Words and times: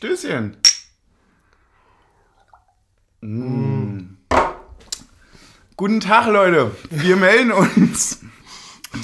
Stößchen. 0.00 0.56
Mm. 3.20 4.16
Guten 5.76 6.00
Tag, 6.00 6.26
Leute. 6.26 6.70
Wir 6.88 7.16
melden 7.16 7.52
uns 7.52 8.20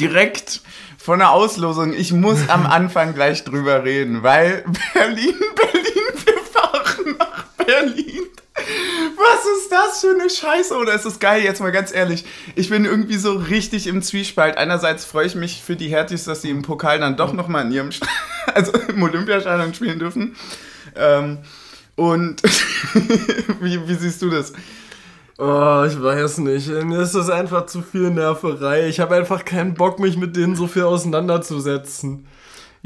direkt 0.01 0.63
von 0.97 1.19
der 1.19 1.33
Auslosung. 1.33 1.93
Ich 1.93 2.15
muss 2.15 2.49
am 2.49 2.65
Anfang 2.65 3.13
gleich 3.13 3.45
drüber 3.45 3.85
reden, 3.85 4.23
weil 4.23 4.65
Berlin, 4.95 5.35
Berlin, 5.55 6.25
wir 6.25 6.39
fahren 6.51 7.17
nach 7.19 7.45
Berlin. 7.59 8.23
Was 8.55 9.45
ist 9.59 9.71
das 9.71 10.01
für 10.01 10.19
eine 10.19 10.31
Scheiße? 10.31 10.75
Oder 10.75 10.95
ist 10.95 11.05
es 11.05 11.19
geil, 11.19 11.43
jetzt 11.43 11.61
mal 11.61 11.73
ganz 11.73 11.95
ehrlich. 11.95 12.25
Ich 12.55 12.71
bin 12.71 12.87
irgendwie 12.87 13.19
so 13.19 13.35
richtig 13.35 13.87
im 13.87 14.01
Zwiespalt. 14.01 14.57
Einerseits 14.57 15.05
freue 15.05 15.27
ich 15.27 15.35
mich 15.35 15.63
für 15.63 15.77
die 15.77 15.89
Hertis, 15.89 16.25
dass 16.25 16.41
sie 16.41 16.49
im 16.49 16.63
Pokal 16.63 17.01
dann 17.01 17.19
doch 17.19 17.35
nochmal 17.35 17.67
in 17.67 17.73
ihrem, 17.73 17.93
St 17.93 18.07
also 18.55 18.73
im 18.73 19.03
Olympiastadion 19.03 19.75
spielen 19.75 19.99
dürfen. 19.99 20.35
Ähm, 20.99 21.39
und 21.97 22.43
wie, 23.61 23.89
wie 23.89 23.95
siehst 23.95 24.21
du 24.23 24.31
das? 24.31 24.53
Oh, 25.39 25.85
ich 25.87 26.03
weiß 26.03 26.39
nicht. 26.39 26.69
Mir 26.69 27.01
ist 27.01 27.15
das 27.15 27.29
einfach 27.29 27.67
zu 27.67 27.83
viel 27.83 28.11
Nerverei. 28.11 28.89
Ich 28.89 29.01
habe 29.01 29.17
einfach 29.17 29.45
keinen 29.45 29.75
Bock, 29.75 29.99
mich 29.99 30.17
mit 30.17 30.35
denen 30.37 30.57
so 30.57 30.67
viel 30.67 30.85
auseinanderzusetzen. 30.85 32.27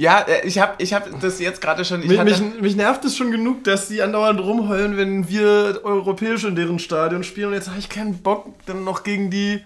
Ja, 0.00 0.20
äh, 0.20 0.46
ich 0.46 0.58
habe 0.58 0.74
ich 0.78 0.94
hab 0.94 1.20
das 1.20 1.40
jetzt 1.40 1.60
gerade 1.60 1.84
schon. 1.84 2.00
Mich, 2.00 2.24
mich, 2.24 2.40
mich, 2.60 2.74
nervt 2.74 3.04
es 3.04 3.16
schon 3.16 3.30
genug, 3.30 3.64
dass 3.64 3.88
die 3.88 4.00
andauernd 4.00 4.40
rumheulen, 4.40 4.96
wenn 4.96 5.28
wir 5.28 5.80
europäisch 5.84 6.44
in 6.44 6.56
deren 6.56 6.78
Stadion 6.78 7.22
spielen. 7.22 7.48
Und 7.48 7.54
jetzt 7.54 7.68
habe 7.68 7.78
ich 7.78 7.90
keinen 7.90 8.22
Bock, 8.22 8.46
dann 8.64 8.82
noch 8.82 9.02
gegen 9.02 9.30
die. 9.30 9.60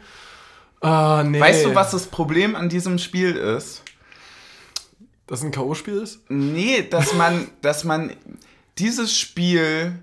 Oh, 0.80 1.22
nee. 1.24 1.40
Weißt 1.40 1.64
du, 1.64 1.74
was 1.76 1.92
das 1.92 2.06
Problem 2.08 2.56
an 2.56 2.68
diesem 2.68 2.98
Spiel 2.98 3.36
ist? 3.36 3.83
Dass 5.26 5.40
es 5.40 5.44
ein 5.44 5.52
K.O.-Spiel 5.52 6.02
ist? 6.02 6.20
Nee, 6.28 6.86
dass 6.88 7.14
man, 7.14 7.48
dass 7.62 7.84
man 7.84 8.12
dieses 8.78 9.16
Spiel 9.18 9.94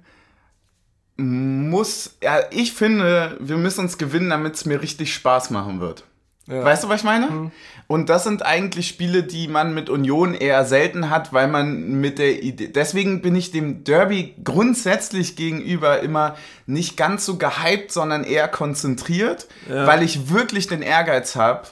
muss, 1.17 2.17
ja, 2.23 2.39
ich 2.49 2.73
finde, 2.73 3.37
wir 3.39 3.57
müssen 3.57 3.81
uns 3.81 3.97
gewinnen, 3.97 4.29
damit 4.29 4.55
es 4.55 4.65
mir 4.65 4.81
richtig 4.81 5.13
Spaß 5.13 5.51
machen 5.51 5.79
wird. 5.79 6.03
Ja. 6.47 6.63
Weißt 6.63 6.83
du, 6.83 6.89
was 6.89 7.01
ich 7.01 7.05
meine? 7.05 7.27
Mhm. 7.27 7.51
Und 7.87 8.09
das 8.09 8.23
sind 8.23 8.43
eigentlich 8.43 8.87
Spiele, 8.87 9.23
die 9.23 9.47
man 9.47 9.73
mit 9.73 9.89
Union 9.89 10.33
eher 10.33 10.65
selten 10.65 11.09
hat, 11.09 11.33
weil 11.33 11.47
man 11.47 11.99
mit 12.01 12.19
der 12.19 12.41
Idee. 12.41 12.69
Deswegen 12.69 13.21
bin 13.21 13.35
ich 13.35 13.51
dem 13.51 13.83
Derby 13.83 14.33
grundsätzlich 14.43 15.35
gegenüber 15.35 15.99
immer 15.99 16.35
nicht 16.65 16.97
ganz 16.97 17.25
so 17.25 17.37
gehypt, 17.37 17.91
sondern 17.91 18.23
eher 18.23 18.47
konzentriert, 18.47 19.47
ja. 19.69 19.85
weil 19.85 20.03
ich 20.03 20.29
wirklich 20.29 20.67
den 20.67 20.81
Ehrgeiz 20.81 21.35
habe, 21.35 21.67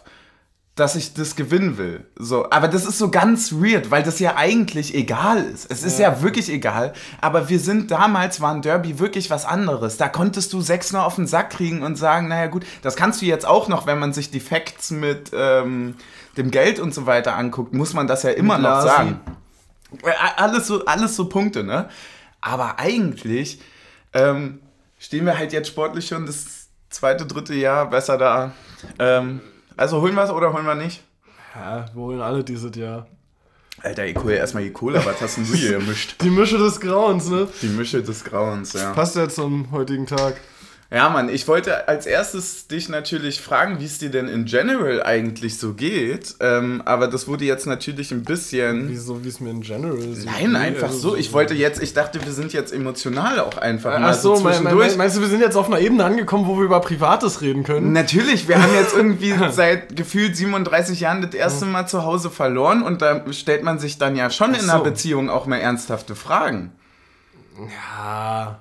dass 0.80 0.96
ich 0.96 1.14
das 1.14 1.36
gewinnen 1.36 1.78
will. 1.78 2.06
So, 2.16 2.50
aber 2.52 2.68
das 2.68 2.86
ist 2.86 2.98
so 2.98 3.12
ganz 3.12 3.52
weird, 3.52 3.92
weil 3.92 4.04
das 4.04 4.20
ja 4.20 4.36
eigentlich 4.38 4.96
egal 4.96 5.44
ist. 5.44 5.70
Es 5.70 5.84
ist 5.84 6.00
ja, 6.00 6.12
ja 6.12 6.22
wirklich 6.22 6.50
egal. 6.50 6.94
Aber 7.20 7.50
wir 7.50 7.60
sind 7.60 7.92
damals, 7.92 8.40
war 8.40 8.54
ein 8.54 8.62
Derby 8.62 9.00
wirklich 9.00 9.30
was 9.30 9.46
anderes. 9.46 9.98
Da 9.98 10.08
konntest 10.08 10.54
du 10.54 10.62
sechs 10.62 10.94
noch 10.94 11.04
auf 11.04 11.16
den 11.16 11.28
Sack 11.28 11.50
kriegen 11.50 11.84
und 11.84 11.98
sagen, 11.98 12.30
naja 12.30 12.48
gut, 12.48 12.66
das 12.82 12.96
kannst 12.96 13.22
du 13.22 13.26
jetzt 13.26 13.46
auch 13.46 13.68
noch, 13.68 13.88
wenn 13.88 14.00
man 14.00 14.14
sich 14.14 14.32
die 14.32 14.40
Facts 14.40 14.92
mit 14.92 15.32
ähm, 15.34 15.96
dem 16.38 16.50
Geld 16.52 16.80
und 16.80 16.94
so 16.94 17.06
weiter 17.06 17.36
anguckt, 17.36 17.74
muss 17.74 17.94
man 17.94 18.08
das 18.08 18.24
ja 18.24 18.30
immer 18.30 18.56
mit 18.56 18.64
noch 18.64 18.82
sagen. 18.82 19.20
Alles 20.38 20.68
so, 20.68 20.86
alles 20.86 21.16
so 21.16 21.28
Punkte, 21.28 21.64
ne? 21.64 21.90
Aber 22.42 22.80
eigentlich 22.80 23.60
ähm, 24.14 24.60
stehen 24.98 25.26
wir 25.26 25.38
halt 25.38 25.52
jetzt 25.52 25.68
sportlich 25.68 26.08
schon 26.08 26.26
das 26.26 26.68
zweite, 26.90 27.26
dritte 27.26 27.54
Jahr 27.54 27.90
besser 27.90 28.18
da. 28.18 28.54
Ähm, 28.98 29.42
also 29.80 30.02
holen 30.02 30.14
wir 30.16 30.24
es 30.24 30.30
oder 30.30 30.52
holen 30.54 30.66
wir 30.66 30.76
nicht? 30.76 31.02
Ja, 31.56 31.86
wir 31.94 32.02
holen 32.02 32.22
alle 32.22 32.44
dieses 32.44 32.76
Jahr. 32.76 33.08
Alter, 33.82 34.06
ich 34.06 34.18
hole 34.18 34.36
erstmal 34.36 34.64
die 34.64 34.74
Cola, 34.74 35.04
was 35.06 35.22
hast 35.22 35.38
denn 35.38 35.48
du 35.48 35.54
hier 35.54 35.80
gemischt? 35.80 36.16
Die 36.22 36.30
Mische 36.30 36.58
des 36.58 36.82
Grauens, 36.82 37.30
ne? 37.30 37.48
Die 37.62 37.68
Mische 37.68 38.04
des 38.04 38.26
Grauens, 38.26 38.74
ja. 38.74 38.92
Passt 38.92 39.16
ja 39.16 39.30
zum 39.30 39.72
heutigen 39.72 40.06
Tag. 40.06 40.36
Ja, 40.92 41.08
Mann, 41.10 41.30
ich 41.30 41.48
wollte 41.48 41.88
als 41.88 42.08
erstes 42.08 42.66
dich 42.66 42.90
natürlich 42.90 43.42
fragen, 43.42 43.80
wie 43.80 43.86
es 43.86 44.00
dir 44.00 44.10
denn 44.10 44.28
in 44.28 44.46
general 44.46 45.04
eigentlich 45.04 45.60
so 45.60 45.74
geht. 45.74 46.36
Ähm, 46.40 46.82
aber 46.84 47.08
das 47.08 47.28
wurde 47.28 47.46
jetzt 47.46 47.68
natürlich 47.68 48.12
ein 48.12 48.24
bisschen. 48.24 48.90
Wieso, 48.90 49.24
wie 49.24 49.28
es 49.28 49.40
mir 49.40 49.52
in 49.52 49.62
general 49.62 50.02
so 50.02 50.26
Nein, 50.26 50.56
einfach 50.56 50.88
also 50.88 51.12
so. 51.12 51.16
Ich 51.16 51.32
wollte 51.32 51.54
jetzt, 51.54 51.80
ich 51.80 51.94
dachte, 51.94 52.26
wir 52.26 52.32
sind 52.32 52.54
jetzt 52.54 52.74
emotional 52.74 53.40
auch 53.40 53.60
einfach 53.60 53.94
Ach 53.94 54.00
mal 54.00 54.14
so, 54.16 54.36
so 54.36 54.42
zwischendurch. 54.42 54.90
Mein, 54.90 54.98
meinst 54.98 55.18
du, 55.18 55.22
wir 55.22 55.28
sind 55.28 55.42
jetzt 55.42 55.56
auf 55.56 55.68
einer 55.68 55.80
Ebene 55.80 56.04
angekommen, 56.04 56.48
wo 56.48 56.58
wir 56.58 56.66
über 56.66 56.80
Privates 56.80 57.42
reden 57.42 57.64
können? 57.64 57.94
Natürlich, 57.94 58.48
wir 58.48 58.60
haben 58.60 58.74
jetzt 58.74 58.96
irgendwie 58.96 59.36
seit 59.52 59.96
gefühlt 59.96 60.36
37 60.36 61.02
Jahren 61.02 61.22
das 61.22 61.36
erste 61.36 61.68
Mal 61.68 61.86
zu 61.86 62.04
Hause 62.04 62.32
verloren 62.32 62.82
und 62.82 63.04
da 63.04 63.32
stellt 63.32 63.64
man 63.64 63.78
sich 63.78 64.00
dann 64.00 64.16
ja 64.16 64.32
schon 64.32 64.56
Ach 64.56 64.64
in 64.64 64.68
einer 64.68 64.80
Beziehung 64.80 65.30
auch 65.30 65.46
mal 65.46 65.58
ernsthafte 65.58 66.16
Fragen. 66.16 66.72
Ja. 67.60 68.60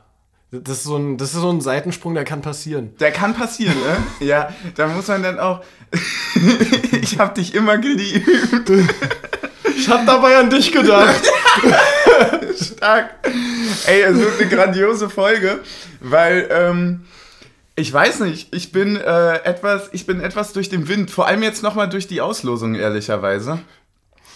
Das 0.50 0.78
ist, 0.78 0.84
so 0.84 0.96
ein, 0.96 1.18
das 1.18 1.34
ist 1.34 1.40
so 1.40 1.50
ein 1.50 1.60
Seitensprung, 1.60 2.14
der 2.14 2.24
kann 2.24 2.40
passieren. 2.40 2.96
Der 3.00 3.12
kann 3.12 3.34
passieren, 3.34 3.76
ne? 3.78 4.26
ja, 4.26 4.48
da 4.76 4.86
muss 4.86 5.06
man 5.08 5.22
dann 5.22 5.38
auch. 5.38 5.62
ich 7.02 7.18
hab 7.18 7.34
dich 7.34 7.54
immer 7.54 7.76
geliebt. 7.76 8.70
ich 9.76 9.88
hab 9.90 10.06
dabei 10.06 10.38
an 10.38 10.48
dich 10.48 10.72
gedacht. 10.72 11.22
Stark. 12.58 13.10
Ey, 13.86 14.00
es 14.02 14.16
wird 14.16 14.40
eine 14.40 14.48
grandiose 14.48 15.10
Folge, 15.10 15.60
weil. 16.00 16.48
Ähm, 16.50 17.04
ich 17.78 17.92
weiß 17.92 18.20
nicht, 18.20 18.52
ich 18.52 18.72
bin 18.72 18.96
äh, 18.96 19.34
etwas, 19.44 19.90
ich 19.92 20.04
bin 20.04 20.20
etwas 20.20 20.52
durch 20.52 20.68
den 20.68 20.88
Wind, 20.88 21.12
vor 21.12 21.28
allem 21.28 21.44
jetzt 21.44 21.62
nochmal 21.62 21.88
durch 21.88 22.08
die 22.08 22.20
Auslosung, 22.20 22.74
ehrlicherweise. 22.74 23.60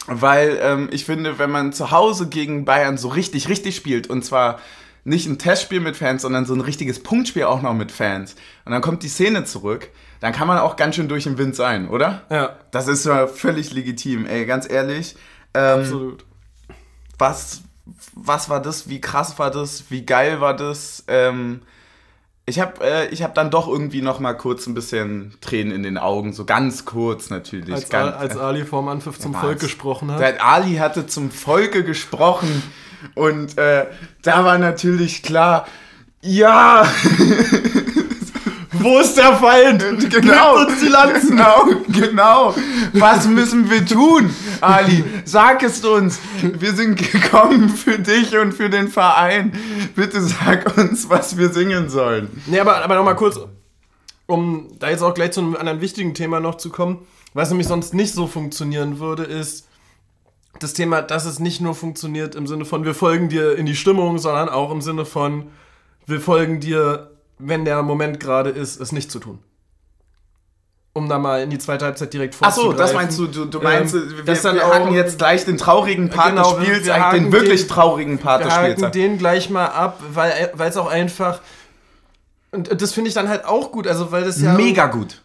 Weil 0.07 0.61
ähm, 0.63 0.89
ich 0.93 1.05
finde, 1.05 1.41
wenn 1.41 1.51
man 1.51 1.73
zu 1.73 1.91
Hause 1.91 2.29
gegen 2.29 2.65
Bayern 2.65 2.99
so 2.99 3.09
richtig, 3.09 3.49
richtig 3.49 3.75
spielt, 3.75 4.09
und 4.09 4.25
zwar 4.25 4.61
nicht 5.05 5.27
ein 5.27 5.39
Testspiel 5.39 5.81
mit 5.81 5.97
Fans, 5.97 6.23
sondern 6.23 6.45
so 6.45 6.55
ein 6.55 6.61
richtiges 6.61 7.03
Punktspiel 7.03 7.45
auch 7.45 7.63
noch 7.63 7.75
mit 7.75 7.91
Fans. 7.91 8.37
Und 8.65 8.73
dann 8.73 8.83
kommt 8.83 9.03
die 9.03 9.09
Szene 9.09 9.45
zurück, 9.45 9.89
dann 10.21 10.33
kann 10.33 10.47
man 10.47 10.59
auch 10.59 10.77
ganz 10.77 10.95
schön 10.95 11.09
durch 11.09 11.25
den 11.25 11.39
Wind 11.39 11.57
sein, 11.57 11.89
oder? 11.89 12.23
Ja. 12.31 12.57
Das 12.71 12.87
ist 12.87 13.05
ja 13.05 13.27
völlig 13.27 13.73
legitim, 13.73 14.27
ey, 14.27 14.47
ganz 14.47 14.71
ehrlich. 14.71 15.17
Ähm, 15.55 15.81
Absolut. 15.81 16.25
Was, 17.19 17.63
was 18.15 18.49
war 18.49 18.63
das? 18.63 18.89
Wie 18.89 19.01
krass 19.01 19.39
war 19.39 19.51
das? 19.51 19.91
Wie 19.91 20.07
geil 20.07 20.41
war 20.41 20.55
das? 20.55 21.05
Ähm, 21.09 21.63
ich 22.45 22.59
habe 22.59 22.85
äh, 22.85 23.15
hab 23.17 23.35
dann 23.35 23.51
doch 23.51 23.69
irgendwie 23.69 24.03
noch 24.03 24.19
mal 24.19 24.35
kurz 24.35 24.67
ein 24.67 24.75
bisschen 24.75 25.35
Tränen 25.41 25.73
in 25.73 25.83
den 25.83 25.99
Augen, 25.99 26.33
so 26.33 26.45
ganz 26.45 26.85
kurz 26.85 27.31
natürlich. 27.31 27.73
Als, 27.73 27.89
ganz, 27.89 28.17
als 28.17 28.37
Ali 28.37 28.65
vorm 28.65 28.89
Anpfiff 28.89 29.19
zum 29.19 29.35
Volk 29.35 29.61
gesprochen 29.61 30.11
hat. 30.11 30.41
Ali 30.41 30.77
hatte 30.77 31.07
zum 31.07 31.31
Volke 31.31 31.85
gesprochen. 31.85 32.63
Und 33.15 33.59
äh, 33.59 33.87
da 34.23 34.45
war 34.45 34.59
natürlich 34.59 35.23
klar, 35.23 35.67
ja, 36.23 36.87
wo 38.73 38.99
ist 38.99 39.17
der 39.17 39.35
Feind? 39.37 40.11
Genau. 40.11 40.57
uns 40.57 40.81
die 40.81 40.89
Lanzen. 40.89 41.31
Genau, 41.31 41.65
genau. 41.89 42.55
Was 42.93 43.27
müssen 43.27 43.71
wir 43.71 43.85
tun, 43.85 44.35
Ali? 44.61 45.05
Sag 45.25 45.63
es 45.63 45.85
uns. 45.85 46.19
Wir 46.41 46.75
sind 46.75 46.97
gekommen 46.97 47.69
für 47.69 47.99
dich 47.99 48.37
und 48.37 48.53
für 48.53 48.71
den 48.71 48.89
Verein. 48.89 49.53
Bitte 49.95 50.21
sag 50.21 50.77
uns, 50.77 51.09
was 51.09 51.37
wir 51.37 51.49
singen 51.51 51.89
sollen. 51.89 52.29
Nee, 52.47 52.61
aber, 52.61 52.83
aber 52.85 52.95
nochmal 52.95 53.17
kurz, 53.17 53.41
um 54.27 54.69
da 54.79 54.91
jetzt 54.91 55.03
auch 55.03 55.15
gleich 55.15 55.33
zu 55.33 55.41
einem 55.41 55.57
anderen 55.57 55.81
wichtigen 55.81 56.15
Thema 56.15 56.41
noch 56.41 56.57
zu 56.57 56.71
kommen. 56.71 57.07
Was 57.35 57.49
nämlich 57.49 57.67
sonst 57.67 57.95
nicht 57.95 58.13
so 58.13 58.27
funktionieren 58.27 59.01
würde, 59.01 59.25
ist, 59.25 59.67
das 60.59 60.75
Thema, 60.75 61.03
dass 61.03 61.25
es 61.25 61.39
nicht 61.39 61.61
nur 61.61 61.75
funktioniert 61.75 62.35
im 62.35 62.47
Sinne 62.47 62.65
von, 62.65 62.85
wir 62.85 62.95
folgen 62.95 63.29
dir 63.29 63.57
in 63.57 63.67
die 63.67 63.77
Stimmung, 63.77 64.19
sondern 64.19 64.49
auch 64.49 64.71
im 64.71 64.83
Sinne 64.83 65.05
von, 65.05 65.51
wir 66.07 66.21
folgen 66.21 66.61
dir, 66.61 67.11
wenn 67.39 67.65
der 67.65 67.83
Moment 67.83 68.21
gerade 68.21 68.51
ist, 68.51 68.81
es 68.81 68.93
nicht 68.93 69.11
zu 69.11 69.19
tun. 69.19 69.39
Um 70.95 71.09
da 71.09 71.19
mal 71.19 71.43
in 71.43 71.49
die 71.49 71.59
zweite 71.59 71.87
Halbzeit 71.87 72.13
direkt 72.13 72.35
vorzugreifen. 72.35 72.73
Achso, 72.73 72.79
das 72.79 72.93
meinst 72.93 73.19
du, 73.19 73.27
du, 73.27 73.47
du 73.47 73.61
meinst, 73.61 73.95
ähm, 73.95 74.11
wir, 74.11 74.27
wir, 74.27 74.55
wir 74.55 74.67
haken 74.67 74.93
jetzt 74.93 75.17
gleich 75.17 75.45
den 75.47 75.57
traurigen 75.57 76.11
Part 76.11 76.31
genau, 76.31 76.53
des 76.59 76.67
Spiels, 76.67 76.85
den 77.13 77.33
wirklich 77.33 77.63
den, 77.63 77.69
traurigen 77.69 78.19
Part 78.19 78.45
des 78.45 78.53
Spiels. 78.53 78.79
Wir 78.79 78.87
haken 78.87 78.93
den 78.93 79.19
gleich 79.19 79.49
mal 79.49 79.67
ab, 79.67 80.03
weil 80.13 80.51
es 80.59 80.77
auch 80.77 80.91
einfach, 80.91 81.41
und 82.51 82.83
das 82.83 82.93
finde 82.93 83.09
ich 83.09 83.15
dann 83.15 83.31
halt 83.31 83.47
auch 83.47 83.73
gut, 83.73 83.87
also 83.87 84.13
weil 84.13 84.25
das 84.25 84.41
ja... 84.41 84.53
Mega 84.53 84.87
gut 84.87 85.22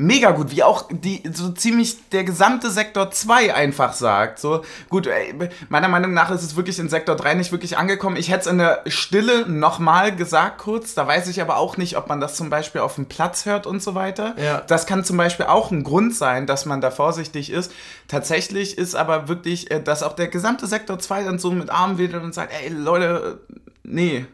mega 0.00 0.30
gut, 0.30 0.50
wie 0.50 0.62
auch 0.62 0.88
die 0.90 1.22
so 1.30 1.50
ziemlich 1.50 2.08
der 2.08 2.24
gesamte 2.24 2.70
Sektor 2.70 3.10
2 3.10 3.54
einfach 3.54 3.92
sagt. 3.92 4.38
So, 4.38 4.62
gut, 4.88 5.06
ey, 5.06 5.34
meiner 5.68 5.88
Meinung 5.88 6.14
nach 6.14 6.30
ist 6.30 6.42
es 6.42 6.56
wirklich 6.56 6.78
in 6.78 6.88
Sektor 6.88 7.16
3 7.16 7.34
nicht 7.34 7.52
wirklich 7.52 7.76
angekommen. 7.76 8.16
Ich 8.16 8.30
hätte 8.30 8.40
es 8.40 8.46
in 8.46 8.58
der 8.58 8.82
Stille 8.86 9.46
nochmal 9.46 10.16
gesagt 10.16 10.58
kurz, 10.58 10.94
da 10.94 11.06
weiß 11.06 11.28
ich 11.28 11.42
aber 11.42 11.58
auch 11.58 11.76
nicht, 11.76 11.98
ob 11.98 12.08
man 12.08 12.18
das 12.18 12.34
zum 12.34 12.48
Beispiel 12.48 12.80
auf 12.80 12.94
dem 12.94 13.06
Platz 13.06 13.44
hört 13.44 13.66
und 13.66 13.82
so 13.82 13.94
weiter. 13.94 14.34
Ja. 14.42 14.62
Das 14.62 14.86
kann 14.86 15.04
zum 15.04 15.18
Beispiel 15.18 15.46
auch 15.46 15.70
ein 15.70 15.84
Grund 15.84 16.14
sein, 16.14 16.46
dass 16.46 16.64
man 16.64 16.80
da 16.80 16.90
vorsichtig 16.90 17.50
ist. 17.50 17.70
Tatsächlich 18.08 18.78
ist 18.78 18.94
aber 18.94 19.28
wirklich, 19.28 19.70
äh, 19.70 19.82
dass 19.82 20.02
auch 20.02 20.14
der 20.14 20.28
gesamte 20.28 20.66
Sektor 20.66 20.98
2 20.98 21.24
dann 21.24 21.38
so 21.38 21.50
mit 21.50 21.68
Armen 21.68 21.98
wedelt 21.98 22.22
und 22.22 22.32
sagt, 22.32 22.52
ey 22.54 22.70
Leute, 22.70 23.40
nee, 23.82 24.26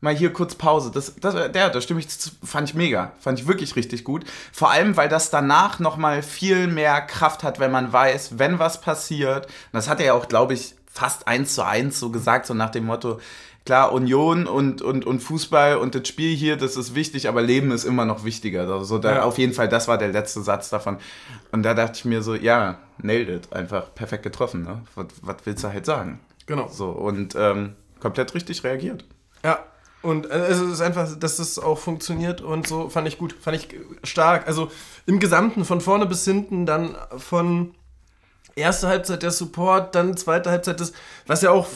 mal 0.00 0.14
hier 0.14 0.32
kurz 0.32 0.54
Pause. 0.54 0.90
Das, 0.92 1.14
das, 1.16 1.52
der, 1.52 1.70
das 1.70 1.84
stimme 1.84 2.00
ich, 2.00 2.08
fand 2.42 2.68
ich 2.68 2.74
mega. 2.74 3.12
Fand 3.20 3.38
ich 3.38 3.46
wirklich 3.46 3.74
richtig 3.76 4.04
gut. 4.04 4.24
Vor 4.52 4.70
allem, 4.70 4.96
weil 4.96 5.08
das 5.08 5.30
danach 5.30 5.78
nochmal 5.78 6.22
viel 6.22 6.66
mehr 6.66 7.00
Kraft 7.00 7.42
hat, 7.42 7.58
wenn 7.58 7.70
man 7.70 7.92
weiß, 7.92 8.38
wenn 8.38 8.58
was 8.58 8.80
passiert. 8.80 9.46
Und 9.46 9.72
das 9.72 9.88
hat 9.88 10.00
er 10.00 10.06
ja 10.06 10.12
auch, 10.14 10.28
glaube 10.28 10.54
ich, 10.54 10.74
fast 10.86 11.26
eins 11.26 11.54
zu 11.54 11.64
eins 11.64 11.98
so 11.98 12.10
gesagt, 12.10 12.46
so 12.46 12.54
nach 12.54 12.70
dem 12.70 12.84
Motto, 12.84 13.18
klar, 13.64 13.92
Union 13.92 14.46
und, 14.46 14.82
und, 14.82 15.06
und 15.06 15.20
Fußball 15.20 15.76
und 15.76 15.94
das 15.94 16.06
Spiel 16.06 16.36
hier, 16.36 16.56
das 16.56 16.76
ist 16.76 16.94
wichtig, 16.94 17.28
aber 17.28 17.42
Leben 17.42 17.70
ist 17.70 17.84
immer 17.84 18.04
noch 18.04 18.24
wichtiger. 18.24 18.68
Also 18.68 18.98
da, 18.98 19.16
ja. 19.16 19.22
auf 19.22 19.38
jeden 19.38 19.54
Fall, 19.54 19.68
das 19.68 19.88
war 19.88 19.98
der 19.98 20.08
letzte 20.08 20.42
Satz 20.42 20.70
davon. 20.70 20.98
Und 21.50 21.62
da 21.62 21.74
dachte 21.74 21.98
ich 21.98 22.04
mir 22.04 22.22
so, 22.22 22.34
ja, 22.34 22.78
nailed 22.98 23.28
it, 23.28 23.52
einfach 23.52 23.94
perfekt 23.94 24.22
getroffen. 24.22 24.62
Ne? 24.62 24.82
Was, 24.94 25.06
was 25.22 25.36
willst 25.44 25.64
du 25.64 25.68
halt 25.68 25.86
sagen? 25.86 26.20
Genau. 26.46 26.68
So, 26.68 26.90
und 26.90 27.34
ähm, 27.36 27.74
komplett 28.00 28.34
richtig 28.34 28.62
reagiert. 28.64 29.04
Ja, 29.42 29.58
und 30.04 30.30
äh, 30.30 30.46
es 30.46 30.60
ist 30.60 30.80
einfach, 30.80 31.08
dass 31.18 31.38
das 31.38 31.58
auch 31.58 31.78
funktioniert 31.78 32.40
und 32.40 32.66
so 32.66 32.88
fand 32.90 33.08
ich 33.08 33.18
gut, 33.18 33.34
fand 33.40 33.56
ich 33.56 33.68
stark. 34.04 34.46
Also 34.46 34.70
im 35.06 35.18
Gesamten, 35.18 35.64
von 35.64 35.80
vorne 35.80 36.06
bis 36.06 36.24
hinten, 36.24 36.66
dann 36.66 36.94
von 37.16 37.74
erste 38.54 38.88
Halbzeit 38.88 39.22
der 39.22 39.30
Support, 39.30 39.94
dann 39.94 40.16
zweite 40.16 40.50
Halbzeit 40.50 40.80
das, 40.80 40.92
was 41.26 41.42
ja 41.42 41.50
auch, 41.50 41.66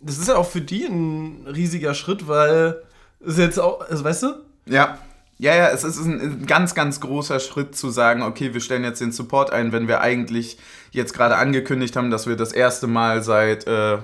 das 0.00 0.18
ist 0.18 0.28
ja 0.28 0.36
auch 0.36 0.48
für 0.48 0.60
die 0.60 0.84
ein 0.84 1.46
riesiger 1.46 1.94
Schritt, 1.94 2.28
weil 2.28 2.82
es 3.24 3.38
jetzt 3.38 3.58
auch, 3.58 3.80
also 3.88 4.04
weißt 4.04 4.22
du? 4.22 4.34
Ja. 4.66 4.98
Ja, 5.40 5.54
ja, 5.54 5.68
es 5.68 5.84
ist 5.84 5.98
ein 5.98 6.46
ganz, 6.46 6.74
ganz 6.74 7.00
großer 7.00 7.38
Schritt 7.38 7.76
zu 7.76 7.90
sagen, 7.90 8.22
okay, 8.22 8.54
wir 8.54 8.60
stellen 8.60 8.82
jetzt 8.82 9.00
den 9.00 9.12
Support 9.12 9.52
ein, 9.52 9.70
wenn 9.70 9.86
wir 9.86 10.00
eigentlich 10.00 10.58
jetzt 10.90 11.14
gerade 11.14 11.36
angekündigt 11.36 11.94
haben, 11.94 12.10
dass 12.10 12.26
wir 12.26 12.34
das 12.34 12.52
erste 12.52 12.88
Mal 12.88 13.22
seit, 13.22 13.64
äh, 13.68 13.98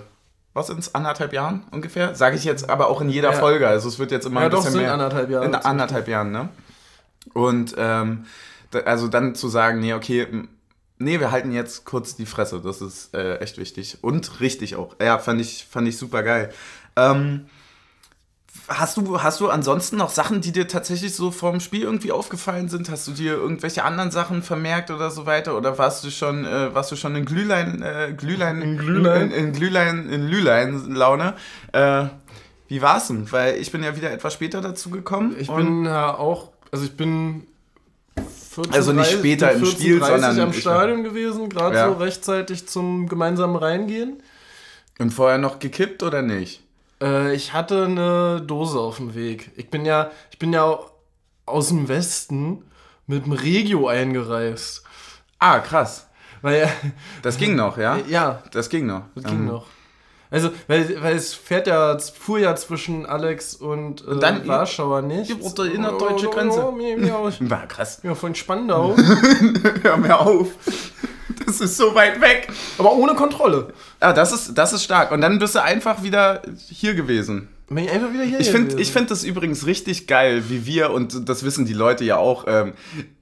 was 0.55 0.71
ins 0.71 0.95
anderthalb 0.95 1.33
Jahren 1.33 1.65
ungefähr? 1.73 2.15
Sage 2.15 2.37
ich 2.37 2.45
jetzt 2.45 2.71
aber 2.71 2.89
auch 2.89 3.01
in 3.01 3.11
jeder 3.11 3.33
ja. 3.33 3.39
Folge. 3.39 3.69
Also 3.69 3.89
es 3.89 3.99
wird 3.99 4.13
jetzt 4.13 4.25
immer 4.25 4.41
ja, 4.41 4.47
ein 4.47 4.51
bisschen 4.51 4.65
doch, 4.65 4.71
sind 4.71 4.81
mehr. 4.83 4.93
anderthalb 4.93 5.29
Jahre. 5.29 5.45
In 5.45 5.55
anderthalb 5.55 6.09
Jahren, 6.09 6.31
ne? 6.31 6.49
Und 7.33 7.75
ähm, 7.77 8.27
also 8.85 9.09
dann 9.09 9.35
zu 9.35 9.49
sagen, 9.49 9.81
nee, 9.81 9.95
okay, 9.95 10.27
nee, 10.99 11.21
wir 11.21 11.31
halten 11.33 11.53
jetzt 11.53 11.85
kurz 11.85 12.17
die 12.17 12.27
Fresse. 12.27 12.61
Das 12.61 12.81
ist 12.81 13.15
äh, 13.15 13.39
echt 13.39 13.59
wichtig. 13.59 13.99
Und 14.03 14.41
richtig 14.41 14.77
auch. 14.77 14.97
Ja, 15.01 15.19
fand 15.19 15.41
ich, 15.41 15.67
fand 15.69 15.89
ich 15.89 15.99
super 15.99 16.23
geil. 16.23 16.53
Ähm, 16.97 17.47
Hast 18.67 18.97
du, 18.97 19.23
hast 19.23 19.41
du 19.41 19.51
ansonsten 19.51 19.99
noch 19.99 20.09
Sachen, 20.09 20.41
die 20.41 20.51
dir 20.51 20.67
tatsächlich 20.67 21.15
so 21.15 21.31
vom 21.31 21.61
Spiel 21.61 21.83
irgendwie 21.83 22.13
aufgefallen 22.13 22.71
sind? 22.71 22.89
Hast 22.89 23.07
du 23.07 23.13
dir 23.13 23.35
irgendwelche 23.35 23.85
anderen 23.85 24.11
Sachen 24.11 24.43
vermerkt 24.43 24.91
oder 24.91 25.11
so 25.11 25.27
weiter? 25.27 25.57
Oder 25.57 25.77
warst 25.77 26.03
du 26.03 26.11
schon, 26.11 26.47
äh, 26.47 26.75
warst 26.75 26.91
du 26.91 26.97
schon 26.97 27.15
in 27.15 27.27
Glühlein, 27.27 27.83
äh, 27.83 28.15
Glühlein, 28.17 28.63
in 28.63 28.79
Glühlein, 28.79 29.31
in, 29.31 29.47
in 29.49 29.53
Glühlein, 29.53 30.09
in 30.09 30.29
Lühlein-Laune? 30.29 31.35
Äh, 31.73 32.07
wie 32.69 32.81
war's 32.81 33.09
denn? 33.09 33.31
Weil 33.31 33.57
ich 33.57 33.71
bin 33.71 33.83
ja 33.83 33.97
wieder 33.97 34.11
etwas 34.11 34.33
später 34.33 34.63
dazu 34.63 34.89
gekommen. 34.89 35.37
Ich 35.39 35.51
bin 35.51 35.85
ja 35.85 36.17
auch, 36.17 36.49
also 36.73 36.87
ich 36.87 36.97
bin 36.97 37.47
14, 38.55 38.73
also 38.73 38.93
nicht 38.93 39.11
später 39.11 39.49
14, 39.51 39.63
im 39.63 39.71
Spiel, 39.71 39.99
sondern 40.03 40.41
am 40.41 40.53
Stadion 40.55 41.05
gewesen, 41.05 41.51
gerade 41.51 41.77
ja. 41.77 41.89
so 41.89 41.95
rechtzeitig 41.95 42.67
zum 42.67 43.11
gemeinsamen 43.11 43.57
Reingehen. 43.57 44.23
Und 44.99 45.11
vorher 45.11 45.37
noch 45.39 45.59
gekippt 45.59 46.03
oder 46.03 46.23
nicht? 46.23 46.64
Äh, 47.05 47.35
ich 47.35 47.53
hatte 47.53 47.85
eine 47.85 48.41
Dose 48.41 48.81
auf 48.81 48.97
dem 48.97 49.15
Weg. 49.15 49.51
Ich 49.57 49.71
bin 49.71 49.85
ja, 49.85 50.11
ich 50.31 50.39
bin 50.39 50.53
ja 50.53 50.79
aus 51.47 51.69
dem 51.69 51.89
Westen 51.89 52.65
mit 53.07 53.27
dem 53.27 53.33
Regio 53.33 53.89
eingereist. 53.89 54.83
Ah, 55.39 55.59
krass. 55.59 56.09
Weil 56.41 56.69
das 57.23 57.37
ging 57.37 57.55
noch, 57.55 57.77
ja? 57.79 57.99
Ja. 58.09 58.43
Das 58.53 58.69
ging 58.69 58.87
noch. 58.87 59.03
Das 59.15 59.25
ging 59.25 59.43
mhm. 59.43 59.49
noch. 59.49 59.67
Also, 60.31 60.51
weil, 60.67 61.01
weil 61.01 61.15
es 61.15 61.33
fährt 61.33 61.69
ja, 61.69 61.97
fuhr 61.99 62.41
ja 62.41 62.57
zwischen 62.57 63.07
Alex 63.07 63.55
und, 63.55 64.03
äh, 64.03 64.07
und 64.07 64.21
dann 64.23 64.47
Warschauer 64.49 65.03
nicht. 65.03 65.33
Auf 65.41 65.55
der 65.55 65.67
innerdeutsche 65.67 66.29
Grenze. 66.29 66.61
War 67.51 67.67
krass. 67.69 68.01
Ja, 68.03 68.15
von 68.15 68.35
Spandau. 68.35 68.97
Hör 69.83 69.97
mir 69.97 70.19
auf. 70.19 70.49
Das 71.47 71.61
ist 71.61 71.77
so 71.77 71.95
weit 71.95 72.21
weg. 72.21 72.49
Aber 72.79 72.95
ohne 72.95 73.15
Kontrolle. 73.15 73.73
Ja, 74.01 74.13
das 74.13 74.33
ist, 74.33 74.55
das 74.55 74.73
ist 74.73 74.85
stark. 74.85 75.13
Und 75.13 75.21
dann 75.21 75.39
bist 75.39 75.55
du 75.55 75.63
einfach 75.63 76.03
wieder 76.03 76.43
hier 76.69 76.95
gewesen. 76.95 77.49
Bin 77.69 77.79
ich 77.79 77.91
einfach 77.91 78.13
wieder 78.13 78.25
hier 78.25 78.41
Ich 78.41 78.51
finde 78.51 78.85
find 78.85 79.11
das 79.11 79.25
übrigens 79.25 79.67
richtig 79.67 80.07
geil, 80.07 80.45
wie 80.49 80.67
wir, 80.67 80.91
und 80.91 81.29
das 81.29 81.45
wissen 81.45 81.65
die 81.65 81.73
Leute 81.73 82.05
ja 82.05 82.17
auch, 82.17 82.45
ähm, 82.47 82.75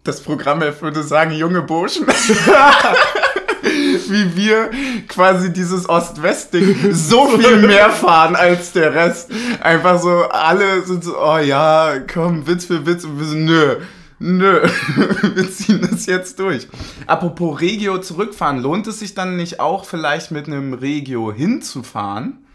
das 0.03 0.21
Programm 0.21 0.61
würde 0.61 1.03
sagen, 1.03 1.33
junge 1.33 1.63
Burschen. 1.63 2.07
wie 4.09 4.37
wir 4.37 4.71
quasi 5.07 5.53
dieses 5.53 5.89
Ost-West-Ding 5.89 6.93
so 6.93 7.29
viel 7.29 7.59
mehr 7.59 7.91
fahren 7.91 8.35
als 8.35 8.73
der 8.73 8.93
Rest. 8.93 9.31
Einfach 9.61 10.01
so, 10.01 10.25
alle 10.29 10.83
sind 10.83 11.05
so, 11.05 11.17
oh 11.17 11.39
ja, 11.39 11.95
komm, 12.13 12.47
Witz 12.47 12.65
für 12.65 12.85
Witz. 12.85 13.05
Und 13.05 13.21
wir 13.21 13.27
so, 13.27 13.37
nö 13.37 13.77
nö, 14.23 14.63
wir 15.35 15.51
ziehen 15.51 15.87
das 15.89 16.07
jetzt 16.07 16.39
durch. 16.39 16.69
Apropos 17.07 17.61
Regio 17.61 17.99
zurückfahren, 17.99 18.61
lohnt 18.61 18.87
es 18.87 19.01
sich 19.01 19.15
dann 19.15 19.37
nicht 19.37 19.61
auch 19.61 19.85
vielleicht 19.85 20.31
mit 20.31 20.47
einem 20.47 20.75
Regio 20.75 21.33
hinzufahren? 21.33 22.47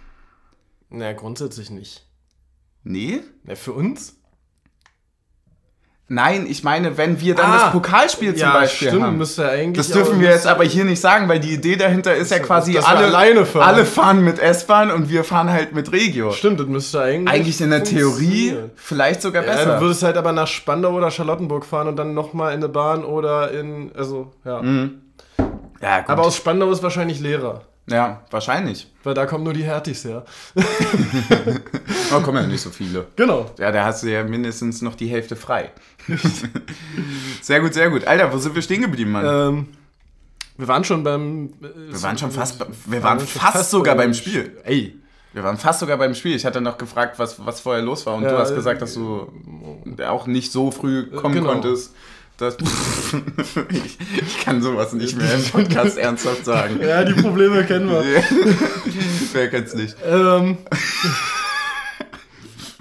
Na, 0.90 1.14
grundsätzlich 1.14 1.69
nicht. 1.69 2.06
Nee? 2.84 3.22
Na, 3.44 3.56
für 3.56 3.74
uns? 3.74 4.17
Nein, 6.09 6.48
ich 6.48 6.63
meine, 6.63 6.98
wenn 6.98 7.19
wir 7.19 7.36
dann 7.36 7.51
ah, 7.51 7.63
das 7.63 7.71
Pokalspiel 7.74 8.33
zum 8.33 8.48
ja, 8.48 8.54
Beispiel 8.54 8.88
stimmt, 8.88 9.04
haben. 9.04 9.18
Müsste 9.18 9.50
eigentlich 9.50 9.86
das 9.86 9.94
dürfen 9.94 10.21
wir 10.21 10.30
jetzt 10.30 10.48
aber 10.48 10.63
hier 10.63 10.86
nicht 10.86 11.01
sagen, 11.01 11.27
weil 11.27 11.42
die 11.42 11.54
Idee 11.54 11.75
dahinter 11.75 12.15
ist 12.15 12.31
ja 12.31 12.39
quasi 12.39 12.77
alle, 12.77 13.07
alleine 13.07 13.45
fahren. 13.45 13.63
alle 13.63 13.83
fahren 13.83 14.24
mit 14.24 14.39
S-Bahn 14.39 14.89
und 14.89 15.09
wir 15.09 15.25
fahren 15.25 15.51
halt 15.51 15.75
mit 15.75 15.92
Regio. 15.92 16.31
Stimmt, 16.31 16.62
das 16.62 16.68
müsste 16.68 17.01
eigentlich 17.01 17.36
Eigentlich 17.36 17.59
in 17.59 17.71
der 17.71 17.83
Theorie 17.83 18.56
vielleicht 18.75 19.21
sogar 19.21 19.44
besser. 19.44 19.68
Ja, 19.68 19.75
du 19.75 19.81
würdest 19.81 20.01
halt 20.04 20.15
aber 20.15 20.31
nach 20.31 20.48
Spandau 20.48 20.94
oder 20.94 21.12
Charlottenburg 21.12 21.65
fahren 21.65 21.89
und 21.89 21.98
dann 21.98 22.13
nochmal 22.13 22.53
in 22.53 22.60
eine 22.60 22.69
Bahn 22.69 23.03
oder 23.03 23.51
in, 23.51 23.92
also, 23.94 24.31
ja. 24.45 24.62
Mhm. 24.62 25.01
Ja, 25.81 26.00
gut. 26.00 26.10
Aber 26.10 26.24
aus 26.24 26.38
Spandau 26.38 26.71
ist 26.71 26.83
wahrscheinlich 26.83 27.19
leerer. 27.19 27.63
Ja, 27.89 28.22
wahrscheinlich. 28.31 28.88
Weil 29.04 29.13
da 29.13 29.25
kommen 29.25 29.45
nur 29.45 29.54
die 29.54 29.63
Härtis 29.63 30.04
her. 30.04 30.25
da 32.10 32.19
kommen 32.24 32.44
ja 32.44 32.48
nicht 32.48 32.62
so 32.62 32.69
viele. 32.69 33.07
Genau. 33.16 33.50
Ja, 33.57 33.72
da 33.72 33.86
hast 33.86 34.04
du 34.04 34.12
ja 34.12 34.24
mindestens 34.24 34.81
noch 34.81 34.95
die 34.95 35.07
Hälfte 35.07 35.38
frei. 35.38 35.72
sehr 37.42 37.62
gut, 37.62 37.74
sehr 37.74 37.89
gut. 37.89 38.06
Alter, 38.06 38.34
wo 38.34 38.38
sind 38.39 38.56
wir 38.56 38.62
stehen 38.62 38.81
geblieben, 38.81 39.12
Mann? 39.12 39.25
Ähm, 39.25 39.68
wir 40.57 40.68
waren 40.68 40.84
schon 40.84 41.04
beim. 41.04 41.54
Äh, 41.62 41.94
wir 41.94 42.04
waren 42.04 42.18
schon 42.18 42.31
fast, 42.31 42.60
wir 42.86 43.04
waren 43.04 43.19
fast, 43.22 43.56
fast 43.56 43.72
sogar 43.72 43.95
beim 43.95 44.13
Spiel. 44.13 44.57
Ey. 44.66 45.00
Wir 45.31 45.44
waren 45.44 45.57
fast 45.57 45.80
sogar 45.80 45.98
beim 45.98 46.16
Spiel. 46.16 46.36
Ich 46.36 46.45
hatte 46.45 46.62
noch 46.62 46.78
gefragt, 46.78 47.19
was, 47.19 47.45
was 47.45 47.62
vorher 47.62 47.84
los 47.84 48.06
war. 48.06 48.16
Und 48.16 48.24
ja, 48.24 48.31
du 48.31 48.38
hast 48.38 48.56
gesagt, 48.56 48.81
dass 48.81 48.95
du 48.95 49.31
auch 50.06 50.25
nicht 50.25 50.51
so 50.51 50.72
früh 50.72 51.12
kommen 51.12 51.36
genau. 51.36 51.51
konntest. 51.51 51.94
Das, 52.38 52.56
ich, 53.69 53.98
ich, 54.22 54.45
kann 54.45 54.62
sowas 54.62 54.94
nicht 54.94 55.18
mehr 55.18 55.34
im 55.34 55.44
Podcast 55.44 55.98
ernsthaft 55.98 56.45
sagen. 56.45 56.80
Ja, 56.81 57.04
die 57.04 57.19
Probleme 57.19 57.63
kennen 57.66 57.89
wir. 57.89 58.04
Wer 59.34 59.50
kennt's 59.50 59.74
nicht? 59.74 59.95
Ähm. 60.07 60.60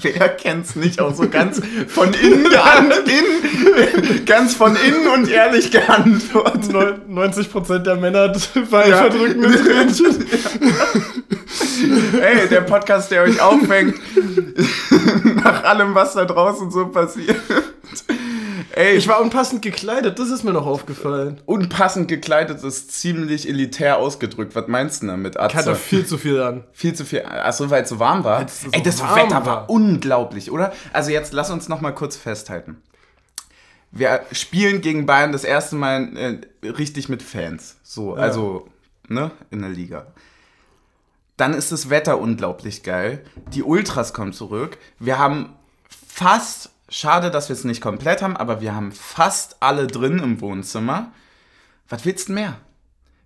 Wer 0.03 0.29
kennt's 0.29 0.77
nicht? 0.77 1.01
Auch 1.01 1.15
so 1.15 1.27
ganz 1.31 1.63
von 1.89 2.13
innen 2.13 2.45
in, 2.45 4.25
ganz 4.27 4.55
von 4.55 4.77
innen 4.77 5.09
und 5.09 5.31
ehrlich 5.31 5.71
geantwortet. 5.71 6.71
90% 7.11 7.79
der 7.79 7.97
Männer 7.97 8.37
bei 8.71 8.91
ja. 8.91 8.99
verdrückenden 8.99 9.53
Tränchen. 9.53 10.27
Ey, 12.21 12.47
der 12.49 12.61
Podcast, 12.61 13.11
der 13.11 13.23
euch 13.23 13.41
auffängt, 13.41 13.95
nach 15.43 15.65
allem, 15.65 15.95
was 15.95 16.13
da 16.13 16.27
draußen 16.27 16.71
so 16.71 16.89
passiert. 16.89 17.41
Ey, 18.77 18.95
ich 18.95 19.09
war 19.09 19.23
unpassend 19.23 19.63
gekleidet, 19.63 20.19
das 20.19 20.29
ist 20.29 20.45
mir 20.45 20.53
noch 20.53 20.67
aufgefallen. 20.67 21.41
Unpassend 21.47 22.09
gekleidet 22.09 22.63
ist 22.63 22.93
ziemlich 22.93 23.49
elitär 23.49 23.97
ausgedrückt. 23.97 24.55
Was 24.55 24.69
meinst 24.69 25.03
du 25.03 25.07
damit, 25.07 25.41
Atze? 25.41 25.53
Ich 25.53 25.57
hatte 25.57 25.75
viel 25.77 26.05
zu 26.05 26.19
viel 26.19 26.43
an. 26.43 26.63
Viel 26.73 26.95
zu 26.95 27.07
viel. 27.07 27.25
Achso, 27.25 27.71
weil 27.71 27.85
es 27.85 27.89
so 27.89 27.99
warm 27.99 28.23
war. 28.23 28.47
So 28.47 28.69
Ey, 28.73 28.83
das 28.83 29.01
Wetter 29.01 29.31
war. 29.31 29.47
war 29.47 29.71
unglaublich, 29.71 30.51
oder? 30.51 30.75
Also 30.93 31.11
jetzt 31.11 31.33
lass 31.33 31.49
uns 31.49 31.71
noch 31.71 31.81
mal 31.81 31.93
kurz 31.93 32.17
festhalten. 32.17 32.83
Wir 33.93 34.21
spielen 34.33 34.83
gegen 34.83 35.07
Bayern 35.07 35.33
das 35.33 35.45
erste 35.45 35.75
Mal 35.75 36.15
äh, 36.15 36.69
richtig 36.69 37.09
mit 37.09 37.23
Fans. 37.23 37.77
So, 37.83 38.15
ja. 38.15 38.23
also, 38.25 38.69
ne, 39.09 39.31
in 39.51 39.63
der 39.63 39.71
Liga. 39.71 40.09
Dann 41.39 41.55
ist 41.55 41.73
das 41.73 41.89
Wetter 41.89 42.21
unglaublich 42.21 42.83
geil. 42.83 43.25
Die 43.55 43.63
Ultras 43.63 44.13
kommen 44.13 44.35
zurück. 44.35 44.77
Wir 44.99 45.19
haben 45.19 45.55
fast 45.89 46.73
Schade, 46.89 47.31
dass 47.31 47.49
wir 47.49 47.55
es 47.55 47.65
nicht 47.65 47.81
komplett 47.81 48.23
haben, 48.23 48.37
aber 48.37 48.61
wir 48.61 48.75
haben 48.75 48.93
fast 48.93 49.57
alle 49.61 49.87
drin 49.87 50.21
im 50.21 50.41
Wohnzimmer. 50.41 51.11
Was 51.89 52.05
willst 52.05 52.29
du 52.29 52.33
mehr? 52.35 52.57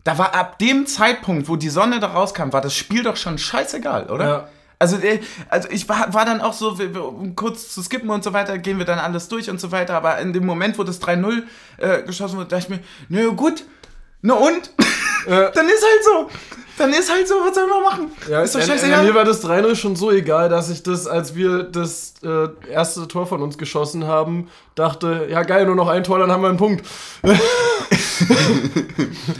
Da 0.04 0.16
war 0.16 0.34
ab 0.34 0.58
dem 0.58 0.86
Zeitpunkt, 0.86 1.48
wo 1.48 1.56
die 1.56 1.68
Sonne 1.68 2.00
da 2.00 2.08
rauskam, 2.08 2.52
war 2.52 2.62
das 2.62 2.74
Spiel 2.74 3.02
doch 3.02 3.16
schon 3.16 3.36
scheißegal, 3.36 4.08
oder? 4.08 4.26
Ja. 4.26 4.48
Also, 4.78 4.96
äh, 4.96 5.20
also 5.50 5.68
ich 5.70 5.86
war, 5.90 6.14
war 6.14 6.24
dann 6.24 6.40
auch 6.40 6.54
so, 6.54 6.70
um 6.70 7.36
kurz 7.36 7.74
zu 7.74 7.82
skippen 7.82 8.08
und 8.08 8.24
so 8.24 8.32
weiter, 8.32 8.56
gehen 8.56 8.78
wir 8.78 8.86
dann 8.86 8.98
alles 8.98 9.28
durch 9.28 9.50
und 9.50 9.60
so 9.60 9.70
weiter. 9.72 9.94
Aber 9.94 10.18
in 10.18 10.32
dem 10.32 10.46
Moment, 10.46 10.78
wo 10.78 10.84
das 10.84 11.02
3-0 11.02 11.42
äh, 11.76 12.02
geschossen 12.02 12.38
wurde, 12.38 12.48
dachte 12.48 12.64
ich 12.64 12.68
mir, 12.70 12.80
nö, 13.10 13.32
gut, 13.32 13.64
na 14.22 14.34
und? 14.34 14.70
Äh, 15.26 15.50
dann 15.54 15.68
ist 15.68 15.84
halt 15.84 16.04
so. 16.04 16.30
Dann 16.80 16.94
ist 16.94 17.12
halt 17.12 17.28
so, 17.28 17.34
was 17.34 17.54
soll 17.54 17.66
man 17.66 17.82
machen? 17.82 18.12
Ja, 18.26 18.40
ist 18.40 18.54
doch 18.54 18.62
scheißegal. 18.62 19.04
Mir 19.04 19.14
war 19.14 19.26
das 19.26 19.44
3-0 19.44 19.76
schon 19.76 19.96
so 19.96 20.10
egal, 20.10 20.48
dass 20.48 20.70
ich 20.70 20.82
das, 20.82 21.06
als 21.06 21.34
wir 21.34 21.62
das 21.62 22.14
äh, 22.24 22.48
erste 22.72 23.06
Tor 23.06 23.26
von 23.26 23.42
uns 23.42 23.58
geschossen 23.58 24.06
haben, 24.06 24.48
dachte, 24.76 25.26
ja 25.30 25.42
geil, 25.42 25.66
nur 25.66 25.74
noch 25.74 25.88
ein 25.88 26.04
Tor, 26.04 26.18
dann 26.18 26.32
haben 26.32 26.42
wir 26.42 26.48
einen 26.48 26.56
Punkt. 26.56 26.86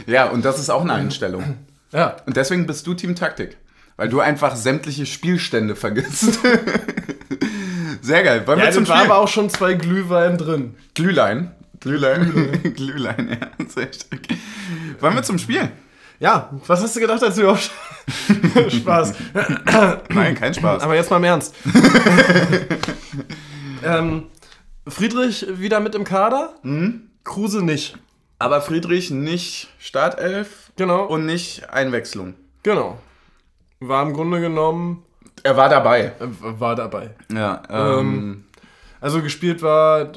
ja, 0.05 0.29
und 0.29 0.45
das 0.45 0.59
ist 0.59 0.69
auch 0.69 0.81
eine 0.81 0.93
Einstellung. 0.93 1.57
Ja. 1.91 2.17
Und 2.27 2.37
deswegen 2.37 2.67
bist 2.67 2.85
du 2.85 2.93
Team 2.93 3.15
Taktik. 3.15 3.57
Weil 3.97 4.09
du 4.09 4.19
einfach 4.19 4.55
sämtliche 4.55 5.07
Spielstände 5.07 5.75
vergisst. 5.75 6.39
Sehr 8.01 8.21
geil. 8.21 8.45
Wollen 8.45 8.59
ja, 8.59 8.65
wir 8.65 8.71
zum 8.71 8.85
Spiel? 8.85 8.97
aber 8.97 9.17
auch 9.17 9.27
schon 9.27 9.49
zwei 9.49 9.73
Glühwein 9.73 10.37
drin. 10.37 10.75
Glühlein? 10.93 11.55
Glühlein? 11.79 12.31
Glühlein, 12.31 12.73
Glühlein 12.75 13.37
ja. 13.41 13.65
Sehr 13.67 13.91
stark. 13.91 14.21
Wollen 14.99 15.15
wir 15.15 15.23
zum 15.23 15.39
Spiel? 15.39 15.71
Ja, 16.21 16.51
was 16.67 16.83
hast 16.83 16.95
du 16.95 16.99
gedacht, 16.99 17.23
als 17.23 17.33
du 17.33 17.41
überhaupt... 17.41 17.71
Spaß. 18.71 19.13
Nein, 20.09 20.35
kein 20.35 20.53
Spaß. 20.53 20.83
Aber 20.83 20.93
jetzt 20.93 21.09
mal 21.09 21.17
im 21.17 21.23
Ernst. 21.23 21.55
ähm, 23.83 24.27
Friedrich 24.87 25.47
wieder 25.49 25.79
mit 25.79 25.95
im 25.95 26.03
Kader? 26.03 26.53
Mhm. 26.61 27.09
Kruse 27.23 27.65
nicht. 27.65 27.97
Aber 28.37 28.61
Friedrich 28.61 29.09
nicht 29.09 29.69
Startelf. 29.79 30.71
Genau. 30.75 31.05
Und 31.05 31.25
nicht 31.25 31.71
Einwechslung. 31.71 32.35
Genau. 32.61 32.99
War 33.79 34.03
im 34.03 34.13
Grunde 34.13 34.41
genommen. 34.41 35.03
Er 35.41 35.57
war 35.57 35.69
dabei. 35.69 36.13
War 36.19 36.75
dabei. 36.75 37.15
Ja. 37.33 37.63
Ähm, 37.67 37.99
ähm, 37.99 38.43
also 39.01 39.23
gespielt 39.23 39.63
war 39.63 40.11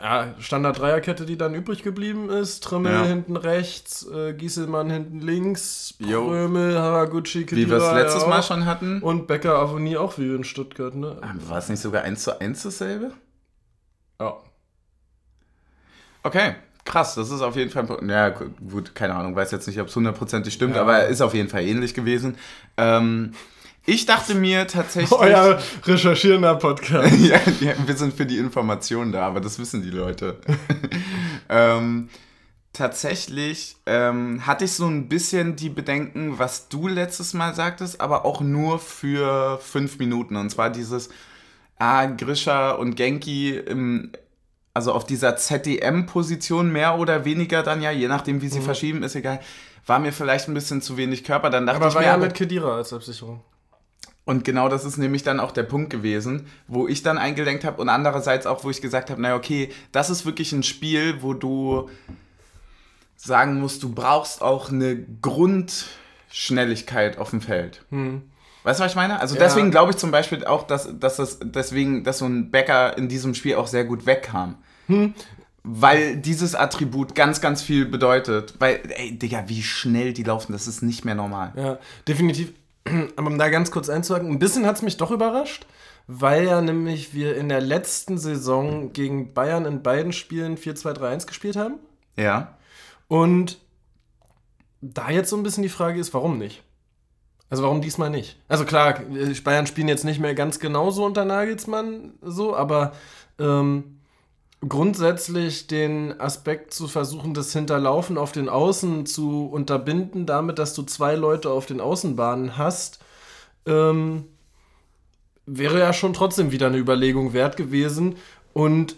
ja, 0.00 0.34
Standard-Dreierkette, 0.38 1.26
die 1.26 1.36
dann 1.36 1.54
übrig 1.54 1.82
geblieben 1.82 2.30
ist. 2.30 2.62
Trimmel 2.62 2.92
ja. 2.92 3.04
hinten 3.04 3.36
rechts, 3.36 4.06
äh, 4.08 4.32
Gieselmann 4.32 4.88
hinten 4.90 5.20
links, 5.20 5.94
Prömel, 6.00 6.78
Haraguchi, 6.78 7.44
Kedira, 7.44 7.66
Wie 7.66 7.70
wir 7.70 7.76
es 7.78 7.92
letztes 7.92 8.22
ja 8.22 8.28
Mal 8.28 8.42
schon 8.44 8.64
hatten. 8.64 9.02
Und 9.02 9.26
Becker 9.26 9.56
Avonie 9.56 9.96
auch 9.96 10.18
wie 10.18 10.32
in 10.32 10.44
Stuttgart, 10.44 10.94
ne? 10.94 11.20
War 11.48 11.58
es 11.58 11.68
nicht 11.68 11.80
sogar 11.80 12.02
1 12.04 12.22
zu 12.22 12.40
1 12.40 12.62
dasselbe? 12.62 13.12
Ja. 14.20 14.36
Okay, 16.22 16.54
krass, 16.84 17.16
das 17.16 17.30
ist 17.32 17.40
auf 17.40 17.56
jeden 17.56 17.72
Fall. 17.72 17.88
Ja, 18.08 18.28
gut, 18.28 18.94
keine 18.94 19.16
Ahnung, 19.16 19.34
weiß 19.34 19.50
jetzt 19.50 19.66
nicht, 19.66 19.80
ob 19.80 19.88
es 19.88 19.96
hundertprozentig 19.96 20.54
stimmt, 20.54 20.76
ja. 20.76 20.82
aber 20.82 21.06
ist 21.06 21.20
auf 21.22 21.34
jeden 21.34 21.48
Fall 21.48 21.64
ähnlich 21.64 21.92
gewesen. 21.92 22.36
Ähm, 22.76 23.32
ich 23.88 24.04
dachte 24.04 24.34
mir 24.34 24.66
tatsächlich. 24.66 25.18
Euer 25.18 25.58
recherchierender 25.84 26.56
Podcast. 26.56 27.16
ja, 27.20 27.40
ja, 27.60 27.72
wir 27.86 27.96
sind 27.96 28.12
für 28.14 28.26
die 28.26 28.36
Informationen 28.36 29.12
da, 29.12 29.26
aber 29.26 29.40
das 29.40 29.58
wissen 29.58 29.82
die 29.82 29.90
Leute. 29.90 30.36
ähm, 31.48 32.10
tatsächlich 32.74 33.76
ähm, 33.86 34.46
hatte 34.46 34.66
ich 34.66 34.72
so 34.72 34.86
ein 34.86 35.08
bisschen 35.08 35.56
die 35.56 35.70
Bedenken, 35.70 36.38
was 36.38 36.68
du 36.68 36.86
letztes 36.86 37.32
Mal 37.32 37.54
sagtest, 37.54 38.00
aber 38.00 38.26
auch 38.26 38.42
nur 38.42 38.78
für 38.78 39.58
fünf 39.58 39.98
Minuten. 39.98 40.36
Und 40.36 40.50
zwar 40.50 40.68
dieses, 40.68 41.08
ah, 41.78 42.04
Grisha 42.04 42.72
und 42.72 42.94
Genki 42.94 43.56
im, 43.56 44.12
also 44.74 44.92
auf 44.92 45.06
dieser 45.06 45.36
ZDM-Position 45.36 46.70
mehr 46.70 46.98
oder 46.98 47.24
weniger 47.24 47.62
dann 47.62 47.80
ja, 47.80 47.90
je 47.90 48.08
nachdem 48.08 48.42
wie 48.42 48.48
sie 48.48 48.60
mhm. 48.60 48.64
verschieben, 48.64 49.02
ist 49.02 49.16
egal, 49.16 49.40
war 49.86 49.98
mir 49.98 50.12
vielleicht 50.12 50.46
ein 50.48 50.54
bisschen 50.54 50.82
zu 50.82 50.98
wenig 50.98 51.24
Körper. 51.24 51.48
Dann 51.48 51.64
dachte 51.64 51.78
aber 51.78 51.88
ich 51.88 51.94
war 51.94 52.02
mir, 52.02 52.08
ja 52.08 52.16
mit 52.18 52.34
Kedira 52.34 52.76
als 52.76 52.92
Absicherung. 52.92 53.40
Und 54.28 54.44
genau 54.44 54.68
das 54.68 54.84
ist 54.84 54.98
nämlich 54.98 55.22
dann 55.22 55.40
auch 55.40 55.52
der 55.52 55.62
Punkt 55.62 55.88
gewesen, 55.88 56.48
wo 56.66 56.86
ich 56.86 57.02
dann 57.02 57.16
eingelenkt 57.16 57.64
habe 57.64 57.80
und 57.80 57.88
andererseits 57.88 58.44
auch, 58.44 58.62
wo 58.62 58.68
ich 58.68 58.82
gesagt 58.82 59.08
habe, 59.08 59.22
naja, 59.22 59.34
okay, 59.34 59.70
das 59.90 60.10
ist 60.10 60.26
wirklich 60.26 60.52
ein 60.52 60.62
Spiel, 60.62 61.22
wo 61.22 61.32
du 61.32 61.88
sagen 63.16 63.58
musst, 63.58 63.82
du 63.82 63.88
brauchst 63.94 64.42
auch 64.42 64.70
eine 64.70 65.02
Grundschnelligkeit 65.22 67.16
auf 67.16 67.30
dem 67.30 67.40
Feld. 67.40 67.86
Hm. 67.88 68.20
Weißt 68.64 68.80
du, 68.80 68.84
was 68.84 68.92
ich 68.92 68.96
meine? 68.96 69.18
Also 69.18 69.34
ja. 69.34 69.40
deswegen 69.40 69.70
glaube 69.70 69.92
ich 69.92 69.96
zum 69.96 70.10
Beispiel 70.10 70.44
auch, 70.44 70.66
dass, 70.66 70.90
dass 71.00 71.16
das 71.16 71.38
deswegen, 71.42 72.04
dass 72.04 72.18
so 72.18 72.26
ein 72.26 72.50
Bäcker 72.50 72.98
in 72.98 73.08
diesem 73.08 73.32
Spiel 73.32 73.54
auch 73.54 73.66
sehr 73.66 73.86
gut 73.86 74.04
wegkam. 74.04 74.56
Hm. 74.88 75.14
Weil 75.62 76.18
dieses 76.18 76.54
Attribut 76.54 77.14
ganz, 77.14 77.40
ganz 77.40 77.62
viel 77.62 77.86
bedeutet. 77.86 78.56
Weil, 78.58 78.80
ey, 78.90 79.18
Digga, 79.18 79.44
wie 79.46 79.62
schnell 79.62 80.12
die 80.12 80.24
laufen, 80.24 80.52
das 80.52 80.68
ist 80.68 80.82
nicht 80.82 81.06
mehr 81.06 81.14
normal. 81.14 81.54
Ja, 81.56 81.78
definitiv. 82.06 82.52
Aber 83.16 83.26
um 83.26 83.38
da 83.38 83.48
ganz 83.48 83.70
kurz 83.70 83.88
einzuhaken, 83.88 84.30
ein 84.30 84.38
bisschen 84.38 84.66
hat 84.66 84.76
es 84.76 84.82
mich 84.82 84.96
doch 84.96 85.10
überrascht, 85.10 85.66
weil 86.06 86.44
ja 86.44 86.60
nämlich 86.60 87.14
wir 87.14 87.36
in 87.36 87.48
der 87.48 87.60
letzten 87.60 88.18
Saison 88.18 88.92
gegen 88.92 89.34
Bayern 89.34 89.66
in 89.66 89.82
beiden 89.82 90.12
Spielen 90.12 90.56
4-2-3-1 90.56 91.26
gespielt 91.26 91.56
haben. 91.56 91.74
Ja. 92.16 92.56
Und 93.08 93.58
da 94.80 95.10
jetzt 95.10 95.30
so 95.30 95.36
ein 95.36 95.42
bisschen 95.42 95.62
die 95.62 95.68
Frage 95.68 95.98
ist, 95.98 96.14
warum 96.14 96.38
nicht? 96.38 96.62
Also 97.50 97.62
warum 97.62 97.80
diesmal 97.80 98.10
nicht? 98.10 98.38
Also 98.48 98.64
klar, 98.64 99.00
Bayern 99.42 99.66
spielen 99.66 99.88
jetzt 99.88 100.04
nicht 100.04 100.20
mehr 100.20 100.34
ganz 100.34 100.58
genauso 100.58 101.04
unter 101.04 101.24
Nagelsmann 101.24 102.14
so, 102.20 102.54
aber 102.54 102.92
ähm, 103.38 103.97
grundsätzlich 104.66 105.66
den 105.66 106.20
Aspekt 106.20 106.74
zu 106.74 106.88
versuchen, 106.88 107.34
das 107.34 107.52
Hinterlaufen 107.52 108.18
auf 108.18 108.32
den 108.32 108.48
Außen 108.48 109.06
zu 109.06 109.46
unterbinden, 109.46 110.26
damit, 110.26 110.58
dass 110.58 110.74
du 110.74 110.82
zwei 110.82 111.14
Leute 111.14 111.50
auf 111.50 111.66
den 111.66 111.80
Außenbahnen 111.80 112.56
hast, 112.56 112.98
ähm, 113.66 114.24
wäre 115.46 115.78
ja 115.78 115.92
schon 115.92 116.12
trotzdem 116.12 116.50
wieder 116.50 116.66
eine 116.66 116.78
Überlegung 116.78 117.32
wert 117.32 117.56
gewesen. 117.56 118.16
Und 118.52 118.96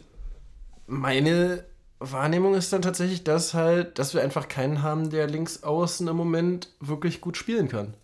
meine 0.87 1.65
Wahrnehmung 1.99 2.55
ist 2.55 2.73
dann 2.73 2.83
tatsächlich, 2.83 3.25
dass 3.25 3.53
halt, 3.53 3.99
dass 3.99 4.15
wir 4.15 4.23
einfach 4.23 4.49
keinen 4.49 4.83
haben, 4.83 5.11
der 5.11 5.27
links 5.27 5.63
außen 5.63 6.09
im 6.09 6.17
Moment 6.17 6.71
wirklich 6.81 7.21
gut 7.21 7.37
spielen 7.37 7.69
kann 7.69 7.95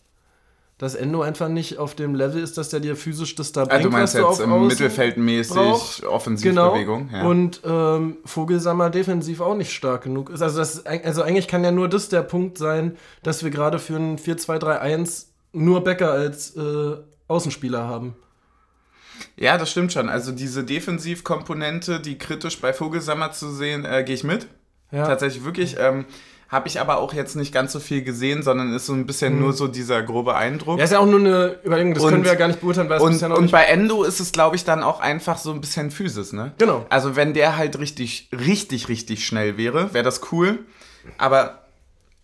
dass 0.79 0.95
Endo 0.95 1.23
einfach 1.23 1.49
nicht 1.49 1.79
auf 1.79 1.95
dem 1.95 2.15
Level 2.15 2.43
ist, 2.43 2.59
dass 2.59 2.69
der 2.69 2.81
dir 2.81 2.97
physisch 2.97 3.35
das 3.35 3.53
da 3.53 3.65
bringt, 3.65 3.73
also 3.73 3.89
du 3.89 3.97
meinst 3.97 4.15
jetzt 4.15 4.41
im 4.41 4.67
Mittelfeldmäßig 4.67 6.07
Offensivbewegung. 6.07 7.09
Genau. 7.09 7.19
Ja. 7.19 7.27
Und 7.27 7.63
ähm, 7.65 8.19
Vogelsammer 8.27 8.91
defensiv 8.91 9.41
auch 9.41 9.55
nicht 9.55 9.73
stark 9.73 10.03
genug 10.03 10.29
ist. 10.29 10.43
Also, 10.43 10.59
das, 10.59 10.85
also 10.85 11.23
eigentlich 11.23 11.49
kann 11.49 11.65
ja 11.65 11.71
nur 11.71 11.89
das 11.89 12.11
der 12.11 12.23
Punkt 12.23 12.59
sein, 12.59 12.97
dass 13.23 13.43
wir 13.43 13.51
gerade 13.51 13.79
für 13.79 13.97
ein 13.97 14.19
4-2-3-1 14.19 15.27
nur 15.53 15.83
Becker 15.83 16.13
als 16.13 16.55
äh, 16.57 16.97
Außenspieler 17.29 17.85
haben. 17.85 18.15
Ja, 19.37 19.57
das 19.57 19.71
stimmt 19.71 19.95
schon. 19.95 20.11
Also 20.11 20.31
diese 20.31 20.63
Defensivkomponente, 20.63 22.01
die 22.01 22.19
kritisch 22.19 22.61
bei 22.61 22.75
Vogelsammer 22.75 23.33
zu 23.33 23.51
sehen, 23.51 23.87
äh, 23.87 24.05
gehe 24.05 24.15
ich 24.15 24.25
mit. 24.25 24.47
Ja. 24.91 25.07
Tatsächlich 25.07 25.45
wirklich. 25.45 25.77
Ähm, 25.79 26.05
habe 26.49 26.69
ich 26.69 26.81
aber 26.81 26.99
auch 26.99 27.13
jetzt 27.13 27.35
nicht 27.35 27.53
ganz 27.53 27.73
so 27.73 27.81
viel 27.81 28.03
gesehen, 28.03 28.43
sondern 28.43 28.73
ist 28.75 28.87
so 28.87 28.93
ein 28.93 29.07
bisschen 29.07 29.35
mhm. 29.35 29.41
nur 29.41 29.53
so 29.53 29.67
dieser 29.67 30.03
grobe 30.03 30.37
Eindruck. 30.37 30.79
Ja, 30.79 30.85
ist 30.85 30.93
ja 30.93 31.01
auch 31.01 31.07
nur 31.07 31.19
eine 31.19 31.59
Überlegung, 31.65 31.95
das 31.95 32.05
und, 32.05 32.11
können 32.11 32.25
wir 32.25 32.33
ja 32.33 32.39
gar 32.39 32.49
nicht 32.49 32.61
beurteilen, 32.61 32.89
weil 32.89 32.99
es 32.99 33.03
und, 33.03 33.13
bisher 33.13 33.29
noch 33.29 33.37
Und 33.37 33.45
nicht 33.45 33.53
bei 33.53 33.65
Endo 33.65 34.05
ist 34.05 34.21
es, 34.21 34.33
glaube 34.33 34.55
ich, 34.55 34.65
dann 34.65 34.83
auch 34.83 35.01
einfach 35.01 35.39
so 35.39 35.53
ein 35.53 35.61
bisschen 35.61 35.91
Physis, 35.91 36.33
ne? 36.33 36.53
Genau. 36.59 36.87
Also 36.89 37.17
wenn 37.17 37.35
der 37.35 37.57
halt 37.57 37.79
richtig, 37.79 38.31
richtig, 38.33 38.89
richtig 38.89 39.27
schnell 39.27 39.57
wäre, 39.57 39.93
wäre 39.93 40.05
das 40.05 40.21
cool. 40.33 40.61
Aber 41.19 41.67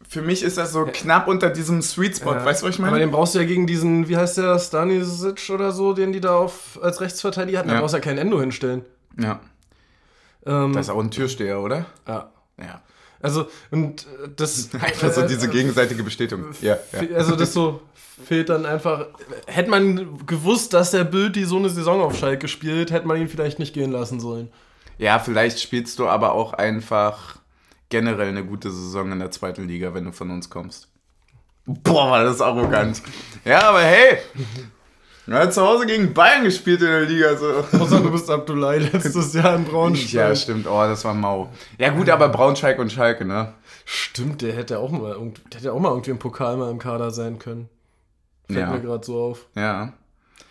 für 0.09 0.23
mich 0.23 0.43
ist 0.43 0.59
das 0.59 0.73
so 0.73 0.87
knapp 0.93 1.27
unter 1.27 1.51
diesem 1.51 1.83
Sweet 1.83 2.19
Spot, 2.19 2.35
ja. 2.35 2.45
weißt 2.45 2.63
du, 2.63 2.67
was 2.67 2.75
ich 2.75 2.79
meine? 2.79 2.93
Aber 2.93 2.99
den 2.99 3.11
brauchst 3.11 3.35
du 3.35 3.39
ja 3.39 3.45
gegen 3.45 3.67
diesen, 3.67 4.09
wie 4.09 4.17
heißt 4.17 4.39
der, 4.39 4.59
Stanisic 4.59 5.51
oder 5.51 5.73
so, 5.73 5.95
den 5.95 6.13
die 6.13 6.21
da 6.21 6.37
auf, 6.37 6.79
als 6.83 7.01
Rechtsverteidiger 7.01 7.59
hatten, 7.59 7.69
ja. 7.69 7.77
da 7.77 7.81
brauchst 7.81 7.95
du 7.95 7.99
ja 7.99 8.05
kein 8.05 8.19
Endo 8.19 8.39
hinstellen. 8.39 8.85
Ja. 9.19 9.41
Ähm, 10.45 10.73
das 10.75 10.87
ist 10.87 10.91
auch 10.91 11.01
ein 11.01 11.11
Türsteher, 11.11 11.61
oder? 11.61 11.87
Ja. 12.07 12.31
Ja. 12.59 12.83
Also, 13.23 13.47
und 13.71 14.03
äh, 14.03 14.29
das. 14.37 14.75
Einfach 14.81 15.13
so 15.13 15.27
diese 15.27 15.49
gegenseitige 15.49 16.03
Bestätigung. 16.03 16.47
Ja, 16.61 16.77
ja. 16.93 17.17
Also, 17.17 17.37
das 17.37 17.53
so 17.53 17.81
fehlt 18.25 18.49
dann 18.49 18.67
einfach. 18.67 19.07
Hätte 19.47 19.71
man 19.71 20.27
gewusst, 20.27 20.75
dass 20.75 20.91
der 20.91 21.05
Bild 21.05 21.37
die 21.37 21.45
so 21.45 21.57
eine 21.57 21.71
Saison 21.71 22.03
auf 22.03 22.19
Schalke 22.19 22.49
spielt, 22.49 22.91
hätte 22.91 23.07
man 23.07 23.17
ihn 23.17 23.29
vielleicht 23.29 23.59
nicht 23.59 23.75
gehen 23.75 23.93
lassen 23.93 24.21
sollen. 24.21 24.51
Ja, 24.99 25.19
vielleicht 25.19 25.61
spielst 25.61 25.99
du 25.99 26.09
aber 26.09 26.33
auch 26.33 26.53
einfach 26.53 27.37
generell 27.89 28.29
eine 28.29 28.45
gute 28.45 28.71
Saison 28.71 29.13
in 29.13 29.19
der 29.19 29.31
zweiten 29.31 29.67
Liga, 29.67 29.95
wenn 29.95 30.05
du 30.05 30.13
von 30.13 30.31
uns 30.31 30.51
kommst. 30.51 30.89
Boah, 31.67 32.11
war 32.11 32.25
das 32.25 32.41
arrogant. 32.41 33.03
Ja, 33.45 33.69
aber 33.69 33.83
hey, 33.83 34.19
er 35.27 35.39
hat 35.41 35.55
zu 35.55 35.63
Hause 35.63 35.87
gegen 35.87 36.13
Bayern 36.13 36.45
gespielt 36.45 36.81
in 36.81 36.89
der 36.89 37.03
Liga. 37.03 37.37
So. 37.37 37.79
Außer 37.79 38.01
du 38.01 38.11
bist 38.11 38.29
Abdullah 38.29 38.73
letztes 38.93 39.33
Jahr 39.35 39.57
in 39.57 39.65
Braunschweig. 39.65 40.13
Ja, 40.13 40.35
stimmt. 40.35 40.67
Oh, 40.67 40.83
das 40.83 41.05
war 41.05 41.15
mau. 41.15 41.51
Ja 41.79 41.91
gut, 41.91 42.09
aber 42.09 42.29
Braunschweig 42.29 42.79
und 42.79 42.91
Schalke, 42.91 43.25
ne? 43.25 43.55
Stimmt, 43.85 44.43
der 44.43 44.53
hätte 44.55 44.79
auch 44.79 44.91
mal, 44.91 45.15
der 45.53 45.61
hätte 45.61 45.73
auch 45.73 45.81
mal 45.81 45.91
irgendwie 45.91 46.11
im 46.11 46.19
Pokal 46.19 46.57
mal 46.57 46.71
im 46.71 46.79
Kader 46.79 47.11
sein 47.11 47.39
können. 47.39 47.69
Fällt 48.47 48.59
ja. 48.59 48.71
mir 48.71 48.81
gerade 48.81 49.05
so 49.05 49.21
auf. 49.21 49.47
Ja. 49.55 49.93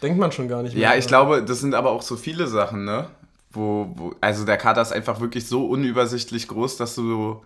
Denkt 0.02 0.20
man 0.20 0.32
schon 0.32 0.48
gar 0.48 0.64
nicht 0.64 0.74
mehr. 0.74 0.90
Ja, 0.90 0.96
ich 0.96 1.08
glaube, 1.08 1.44
das 1.44 1.60
sind 1.60 1.76
aber 1.76 1.92
auch 1.92 2.02
so 2.02 2.16
viele 2.16 2.48
Sachen, 2.48 2.86
ne? 2.86 3.08
Wo, 3.52 3.92
wo, 3.96 4.16
also 4.22 4.46
der 4.46 4.58
Kader 4.58 4.82
ist 4.82 4.94
einfach 4.94 5.20
wirklich 5.20 5.48
so 5.48 5.68
unübersichtlich 5.68 6.48
groß, 6.48 6.78
dass 6.78 6.96
du 6.96 7.42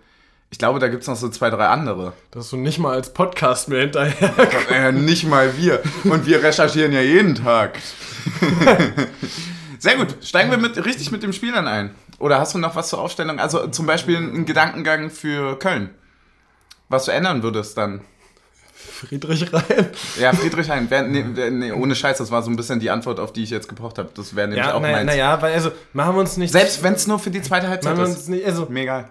ich 0.51 0.57
glaube, 0.59 0.79
da 0.79 0.87
gibt 0.87 1.01
es 1.01 1.07
noch 1.07 1.15
so 1.15 1.29
zwei, 1.29 1.49
drei 1.49 1.67
andere. 1.67 2.13
Dass 2.31 2.49
du 2.49 2.57
nicht 2.57 2.79
mal 2.79 2.93
als 2.93 3.13
Podcast 3.13 3.67
mehr 3.67 3.81
hinterher. 3.81 4.33
äh, 4.71 4.91
nicht 4.91 5.25
mal 5.25 5.57
wir. 5.57 5.81
Und 6.03 6.25
wir 6.25 6.41
recherchieren 6.43 6.93
ja 6.93 7.01
jeden 7.01 7.35
Tag. 7.35 7.77
Sehr 9.79 9.97
gut. 9.97 10.15
Steigen 10.21 10.51
wir 10.51 10.57
mit, 10.57 10.83
richtig 10.85 11.11
mit 11.11 11.23
dem 11.23 11.33
Spielern 11.33 11.67
ein. 11.67 11.93
Oder 12.19 12.39
hast 12.39 12.55
du 12.55 12.59
noch 12.59 12.75
was 12.75 12.89
zur 12.89 12.99
Aufstellung? 12.99 13.39
Also 13.39 13.67
zum 13.67 13.85
Beispiel 13.85 14.17
einen 14.17 14.45
Gedankengang 14.45 15.09
für 15.09 15.59
Köln. 15.59 15.89
Was 16.87 17.05
du 17.05 17.11
ändern 17.11 17.43
würdest 17.43 17.77
dann? 17.77 18.01
Friedrich 18.73 19.51
Rhein. 19.51 19.89
Ja, 20.19 20.31
Friedrich 20.33 20.69
Rhein. 20.69 20.87
Nee, 20.89 21.49
nee, 21.49 21.71
ohne 21.71 21.95
Scheiß, 21.95 22.17
das 22.19 22.31
war 22.31 22.43
so 22.43 22.49
ein 22.49 22.55
bisschen 22.55 22.79
die 22.79 22.89
Antwort, 22.89 23.19
auf 23.19 23.33
die 23.33 23.43
ich 23.43 23.49
jetzt 23.49 23.67
gebraucht 23.67 23.97
habe. 23.97 24.09
Das 24.13 24.35
wäre 24.35 24.47
nämlich 24.47 24.65
ja, 24.65 24.73
auch 24.73 24.81
na, 24.81 24.91
meins. 24.91 25.05
Naja, 25.05 25.41
weil 25.41 25.53
also 25.53 25.71
machen 25.93 26.15
wir 26.15 26.19
uns 26.21 26.37
nicht. 26.37 26.51
Selbst 26.51 26.83
wenn 26.83 26.93
es 26.93 27.07
nur 27.07 27.19
für 27.19 27.31
die 27.31 27.41
zweite 27.41 27.67
Halbzeit 27.67 27.97
ist. 27.99 28.29
Nicht, 28.29 28.45
also, 28.45 28.67
Mega. 28.69 29.09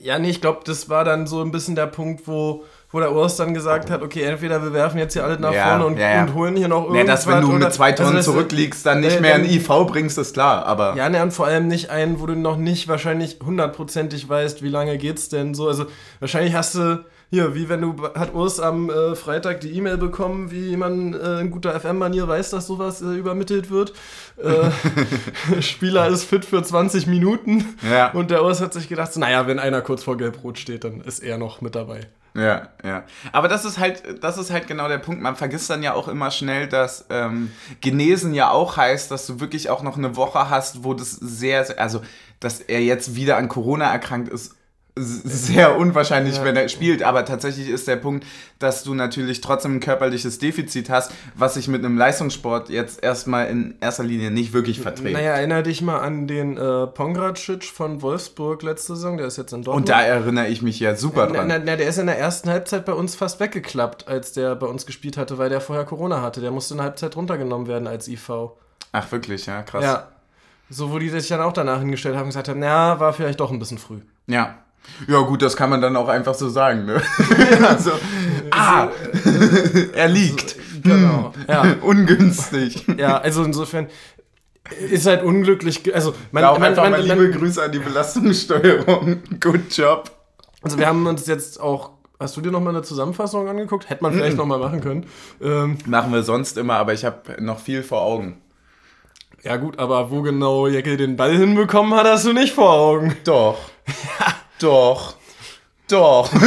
Ja, 0.00 0.18
nee, 0.18 0.30
ich 0.30 0.40
glaube, 0.40 0.60
das 0.64 0.88
war 0.88 1.04
dann 1.04 1.26
so 1.26 1.42
ein 1.42 1.50
bisschen 1.50 1.74
der 1.74 1.86
Punkt, 1.86 2.26
wo, 2.26 2.64
wo 2.90 3.00
der 3.00 3.12
Urs 3.12 3.36
dann 3.36 3.54
gesagt 3.54 3.90
hat, 3.90 4.02
okay, 4.02 4.22
entweder 4.22 4.62
wir 4.62 4.72
werfen 4.72 4.98
jetzt 4.98 5.12
hier 5.12 5.24
alles 5.24 5.38
nach 5.38 5.52
ja, 5.52 5.68
vorne 5.68 5.86
und, 5.86 5.98
ja, 5.98 6.10
ja. 6.10 6.22
und, 6.22 6.34
holen 6.34 6.56
hier 6.56 6.68
noch 6.68 6.82
irgendwas. 6.82 6.98
Ja, 6.98 7.04
dass 7.04 7.26
wenn 7.26 7.40
du 7.40 7.52
mit 7.52 7.72
zwei 7.72 7.92
Tonnen 7.92 8.16
also, 8.16 8.32
zurückliegst, 8.32 8.84
dann 8.84 9.00
nicht 9.00 9.16
äh, 9.16 9.20
mehr 9.20 9.34
ein 9.34 9.44
IV 9.44 9.68
bringst, 9.86 10.18
ist 10.18 10.34
klar, 10.34 10.66
aber... 10.66 10.94
Ja, 10.96 11.08
ne, 11.08 11.22
und 11.22 11.32
vor 11.32 11.46
allem 11.46 11.68
nicht 11.68 11.90
einen, 11.90 12.20
wo 12.20 12.26
du 12.26 12.34
noch 12.34 12.56
nicht 12.56 12.88
wahrscheinlich 12.88 13.38
hundertprozentig 13.44 14.28
weißt, 14.28 14.62
wie 14.62 14.68
lange 14.68 14.98
geht's 14.98 15.28
denn 15.28 15.54
so. 15.54 15.68
Also 15.68 15.86
wahrscheinlich 16.20 16.54
hast 16.54 16.74
du 16.74 17.04
hier, 17.32 17.54
wie 17.54 17.70
wenn 17.70 17.80
du, 17.80 17.96
hat 18.14 18.34
Urs 18.34 18.60
am 18.60 18.90
äh, 18.90 19.16
Freitag 19.16 19.62
die 19.62 19.74
E-Mail 19.74 19.96
bekommen, 19.96 20.50
wie 20.50 20.76
man 20.76 21.14
äh, 21.14 21.40
in 21.40 21.50
guter 21.50 21.80
FM-Manier 21.80 22.28
weiß, 22.28 22.50
dass 22.50 22.66
sowas 22.66 23.00
äh, 23.00 23.06
übermittelt 23.06 23.70
wird. 23.70 23.94
Äh, 24.36 25.62
Spieler 25.62 26.08
ist 26.08 26.24
fit 26.24 26.44
für 26.44 26.62
20 26.62 27.06
Minuten. 27.06 27.78
Ja. 27.90 28.10
Und 28.10 28.30
der 28.30 28.44
Urs 28.44 28.60
hat 28.60 28.74
sich 28.74 28.86
gedacht, 28.86 29.16
naja, 29.16 29.46
wenn 29.46 29.58
einer 29.58 29.80
kurz 29.80 30.04
vor 30.04 30.18
Gelb-Rot 30.18 30.58
steht, 30.58 30.84
dann 30.84 31.00
ist 31.00 31.20
er 31.20 31.38
noch 31.38 31.62
mit 31.62 31.74
dabei. 31.74 32.00
Ja, 32.34 32.68
ja. 32.84 33.04
Aber 33.32 33.48
das 33.48 33.64
ist 33.64 33.78
halt, 33.78 34.22
das 34.22 34.36
ist 34.36 34.50
halt 34.50 34.66
genau 34.66 34.88
der 34.88 34.98
Punkt. 34.98 35.22
Man 35.22 35.34
vergisst 35.34 35.70
dann 35.70 35.82
ja 35.82 35.94
auch 35.94 36.08
immer 36.08 36.30
schnell, 36.30 36.68
dass 36.68 37.06
ähm, 37.08 37.50
Genesen 37.80 38.34
ja 38.34 38.50
auch 38.50 38.76
heißt, 38.76 39.10
dass 39.10 39.26
du 39.26 39.40
wirklich 39.40 39.70
auch 39.70 39.82
noch 39.82 39.96
eine 39.96 40.16
Woche 40.16 40.50
hast, 40.50 40.84
wo 40.84 40.92
das 40.92 41.12
sehr, 41.12 41.80
also 41.80 42.02
dass 42.40 42.60
er 42.60 42.82
jetzt 42.82 43.16
wieder 43.16 43.38
an 43.38 43.48
Corona 43.48 43.90
erkrankt 43.90 44.28
ist 44.28 44.54
sehr 44.94 45.78
unwahrscheinlich, 45.78 46.36
ja. 46.36 46.44
wenn 46.44 46.54
er 46.54 46.68
spielt. 46.68 47.02
Aber 47.02 47.24
tatsächlich 47.24 47.68
ist 47.68 47.88
der 47.88 47.96
Punkt, 47.96 48.26
dass 48.58 48.84
du 48.84 48.94
natürlich 48.94 49.40
trotzdem 49.40 49.76
ein 49.76 49.80
körperliches 49.80 50.38
Defizit 50.38 50.90
hast, 50.90 51.12
was 51.34 51.54
sich 51.54 51.66
mit 51.68 51.82
einem 51.82 51.96
Leistungssport 51.96 52.68
jetzt 52.68 53.02
erstmal 53.02 53.48
in 53.48 53.74
erster 53.80 54.04
Linie 54.04 54.30
nicht 54.30 54.52
wirklich 54.52 54.80
verträgt. 54.80 55.14
Naja, 55.14 55.32
erinnere 55.32 55.62
dich 55.62 55.80
mal 55.80 56.00
an 56.00 56.26
den 56.26 56.58
äh, 56.58 56.86
Pongracic 56.86 57.64
von 57.64 58.02
Wolfsburg 58.02 58.62
letzte 58.62 58.94
Saison, 58.94 59.16
der 59.16 59.28
ist 59.28 59.38
jetzt 59.38 59.52
in 59.52 59.62
Dortmund. 59.62 59.88
Und 59.88 59.88
da 59.88 60.02
erinnere 60.02 60.48
ich 60.48 60.60
mich 60.60 60.78
ja 60.78 60.94
super 60.94 61.26
dran. 61.26 61.48
Na, 61.48 61.58
na, 61.58 61.76
der 61.76 61.88
ist 61.88 61.98
in 61.98 62.06
der 62.06 62.18
ersten 62.18 62.50
Halbzeit 62.50 62.84
bei 62.84 62.92
uns 62.92 63.14
fast 63.14 63.40
weggeklappt, 63.40 64.08
als 64.08 64.32
der 64.32 64.54
bei 64.56 64.66
uns 64.66 64.84
gespielt 64.84 65.16
hatte, 65.16 65.38
weil 65.38 65.48
der 65.48 65.62
vorher 65.62 65.86
Corona 65.86 66.20
hatte. 66.20 66.42
Der 66.42 66.50
musste 66.50 66.74
in 66.74 66.78
der 66.78 66.84
Halbzeit 66.84 67.16
runtergenommen 67.16 67.66
werden 67.66 67.88
als 67.88 68.08
IV. 68.08 68.30
Ach, 68.92 69.10
wirklich, 69.10 69.46
ja, 69.46 69.62
krass. 69.62 69.84
Ja. 69.84 70.08
So, 70.68 70.90
wo 70.90 70.98
die 70.98 71.08
sich 71.08 71.28
dann 71.28 71.40
auch 71.40 71.52
danach 71.52 71.80
hingestellt 71.80 72.14
haben 72.14 72.24
und 72.24 72.28
gesagt 72.28 72.48
haben, 72.48 72.60
na, 72.60 73.00
war 73.00 73.12
vielleicht 73.14 73.40
doch 73.40 73.50
ein 73.50 73.58
bisschen 73.58 73.78
früh. 73.78 74.00
Ja, 74.26 74.61
ja, 75.06 75.20
gut, 75.20 75.42
das 75.42 75.56
kann 75.56 75.70
man 75.70 75.80
dann 75.80 75.96
auch 75.96 76.08
einfach 76.08 76.34
so 76.34 76.48
sagen. 76.48 76.86
Ne? 76.86 77.02
Ja. 77.60 77.78
so, 77.78 77.92
ah, 78.50 78.88
er 79.94 80.08
liegt. 80.08 80.56
Genau. 80.82 81.32
Hm, 81.34 81.44
ja. 81.48 81.76
Ungünstig. 81.82 82.86
Ja, 82.96 83.18
also 83.18 83.44
insofern 83.44 83.88
ist 84.90 85.06
halt 85.06 85.22
unglücklich. 85.22 85.94
Also 85.94 86.14
man, 86.30 86.44
auch 86.44 86.58
man, 86.58 86.70
einfach 86.70 86.84
man, 86.84 86.92
mal 86.92 87.02
liebe 87.02 87.28
man, 87.28 87.32
Grüße 87.32 87.62
an 87.62 87.72
die 87.72 87.78
Belastungssteuerung. 87.78 89.22
Good 89.40 89.76
job. 89.76 90.10
Also 90.62 90.78
wir 90.78 90.86
haben 90.86 91.06
uns 91.06 91.26
jetzt 91.26 91.60
auch 91.60 91.90
Hast 92.22 92.36
du 92.36 92.40
dir 92.40 92.52
noch 92.52 92.60
mal 92.60 92.70
eine 92.70 92.82
Zusammenfassung 92.82 93.48
angeguckt? 93.48 93.90
Hätte 93.90 94.04
man 94.04 94.12
vielleicht 94.12 94.36
mm 94.36 94.40
-mm. 94.40 94.42
noch 94.42 94.46
mal 94.46 94.60
machen 94.60 94.80
können. 94.80 95.06
Ähm, 95.42 95.76
Machen 95.86 96.12
wir 96.12 96.22
sonst 96.22 96.56
immer, 96.56 96.74
aber 96.74 96.92
ich 96.92 97.04
habe 97.04 97.42
noch 97.42 97.58
viel 97.58 97.82
vor 97.82 98.02
Augen. 98.02 98.40
Ja 99.42 99.56
gut, 99.56 99.80
aber 99.80 100.12
wo 100.12 100.22
genau 100.22 100.68
Jeckel 100.68 100.96
den 100.96 101.16
Ball 101.16 101.36
hinbekommen 101.36 101.94
hat, 101.94 102.06
hast 102.06 102.24
du 102.24 102.32
nicht 102.32 102.54
vor 102.54 102.70
Augen. 102.70 103.16
Doch. 103.24 103.58
ja. 104.20 104.34
Doch. 104.62 105.16
Doch. 105.88 106.30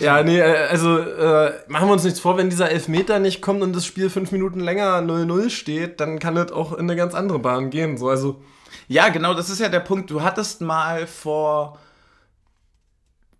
Ja, 0.00 0.22
nee, 0.22 0.38
äh, 0.38 0.66
also 0.68 0.98
äh, 0.98 1.52
machen 1.68 1.88
wir 1.88 1.92
uns 1.92 2.04
nichts 2.04 2.20
vor, 2.20 2.36
wenn 2.36 2.50
dieser 2.50 2.70
Elfmeter 2.70 3.20
nicht 3.20 3.40
kommt 3.40 3.62
und 3.62 3.74
das 3.74 3.86
Spiel 3.86 4.10
fünf 4.10 4.32
Minuten 4.32 4.60
länger 4.60 4.98
0-0 4.98 5.48
steht, 5.50 6.00
dann 6.00 6.18
kann 6.18 6.34
das 6.34 6.52
auch 6.52 6.72
in 6.72 6.80
eine 6.80 6.96
ganz 6.96 7.14
andere 7.14 7.38
Bahn 7.38 7.70
gehen. 7.70 7.96
So, 7.96 8.10
also. 8.10 8.42
Ja, 8.86 9.08
genau, 9.08 9.32
das 9.32 9.48
ist 9.48 9.60
ja 9.60 9.70
der 9.70 9.80
Punkt. 9.80 10.10
Du 10.10 10.22
hattest 10.22 10.60
mal 10.60 11.06
vor 11.06 11.78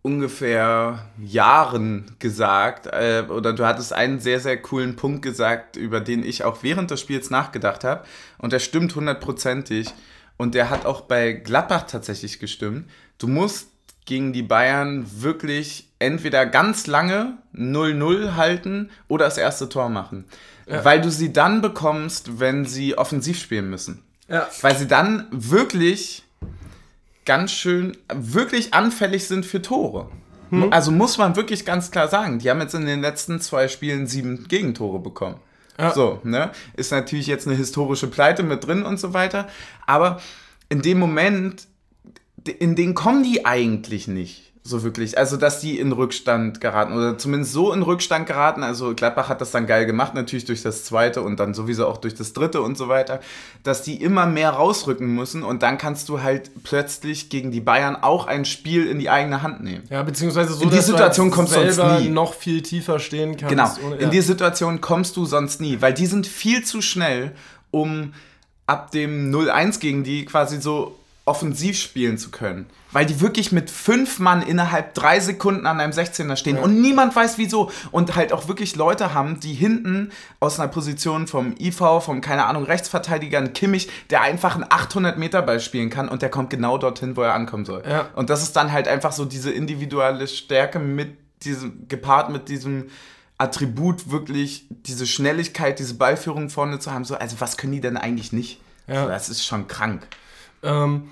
ungefähr 0.00 1.06
Jahren 1.18 2.16
gesagt, 2.18 2.86
äh, 2.86 3.24
oder 3.28 3.52
du 3.52 3.66
hattest 3.66 3.92
einen 3.92 4.20
sehr, 4.20 4.40
sehr 4.40 4.60
coolen 4.62 4.96
Punkt 4.96 5.22
gesagt, 5.22 5.76
über 5.76 6.00
den 6.00 6.24
ich 6.24 6.44
auch 6.44 6.62
während 6.62 6.90
des 6.90 7.00
Spiels 7.00 7.30
nachgedacht 7.30 7.84
habe. 7.84 8.04
Und 8.38 8.52
der 8.52 8.58
stimmt 8.58 8.94
hundertprozentig. 8.94 9.92
Und 10.36 10.54
der 10.54 10.70
hat 10.70 10.86
auch 10.86 11.02
bei 11.02 11.32
Gladbach 11.32 11.84
tatsächlich 11.84 12.38
gestimmt. 12.38 12.90
Du 13.18 13.28
musst 13.28 13.68
gegen 14.04 14.32
die 14.32 14.42
Bayern 14.42 15.06
wirklich 15.20 15.88
entweder 15.98 16.44
ganz 16.44 16.86
lange 16.86 17.38
0-0 17.54 18.34
halten 18.36 18.90
oder 19.08 19.24
das 19.24 19.38
erste 19.38 19.68
Tor 19.68 19.88
machen. 19.88 20.24
Ja. 20.66 20.84
Weil 20.84 21.00
du 21.00 21.10
sie 21.10 21.32
dann 21.32 21.62
bekommst, 21.62 22.40
wenn 22.40 22.64
sie 22.64 22.98
offensiv 22.98 23.38
spielen 23.38 23.70
müssen. 23.70 24.02
Ja. 24.28 24.48
Weil 24.60 24.76
sie 24.76 24.86
dann 24.86 25.26
wirklich 25.30 26.24
ganz 27.24 27.52
schön, 27.52 27.96
wirklich 28.12 28.74
anfällig 28.74 29.26
sind 29.26 29.46
für 29.46 29.62
Tore. 29.62 30.10
Hm. 30.50 30.72
Also 30.72 30.90
muss 30.90 31.18
man 31.18 31.36
wirklich 31.36 31.64
ganz 31.64 31.90
klar 31.90 32.08
sagen, 32.08 32.38
die 32.38 32.50
haben 32.50 32.60
jetzt 32.60 32.74
in 32.74 32.86
den 32.86 33.00
letzten 33.00 33.40
zwei 33.40 33.68
Spielen 33.68 34.06
sieben 34.06 34.46
Gegentore 34.48 34.98
bekommen. 34.98 35.36
Ja. 35.78 35.92
So, 35.92 36.20
ne? 36.22 36.52
Ist 36.76 36.92
natürlich 36.92 37.26
jetzt 37.26 37.46
eine 37.46 37.56
historische 37.56 38.06
Pleite 38.06 38.42
mit 38.42 38.66
drin 38.66 38.84
und 38.84 38.98
so 38.98 39.12
weiter. 39.12 39.48
Aber 39.86 40.20
in 40.68 40.82
dem 40.82 40.98
Moment, 40.98 41.66
in 42.58 42.76
den 42.76 42.94
kommen 42.94 43.22
die 43.22 43.44
eigentlich 43.44 44.08
nicht 44.08 44.53
so 44.66 44.82
wirklich. 44.82 45.18
Also, 45.18 45.36
dass 45.36 45.60
die 45.60 45.78
in 45.78 45.92
Rückstand 45.92 46.58
geraten 46.62 46.94
oder 46.94 47.18
zumindest 47.18 47.52
so 47.52 47.70
in 47.70 47.82
Rückstand 47.82 48.26
geraten. 48.26 48.62
Also, 48.62 48.94
Gladbach 48.94 49.28
hat 49.28 49.42
das 49.42 49.50
dann 49.50 49.66
geil 49.66 49.84
gemacht, 49.84 50.14
natürlich 50.14 50.46
durch 50.46 50.62
das 50.62 50.84
zweite 50.84 51.20
und 51.20 51.38
dann 51.38 51.52
sowieso 51.52 51.86
auch 51.86 51.98
durch 51.98 52.14
das 52.14 52.32
dritte 52.32 52.62
und 52.62 52.78
so 52.78 52.88
weiter, 52.88 53.20
dass 53.62 53.82
die 53.82 54.02
immer 54.02 54.24
mehr 54.24 54.50
rausrücken 54.50 55.06
müssen 55.14 55.42
und 55.42 55.62
dann 55.62 55.76
kannst 55.76 56.08
du 56.08 56.22
halt 56.22 56.50
plötzlich 56.64 57.28
gegen 57.28 57.50
die 57.50 57.60
Bayern 57.60 57.94
auch 57.94 58.26
ein 58.26 58.46
Spiel 58.46 58.86
in 58.86 58.98
die 58.98 59.10
eigene 59.10 59.42
Hand 59.42 59.62
nehmen. 59.62 59.82
Ja, 59.90 60.02
beziehungsweise 60.02 60.54
so, 60.54 60.62
in 60.62 60.70
die 60.70 60.80
Situation 60.80 61.28
du 61.28 61.36
kommst 61.36 61.54
du 61.54 61.70
sonst 61.70 62.00
nie. 62.00 62.08
noch 62.08 62.32
viel 62.32 62.62
tiefer 62.62 62.98
stehen 62.98 63.36
kannst. 63.36 63.50
Genau, 63.50 63.86
ohne, 63.86 63.96
ja. 63.96 64.00
in 64.00 64.10
die 64.10 64.22
Situation 64.22 64.80
kommst 64.80 65.18
du 65.18 65.26
sonst 65.26 65.60
nie, 65.60 65.82
weil 65.82 65.92
die 65.92 66.06
sind 66.06 66.26
viel 66.26 66.64
zu 66.64 66.80
schnell, 66.80 67.32
um 67.70 68.14
ab 68.66 68.92
dem 68.92 69.30
0-1 69.30 69.78
gegen 69.78 70.04
die 70.04 70.24
quasi 70.24 70.58
so 70.58 70.96
offensiv 71.26 71.78
spielen 71.78 72.18
zu 72.18 72.30
können. 72.30 72.66
Weil 72.92 73.06
die 73.06 73.20
wirklich 73.20 73.50
mit 73.50 73.70
fünf 73.70 74.18
Mann 74.18 74.42
innerhalb 74.42 74.94
drei 74.94 75.20
Sekunden 75.20 75.66
an 75.66 75.80
einem 75.80 75.92
16er 75.92 76.36
stehen 76.36 76.56
ja. 76.56 76.62
und 76.62 76.80
niemand 76.80 77.16
weiß 77.16 77.38
wieso. 77.38 77.70
Und 77.90 78.14
halt 78.14 78.32
auch 78.32 78.46
wirklich 78.46 78.76
Leute 78.76 79.14
haben, 79.14 79.40
die 79.40 79.54
hinten 79.54 80.12
aus 80.38 80.60
einer 80.60 80.68
Position 80.68 81.26
vom 81.26 81.54
IV, 81.58 81.76
vom, 82.00 82.20
keine 82.20 82.44
Ahnung, 82.44 82.64
Rechtsverteidiger, 82.64 83.38
ein 83.38 83.54
Kimmich, 83.54 83.88
der 84.10 84.20
einfach 84.20 84.54
einen 84.54 84.64
800-Meter-Ball 84.64 85.60
spielen 85.60 85.88
kann 85.88 86.08
und 86.08 86.20
der 86.20 86.28
kommt 86.28 86.50
genau 86.50 86.76
dorthin, 86.76 87.16
wo 87.16 87.22
er 87.22 87.34
ankommen 87.34 87.64
soll. 87.64 87.82
Ja. 87.88 88.08
Und 88.14 88.28
das 88.28 88.42
ist 88.42 88.54
dann 88.54 88.70
halt 88.70 88.86
einfach 88.86 89.12
so 89.12 89.24
diese 89.24 89.50
individuelle 89.50 90.28
Stärke 90.28 90.78
mit 90.78 91.16
diesem, 91.42 91.88
gepaart 91.88 92.30
mit 92.30 92.48
diesem 92.48 92.90
Attribut, 93.38 94.10
wirklich 94.10 94.66
diese 94.70 95.06
Schnelligkeit, 95.06 95.78
diese 95.78 95.94
Ballführung 95.94 96.50
vorne 96.50 96.78
zu 96.78 96.92
haben. 96.92 97.04
So, 97.04 97.16
also 97.16 97.40
was 97.40 97.56
können 97.56 97.72
die 97.72 97.80
denn 97.80 97.96
eigentlich 97.96 98.32
nicht? 98.32 98.60
Ja. 98.86 99.02
So, 99.02 99.08
das 99.08 99.30
ist 99.30 99.44
schon 99.44 99.66
krank. 99.68 100.06
Ähm, 100.64 101.10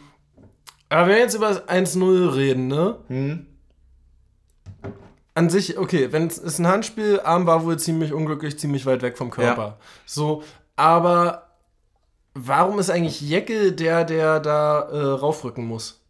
aber 0.89 1.07
wenn 1.07 1.15
wir 1.15 1.19
jetzt 1.19 1.35
über 1.35 1.51
1-0 1.51 2.35
reden, 2.35 2.67
ne? 2.67 2.99
Hm. 3.09 3.47
An 5.35 5.49
sich, 5.49 5.79
okay, 5.79 6.13
wenn 6.13 6.27
es 6.27 6.37
ist 6.37 6.59
ein 6.59 6.67
Handspiel, 6.67 7.21
Arm 7.25 7.47
war 7.47 7.65
wohl 7.65 7.79
ziemlich 7.79 8.13
unglücklich, 8.13 8.59
ziemlich 8.59 8.85
weit 8.85 9.01
weg 9.01 9.17
vom 9.17 9.31
Körper. 9.31 9.63
Ja. 9.63 9.79
So, 10.05 10.43
aber 10.77 11.49
warum 12.35 12.79
ist 12.79 12.91
eigentlich 12.91 13.23
Jeckel 13.23 13.73
der, 13.73 14.05
der 14.05 14.41
da 14.41 14.81
äh, 14.81 14.99
raufrücken 14.99 15.67
muss? 15.67 16.01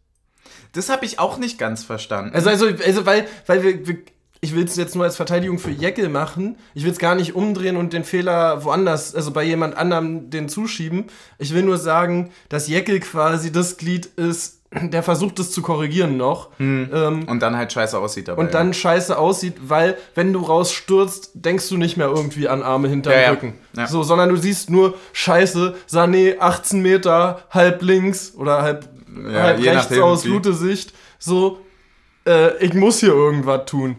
Das 0.73 0.89
habe 0.89 1.05
ich 1.05 1.19
auch 1.19 1.37
nicht 1.37 1.57
ganz 1.57 1.83
verstanden. 1.83 2.35
Also, 2.35 2.49
also, 2.49 2.67
also 2.67 3.05
weil, 3.05 3.27
weil 3.45 3.63
wir, 3.63 3.87
wir 3.87 3.97
ich 4.43 4.53
will 4.53 4.65
es 4.65 4.75
jetzt 4.75 4.93
nur 4.93 5.05
als 5.05 5.15
Verteidigung 5.15 5.57
für 5.57 5.71
Jeckel 5.71 6.09
machen. 6.09 6.57
Ich 6.73 6.83
will 6.83 6.91
es 6.91 6.99
gar 6.99 7.15
nicht 7.15 7.33
umdrehen 7.33 7.77
und 7.77 7.93
den 7.93 8.03
Fehler 8.03 8.65
woanders, 8.65 9.15
also 9.15 9.31
bei 9.31 9.41
jemand 9.41 9.77
anderem, 9.77 10.29
den 10.29 10.49
zuschieben. 10.49 11.05
Ich 11.39 11.53
will 11.53 11.63
nur 11.63 11.77
sagen, 11.77 12.29
dass 12.49 12.67
Jeckel 12.67 12.99
quasi 12.99 13.53
das 13.53 13.77
Glied 13.77 14.05
ist, 14.05 14.59
der 14.73 15.01
versucht 15.01 15.39
es 15.39 15.51
zu 15.51 15.61
korrigieren 15.61 16.17
noch. 16.17 16.49
Hm. 16.57 16.89
Ähm, 16.93 17.23
und 17.29 17.39
dann 17.39 17.55
halt 17.55 17.71
scheiße 17.71 17.97
aussieht 17.97 18.27
dabei. 18.27 18.41
Und 18.41 18.53
dann 18.53 18.67
ja. 18.67 18.73
scheiße 18.73 19.17
aussieht, 19.17 19.55
weil 19.61 19.97
wenn 20.13 20.33
du 20.33 20.41
rausstürzt, 20.41 21.31
denkst 21.35 21.69
du 21.69 21.77
nicht 21.77 21.95
mehr 21.95 22.07
irgendwie 22.07 22.49
an 22.49 22.63
Arme 22.63 22.89
hinterm 22.89 23.13
ja, 23.13 23.29
Rücken. 23.29 23.53
Ja. 23.77 23.87
So, 23.87 24.03
sondern 24.03 24.27
du 24.27 24.35
siehst 24.35 24.69
nur 24.69 24.95
scheiße, 25.13 25.73
Sané 25.89 26.39
18 26.39 26.81
Meter, 26.81 27.45
halb 27.49 27.81
links 27.81 28.33
oder 28.35 28.61
halb, 28.61 28.89
halb 29.25 29.63
rechts 29.63 29.97
aus, 29.97 30.25
gute 30.25 30.53
Sicht. 30.53 30.93
So, 31.17 31.61
äh, 32.27 32.57
ich 32.57 32.73
muss 32.73 32.99
hier 32.99 33.13
irgendwas 33.13 33.67
tun. 33.67 33.95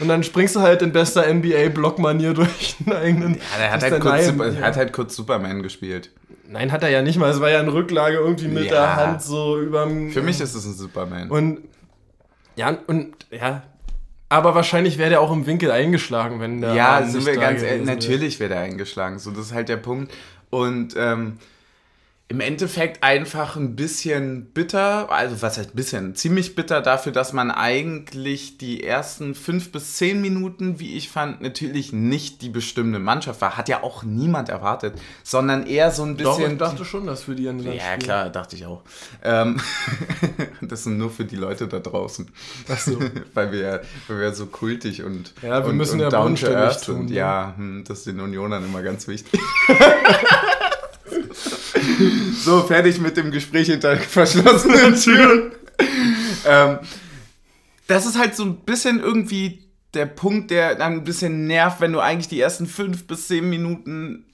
Und 0.00 0.08
dann 0.08 0.22
springst 0.22 0.56
du 0.56 0.60
halt 0.60 0.82
in 0.82 0.92
bester 0.92 1.32
NBA-Block-Manier 1.32 2.34
durch 2.34 2.76
einen 2.84 2.96
eigenen. 2.96 3.34
Ja, 3.34 3.40
der 3.58 3.70
hat, 3.72 3.82
halt 3.82 4.00
kurz, 4.00 4.26
Super, 4.26 4.48
ja. 4.48 4.60
hat 4.60 4.76
halt 4.76 4.92
kurz 4.92 5.14
Superman 5.14 5.62
gespielt. 5.62 6.10
Nein, 6.48 6.72
hat 6.72 6.82
er 6.82 6.88
ja 6.88 7.02
nicht 7.02 7.18
mal. 7.18 7.30
Es 7.30 7.40
war 7.40 7.50
ja 7.50 7.60
eine 7.60 7.72
Rücklage 7.72 8.16
irgendwie 8.16 8.48
mit 8.48 8.64
ja. 8.64 8.70
der 8.70 8.96
Hand 8.96 9.22
so 9.22 9.60
überm. 9.60 10.10
Für 10.10 10.22
mich 10.22 10.40
ist 10.40 10.54
es 10.54 10.64
ein 10.64 10.74
Superman. 10.74 11.30
Und. 11.30 11.60
Ja, 12.56 12.76
und. 12.86 13.14
Ja. 13.30 13.62
Aber 14.28 14.54
wahrscheinlich 14.54 14.98
wäre 14.98 15.10
der 15.10 15.20
auch 15.20 15.32
im 15.32 15.46
Winkel 15.46 15.70
eingeschlagen, 15.70 16.40
wenn 16.40 16.60
der. 16.60 16.74
Ja, 16.74 17.02
sind 17.04 17.24
wir 17.26 17.36
ganz 17.36 17.62
ehrlich. 17.62 17.86
Natürlich 17.86 18.40
wäre 18.40 18.50
der 18.50 18.60
eingeschlagen. 18.60 19.18
So, 19.18 19.30
das 19.30 19.46
ist 19.46 19.54
halt 19.54 19.68
der 19.68 19.76
Punkt. 19.76 20.12
Und. 20.50 20.94
Ähm, 20.96 21.38
im 22.30 22.38
Endeffekt 22.38 23.02
einfach 23.02 23.56
ein 23.56 23.74
bisschen 23.74 24.52
bitter, 24.52 25.10
also 25.10 25.42
was 25.42 25.58
heißt 25.58 25.70
ein 25.70 25.76
bisschen, 25.76 26.14
ziemlich 26.14 26.54
bitter 26.54 26.80
dafür, 26.80 27.10
dass 27.10 27.32
man 27.32 27.50
eigentlich 27.50 28.56
die 28.56 28.84
ersten 28.84 29.34
fünf 29.34 29.72
bis 29.72 29.96
zehn 29.96 30.20
Minuten, 30.20 30.78
wie 30.78 30.96
ich 30.96 31.08
fand, 31.08 31.42
natürlich 31.42 31.92
nicht 31.92 32.40
die 32.42 32.48
bestimmte 32.48 33.00
Mannschaft 33.00 33.40
war. 33.40 33.56
Hat 33.56 33.68
ja 33.68 33.82
auch 33.82 34.04
niemand 34.04 34.48
erwartet, 34.48 34.94
sondern 35.24 35.66
eher 35.66 35.90
so 35.90 36.04
ein 36.04 36.16
bisschen. 36.16 36.40
Doch, 36.40 36.52
ich 36.52 36.58
dachte 36.58 36.84
schon, 36.84 37.04
dass 37.04 37.24
für 37.24 37.34
die 37.34 37.48
an 37.48 37.58
Ja, 37.64 37.72
spielen. 37.72 37.98
klar, 37.98 38.30
dachte 38.30 38.54
ich 38.54 38.64
auch. 38.64 38.82
Ähm, 39.24 39.60
das 40.60 40.84
sind 40.84 40.98
nur 40.98 41.10
für 41.10 41.24
die 41.24 41.34
Leute 41.34 41.66
da 41.66 41.80
draußen. 41.80 42.28
Ach 42.68 42.78
so. 42.78 42.96
weil, 43.34 43.50
wir, 43.50 43.82
weil 44.06 44.20
wir 44.20 44.32
so 44.34 44.46
kultig 44.46 45.02
und. 45.02 45.34
Ja, 45.42 45.64
wir 45.64 45.70
und, 45.70 45.76
müssen 45.76 46.00
und 46.00 46.12
ja 46.12 46.70
tun. 46.74 47.06
Ne? 47.06 47.12
Ja, 47.12 47.54
hm, 47.56 47.82
das 47.88 47.98
ist 47.98 48.06
den 48.06 48.20
Unionern 48.20 48.64
immer 48.64 48.82
ganz 48.82 49.08
wichtig. 49.08 49.40
so, 52.44 52.62
fertig 52.62 53.00
mit 53.00 53.16
dem 53.16 53.30
Gespräch 53.30 53.68
hinter 53.68 53.96
verschlossenen 53.96 54.94
Türen. 55.00 55.52
ähm, 56.46 56.78
das 57.86 58.06
ist 58.06 58.18
halt 58.18 58.36
so 58.36 58.44
ein 58.44 58.56
bisschen 58.56 59.00
irgendwie 59.00 59.66
der 59.94 60.06
Punkt, 60.06 60.50
der 60.50 60.76
dann 60.76 60.92
ein 60.94 61.04
bisschen 61.04 61.46
nervt, 61.46 61.80
wenn 61.80 61.92
du 61.92 62.00
eigentlich 62.00 62.28
die 62.28 62.40
ersten 62.40 62.66
fünf 62.66 63.06
bis 63.06 63.26
zehn 63.26 63.48
Minuten 63.50 64.24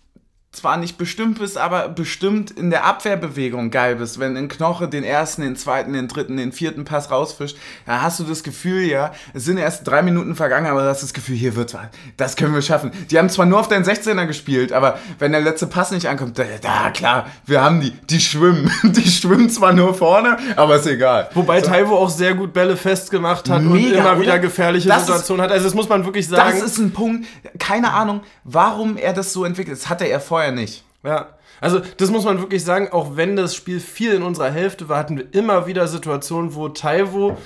zwar 0.57 0.77
nicht 0.77 0.99
bestimmt 0.99 1.39
bist, 1.39 1.59
aber 1.59 1.89
bestimmt 1.89 2.51
in 2.51 2.71
der 2.71 2.85
Abwehrbewegung 2.85 3.71
geil 3.71 3.97
bist. 3.97 4.19
Wenn 4.19 4.37
ein 4.37 4.49
Knoche 4.49 4.89
den 4.89 5.05
ersten, 5.05 5.43
den 5.43 5.57
zweiten, 5.57 5.93
den 5.93 6.09
dritten, 6.09 6.37
den 6.37 6.53
vierten 6.53 6.85
Pass 6.85 7.11
rausfischt, 7.11 7.57
dann 7.85 8.03
hast 8.03 8.19
du 8.19 8.25
das 8.25 8.43
Gefühl, 8.43 8.83
ja, 8.83 9.13
es 9.35 9.45
sind 9.45 9.59
erst 9.59 9.87
drei 9.87 10.03
Minuten 10.03 10.35
vergangen, 10.35 10.67
aber 10.67 10.83
du 10.83 10.89
hast 10.89 11.03
das 11.03 11.13
Gefühl, 11.13 11.37
hier 11.37 11.57
wird 11.57 11.75
was. 11.75 11.87
Das 12.17 12.37
können 12.37 12.55
wir 12.55 12.63
schaffen. 12.63 12.91
Die 13.11 13.19
haben 13.19 13.29
zwar 13.29 13.47
nur 13.47 13.61
auf 13.61 13.69
deinen 13.69 13.85
16er 13.85 14.27
gespielt, 14.27 14.73
aber 14.73 14.99
wenn 15.19 15.33
der 15.33 15.41
letzte 15.41 15.67
Pass 15.67 15.91
nicht 15.91 16.07
ankommt, 16.07 16.39
da, 16.39 16.45
da 16.61 16.91
klar, 16.91 17.27
wir 17.45 17.63
haben 17.63 17.81
die. 17.81 17.93
Die 18.11 18.21
schwimmen. 18.21 18.71
Die 18.97 19.11
schwimmen 19.11 19.51
zwar 19.51 19.73
nur 19.73 19.95
vorne, 19.95 20.39
aber 20.57 20.77
ist 20.77 20.87
egal. 20.87 21.29
Wobei 21.35 21.61
so. 21.61 21.69
Taiwo 21.69 21.97
auch 21.97 22.09
sehr 22.09 22.35
gut 22.35 22.53
Bälle 22.53 22.77
festgemacht 22.77 23.49
hat 23.49 23.63
Mega, 23.63 23.75
und 23.75 23.95
immer 23.95 24.21
wieder 24.21 24.39
gefährliche 24.39 24.89
das 24.89 25.07
Situationen 25.07 25.41
ist, 25.41 25.51
hat. 25.51 25.53
Also 25.53 25.65
das 25.65 25.75
muss 25.75 25.89
man 25.89 26.05
wirklich 26.05 26.29
sagen. 26.29 26.59
Das 26.59 26.63
ist 26.63 26.79
ein 26.79 26.93
Punkt, 26.93 27.27
keine 27.59 27.93
Ahnung, 27.93 28.23
warum 28.45 28.97
er 28.97 29.13
das 29.13 29.33
so 29.33 29.45
entwickelt. 29.45 29.77
Das 29.77 29.89
hatte 29.89 30.05
er 30.05 30.21
vorher 30.21 30.46
vorher 30.47 30.53
nicht. 30.53 30.85
Ja. 31.03 31.31
Also, 31.61 31.81
das 31.97 32.11
muss 32.11 32.25
man 32.25 32.41
wirklich 32.41 32.65
sagen, 32.65 32.89
auch 32.93 33.17
wenn 33.17 33.37
das 33.37 33.55
Spiel 33.55 33.81
viel 33.81 34.13
in 34.13 34.23
unserer 34.23 34.51
Hälfte 34.51 34.89
war, 34.89 34.99
hatten 34.99 35.17
wir 35.17 35.33
immer 35.33 35.67
wieder 35.67 35.89
Situationen, 35.89 36.55
wo 36.55 36.69
Taiwo 36.69 37.39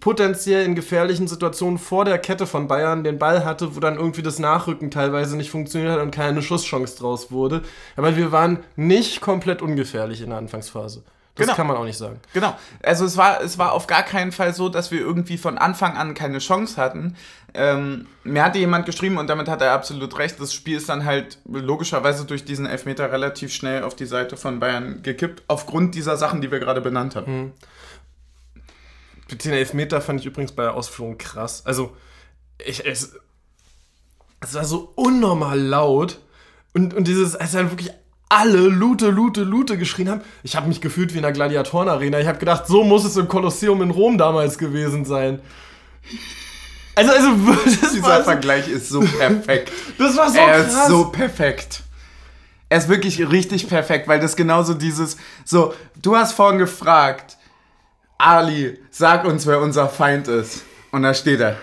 potenziell 0.00 0.64
in 0.64 0.74
gefährlichen 0.74 1.28
Situationen 1.28 1.78
vor 1.78 2.04
der 2.04 2.18
Kette 2.18 2.46
von 2.46 2.66
Bayern 2.66 3.04
den 3.04 3.18
Ball 3.18 3.44
hatte, 3.44 3.76
wo 3.76 3.80
dann 3.80 3.96
irgendwie 3.96 4.22
das 4.22 4.38
Nachrücken 4.38 4.90
teilweise 4.90 5.36
nicht 5.36 5.50
funktioniert 5.50 5.92
hat 5.92 6.00
und 6.00 6.10
keine 6.10 6.42
Schusschance 6.42 6.98
draus 6.98 7.30
wurde. 7.30 7.62
Aber 7.94 8.16
wir 8.16 8.32
waren 8.32 8.60
nicht 8.74 9.20
komplett 9.20 9.62
ungefährlich 9.62 10.22
in 10.22 10.30
der 10.30 10.38
Anfangsphase. 10.38 11.02
Das 11.36 11.46
genau. 11.46 11.56
kann 11.56 11.66
man 11.66 11.76
auch 11.76 11.84
nicht 11.84 11.98
sagen. 11.98 12.18
Genau. 12.32 12.56
Also 12.82 13.04
es 13.04 13.18
war, 13.18 13.42
es 13.42 13.58
war 13.58 13.72
auf 13.72 13.86
gar 13.86 14.02
keinen 14.02 14.32
Fall 14.32 14.54
so, 14.54 14.70
dass 14.70 14.90
wir 14.90 15.00
irgendwie 15.00 15.36
von 15.36 15.58
Anfang 15.58 15.96
an 15.98 16.14
keine 16.14 16.38
Chance 16.38 16.80
hatten. 16.80 17.14
Ähm, 17.52 18.06
mir 18.24 18.42
hatte 18.42 18.58
jemand 18.58 18.86
geschrieben 18.86 19.18
und 19.18 19.26
damit 19.28 19.46
hat 19.46 19.60
er 19.60 19.72
absolut 19.72 20.18
recht. 20.18 20.40
Das 20.40 20.54
Spiel 20.54 20.78
ist 20.78 20.88
dann 20.88 21.04
halt 21.04 21.38
logischerweise 21.44 22.24
durch 22.24 22.46
diesen 22.46 22.64
Elfmeter 22.64 23.12
relativ 23.12 23.52
schnell 23.52 23.82
auf 23.82 23.94
die 23.94 24.06
Seite 24.06 24.38
von 24.38 24.60
Bayern 24.60 25.02
gekippt, 25.02 25.42
aufgrund 25.46 25.94
dieser 25.94 26.16
Sachen, 26.16 26.40
die 26.40 26.50
wir 26.50 26.58
gerade 26.58 26.80
benannt 26.80 27.16
haben. 27.16 27.52
Mhm. 29.28 29.36
Den 29.36 29.52
Elfmeter 29.52 30.00
fand 30.00 30.20
ich 30.20 30.26
übrigens 30.26 30.52
bei 30.52 30.62
der 30.62 30.74
Ausführung 30.74 31.18
krass. 31.18 31.66
Also, 31.66 31.94
ich, 32.64 32.86
es, 32.86 33.14
es 34.40 34.54
war 34.54 34.64
so 34.64 34.92
unnormal 34.94 35.60
laut. 35.60 36.18
Und, 36.72 36.94
und 36.94 37.06
dieses, 37.06 37.34
es 37.34 37.54
war 37.54 37.70
wirklich 37.70 37.90
alle 38.28 38.68
Lute, 38.68 39.10
Lute, 39.10 39.42
Lute 39.42 39.78
geschrien 39.78 40.08
haben. 40.08 40.20
Ich 40.42 40.56
habe 40.56 40.68
mich 40.68 40.80
gefühlt 40.80 41.14
wie 41.14 41.18
in 41.18 41.24
einer 41.24 41.32
Gladiatorenarena. 41.32 42.18
Ich 42.18 42.26
habe 42.26 42.38
gedacht, 42.38 42.66
so 42.66 42.82
muss 42.82 43.04
es 43.04 43.16
im 43.16 43.28
Kolosseum 43.28 43.82
in 43.82 43.90
Rom 43.90 44.18
damals 44.18 44.58
gewesen 44.58 45.04
sein. 45.04 45.40
Also, 46.94 47.12
also 47.12 47.28
dieser 47.94 48.24
Vergleich 48.24 48.68
ist 48.68 48.88
so 48.88 49.00
perfekt. 49.00 49.70
das 49.98 50.16
war 50.16 50.30
so 50.30 50.38
er 50.38 50.46
krass. 50.46 50.74
Er 50.74 50.82
ist 50.82 50.88
so 50.88 51.04
perfekt. 51.06 51.82
Er 52.68 52.78
ist 52.78 52.88
wirklich 52.88 53.30
richtig 53.30 53.68
perfekt, 53.68 54.08
weil 54.08 54.18
das 54.18 54.34
genauso 54.34 54.74
dieses 54.74 55.16
so, 55.44 55.72
du 56.02 56.16
hast 56.16 56.32
vorhin 56.32 56.58
gefragt, 56.58 57.36
Ali, 58.18 58.78
sag 58.90 59.24
uns, 59.24 59.46
wer 59.46 59.60
unser 59.60 59.88
Feind 59.88 60.26
ist. 60.26 60.64
Und 60.90 61.02
da 61.02 61.14
steht 61.14 61.40
er. 61.40 61.56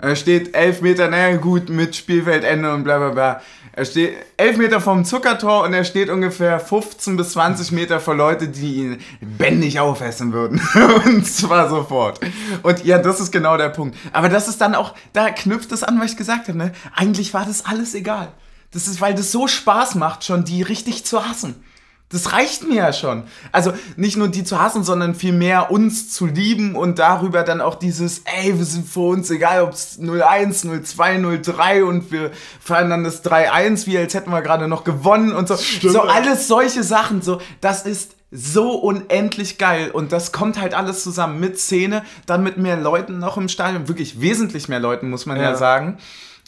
Da 0.00 0.16
steht 0.16 0.54
elf 0.54 0.80
Meter, 0.80 1.08
naja 1.08 1.36
gut, 1.36 1.68
mit 1.68 1.94
Spielfeldende 1.94 2.74
und 2.74 2.84
bla 2.84 2.98
bla 2.98 3.10
bla. 3.10 3.40
Er 3.72 3.84
steht 3.84 4.16
elf 4.36 4.56
Meter 4.56 4.80
vom 4.80 5.04
Zuckertor 5.04 5.64
und 5.64 5.72
er 5.72 5.84
steht 5.84 6.10
ungefähr 6.10 6.58
15 6.58 7.16
bis 7.16 7.32
20 7.32 7.70
Meter 7.72 8.00
vor 8.00 8.14
Leute, 8.14 8.48
die 8.48 8.74
ihn 8.76 8.98
bändig 9.20 9.78
aufessen 9.78 10.32
würden. 10.32 10.60
und 11.06 11.24
zwar 11.26 11.68
sofort. 11.68 12.20
Und 12.62 12.84
ja, 12.84 12.98
das 12.98 13.20
ist 13.20 13.30
genau 13.30 13.56
der 13.56 13.68
Punkt. 13.68 13.96
Aber 14.12 14.28
das 14.28 14.48
ist 14.48 14.60
dann 14.60 14.74
auch, 14.74 14.94
da 15.12 15.30
knüpft 15.30 15.70
es 15.72 15.84
an, 15.84 16.00
was 16.00 16.12
ich 16.12 16.16
gesagt 16.16 16.48
habe, 16.48 16.58
ne? 16.58 16.72
Eigentlich 16.94 17.32
war 17.32 17.44
das 17.44 17.64
alles 17.64 17.94
egal. 17.94 18.32
Das 18.72 18.86
ist, 18.86 19.00
weil 19.00 19.14
das 19.14 19.32
so 19.32 19.46
Spaß 19.46 19.94
macht, 19.96 20.24
schon 20.24 20.44
die 20.44 20.62
richtig 20.62 21.04
zu 21.04 21.26
hassen. 21.26 21.64
Das 22.12 22.32
reicht 22.32 22.68
mir 22.68 22.74
ja 22.74 22.92
schon. 22.92 23.22
Also 23.52 23.72
nicht 23.94 24.16
nur 24.16 24.26
die 24.26 24.42
zu 24.42 24.60
hassen, 24.60 24.82
sondern 24.82 25.14
vielmehr 25.14 25.70
uns 25.70 26.10
zu 26.12 26.26
lieben 26.26 26.74
und 26.74 26.98
darüber 26.98 27.44
dann 27.44 27.60
auch 27.60 27.76
dieses, 27.76 28.22
ey, 28.24 28.58
wir 28.58 28.64
sind 28.64 28.88
für 28.88 29.08
uns 29.08 29.30
egal, 29.30 29.62
ob 29.62 29.74
es 29.74 29.96
01, 29.96 30.66
02, 30.82 31.38
03 31.40 31.84
und 31.84 32.10
wir 32.10 32.32
feiern 32.60 32.90
dann 32.90 33.04
das 33.04 33.24
3-1, 33.24 33.86
wie 33.86 33.96
als 33.96 34.14
hätten 34.14 34.30
wir 34.30 34.42
gerade 34.42 34.66
noch 34.66 34.82
gewonnen 34.82 35.32
und 35.32 35.46
so. 35.46 35.56
Stimmt. 35.56 35.92
So 35.92 36.00
alles 36.00 36.48
solche 36.48 36.82
Sachen, 36.82 37.22
so, 37.22 37.40
das 37.60 37.82
ist 37.82 38.16
so 38.32 38.72
unendlich 38.72 39.56
geil 39.58 39.92
und 39.92 40.10
das 40.10 40.32
kommt 40.32 40.60
halt 40.60 40.74
alles 40.74 41.04
zusammen 41.04 41.38
mit 41.38 41.60
Szene, 41.60 42.02
dann 42.26 42.42
mit 42.42 42.58
mehr 42.58 42.76
Leuten 42.76 43.18
noch 43.18 43.36
im 43.36 43.48
Stadion, 43.48 43.86
wirklich 43.86 44.20
wesentlich 44.20 44.68
mehr 44.68 44.80
Leuten, 44.80 45.10
muss 45.10 45.26
man 45.26 45.36
ja, 45.36 45.50
ja 45.50 45.56
sagen. 45.56 45.98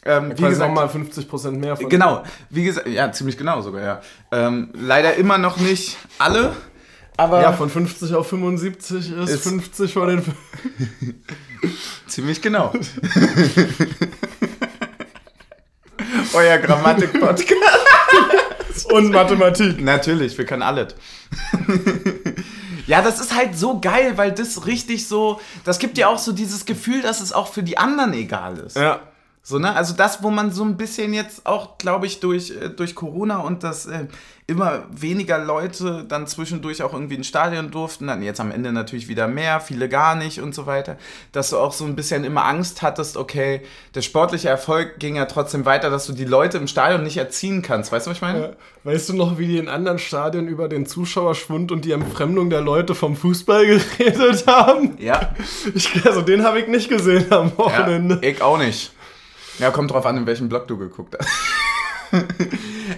Ähm, 0.04 0.32
wie 0.36 0.42
gesagt, 0.42 0.68
nochmal 0.68 0.88
50% 0.88 1.52
mehr 1.52 1.76
von 1.76 1.88
Genau, 1.88 2.24
wie 2.50 2.64
gesagt, 2.64 2.88
ja, 2.88 3.12
ziemlich 3.12 3.38
genau 3.38 3.60
sogar, 3.60 3.82
ja. 3.82 4.00
Ähm, 4.32 4.70
leider 4.74 5.14
immer 5.14 5.38
noch 5.38 5.58
nicht 5.58 5.96
alle, 6.18 6.56
aber. 7.16 7.40
Ja, 7.42 7.52
von 7.52 7.70
50 7.70 8.14
auf 8.14 8.28
75 8.28 9.12
ist, 9.12 9.30
ist 9.30 9.42
50 9.44 9.92
von 9.92 10.08
den. 10.08 10.24
ziemlich 12.06 12.42
genau. 12.42 12.72
Euer 16.34 16.58
Grammatik-Podcast. 16.58 17.52
Und 18.92 19.12
Mathematik. 19.12 19.80
Natürlich, 19.80 20.36
wir 20.36 20.44
können 20.46 20.62
alles. 20.62 20.94
ja, 22.86 23.02
das 23.02 23.20
ist 23.20 23.36
halt 23.36 23.56
so 23.56 23.78
geil, 23.80 24.14
weil 24.16 24.32
das 24.32 24.66
richtig 24.66 25.06
so. 25.06 25.40
Das 25.64 25.78
gibt 25.78 25.96
dir 25.96 26.08
auch 26.08 26.18
so 26.18 26.32
dieses 26.32 26.64
Gefühl, 26.64 27.02
dass 27.02 27.20
es 27.20 27.32
auch 27.32 27.46
für 27.52 27.62
die 27.62 27.78
anderen 27.78 28.12
egal 28.14 28.58
ist. 28.58 28.76
Ja. 28.76 29.00
So, 29.44 29.58
ne? 29.58 29.74
Also 29.74 29.94
das, 29.94 30.22
wo 30.22 30.30
man 30.30 30.52
so 30.52 30.64
ein 30.64 30.76
bisschen 30.76 31.12
jetzt 31.12 31.46
auch, 31.46 31.76
glaube 31.76 32.06
ich, 32.06 32.20
durch, 32.20 32.50
äh, 32.50 32.68
durch 32.68 32.94
Corona 32.94 33.38
und 33.38 33.64
dass 33.64 33.86
äh, 33.86 34.06
immer 34.46 34.84
weniger 34.90 35.38
Leute 35.38 36.04
dann 36.08 36.28
zwischendurch 36.28 36.82
auch 36.82 36.92
irgendwie 36.92 37.16
ins 37.16 37.26
Stadion 37.26 37.70
durften, 37.72 38.06
dann 38.06 38.22
jetzt 38.22 38.40
am 38.40 38.52
Ende 38.52 38.72
natürlich 38.72 39.08
wieder 39.08 39.26
mehr, 39.26 39.60
viele 39.60 39.88
gar 39.88 40.14
nicht 40.14 40.40
und 40.40 40.54
so 40.54 40.66
weiter, 40.66 40.96
dass 41.32 41.50
du 41.50 41.58
auch 41.58 41.72
so 41.72 41.84
ein 41.84 41.96
bisschen 41.96 42.22
immer 42.22 42.44
Angst 42.44 42.82
hattest, 42.82 43.16
okay, 43.16 43.62
der 43.94 44.02
sportliche 44.02 44.48
Erfolg 44.48 45.00
ging 45.00 45.16
ja 45.16 45.24
trotzdem 45.24 45.64
weiter, 45.64 45.90
dass 45.90 46.06
du 46.06 46.12
die 46.12 46.24
Leute 46.24 46.58
im 46.58 46.68
Stadion 46.68 47.02
nicht 47.02 47.16
erziehen 47.16 47.62
kannst. 47.62 47.90
Weißt 47.90 48.06
du, 48.06 48.10
was 48.10 48.18
ich 48.18 48.22
meine? 48.22 48.40
Ja. 48.40 48.50
Weißt 48.84 49.08
du 49.08 49.14
noch, 49.14 49.38
wie 49.38 49.46
die 49.46 49.58
in 49.58 49.68
anderen 49.68 49.98
Stadien 49.98 50.46
über 50.46 50.68
den 50.68 50.86
Zuschauerschwund 50.86 51.72
und 51.72 51.84
die 51.84 51.92
Entfremdung 51.92 52.48
der 52.50 52.60
Leute 52.60 52.94
vom 52.94 53.16
Fußball 53.16 53.66
geredet 53.98 54.46
haben? 54.46 54.96
Ja. 54.98 55.34
Ich, 55.74 56.04
also 56.06 56.20
den 56.22 56.44
habe 56.44 56.60
ich 56.60 56.68
nicht 56.68 56.88
gesehen 56.88 57.32
am 57.32 57.56
Wochenende. 57.56 58.20
Ja, 58.22 58.28
ich 58.28 58.42
auch 58.42 58.58
nicht. 58.58 58.92
Ja, 59.58 59.70
kommt 59.70 59.90
drauf 59.90 60.06
an, 60.06 60.16
in 60.16 60.26
welchem 60.26 60.48
Blog 60.48 60.66
du 60.68 60.76
geguckt 60.78 61.16
hast. 61.18 61.28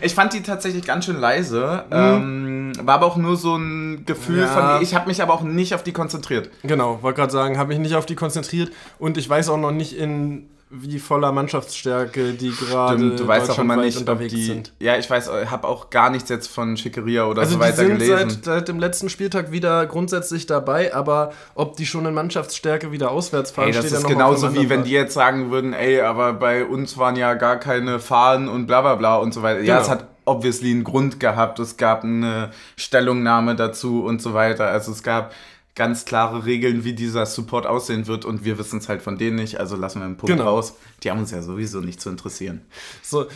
ich 0.03 0.15
fand 0.15 0.33
die 0.33 0.43
tatsächlich 0.43 0.85
ganz 0.85 1.05
schön 1.05 1.19
leise. 1.19 1.85
Mhm. 1.91 1.97
Ähm, 1.97 2.73
war 2.83 2.97
aber 2.97 3.07
auch 3.07 3.17
nur 3.17 3.37
so 3.37 3.57
ein 3.57 4.05
Gefühl 4.07 4.41
ja. 4.41 4.47
von, 4.49 4.83
ich 4.83 4.95
habe 4.95 5.07
mich 5.07 5.23
aber 5.23 5.33
auch 5.35 5.43
nicht 5.43 5.75
auf 5.75 5.83
die 5.83 5.93
konzentriert. 5.93 6.51
Genau, 6.63 7.03
wollte 7.03 7.21
gerade 7.21 7.33
sagen, 7.33 7.59
habe 7.59 7.69
mich 7.69 7.79
nicht 7.79 7.95
auf 7.95 8.07
die 8.07 8.17
konzentriert 8.17 8.73
und 8.99 9.17
ich 9.17 9.29
weiß 9.29 9.49
auch 9.49 9.57
noch 9.57 9.73
nicht 9.73 9.97
in 9.97 10.49
wie 10.81 10.99
voller 10.99 11.33
Mannschaftsstärke 11.33 12.33
die 12.33 12.51
gerade 12.51 13.17
du 13.17 13.27
weißt 13.27 13.51
auch 13.51 13.59
immer 13.59 13.77
nicht, 13.77 13.97
unterwegs 13.97 14.35
die, 14.35 14.45
sind. 14.45 14.73
Ja, 14.81 14.97
ich 14.97 15.09
weiß, 15.09 15.31
habe 15.51 15.69
auch 15.69 15.91
gar 15.91 16.11
nichts 16.11 16.29
jetzt 16.31 16.49
von 16.49 16.77
Schickeria 16.77 17.27
oder 17.27 17.43
also 17.43 17.55
so 17.55 17.61
weiter 17.61 17.85
gelesen. 17.85 18.13
Also 18.13 18.25
die 18.25 18.31
sind 18.31 18.45
seit, 18.45 18.55
seit 18.57 18.69
dem 18.69 18.79
letzten 18.79 19.09
Spieltag 19.09 19.53
wieder 19.53 19.87
grundsätzlich 19.87 20.47
dabei, 20.47 20.95
aber 20.95 21.33
ob 21.55 21.77
die 21.77 21.87
schon 21.87 22.07
in 22.07 22.15
Mannschaftsstärke 22.15 22.93
wieder 22.93 23.11
auswärts 23.11 23.51
fahren, 23.51 23.69
ey, 23.69 23.75
das 23.75 23.87
steht 23.87 23.99
ist 23.99 24.07
genauso 24.07 24.55
wie 24.55 24.69
wenn 24.69 24.85
die 24.85 24.93
jetzt 24.93 25.15
sagen 25.15 25.51
würden, 25.51 25.73
ey, 25.73 26.01
aber 26.01 26.33
bei 26.33 26.65
uns 26.65 26.99
waren 26.99 27.17
ja 27.17 27.35
gar 27.35 27.57
keine 27.57 28.01
Fahnen 28.01 28.49
und 28.49 28.67
bla 28.67 28.81
bla 28.81 28.97
bla 28.97 29.17
und 29.17 29.33
so 29.33 29.43
weiter. 29.43 29.61
Genau. 29.61 29.73
Ja, 29.73 29.81
es 29.81 29.89
hat 29.89 30.07
obviously 30.25 30.71
einen 30.71 30.85
Grund 30.85 31.21
gehabt, 31.21 31.59
es 31.59 31.77
gab 31.77 32.05
eine 32.05 32.51
Stellungnahme 32.77 33.55
dazu 33.57 34.05
und 34.05 34.23
so 34.23 34.35
weiter. 34.35 34.67
Also 34.67 34.93
es 34.93 35.03
gab 35.03 35.33
ganz 35.75 36.05
klare 36.05 36.45
Regeln, 36.47 36.85
wie 36.85 36.93
dieser 36.93 37.27
Support 37.27 37.67
aussehen 37.67 38.07
wird 38.07 38.25
und 38.25 38.45
wir 38.45 38.59
wissen 38.59 38.79
es 38.79 38.89
halt 38.89 39.03
von 39.03 39.19
denen 39.19 39.37
nicht, 39.37 39.59
also 39.59 39.77
lassen 39.77 40.01
wir 40.01 40.07
einen 40.07 40.17
Punkt 40.17 40.37
genau. 40.37 40.51
raus. 40.51 40.75
Die 41.03 41.11
haben 41.11 41.19
uns 41.19 41.33
ja 41.33 41.43
sowieso 41.43 41.81
nicht 41.81 42.01
zu 42.01 42.11
interessieren. 42.11 42.63
So, 43.03 43.27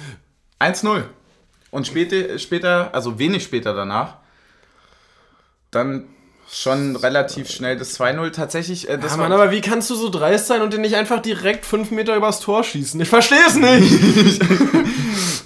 1-0. 0.61 1.03
Und 1.70 1.87
später, 1.87 2.38
später, 2.38 2.94
also 2.94 3.18
wenig 3.18 3.42
später 3.42 3.74
danach, 3.74 4.18
dann 5.70 6.05
schon 6.50 6.96
relativ 6.96 7.50
schnell 7.50 7.76
das 7.76 7.98
2-0. 7.98 8.30
Tatsächlich, 8.30 8.88
äh, 8.88 8.98
das 8.98 9.12
Ja. 9.12 9.18
Mann, 9.18 9.32
aber 9.32 9.50
wie 9.50 9.61
kannst 9.61 9.90
du 9.90 9.94
so 9.94 10.08
dreist 10.08 10.46
sein 10.46 10.62
und 10.62 10.72
den 10.72 10.80
nicht 10.80 10.96
einfach 10.96 11.20
direkt 11.20 11.66
fünf 11.66 11.90
Meter 11.90 12.16
übers 12.16 12.40
Tor 12.40 12.64
schießen? 12.64 13.00
Ich 13.00 13.08
verstehe 13.08 13.38
es 13.46 13.54
nicht. 13.56 14.40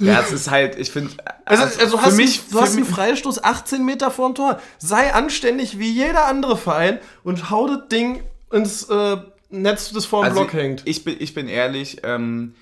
ja, 0.00 0.20
es 0.20 0.32
ist 0.32 0.50
halt, 0.50 0.78
ich 0.78 0.90
finde. 0.90 1.12
Also, 1.44 1.64
also 1.80 1.98
für 1.98 2.04
hast 2.04 2.16
mich, 2.16 2.40
du, 2.48 2.52
du 2.56 2.60
hast 2.60 2.76
einen 2.76 2.86
Freistoß 2.86 3.42
18 3.42 3.84
Meter 3.84 4.10
vorm 4.10 4.34
Tor. 4.34 4.60
Sei 4.78 5.12
anständig 5.12 5.78
wie 5.78 5.90
jeder 5.90 6.26
andere 6.26 6.56
Verein 6.56 6.98
und 7.24 7.50
hau 7.50 7.66
das 7.66 7.88
Ding 7.88 8.22
ins 8.52 8.84
äh, 8.84 9.16
Netz, 9.50 9.90
das 9.92 10.06
vor 10.06 10.22
dem 10.22 10.30
also 10.30 10.40
Block 10.42 10.52
hängt. 10.52 10.82
Ich 10.84 11.04
bin, 11.04 11.16
ich 11.18 11.34
bin 11.34 11.48
ehrlich, 11.48 11.98
ähm, 12.04 12.54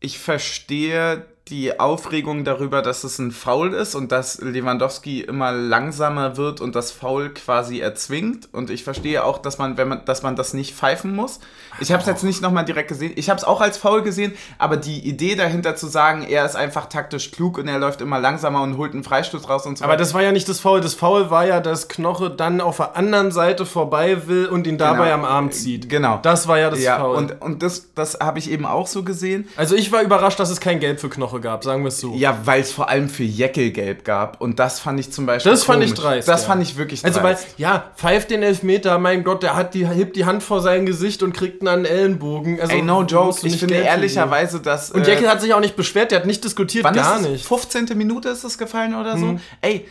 ich 0.00 0.18
verstehe 0.18 1.26
die 1.48 1.78
Aufregung 1.78 2.42
darüber, 2.44 2.82
dass 2.82 3.04
es 3.04 3.20
ein 3.20 3.30
Foul 3.30 3.72
ist 3.72 3.94
und 3.94 4.10
dass 4.10 4.40
Lewandowski 4.40 5.20
immer 5.20 5.52
langsamer 5.52 6.36
wird 6.36 6.60
und 6.60 6.74
das 6.74 6.90
Foul 6.90 7.30
quasi 7.34 7.78
erzwingt. 7.78 8.48
Und 8.52 8.68
ich 8.68 8.82
verstehe 8.82 9.22
auch, 9.24 9.38
dass 9.38 9.56
man, 9.58 9.76
wenn 9.76 9.86
man, 9.86 10.04
dass 10.06 10.24
man 10.24 10.34
das 10.34 10.54
nicht 10.54 10.74
pfeifen 10.74 11.14
muss. 11.14 11.38
Ich 11.78 11.92
habe 11.92 12.00
es 12.00 12.08
jetzt 12.08 12.24
nicht 12.24 12.42
nochmal 12.42 12.64
direkt 12.64 12.88
gesehen. 12.88 13.12
Ich 13.14 13.30
habe 13.30 13.38
es 13.38 13.44
auch 13.44 13.60
als 13.60 13.78
Foul 13.78 14.02
gesehen, 14.02 14.32
aber 14.58 14.76
die 14.76 15.06
Idee 15.06 15.36
dahinter 15.36 15.76
zu 15.76 15.86
sagen, 15.86 16.24
er 16.28 16.44
ist 16.44 16.56
einfach 16.56 16.86
taktisch 16.86 17.30
klug 17.30 17.58
und 17.58 17.68
er 17.68 17.78
läuft 17.78 18.00
immer 18.00 18.18
langsamer 18.18 18.62
und 18.62 18.76
holt 18.76 18.94
einen 18.94 19.04
Freistoß 19.04 19.48
raus 19.48 19.66
und 19.66 19.78
so 19.78 19.84
Aber 19.84 19.96
das 19.96 20.14
war 20.14 20.22
ja 20.22 20.32
nicht 20.32 20.48
das 20.48 20.58
Foul. 20.58 20.80
Das 20.80 20.94
Foul 20.94 21.30
war 21.30 21.46
ja, 21.46 21.60
dass 21.60 21.86
Knoche 21.86 22.28
dann 22.28 22.60
auf 22.60 22.78
der 22.78 22.96
anderen 22.96 23.30
Seite 23.30 23.66
vorbei 23.66 24.26
will 24.26 24.46
und 24.46 24.66
ihn 24.66 24.78
dabei 24.78 25.10
Genau. 25.10 25.14
am 25.14 25.24
Arm 25.24 25.52
zieht. 25.52 25.88
Genau. 25.88 26.18
Das 26.22 26.48
war 26.48 26.58
ja 26.58 26.70
das 26.70 26.82
ja, 26.82 26.98
Foul. 26.98 27.14
und, 27.14 27.40
und 27.40 27.62
das, 27.62 27.92
das 27.94 28.18
habe 28.18 28.40
ich 28.40 28.50
eben 28.50 28.66
auch 28.66 28.88
so 28.88 29.04
gesehen. 29.04 29.46
also 29.54 29.76
ich 29.76 29.92
war 29.92 30.02
überrascht, 30.02 30.40
dass 30.40 30.50
es 30.50 30.60
kein 30.60 30.80
Gelb 30.80 30.98
für 30.98 31.08
Knoche 31.08 31.35
gab, 31.40 31.64
sagen 31.64 31.82
wir 31.82 31.88
es 31.88 32.00
so. 32.00 32.14
Ja, 32.14 32.38
weil 32.44 32.60
es 32.60 32.72
vor 32.72 32.88
allem 32.88 33.08
für 33.08 33.22
Jeckel 33.24 33.70
gelb 33.70 34.04
gab. 34.04 34.40
Und 34.40 34.58
das 34.58 34.80
fand 34.80 34.98
ich 35.00 35.12
zum 35.12 35.26
Beispiel. 35.26 35.50
Das 35.52 35.64
fand 35.64 35.82
ich 35.82 35.90
komisch. 35.90 36.02
dreist, 36.02 36.28
Das 36.28 36.42
ja. 36.42 36.48
fand 36.48 36.62
ich 36.62 36.76
wirklich 36.76 37.04
Also, 37.04 37.22
weil, 37.22 37.34
dreist. 37.34 37.58
ja, 37.58 37.90
pfeift 37.96 38.30
den 38.30 38.42
Elfmeter, 38.42 38.98
mein 38.98 39.24
Gott, 39.24 39.42
der 39.42 39.56
hat 39.56 39.74
die, 39.74 39.86
hebt 39.86 40.16
die 40.16 40.24
Hand 40.24 40.42
vor 40.42 40.60
sein 40.60 40.86
Gesicht 40.86 41.22
und 41.22 41.32
kriegt 41.32 41.66
einen 41.66 41.84
Ellenbogen. 41.84 42.60
Also, 42.60 42.72
Ey, 42.74 42.82
no 42.82 43.02
joke. 43.02 43.46
Ich 43.46 43.56
finde 43.58 43.74
ehrlicherweise, 43.74 44.60
dass. 44.60 44.90
Und 44.90 45.06
Jekyll 45.06 45.28
hat 45.28 45.40
sich 45.40 45.52
auch 45.54 45.60
nicht 45.60 45.76
beschwert, 45.76 46.10
der 46.10 46.20
hat 46.20 46.26
nicht 46.26 46.44
diskutiert, 46.44 46.84
wann 46.84 46.94
gar 46.94 47.20
ist 47.20 47.28
nicht. 47.28 47.46
15. 47.46 47.86
Minute 47.96 48.28
ist 48.28 48.44
es 48.44 48.58
gefallen 48.58 48.94
oder 48.94 49.16
so? 49.18 49.26
Mhm. 49.26 49.40
Ey, 49.60 49.86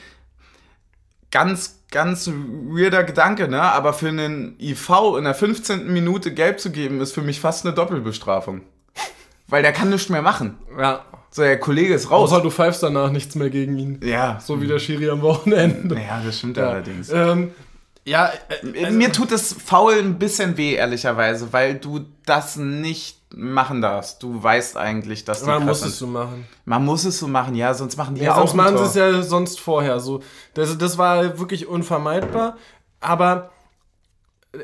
ganz, 1.32 1.80
ganz 1.92 2.30
weirder 2.30 3.04
Gedanke, 3.04 3.48
ne? 3.48 3.62
Aber 3.62 3.94
für 3.94 4.08
einen 4.10 4.56
IV 4.60 4.90
in 5.18 5.24
der 5.26 5.34
15. 5.34 5.92
Minute 5.92 6.34
gelb 6.34 6.60
zu 6.60 6.72
geben, 6.72 7.02
ist 7.02 7.14
für 7.14 7.22
mich 7.22 7.40
fast 7.40 7.66
eine 7.66 7.74
Doppelbestrafung. 7.76 8.62
Weil 9.48 9.62
der 9.62 9.74
kann 9.74 9.90
nichts 9.90 10.10
mehr 10.10 10.22
machen. 10.22 10.58
Ja. 10.80 11.06
So, 11.36 11.42
der 11.42 11.60
Kollege 11.60 11.94
ist 11.94 12.10
raus. 12.10 12.32
Außer 12.32 12.42
du 12.42 12.50
pfeifst 12.50 12.82
danach 12.82 13.12
nichts 13.12 13.36
mehr 13.36 13.50
gegen 13.50 13.78
ihn. 13.78 14.00
ja. 14.02 14.40
So 14.42 14.62
wie 14.62 14.68
der 14.68 14.80
Schiri 14.80 15.10
am 15.10 15.22
Wochenende. 15.22 15.94
Ja, 16.00 16.22
das 16.26 16.38
stimmt 16.38 16.56
Ja. 16.56 16.70
allerdings. 16.70 17.10
Ähm, 17.10 17.52
ja, 18.06 18.32
äh, 18.74 18.90
Mir 18.90 19.12
tut 19.12 19.34
es 19.34 19.52
faul 19.52 19.96
ein 19.96 20.18
bisschen 20.18 20.56
weh, 20.56 20.76
ehrlicherweise, 20.76 21.52
weil 21.52 21.76
du 21.76 22.06
das 22.26 22.56
nicht 22.56 23.20
machen 23.36 23.82
darfst. 23.82 24.24
Du 24.24 24.42
weißt 24.42 24.78
eigentlich, 24.78 25.26
dass 25.26 25.42
die 25.42 25.48
man 25.50 25.66
muss 25.66 25.84
es 25.84 26.00
so 26.00 26.08
machen. 26.08 26.48
Man 26.64 26.86
muss 26.86 27.04
es 27.04 27.20
so 27.20 27.28
machen, 27.28 27.54
ja, 27.54 27.74
sonst 27.74 27.98
machen 27.98 28.16
die 28.16 28.22
Ja, 28.22 28.28
ja, 28.28 28.36
sonst 28.38 28.52
auch 28.52 28.54
machen 28.56 28.78
sie 28.78 28.84
es 28.86 28.96
ja 28.96 29.22
sonst 29.22 29.60
vorher. 29.60 30.00
So, 30.00 30.22
das, 30.54 30.78
das 30.78 30.98
war 30.98 31.38
wirklich 31.38 31.68
unvermeidbar. 31.68 32.56
Aber 33.02 33.50
äh, 34.54 34.60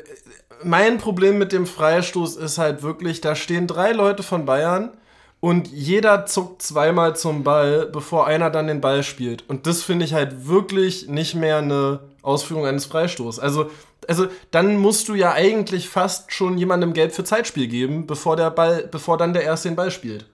mein 0.64 0.96
Problem 0.96 1.36
mit 1.36 1.52
dem 1.52 1.66
Freistoß 1.66 2.36
ist 2.36 2.56
halt 2.56 2.82
wirklich, 2.82 3.20
da 3.20 3.34
stehen 3.34 3.66
drei 3.66 3.92
Leute 3.92 4.22
von 4.22 4.46
Bayern 4.46 4.92
und 5.42 5.66
jeder 5.72 6.24
zuckt 6.24 6.62
zweimal 6.62 7.16
zum 7.16 7.42
Ball, 7.42 7.86
bevor 7.86 8.28
einer 8.28 8.48
dann 8.48 8.68
den 8.68 8.80
Ball 8.80 9.02
spielt. 9.02 9.42
Und 9.50 9.66
das 9.66 9.82
finde 9.82 10.04
ich 10.04 10.14
halt 10.14 10.46
wirklich 10.46 11.08
nicht 11.08 11.34
mehr 11.34 11.58
eine 11.58 11.98
Ausführung 12.22 12.64
eines 12.64 12.86
Freistoßes. 12.86 13.40
Also, 13.40 13.68
also 14.06 14.28
dann 14.52 14.76
musst 14.76 15.08
du 15.08 15.16
ja 15.16 15.32
eigentlich 15.32 15.88
fast 15.88 16.32
schon 16.32 16.58
jemandem 16.58 16.92
Geld 16.92 17.12
für 17.12 17.24
Zeitspiel 17.24 17.66
geben, 17.66 18.06
bevor 18.06 18.36
der 18.36 18.50
Ball, 18.52 18.88
bevor 18.88 19.18
dann 19.18 19.32
der 19.32 19.42
erste 19.42 19.68
den 19.68 19.74
Ball 19.74 19.90
spielt. 19.90 20.26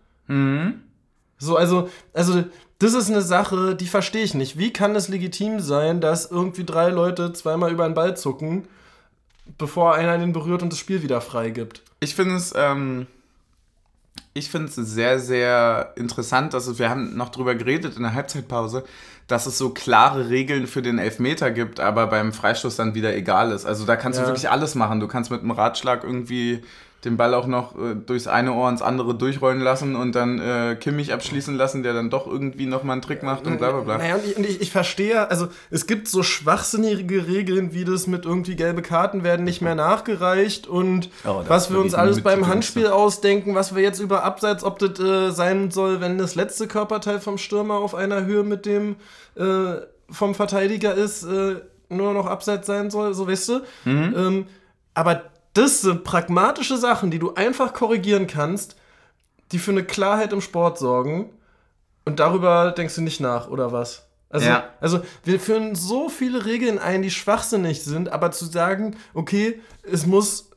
So, 1.38 1.56
also, 1.56 1.88
also, 2.12 2.44
das 2.78 2.92
ist 2.92 3.10
eine 3.10 3.22
Sache, 3.22 3.74
die 3.76 3.86
verstehe 3.86 4.24
ich 4.24 4.34
nicht. 4.34 4.58
Wie 4.58 4.74
kann 4.74 4.94
es 4.94 5.08
legitim 5.08 5.60
sein, 5.60 6.02
dass 6.02 6.30
irgendwie 6.30 6.64
drei 6.64 6.90
Leute 6.90 7.32
zweimal 7.32 7.72
über 7.72 7.88
den 7.88 7.94
Ball 7.94 8.14
zucken, 8.14 8.68
bevor 9.56 9.94
einer 9.94 10.18
den 10.18 10.34
berührt 10.34 10.62
und 10.62 10.70
das 10.70 10.78
Spiel 10.78 11.02
wieder 11.02 11.22
freigibt? 11.22 11.80
Ich 12.00 12.14
finde 12.14 12.36
es, 12.36 12.52
ähm, 12.54 13.06
ich 14.38 14.51
finde 14.51 14.68
es 14.68 14.74
sehr, 14.77 15.18
sehr 15.18 15.92
interessant, 15.96 16.55
dass 16.55 16.66
es, 16.66 16.79
wir 16.79 16.88
haben 16.88 17.16
noch 17.16 17.29
drüber 17.31 17.55
geredet 17.55 17.96
in 17.96 18.03
der 18.03 18.14
Halbzeitpause, 18.14 18.85
dass 19.27 19.46
es 19.46 19.59
so 19.59 19.70
klare 19.70 20.31
Regeln 20.31 20.66
für 20.66 20.81
den 20.81 20.98
Elfmeter 20.98 21.51
gibt, 21.51 21.81
aber 21.81 22.07
beim 22.07 22.33
Freistoß 22.33 22.77
dann 22.77 22.94
wieder 22.94 23.14
egal 23.14 23.53
ist. 23.53 23.66
Also 23.66 23.85
da 23.85 23.96
kannst 23.96 24.18
Ja. 24.18 24.24
du 24.24 24.31
wirklich 24.31 24.48
alles 24.48 24.74
machen. 24.74 25.01
Du 25.01 25.09
kannst 25.09 25.31
mit 25.31 25.42
einem 25.42 25.51
Ratschlag 25.51 26.03
irgendwie 26.05 26.62
den 27.04 27.16
Ball 27.16 27.32
auch 27.34 27.46
noch 27.46 27.76
äh, 27.76 27.94
durchs 27.94 28.26
eine 28.26 28.52
Ohr 28.54 28.68
ins 28.68 28.82
andere 28.82 29.14
durchrollen 29.14 29.61
lassen 29.61 29.94
und 29.94 30.16
dann 30.16 30.40
äh, 30.40 30.74
Kimmich 30.74 31.12
abschließen 31.12 31.54
lassen, 31.54 31.84
der 31.84 31.92
dann 31.92 32.11
doch 32.11 32.26
irgendwie 32.26 32.66
nochmal 32.66 32.94
einen 32.94 33.02
Trick 33.02 33.22
macht 33.22 33.46
und 33.46 33.58
bla 33.58 33.70
bla 33.70 33.80
bla. 33.82 33.98
Naja, 33.98 34.16
und 34.16 34.24
ich, 34.24 34.37
und 34.37 34.44
ich, 34.44 34.61
ich 34.61 34.72
verstehe, 34.72 35.30
also 35.30 35.46
es 35.70 35.87
gibt 35.87 36.08
so 36.08 36.24
schwachsinnige 36.24 37.28
Regeln, 37.28 37.72
wie 37.72 37.84
das 37.84 38.08
mit 38.08 38.24
irgendwie 38.24 38.56
gelbe 38.56 38.82
Karten 38.82 39.22
werden 39.22 39.44
nicht 39.44 39.62
mehr 39.62 39.76
nachgereicht 39.76 40.66
und 40.66 41.11
Oh, 41.24 41.42
was 41.46 41.70
wir 41.72 41.78
uns 41.78 41.94
alles 41.94 42.20
beim 42.20 42.48
Handspiel 42.48 42.88
ausdenken, 42.88 43.54
was 43.54 43.76
wir 43.76 43.82
jetzt 43.82 44.00
über 44.00 44.24
Abseits, 44.24 44.64
ob 44.64 44.80
das 44.80 44.98
äh, 44.98 45.30
sein 45.30 45.70
soll, 45.70 46.00
wenn 46.00 46.18
das 46.18 46.34
letzte 46.34 46.66
Körperteil 46.66 47.20
vom 47.20 47.38
Stürmer 47.38 47.74
auf 47.76 47.94
einer 47.94 48.24
Höhe 48.24 48.42
mit 48.42 48.66
dem 48.66 48.96
äh, 49.37 49.76
vom 50.11 50.34
Verteidiger 50.34 50.94
ist, 50.94 51.22
äh, 51.22 51.56
nur 51.90 52.12
noch 52.12 52.26
Abseits 52.26 52.66
sein 52.66 52.90
soll, 52.90 53.14
so 53.14 53.28
weißt 53.28 53.48
du. 53.48 53.61
Ähm, 53.87 54.46
aber 54.94 55.22
das 55.58 55.80
sind 55.82 56.04
pragmatische 56.04 56.78
Sachen, 56.78 57.10
die 57.10 57.18
du 57.18 57.34
einfach 57.34 57.72
korrigieren 57.74 58.26
kannst, 58.26 58.76
die 59.52 59.58
für 59.58 59.70
eine 59.72 59.84
Klarheit 59.84 60.32
im 60.32 60.40
Sport 60.40 60.78
sorgen. 60.78 61.30
Und 62.04 62.20
darüber 62.20 62.72
denkst 62.72 62.94
du 62.94 63.02
nicht 63.02 63.20
nach, 63.20 63.48
oder 63.48 63.72
was? 63.72 64.06
Also, 64.30 64.46
Ja. 64.46 64.70
also 64.80 65.00
wir 65.24 65.40
führen 65.40 65.74
so 65.74 66.08
viele 66.08 66.44
Regeln 66.44 66.78
ein, 66.78 67.02
die 67.02 67.10
schwachsinnig 67.10 67.82
sind, 67.82 68.10
aber 68.10 68.30
zu 68.30 68.44
sagen, 68.46 68.96
okay, 69.14 69.60
es 69.82 70.06
muss. 70.06 70.50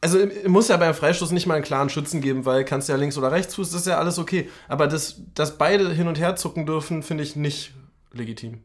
Also 0.00 0.18
es 0.18 0.46
muss 0.46 0.68
ja 0.68 0.76
beim 0.76 0.94
Freistoß 0.94 1.32
nicht 1.32 1.46
mal 1.46 1.54
einen 1.56 1.64
klaren 1.64 1.88
Schützen 1.90 2.20
geben, 2.20 2.44
weil 2.46 2.64
kannst 2.64 2.88
ja 2.88 2.94
links 2.94 3.18
oder 3.18 3.32
rechts 3.32 3.56
Fuß, 3.56 3.72
das 3.72 3.80
ist 3.80 3.86
ja 3.88 3.98
alles 3.98 4.20
okay. 4.20 4.48
Aber 4.68 4.86
das, 4.86 5.16
dass 5.34 5.58
beide 5.58 5.90
hin 5.92 6.06
und 6.06 6.20
her 6.20 6.36
zucken 6.36 6.66
dürfen, 6.66 7.02
finde 7.02 7.24
ich 7.24 7.34
nicht 7.34 7.74
legitim. 8.12 8.62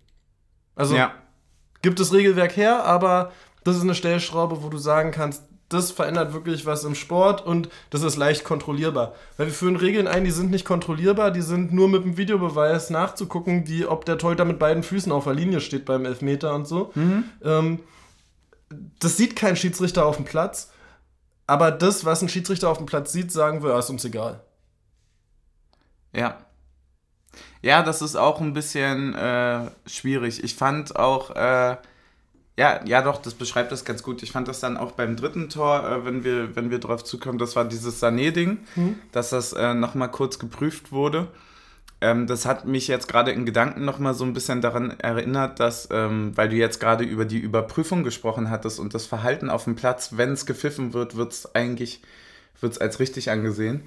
Also 0.75 0.95
Ja. 0.95 1.11
gibt 1.81 1.99
das 1.99 2.13
Regelwerk 2.13 2.55
her, 2.55 2.83
aber 2.85 3.31
das 3.63 3.75
ist 3.77 3.83
eine 3.83 3.95
Stellschraube, 3.95 4.63
wo 4.63 4.69
du 4.69 4.77
sagen 4.77 5.11
kannst, 5.11 5.43
das 5.69 5.91
verändert 5.91 6.33
wirklich 6.33 6.65
was 6.65 6.83
im 6.83 6.95
Sport 6.95 7.45
und 7.45 7.69
das 7.89 8.03
ist 8.03 8.15
leicht 8.15 8.43
kontrollierbar. 8.43 9.15
Weil 9.37 9.47
wir 9.47 9.53
führen 9.53 9.75
Regeln 9.75 10.07
ein, 10.07 10.23
die 10.23 10.31
sind 10.31 10.51
nicht 10.51 10.65
kontrollierbar, 10.65 11.31
die 11.31 11.41
sind 11.41 11.73
nur 11.73 11.89
mit 11.89 12.03
dem 12.03 12.17
Videobeweis 12.17 12.89
nachzugucken, 12.89 13.67
wie 13.67 13.85
ob 13.85 14.05
der 14.05 14.17
Torhüter 14.17 14.45
mit 14.45 14.59
beiden 14.59 14.83
Füßen 14.83 15.11
auf 15.11 15.23
der 15.23 15.33
Linie 15.33 15.61
steht 15.61 15.85
beim 15.85 16.05
Elfmeter 16.05 16.53
und 16.53 16.67
so. 16.67 16.91
Ähm, 17.43 17.79
das 18.99 19.17
sieht 19.17 19.35
kein 19.35 19.55
Schiedsrichter 19.55 20.05
auf 20.05 20.17
dem 20.17 20.25
Platz, 20.25 20.71
aber 21.47 21.71
das, 21.71 22.05
was 22.05 22.21
ein 22.21 22.29
Schiedsrichter 22.29 22.69
auf 22.69 22.77
dem 22.77 22.85
Platz 22.85 23.11
sieht, 23.11 23.31
sagen 23.31 23.63
wir, 23.63 23.71
ja, 23.71 23.79
ist 23.79 23.89
uns 23.89 24.05
egal. 24.05 24.41
Ja. 26.15 26.37
Ja, 27.61 27.81
das 27.81 28.01
ist 28.01 28.15
auch 28.15 28.41
ein 28.41 28.53
bisschen 28.53 29.15
äh, 29.15 29.71
schwierig. 29.85 30.43
Ich 30.43 30.55
fand 30.55 30.95
auch, 30.95 31.31
äh, 31.31 31.77
ja, 32.57 32.81
ja 32.85 33.01
doch, 33.01 33.21
das 33.21 33.33
beschreibt 33.33 33.71
das 33.71 33.85
ganz 33.85 34.03
gut. 34.03 34.21
Ich 34.21 34.31
fand 34.31 34.47
das 34.47 34.59
dann 34.59 34.77
auch 34.77 34.91
beim 34.91 35.15
dritten 35.15 35.49
Tor, 35.49 35.89
äh, 35.89 36.05
wenn 36.05 36.23
wir, 36.23 36.55
wenn 36.55 36.69
wir 36.69 36.79
drauf 36.79 37.03
zukommen, 37.03 37.37
das 37.37 37.55
war 37.55 37.65
dieses 37.65 38.01
Sané-Ding, 38.01 38.59
dass 39.11 39.31
das 39.31 39.53
äh, 39.53 39.73
nochmal 39.73 40.11
kurz 40.11 40.39
geprüft 40.39 40.91
wurde. 40.91 41.27
Ähm, 42.01 42.27
das 42.27 42.45
hat 42.45 42.65
mich 42.65 42.87
jetzt 42.87 43.07
gerade 43.07 43.31
in 43.31 43.45
Gedanken 43.45 43.85
nochmal 43.85 44.13
so 44.13 44.25
ein 44.25 44.33
bisschen 44.33 44.61
daran 44.61 44.91
erinnert, 44.99 45.59
dass, 45.59 45.87
ähm, 45.91 46.33
weil 46.35 46.49
du 46.49 46.55
jetzt 46.55 46.79
gerade 46.79 47.03
über 47.03 47.25
die 47.25 47.39
Überprüfung 47.39 48.03
gesprochen 48.03 48.49
hattest 48.49 48.79
und 48.79 48.93
das 48.93 49.05
Verhalten 49.05 49.49
auf 49.49 49.63
dem 49.63 49.75
Platz, 49.75 50.11
wenn 50.17 50.33
es 50.33 50.45
gepfiffen 50.45 50.93
wird, 50.93 51.15
wird 51.15 51.31
es 51.31 51.55
eigentlich 51.55 52.01
wird's 52.59 52.77
als 52.77 52.99
richtig 52.99 53.31
angesehen. 53.31 53.83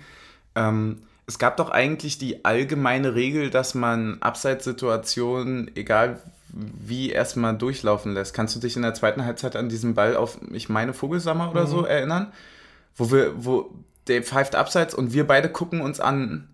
Ähm, 0.54 1.02
es 1.26 1.38
gab 1.38 1.56
doch 1.56 1.70
eigentlich 1.70 2.18
die 2.18 2.44
allgemeine 2.44 3.14
Regel, 3.14 3.50
dass 3.50 3.74
man 3.74 4.22
Abseitssituationen, 4.22 5.70
egal 5.76 6.20
wie, 6.52 7.10
erstmal 7.10 7.56
durchlaufen 7.56 8.14
lässt. 8.14 8.34
Kannst 8.34 8.54
du 8.56 8.60
dich 8.60 8.76
in 8.76 8.82
der 8.82 8.94
zweiten 8.94 9.24
Halbzeit 9.24 9.56
an 9.56 9.68
diesen 9.68 9.94
Ball 9.94 10.16
auf, 10.16 10.38
ich 10.52 10.68
meine, 10.68 10.94
Vogelsammer 10.94 11.50
oder 11.50 11.66
so 11.66 11.84
erinnern? 11.84 12.32
Wo 12.96 13.10
wir, 13.10 13.32
wo 13.36 13.70
der 14.06 14.22
pfeift 14.22 14.54
abseits 14.54 14.94
und 14.94 15.12
wir 15.12 15.26
beide 15.26 15.48
gucken 15.48 15.80
uns 15.80 16.00
an 16.00 16.48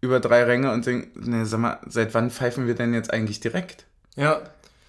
über 0.00 0.20
drei 0.20 0.44
Ränge 0.44 0.70
und 0.72 0.86
denken, 0.86 1.30
ne, 1.30 1.46
sag 1.46 1.58
mal, 1.60 1.78
seit 1.88 2.14
wann 2.14 2.30
pfeifen 2.30 2.66
wir 2.66 2.74
denn 2.74 2.94
jetzt 2.94 3.12
eigentlich 3.12 3.40
direkt? 3.40 3.84
Ja, 4.14 4.40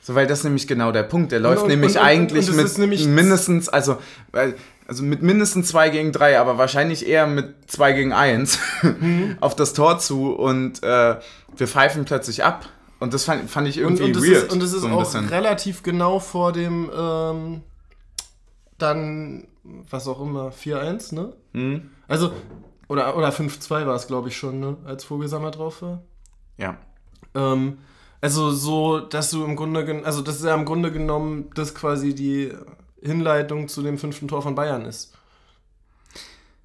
So, 0.01 0.15
weil 0.15 0.27
das 0.27 0.39
ist 0.39 0.43
nämlich 0.45 0.67
genau 0.67 0.91
der 0.91 1.03
Punkt. 1.03 1.31
Der 1.31 1.39
läuft 1.39 1.63
und- 1.63 1.67
nämlich 1.69 1.91
und- 1.95 2.01
und- 2.01 2.05
eigentlich 2.07 2.51
mit 2.51 2.77
nämlich- 2.77 3.05
mindestens, 3.07 3.69
also, 3.69 3.97
also 4.87 5.03
mit 5.03 5.21
mindestens 5.21 5.67
2 5.69 5.89
gegen 5.89 6.11
3, 6.11 6.39
aber 6.39 6.57
wahrscheinlich 6.57 7.07
eher 7.07 7.27
mit 7.27 7.53
2 7.67 7.93
gegen 7.93 8.13
1 8.13 8.59
Mhm. 8.81 9.37
auf 9.41 9.55
das 9.55 9.73
Tor 9.73 9.99
zu 9.99 10.31
und 10.33 10.81
äh, 10.83 11.15
wir 11.57 11.67
pfeifen 11.67 12.05
plötzlich 12.05 12.43
ab. 12.43 12.67
Und 12.99 13.13
das 13.13 13.23
fand, 13.23 13.49
fand 13.49 13.67
ich 13.67 13.77
irgendwie 13.77 14.03
und, 14.03 14.17
und 14.17 14.23
weird. 14.23 14.45
Ist, 14.45 14.53
und 14.53 14.61
es 14.61 14.73
ist 14.73 14.81
so 14.81 14.89
auch 14.89 15.13
relativ 15.31 15.83
genau 15.83 16.19
vor 16.19 16.51
dem 16.51 16.89
ähm, 16.95 17.61
dann, 18.77 19.47
was 19.63 20.07
auch 20.07 20.21
immer, 20.21 20.49
4-1, 20.49 21.15
ne? 21.15 21.33
Mhm. 21.53 21.91
Also, 22.07 22.31
oder, 22.87 23.15
oder 23.15 23.29
5-2 23.29 23.85
war 23.85 23.95
es, 23.95 24.07
glaube 24.07 24.29
ich, 24.29 24.37
schon, 24.37 24.59
ne? 24.59 24.77
Als 24.85 25.03
Vogelsammer 25.03 25.51
drauf 25.51 25.81
war. 25.81 26.01
Ja. 26.57 26.77
Ähm, 27.35 27.77
also 28.21 28.51
so, 28.51 28.99
dass 28.99 29.31
du 29.31 29.45
im 29.45 29.55
Grunde, 29.55 30.01
also 30.03 30.21
das 30.21 30.37
ist 30.37 30.45
ja 30.45 30.55
im 30.55 30.65
Grunde 30.65 30.91
genommen, 30.91 31.49
das 31.55 31.73
quasi 31.73 32.13
die 32.13 32.51
Hinleitung 33.01 33.67
zu 33.67 33.81
dem 33.81 33.97
fünften 33.97 34.27
Tor 34.27 34.41
von 34.41 34.55
Bayern 34.55 34.85
ist. 34.85 35.13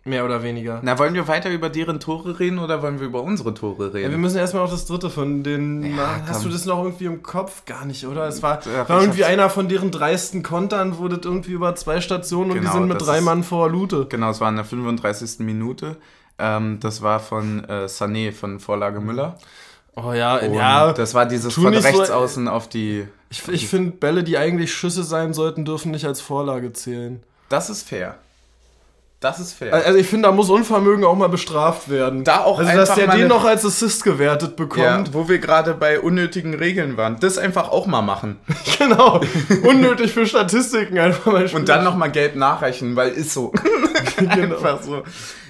Mehr 0.07 0.25
oder 0.27 0.43
weniger. 0.43 0.81
Na, 0.83 0.99
wollen 0.99 1.15
wir 1.15 1.27
weiter 1.29 1.49
über 1.51 1.71
deren 1.71 1.99
Tore 1.99 2.39
reden 2.39 2.59
oder 2.59 2.83
wollen 2.83 3.01
wir 3.01 3.07
über 3.07 3.23
unsere 3.23 3.55
Tore 3.55 3.95
reden? 3.95 4.05
Ja, 4.05 4.11
wir 4.11 4.19
müssen 4.19 4.37
erstmal 4.37 4.63
noch 4.65 4.71
das 4.71 4.85
dritte 4.85 5.09
von 5.09 5.43
den. 5.43 5.97
Ja, 5.97 6.21
hast 6.27 6.41
komm. 6.43 6.51
du 6.51 6.57
das 6.57 6.67
noch 6.67 6.83
irgendwie 6.85 7.07
im 7.07 7.23
Kopf? 7.23 7.65
Gar 7.65 7.87
nicht, 7.87 8.07
oder? 8.07 8.29
Es 8.29 8.43
war, 8.43 8.61
Ja, 8.67 8.87
war 8.87 9.01
irgendwie 9.01 9.25
einer 9.25 9.49
von 9.49 9.67
deren 9.69 9.91
dreisten 9.91 10.43
Kontern, 10.43 10.99
wurde 10.99 11.19
irgendwie 11.25 11.53
über 11.53 11.75
zwei 11.75 12.03
Stationen 12.03 12.51
und 12.51 12.57
die 12.57 12.61
Genau, 12.61 12.75
sind 12.75 12.89
mit 12.89 13.01
drei 13.01 13.19
ist- 13.19 13.25
Mann 13.25 13.43
vor 13.45 13.71
Lute. 13.71 14.05
Genau, 14.11 14.29
es 14.29 14.43
war 14.43 14.51
in 14.51 14.57
der 14.57 14.67
35. 14.67 15.39
Minute. 15.39 15.97
Ähm, 16.39 16.81
das 16.81 17.01
war 17.01 17.19
von 17.21 17.65
äh, 17.65 17.85
Sané 17.87 18.33
von 18.33 18.61
Vorlage 18.61 19.01
Müller. 19.01 19.39
Oh 19.97 20.13
ja, 20.13 20.37
Und 20.37 20.53
ja. 20.53 20.93
Das 20.93 21.15
war 21.15 21.25
dieses 21.25 21.55
von 21.55 21.71
nicht 21.71 21.81
so- 21.83 21.89
rechts 21.89 22.11
außen 22.11 22.47
auf 22.49 22.69
die. 22.69 23.07
Ich, 23.31 23.49
ich 23.49 23.69
finde, 23.69 23.93
Bälle, 23.93 24.23
die 24.23 24.37
eigentlich 24.37 24.75
Schüsse 24.75 25.03
sein 25.03 25.33
sollten, 25.33 25.65
dürfen 25.65 25.93
nicht 25.93 26.05
als 26.05 26.21
Vorlage 26.21 26.73
zählen. 26.75 27.23
Das 27.49 27.71
ist 27.71 27.89
fair. 27.89 28.17
Das 29.25 29.41
ist 29.41 29.55
fair. 29.55 29.73
Also 29.73 29.99
ich 29.99 30.07
finde, 30.07 30.29
da 30.29 30.35
muss 30.35 30.51
Unvermögen 30.51 31.03
auch 31.07 31.17
mal 31.17 31.31
bestraft 31.31 31.89
werden. 31.89 32.25
Da 32.25 32.41
auch 32.41 32.59
also, 32.59 32.71
dass 32.77 32.95
der 32.95 33.07
den 33.07 33.27
noch 33.27 33.47
als 33.47 33.65
Assist 33.65 34.05
gewertet 34.05 34.55
bekommt. 34.55 35.09
ja, 35.09 35.15
wo 35.15 35.31
wir 35.31 35.39
gerade 35.39 35.73
bei 35.73 35.99
unnötigen 35.99 36.53
Regeln 36.53 36.99
waren. 36.99 37.17
Das 37.21 37.39
einfach 37.39 37.71
auch 37.71 37.87
mal 37.87 38.03
machen. 38.03 38.37
Genau. 38.79 39.21
Unnötig 39.63 40.13
für 40.13 40.27
Statistiken 40.27 40.99
einfach 40.99 41.33
mal 41.33 41.49
Und 41.55 41.69
dann 41.71 41.85
nochmal 41.85 42.11
gelb 42.11 42.35
nachreichen, 42.35 42.97
weil 42.97 43.13
ist 43.13 43.33
so. 43.33 43.53
Genau. 44.35 44.57
einfach 44.57 44.83
so. 44.83 45.03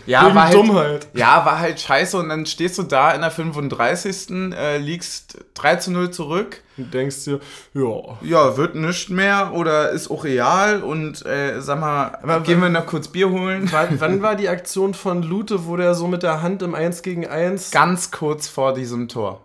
Ja, 0.07 0.27
Wegen 0.27 0.35
war 0.35 0.45
halt, 0.45 0.55
Dummheit. 0.55 1.09
ja, 1.15 1.47
war 1.47 1.59
halt 1.61 1.81
scheiße 1.81 2.19
und 2.19 2.29
dann 2.29 2.45
stehst 2.45 2.77
du 2.77 2.83
da 2.83 3.13
in 3.13 3.23
der 3.23 3.31
35. 3.31 4.53
Äh, 4.55 4.77
liegst 4.77 5.39
3 5.55 5.77
zu 5.77 5.93
0 5.93 6.11
zurück. 6.11 6.61
Und 6.77 6.93
denkst 6.93 7.25
dir, 7.25 7.41
ja. 7.73 8.19
Ja, 8.21 8.57
wird 8.59 8.75
nichts 8.75 9.09
mehr 9.09 9.53
oder 9.55 9.91
ist 9.91 10.11
auch 10.11 10.25
real 10.25 10.83
und 10.83 11.25
äh, 11.25 11.61
sag 11.63 11.81
mal, 11.81 12.19
Aber 12.23 12.41
gehen 12.41 12.61
wir 12.61 12.69
noch 12.69 12.85
kurz 12.85 13.09
Bier 13.09 13.31
holen? 13.31 13.67
Wann, 13.73 13.99
wann 13.99 14.21
war 14.21 14.35
die 14.37 14.49
Aktion 14.51 14.93
von 14.93 15.23
Lute, 15.23 15.65
wo 15.67 15.77
der 15.79 15.95
so 15.95 16.07
mit 16.07 16.23
der 16.23 16.43
Hand 16.43 16.61
im 16.63 16.75
1 16.75 17.01
gegen 17.03 17.27
1 17.27 17.71
Ganz 17.71 18.11
kurz 18.11 18.47
vor 18.47 18.75
diesem 18.75 19.09
Tor. 19.09 19.41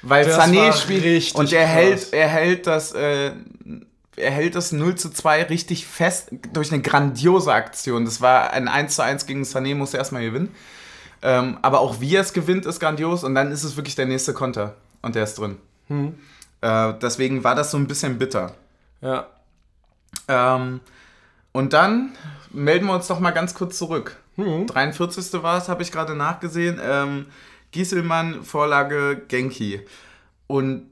Weil 0.00 0.24
Das 0.24 0.38
Sané 0.38 0.72
spielt 0.72 1.34
und 1.34 1.52
er 1.52 1.64
krass. 1.64 1.74
hält, 1.74 2.12
er 2.12 2.28
hält 2.28 2.66
das, 2.66 2.92
äh, 2.92 3.32
er 4.16 4.30
hält 4.30 4.54
das 4.54 4.72
0 4.72 4.94
zu 4.96 5.10
2 5.10 5.44
richtig 5.44 5.86
fest 5.86 6.30
durch 6.52 6.72
eine 6.72 6.82
grandiose 6.82 7.52
Aktion. 7.52 8.04
Das 8.04 8.20
war 8.20 8.52
ein 8.52 8.68
1 8.68 8.96
zu 8.96 9.02
1 9.02 9.26
gegen 9.26 9.42
Sané, 9.42 9.74
musste 9.74 9.96
erstmal 9.96 10.22
gewinnen. 10.22 10.54
Ähm, 11.22 11.58
aber 11.62 11.80
auch 11.80 12.00
wie 12.00 12.16
er 12.16 12.20
es 12.20 12.32
gewinnt, 12.32 12.66
ist 12.66 12.80
grandios 12.80 13.24
und 13.24 13.34
dann 13.34 13.52
ist 13.52 13.64
es 13.64 13.76
wirklich 13.76 13.94
der 13.94 14.06
nächste 14.06 14.34
Konter 14.34 14.74
und 15.02 15.14
der 15.14 15.24
ist 15.24 15.38
drin. 15.38 15.58
Hm. 15.88 16.18
Äh, 16.60 16.94
deswegen 17.00 17.44
war 17.44 17.54
das 17.54 17.70
so 17.70 17.78
ein 17.78 17.86
bisschen 17.86 18.18
bitter. 18.18 18.54
Ja. 19.00 19.28
Ähm, 20.28 20.80
und 21.52 21.72
dann 21.72 22.12
melden 22.50 22.86
wir 22.86 22.94
uns 22.94 23.06
doch 23.06 23.20
mal 23.20 23.30
ganz 23.30 23.54
kurz 23.54 23.78
zurück. 23.78 24.16
Hm. 24.36 24.66
43. 24.66 25.42
war 25.42 25.58
es, 25.58 25.68
habe 25.68 25.82
ich 25.82 25.92
gerade 25.92 26.14
nachgesehen. 26.14 26.80
Ähm, 26.82 27.26
Gieselmann, 27.70 28.42
Vorlage 28.42 29.22
Genki. 29.28 29.80
Und 30.46 30.91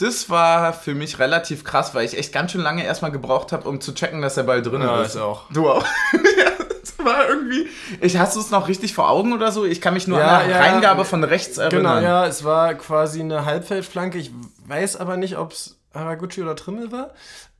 das 0.00 0.30
war 0.30 0.72
für 0.72 0.94
mich 0.94 1.18
relativ 1.18 1.64
krass, 1.64 1.94
weil 1.94 2.04
ich 2.06 2.16
echt 2.16 2.32
ganz 2.32 2.52
schön 2.52 2.60
lange 2.60 2.84
erstmal 2.84 3.10
gebraucht 3.12 3.52
habe, 3.52 3.68
um 3.68 3.80
zu 3.80 3.92
checken, 3.94 4.22
dass 4.22 4.34
der 4.34 4.44
Ball 4.44 4.62
drin 4.62 4.82
Ja, 4.82 5.02
ist. 5.02 5.14
ich 5.14 5.20
auch. 5.20 5.44
Du 5.50 5.68
auch. 5.68 5.84
das 6.82 7.04
war 7.04 7.28
irgendwie. 7.28 7.68
Ich, 8.00 8.16
hast 8.18 8.36
du 8.36 8.40
es 8.40 8.50
noch 8.50 8.68
richtig 8.68 8.94
vor 8.94 9.08
Augen 9.10 9.32
oder 9.32 9.52
so? 9.52 9.64
Ich 9.64 9.80
kann 9.80 9.94
mich 9.94 10.06
nur 10.06 10.18
Ja, 10.18 10.38
an 10.38 10.48
der 10.48 10.56
ja, 10.56 10.62
Reingabe 10.62 11.04
von 11.04 11.24
rechts 11.24 11.58
erinnern. 11.58 11.98
Genau, 12.00 12.00
ja, 12.06 12.26
es 12.26 12.44
war 12.44 12.74
quasi 12.74 13.20
eine 13.20 13.44
Halbfeldflanke. 13.44 14.18
Ich 14.18 14.30
weiß 14.66 14.96
aber 14.96 15.16
nicht, 15.16 15.36
ob 15.36 15.52
es 15.52 15.78
Haraguchi 15.94 16.42
oder 16.42 16.56
Trimmel 16.56 16.92
war. 16.92 17.10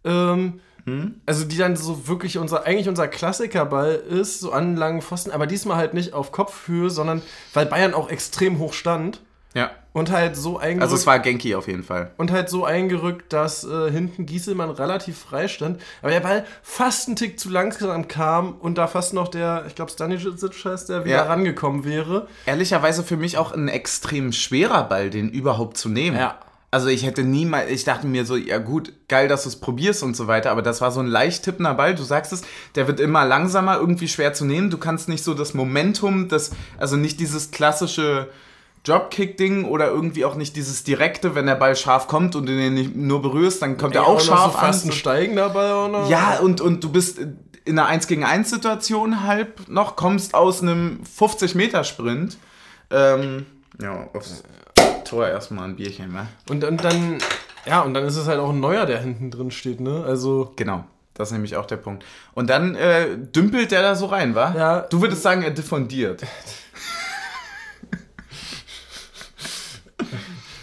Ähm, 0.05 0.61
Hm? 0.87 1.21
Also 1.27 1.45
die 1.45 1.59
dann 1.59 1.77
so 1.77 2.09
wirklich 2.09 2.39
unser, 2.39 2.65
eigentlich 2.65 2.89
unser 2.89 3.07
Klassikerball 3.07 3.97
ist, 3.97 4.41
so 4.41 4.51
an 4.53 4.77
langen 4.77 5.03
Pfosten, 5.03 5.31
aber 5.31 5.47
diesmal 5.47 5.77
halt 5.77 5.93
nicht 5.93 6.15
auf 6.15 6.33
Kopfhöhe, 6.33 6.89
sondern 6.89 7.21
weil 7.53 7.67
Bayern 7.67 7.93
auch 7.93 8.09
extrem 8.09 8.59
hoch 8.59 8.73
stand 8.73 9.21
ja. 9.55 9.71
und 9.93 10.11
halt 10.11 10.37
so 10.37 10.59
eingerückt, 10.59 10.83
Also 10.83 10.95
es 10.97 11.07
war 11.07 11.19
Genki 11.19 11.55
auf 11.55 11.67
jeden 11.67 11.83
Fall. 11.83 12.11
und 12.17 12.31
halt 12.31 12.49
so 12.49 12.65
eingerückt, 12.65 13.33
dass 13.33 13.65
äh, 13.65 13.91
hinten 13.91 14.27
Gieselmann 14.27 14.71
relativ 14.71 15.19
frei 15.19 15.49
stand, 15.49 15.81
aber 16.03 16.11
der 16.13 16.21
Ball 16.21 16.45
fast 16.63 17.09
einen 17.09 17.17
Tick 17.17 17.39
zu 17.41 17.49
langsam 17.51 18.07
kam 18.09 18.55
und 18.55 18.79
da 18.79 18.87
fast 18.87 19.13
noch 19.15 19.29
der, 19.29 19.65
ich 19.67 19.75
glaube 19.75 19.91
Stanisic 19.91 20.65
heißt 20.65 20.89
der, 20.89 21.05
wieder 21.05 21.17
Ja. 21.17 21.23
rangekommen 21.25 21.85
wäre. 21.85 22.29
Ehrlicherweise 22.47 23.03
für 23.03 23.17
mich 23.17 23.39
auch 23.39 23.53
ein 23.53 23.69
extrem 23.69 24.33
schwerer 24.33 24.85
Ball, 24.85 25.11
den 25.11 25.29
überhaupt 25.31 25.77
zu 25.77 25.89
nehmen. 25.89 26.17
Ja. 26.17 26.39
Also 26.73 26.87
ich 26.87 27.05
hätte 27.05 27.25
niemals, 27.25 27.69
ich 27.69 27.83
dachte 27.83 28.07
mir 28.07 28.25
so, 28.25 28.37
ja 28.37 28.59
gut, 28.59 28.93
geil, 29.09 29.27
dass 29.27 29.43
du 29.43 29.49
es 29.49 29.57
probierst 29.59 30.05
und 30.05 30.15
so 30.17 30.29
weiter, 30.29 30.53
aber 30.53 30.63
das 30.63 30.81
war 30.81 30.93
so 30.93 31.01
ein 31.01 31.09
leicht 31.09 31.43
tippender 31.43 31.75
Ball, 31.75 31.97
du 31.97 32.05
sagst 32.05 32.33
es, 32.33 32.43
der 32.77 32.87
wird 32.87 33.01
immer 33.01 33.25
langsamer, 33.27 33.77
irgendwie 33.79 34.07
schwer 34.07 34.35
zu 34.35 34.45
nehmen. 34.45 34.71
Du 34.71 34.79
kannst 34.79 35.09
nicht 35.09 35.25
so 35.25 35.35
das 35.35 35.53
Momentum, 35.53 36.29
das, 36.29 36.53
also 36.79 36.95
nicht 36.95 37.19
dieses 37.19 37.51
klassische 37.51 38.29
Dropkick-Ding 38.85 39.65
oder 39.65 39.89
irgendwie 39.89 40.25
auch 40.25 40.37
nicht 40.37 40.57
dieses 40.57 40.85
direkte, 40.85 41.35
wenn 41.35 41.47
der 41.47 41.55
Ball 41.55 41.77
scharf 41.77 42.07
kommt 42.07 42.35
und 42.35 42.47
du 42.47 42.57
den 42.57 42.75
nicht 42.75 42.97
nur 42.97 43.21
berührst, 43.21 43.61
dann 43.63 43.77
kommt 43.77 43.95
er 43.95 44.07
auch 44.07 44.15
noch 44.15 44.21
scharf 44.21 44.53
so 44.53 44.59
an. 44.59 44.67
fast 44.67 44.87
ein 44.87 44.93
steigender 44.93 45.51
Ball 45.51 45.71
auch 45.73 45.89
noch. 45.89 46.11
Ja, 46.11 46.39
und, 46.39 46.61
und 46.61 46.83
du 46.83 46.91
bist 46.91 47.19
in 47.19 47.79
einer 47.79 47.87
1 47.87 48.07
gegen 48.07 48.25
1 48.25 48.49
Situation 48.49 49.25
halb 49.25 49.69
noch, 49.69 49.97
kommst 49.97 50.35
aus 50.35 50.63
einem 50.63 51.01
50-Meter-Sprint. 51.19 52.39
Ähm, 52.91 53.47
ja, 53.81 54.09
aufs 54.15 54.43
Tor 55.05 55.29
erstmal 55.29 55.69
ein 55.69 55.77
Bierchen, 55.77 56.13
ne? 56.13 56.27
Und, 56.49 56.65
und 56.65 56.83
dann, 56.83 57.19
ja, 57.67 57.83
und 57.83 57.95
dann 57.95 58.05
ist 58.05 58.17
es 58.17 58.27
halt 58.27 58.41
auch 58.41 58.51
ein 58.51 58.61
neuer, 58.61 58.87
der 58.87 59.01
hinten 59.01 59.31
drin 59.31 59.51
steht, 59.51 59.81
ne? 59.81 60.05
Also. 60.07 60.53
Genau. 60.57 60.85
Das 61.15 61.29
ist 61.29 61.33
nämlich 61.33 61.57
auch 61.57 61.67
der 61.67 61.77
Punkt. 61.77 62.05
Und 62.33 62.49
dann 62.49 62.75
äh, 62.77 63.19
dümpelt 63.19 63.73
der 63.73 63.83
da 63.83 63.95
so 63.95 64.07
rein, 64.07 64.35
wa? 64.35 64.55
Ja. 64.57 64.81
Du 64.83 65.03
würdest 65.03 65.23
sagen, 65.23 65.43
er 65.43 65.51
diffundiert. 65.51 66.23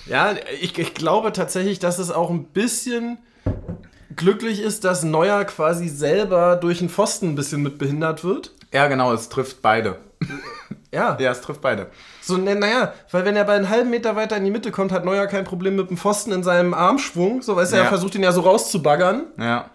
Ja, 0.10 0.34
ich, 0.62 0.78
ich 0.78 0.94
glaube 0.94 1.34
tatsächlich, 1.34 1.80
dass 1.80 2.00
es 2.00 2.12
auch 2.12 2.30
ein 2.30 2.46
bisschen 2.46 3.18
glücklich 4.16 4.62
ist, 4.62 4.84
dass 4.84 5.04
Neuer 5.04 5.44
quasi 5.46 5.88
selber 5.90 6.56
durch 6.56 6.80
den 6.80 6.90
Pfosten 6.90 7.30
ein 7.30 7.36
bisschen 7.36 7.62
mit 7.62 7.78
behindert 7.78 8.24
wird. 8.24 8.54
Ja, 8.74 8.88
genau, 8.88 9.14
es 9.14 9.30
trifft 9.30 9.62
beide. 9.62 9.98
Ja. 10.22 10.28
Ja, 11.20 11.32
es 11.32 11.42
trifft 11.42 11.62
beide. 11.62 11.88
So, 12.22 12.38
na- 12.38 12.56
naja, 12.56 12.94
weil 13.12 13.26
wenn 13.26 13.36
er 13.36 13.44
bei 13.44 13.56
einen 13.56 13.70
halben 13.70 13.90
Meter 13.90 14.16
weiter 14.16 14.38
in 14.38 14.46
die 14.46 14.52
Mitte 14.52 14.72
kommt, 14.72 14.92
hat 14.94 15.04
Neuer 15.06 15.28
kein 15.28 15.44
Problem 15.44 15.76
mit 15.76 15.90
dem 15.90 15.98
Pfosten 15.98 16.32
in 16.32 16.44
seinem 16.44 16.74
Armschwung. 16.74 17.42
So, 17.42 17.56
weißt 17.56 17.74
du, 17.74 17.78
Ja. 17.78 17.84
er 17.84 17.90
versucht 17.90 18.16
ihn 18.16 18.24
ja 18.24 18.32
so 18.32 18.42
rauszubaggern. 18.42 19.26
Ja. 19.38 19.70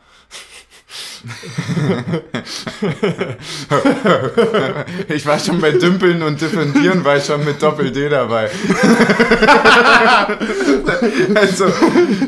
ich 5.08 5.26
war 5.26 5.38
schon 5.38 5.60
bei 5.60 5.72
Dümpeln 5.72 6.22
und 6.22 6.40
Diffundieren, 6.40 7.04
war 7.04 7.18
ich 7.18 7.24
schon 7.24 7.44
mit 7.44 7.62
Doppel-D 7.62 8.08
dabei. 8.08 8.50
also, 11.34 11.66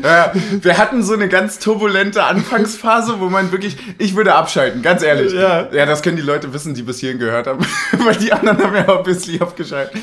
ja, 0.03 0.31
wir 0.61 0.77
hatten 0.77 1.03
so 1.03 1.13
eine 1.13 1.27
ganz 1.27 1.59
turbulente 1.59 2.23
Anfangsphase, 2.23 3.19
wo 3.19 3.29
man 3.29 3.51
wirklich, 3.51 3.77
ich 3.97 4.15
würde 4.15 4.35
abschalten, 4.35 4.81
ganz 4.81 5.03
ehrlich. 5.03 5.33
Ja. 5.33 5.67
ja 5.71 5.85
das 5.85 6.01
können 6.01 6.17
die 6.17 6.23
Leute 6.23 6.53
wissen, 6.53 6.73
die 6.73 6.83
bis 6.83 6.99
hierhin 6.99 7.19
gehört 7.19 7.47
haben, 7.47 7.65
weil 7.99 8.15
die 8.15 8.31
anderen 8.31 8.63
haben 8.63 8.75
ja 8.75 8.87
obviously 8.89 9.39
abgeschaltet. 9.39 10.01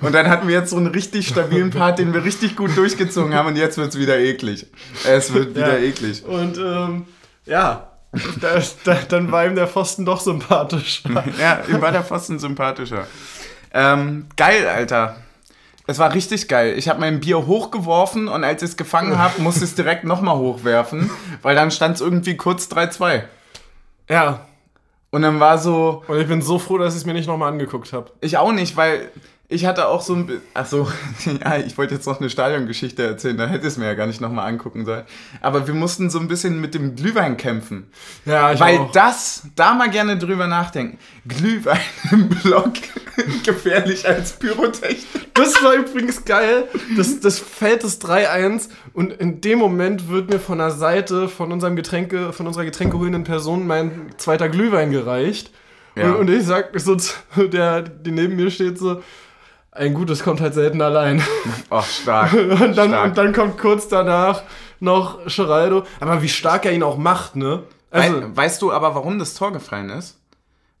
Und 0.00 0.14
dann 0.14 0.28
hatten 0.28 0.48
wir 0.48 0.56
jetzt 0.56 0.70
so 0.70 0.76
einen 0.76 0.88
richtig 0.88 1.28
stabilen 1.28 1.70
Part, 1.70 1.98
den 1.98 2.12
wir 2.12 2.24
richtig 2.24 2.56
gut 2.56 2.76
durchgezogen 2.76 3.34
haben 3.34 3.48
und 3.48 3.56
jetzt 3.56 3.78
wird 3.78 3.90
es 3.90 3.98
wieder 3.98 4.18
eklig. 4.18 4.66
Es 5.06 5.32
wird 5.32 5.54
wieder 5.54 5.78
Ja. 5.78 5.84
eklig. 5.84 6.24
Und 6.24 6.58
ähm, 6.58 7.06
ja, 7.46 7.91
da, 8.40 8.60
da, 8.84 8.96
dann 9.08 9.32
war 9.32 9.46
ihm 9.46 9.54
der 9.54 9.66
Pfosten 9.68 10.04
doch 10.04 10.20
sympathisch. 10.20 11.02
Ja, 11.40 11.60
ihm 11.68 11.80
war 11.80 11.92
der 11.92 12.04
Pfosten 12.04 12.38
sympathischer. 12.38 13.06
Ähm, 13.72 14.26
geil, 14.36 14.66
Alter. 14.68 15.16
Es 15.86 15.98
war 15.98 16.14
richtig 16.14 16.46
geil. 16.48 16.74
Ich 16.78 16.88
habe 16.88 17.00
mein 17.00 17.20
Bier 17.20 17.46
hochgeworfen 17.46 18.28
und 18.28 18.44
als 18.44 18.62
ich 18.62 18.70
es 18.70 18.76
gefangen 18.76 19.18
habe, 19.18 19.40
musste 19.42 19.64
ich 19.64 19.70
es 19.70 19.74
direkt 19.76 20.04
nochmal 20.04 20.36
hochwerfen, 20.36 21.10
weil 21.42 21.54
dann 21.56 21.70
stand 21.70 21.96
es 21.96 22.00
irgendwie 22.00 22.36
kurz 22.36 22.66
3-2. 22.66 23.22
Ja, 24.08 24.46
Und 25.10 25.22
dann 25.22 25.40
war 25.40 25.58
so, 25.58 26.04
und 26.06 26.18
ich 26.20 26.28
bin 26.28 26.40
so 26.40 26.58
froh, 26.58 26.78
dass 26.78 26.94
ich 26.94 27.00
es 27.00 27.06
mir 27.06 27.14
nicht 27.14 27.26
nochmal 27.26 27.50
angeguckt 27.52 27.92
habe. 27.92 28.10
ich 28.20 28.36
auch 28.38 28.52
nicht, 28.52 28.76
weil 28.76 29.10
ich 29.52 29.66
hatte 29.66 29.88
auch 29.88 30.00
so 30.00 30.14
ein. 30.14 30.40
Achso, 30.54 30.88
ja, 31.44 31.58
ich 31.58 31.76
wollte 31.76 31.94
jetzt 31.94 32.06
noch 32.06 32.20
eine 32.20 32.30
Stadiongeschichte 32.30 33.06
erzählen, 33.06 33.36
da 33.36 33.46
hätte 33.46 33.66
es 33.66 33.76
mir 33.76 33.86
ja 33.86 33.94
gar 33.94 34.06
nicht 34.06 34.20
nochmal 34.20 34.48
angucken 34.48 34.84
sollen. 34.84 35.04
Aber 35.40 35.66
wir 35.66 35.74
mussten 35.74 36.10
so 36.10 36.18
ein 36.18 36.28
bisschen 36.28 36.60
mit 36.60 36.74
dem 36.74 36.96
Glühwein 36.96 37.36
kämpfen. 37.36 37.90
Ja, 38.24 38.52
ich 38.52 38.60
Weil 38.60 38.78
auch. 38.78 38.92
das, 38.92 39.46
da 39.54 39.74
mal 39.74 39.90
gerne 39.90 40.18
drüber 40.18 40.46
nachdenken. 40.46 40.98
Glühwein 41.26 41.78
im 42.10 42.28
Block, 42.28 42.72
gefährlich 43.44 44.08
als 44.08 44.32
Pyrotechnik. 44.32 45.34
Das 45.34 45.62
war 45.62 45.74
übrigens 45.74 46.24
geil. 46.24 46.68
Das, 46.96 47.20
das 47.20 47.38
fällt 47.38 47.84
das 47.84 48.00
3-1 48.00 48.68
und 48.94 49.12
in 49.12 49.40
dem 49.40 49.58
Moment 49.58 50.08
wird 50.08 50.30
mir 50.30 50.40
von 50.40 50.58
der 50.58 50.70
Seite 50.70 51.28
von 51.28 51.52
unserem 51.52 51.76
Getränke, 51.76 52.32
von 52.32 52.46
unserer 52.46 52.64
getränkeholenden 52.64 53.24
Person 53.24 53.66
mein 53.66 54.12
zweiter 54.16 54.48
Glühwein 54.48 54.90
gereicht. 54.90 55.50
Ja. 55.94 56.12
Und, 56.12 56.20
und, 56.20 56.30
ich 56.30 56.44
sag 56.44 56.70
so, 56.80 56.96
der, 57.36 57.82
die 57.82 58.10
neben 58.10 58.36
mir 58.36 58.50
steht 58.50 58.78
so, 58.78 59.02
ein 59.72 59.94
Gutes 59.94 60.22
kommt 60.22 60.40
halt 60.40 60.54
selten 60.54 60.80
allein. 60.82 61.22
Ach, 61.70 61.86
stark. 61.86 62.32
und, 62.34 62.76
dann, 62.76 62.90
stark. 62.90 63.04
und 63.06 63.18
dann 63.18 63.32
kommt 63.32 63.58
kurz 63.58 63.88
danach 63.88 64.42
noch 64.80 65.24
Geraldo. 65.26 65.84
Aber 66.00 66.22
wie 66.22 66.28
stark 66.28 66.66
er 66.66 66.72
ihn 66.72 66.82
auch 66.82 66.98
macht, 66.98 67.36
ne? 67.36 67.62
Also, 67.90 68.22
We 68.22 68.36
weißt 68.36 68.62
du 68.62 68.72
aber, 68.72 68.94
warum 68.94 69.18
das 69.18 69.34
Tor 69.34 69.52
gefallen 69.52 69.90
ist? 69.90 70.18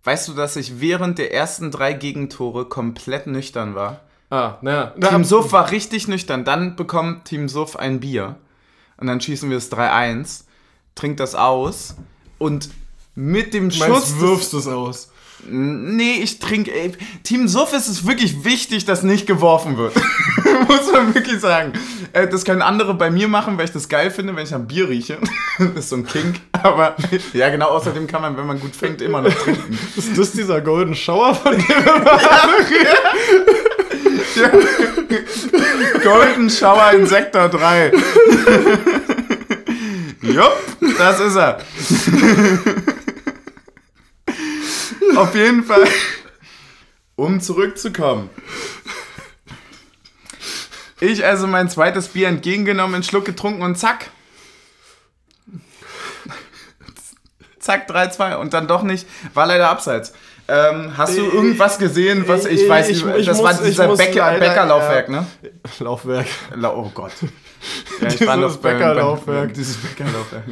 Weißt 0.04 0.28
du, 0.28 0.32
dass 0.32 0.56
ich 0.56 0.80
während 0.80 1.18
der 1.18 1.32
ersten 1.32 1.70
drei 1.70 1.92
Gegentore 1.92 2.64
komplett 2.66 3.26
nüchtern 3.26 3.74
war? 3.74 4.00
Ah, 4.30 4.54
naja. 4.62 4.94
Team 5.00 5.24
Suff 5.24 5.52
war 5.52 5.70
richtig 5.70 6.08
nüchtern. 6.08 6.44
Dann 6.44 6.74
bekommt 6.74 7.26
Team 7.26 7.48
Suff 7.48 7.76
ein 7.76 8.00
Bier. 8.00 8.36
Und 8.96 9.06
dann 9.06 9.20
schießen 9.20 9.48
wir 9.50 9.58
es 9.58 9.70
3-1, 9.70 10.44
trinkt 10.94 11.20
das 11.20 11.34
aus 11.34 11.96
und 12.38 12.70
mit 13.14 13.52
dem 13.54 13.70
Schuss. 13.70 13.88
Meinst, 13.88 14.20
wirfst 14.20 14.52
du 14.52 14.58
es 14.58 14.66
aus? 14.66 15.11
Nee, 15.44 16.20
ich 16.22 16.38
trinke. 16.38 16.70
Team 17.24 17.48
Suff 17.48 17.72
ist 17.72 17.88
es 17.88 18.06
wirklich 18.06 18.44
wichtig, 18.44 18.84
dass 18.84 19.02
nicht 19.02 19.26
geworfen 19.26 19.76
wird. 19.76 19.94
Muss 20.68 20.92
man 20.92 21.14
wirklich 21.14 21.40
sagen. 21.40 21.72
Äh, 22.12 22.28
das 22.28 22.44
können 22.44 22.62
andere 22.62 22.94
bei 22.94 23.10
mir 23.10 23.26
machen, 23.28 23.58
weil 23.58 23.64
ich 23.64 23.72
das 23.72 23.88
geil 23.88 24.10
finde, 24.10 24.36
wenn 24.36 24.44
ich 24.44 24.54
am 24.54 24.66
Bier 24.66 24.88
rieche. 24.88 25.18
das 25.58 25.68
ist 25.74 25.88
so 25.88 25.96
ein 25.96 26.06
Kink. 26.06 26.36
Aber 26.52 26.96
ja, 27.32 27.48
genau, 27.50 27.68
außerdem 27.68 28.06
kann 28.06 28.22
man, 28.22 28.36
wenn 28.36 28.46
man 28.46 28.60
gut 28.60 28.76
fängt, 28.76 29.02
immer 29.02 29.22
noch 29.22 29.34
trinken. 29.34 29.78
Ist 29.96 30.16
das 30.16 30.32
dieser 30.32 30.60
Golden 30.60 30.94
Shower 30.94 31.34
von 31.34 31.52
dem 31.52 31.68
wir 31.68 32.82
ja. 34.42 34.50
Golden 36.02 36.48
Shower 36.48 36.92
in 36.92 37.06
Sektor 37.06 37.48
3. 37.48 37.92
Jupp, 40.22 40.56
das 40.98 41.20
ist 41.20 41.36
er. 41.36 41.58
Auf 45.16 45.34
jeden 45.34 45.64
Fall, 45.64 45.84
um 47.16 47.40
zurückzukommen. 47.40 48.30
Ich 51.00 51.24
also 51.24 51.46
mein 51.46 51.68
zweites 51.68 52.08
Bier 52.08 52.28
entgegengenommen, 52.28 52.94
einen 52.94 53.02
Schluck 53.02 53.24
getrunken 53.24 53.62
und 53.62 53.76
zack. 53.76 54.10
Zack, 57.58 57.90
3-2 57.90 58.36
und 58.36 58.54
dann 58.54 58.66
doch 58.68 58.82
nicht. 58.82 59.06
War 59.34 59.46
leider 59.46 59.68
abseits. 59.68 60.12
Ähm, 60.48 60.96
hast 60.96 61.16
du 61.16 61.22
irgendwas 61.22 61.78
gesehen, 61.78 62.26
was 62.26 62.44
ich, 62.44 62.62
ich 62.62 62.68
weiß 62.68 62.88
nicht, 62.88 63.06
ich, 63.06 63.26
das 63.26 63.38
muss, 63.38 63.46
war 63.46 63.54
dieser 63.54 63.96
Bäcker, 63.96 64.38
Bäckerlaufwerk, 64.38 65.08
ne? 65.08 65.26
Laufwerk. 65.78 66.26
Oh 66.62 66.90
Gott. 66.94 67.12
Ja, 68.00 68.08
ich 68.08 68.26
war 68.26 68.36
noch 68.36 68.56
Bäckerlaufwerk. 68.56 69.54
Dieses 69.54 69.76
Bäckerlaufwerk. 69.76 70.42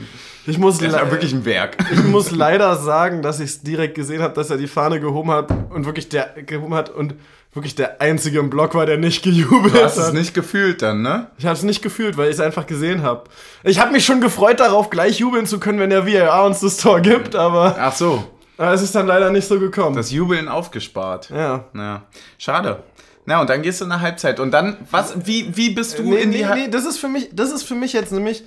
Ich 0.47 0.59
muss 0.59 0.79
das 0.79 0.89
ist 0.89 0.95
ja 0.95 1.11
wirklich 1.11 1.33
ein 1.33 1.45
Werk. 1.45 1.77
Ich 1.93 2.03
muss 2.05 2.31
leider 2.31 2.77
sagen, 2.77 3.23
dass 3.23 3.41
ich 3.41 3.51
es 3.51 3.63
direkt 3.63 3.95
gesehen 3.95 4.23
habe, 4.23 4.35
dass 4.35 4.51
er 4.51 4.57
die 4.57 4.67
Fahne 4.67 5.01
gehoben 5.01 5.31
hat 5.31 5.51
und 5.71 5.87
wirklich 5.87 6.09
der 6.09 6.35
gehoben 6.45 6.75
hat 6.75 6.91
und 6.91 7.15
wirklich 7.53 7.75
der 7.75 8.01
einzige 8.01 8.39
im 8.39 8.49
Block 8.49 8.75
war, 8.75 8.87
der 8.87 8.97
nicht 8.97 9.23
gejubelt 9.23 9.75
hat. 9.75 9.81
Du 9.81 9.85
hast 9.85 9.97
es 9.97 10.13
nicht 10.13 10.35
gefühlt 10.35 10.83
dann, 10.83 11.03
ne? 11.03 11.31
Ich 11.39 11.45
habe 11.45 11.55
es 11.55 11.63
nicht 11.63 11.83
gefühlt, 11.83 12.17
weil 12.17 12.29
ich 12.29 12.35
es 12.35 12.41
einfach 12.41 12.67
gesehen 12.67 13.03
habe. 13.03 13.25
Ich 13.65 13.81
habe 13.81 13.93
mich 13.93 14.05
schon 14.05 14.21
gefreut 14.21 14.61
darauf, 14.61 14.91
gleich 14.91 15.19
jubeln 15.19 15.47
zu 15.47 15.59
können, 15.59 15.79
wenn 15.79 15.91
der 15.91 16.07
VAR 16.07 16.47
uns 16.47 16.61
das 16.61 16.77
Tor 16.77 17.01
gibt, 17.01 17.35
aber 17.35 17.77
Ach 17.79 17.95
so. 17.95 18.25
Aber 18.57 18.75
es 18.75 18.83
ist 18.83 18.95
dann 18.95 19.07
leider 19.07 19.31
nicht 19.31 19.49
so 19.49 19.59
gekommen. 19.59 19.97
Das 19.97 20.11
Jubeln 20.11 20.47
aufgespart. 20.47 21.31
Ja. 21.31 21.65
Ja. 21.75 22.03
Schade. 22.37 22.83
Na, 23.25 23.41
und 23.41 23.49
dann 23.49 23.63
gehst 23.63 23.81
du 23.81 23.87
nach 23.87 24.01
Halbzeit. 24.01 24.39
Und 24.39 24.51
dann, 24.51 24.77
was, 24.91 25.15
wie, 25.27 25.57
wie 25.57 25.71
bist 25.71 25.99
du 25.99 26.03
nee, 26.03 26.17
in 26.17 26.31
die 26.31 26.45
nee, 26.45 26.55
nee, 26.55 26.69
das 26.69 26.85
ist 26.85 26.99
für 26.99 27.09
mich, 27.09 27.31
das 27.33 27.53
ist 27.53 27.63
für 27.63 27.75
mich 27.75 27.95
jetzt 27.95 28.13
nämlich 28.13 28.45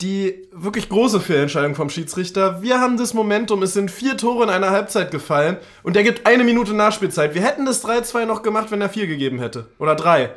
die 0.00 0.48
wirklich 0.52 0.88
große 0.88 1.20
Fehlentscheidung 1.20 1.74
vom 1.74 1.90
Schiedsrichter. 1.90 2.62
Wir 2.62 2.80
haben 2.80 2.96
das 2.96 3.14
Momentum, 3.14 3.62
es 3.62 3.72
sind 3.72 3.90
vier 3.90 4.16
Tore 4.16 4.44
in 4.44 4.50
einer 4.50 4.70
Halbzeit 4.70 5.10
gefallen 5.10 5.56
und 5.82 5.96
der 5.96 6.04
gibt 6.04 6.26
eine 6.26 6.44
Minute 6.44 6.72
Nachspielzeit. 6.72 7.34
Wir 7.34 7.42
hätten 7.42 7.66
das 7.66 7.84
3-2 7.84 8.24
noch 8.24 8.42
gemacht, 8.42 8.70
wenn 8.70 8.80
er 8.80 8.88
vier 8.88 9.08
gegeben 9.08 9.40
hätte. 9.40 9.66
Oder 9.78 9.96
drei. 9.96 10.30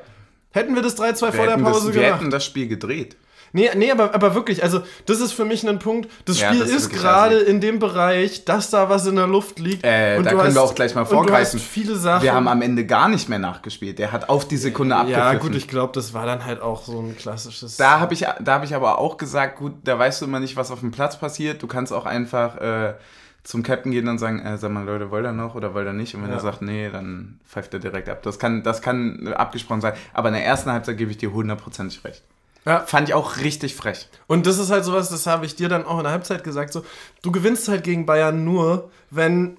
Hätten 0.51 0.73
wir 0.73 0.81
das 0.81 0.97
3-2 0.97 1.31
vor 1.31 1.45
der 1.45 1.57
Pause 1.57 1.87
das, 1.87 1.91
gemacht. 1.91 1.95
Wir 1.95 2.15
hätten 2.15 2.31
das 2.31 2.43
Spiel 2.43 2.67
gedreht. 2.67 3.17
Nee, 3.53 3.69
nee 3.75 3.91
aber, 3.91 4.15
aber 4.15 4.33
wirklich, 4.33 4.63
also 4.63 4.81
das 5.05 5.19
ist 5.19 5.33
für 5.33 5.45
mich 5.45 5.67
ein 5.67 5.79
Punkt. 5.79 6.09
Das 6.25 6.39
Spiel 6.39 6.53
ja, 6.53 6.59
das 6.59 6.69
ist, 6.69 6.87
ist 6.87 6.89
gerade 6.89 7.37
in 7.39 7.59
dem 7.59 7.79
Bereich, 7.79 8.45
dass 8.45 8.69
da 8.69 8.89
was 8.89 9.05
in 9.05 9.15
der 9.15 9.27
Luft 9.27 9.59
liegt. 9.59 9.83
Äh, 9.83 10.15
und 10.17 10.25
da 10.25 10.31
können 10.31 10.43
hast, 10.43 10.55
wir 10.55 10.61
auch 10.61 10.75
gleich 10.75 10.95
mal 10.95 11.05
vorgreifen. 11.05 11.59
viele 11.59 11.95
Sachen. 11.95 12.23
Wir 12.23 12.33
haben 12.33 12.47
am 12.47 12.61
Ende 12.61 12.85
gar 12.85 13.09
nicht 13.09 13.27
mehr 13.29 13.39
nachgespielt. 13.39 13.99
Der 13.99 14.11
hat 14.11 14.29
auf 14.29 14.47
die 14.47 14.57
Sekunde 14.57 14.95
abgepfiffen. 14.95 15.33
Ja, 15.33 15.33
gut, 15.33 15.55
ich 15.55 15.67
glaube, 15.67 15.93
das 15.93 16.13
war 16.13 16.25
dann 16.25 16.45
halt 16.45 16.61
auch 16.61 16.83
so 16.83 16.99
ein 16.99 17.17
klassisches. 17.17 17.77
Da 17.77 17.99
habe 17.99 18.13
ich, 18.13 18.23
hab 18.23 18.63
ich 18.63 18.73
aber 18.73 18.99
auch 18.99 19.17
gesagt, 19.17 19.57
gut, 19.57 19.73
da 19.83 19.99
weißt 19.99 20.21
du 20.21 20.25
immer 20.25 20.39
nicht, 20.39 20.55
was 20.55 20.71
auf 20.71 20.79
dem 20.79 20.91
Platz 20.91 21.19
passiert. 21.19 21.61
Du 21.61 21.67
kannst 21.67 21.91
auch 21.93 22.05
einfach. 22.05 22.57
Äh, 22.57 22.93
zum 23.43 23.63
Captain 23.63 23.91
gehen 23.91 24.07
und 24.07 24.19
sagen, 24.19 24.39
äh, 24.39 24.57
sag 24.59 24.71
mal 24.71 24.85
Leute, 24.85 25.09
wollt 25.09 25.25
ihr 25.25 25.31
noch 25.31 25.55
oder 25.55 25.73
wollt 25.73 25.87
ihr 25.87 25.93
nicht? 25.93 26.13
Und 26.13 26.21
wenn 26.21 26.29
ja. 26.29 26.35
er 26.35 26.41
sagt, 26.41 26.61
nee, 26.61 26.89
dann 26.89 27.39
pfeift 27.43 27.73
er 27.73 27.79
direkt 27.79 28.07
ab. 28.07 28.21
Das 28.21 28.37
kann, 28.37 28.61
das 28.61 28.83
kann 28.83 29.33
abgesprochen 29.33 29.81
sein. 29.81 29.93
Aber 30.13 30.29
in 30.29 30.35
der 30.35 30.45
ersten 30.45 30.71
Halbzeit 30.71 30.97
gebe 30.97 31.09
ich 31.09 31.17
dir 31.17 31.33
hundertprozentig 31.33 32.03
recht. 32.03 32.23
Ja. 32.65 32.81
Fand 32.85 33.09
ich 33.09 33.15
auch 33.15 33.37
richtig 33.37 33.75
frech. 33.75 34.07
Und 34.27 34.45
das 34.45 34.59
ist 34.59 34.69
halt 34.69 34.85
sowas, 34.85 35.09
das 35.09 35.25
habe 35.25 35.45
ich 35.45 35.55
dir 35.55 35.67
dann 35.67 35.85
auch 35.85 35.97
in 35.97 36.03
der 36.03 36.11
Halbzeit 36.11 36.43
gesagt, 36.43 36.73
so, 36.73 36.85
du 37.23 37.31
gewinnst 37.31 37.67
halt 37.67 37.83
gegen 37.83 38.05
Bayern 38.05 38.43
nur, 38.43 38.91
wenn, 39.09 39.57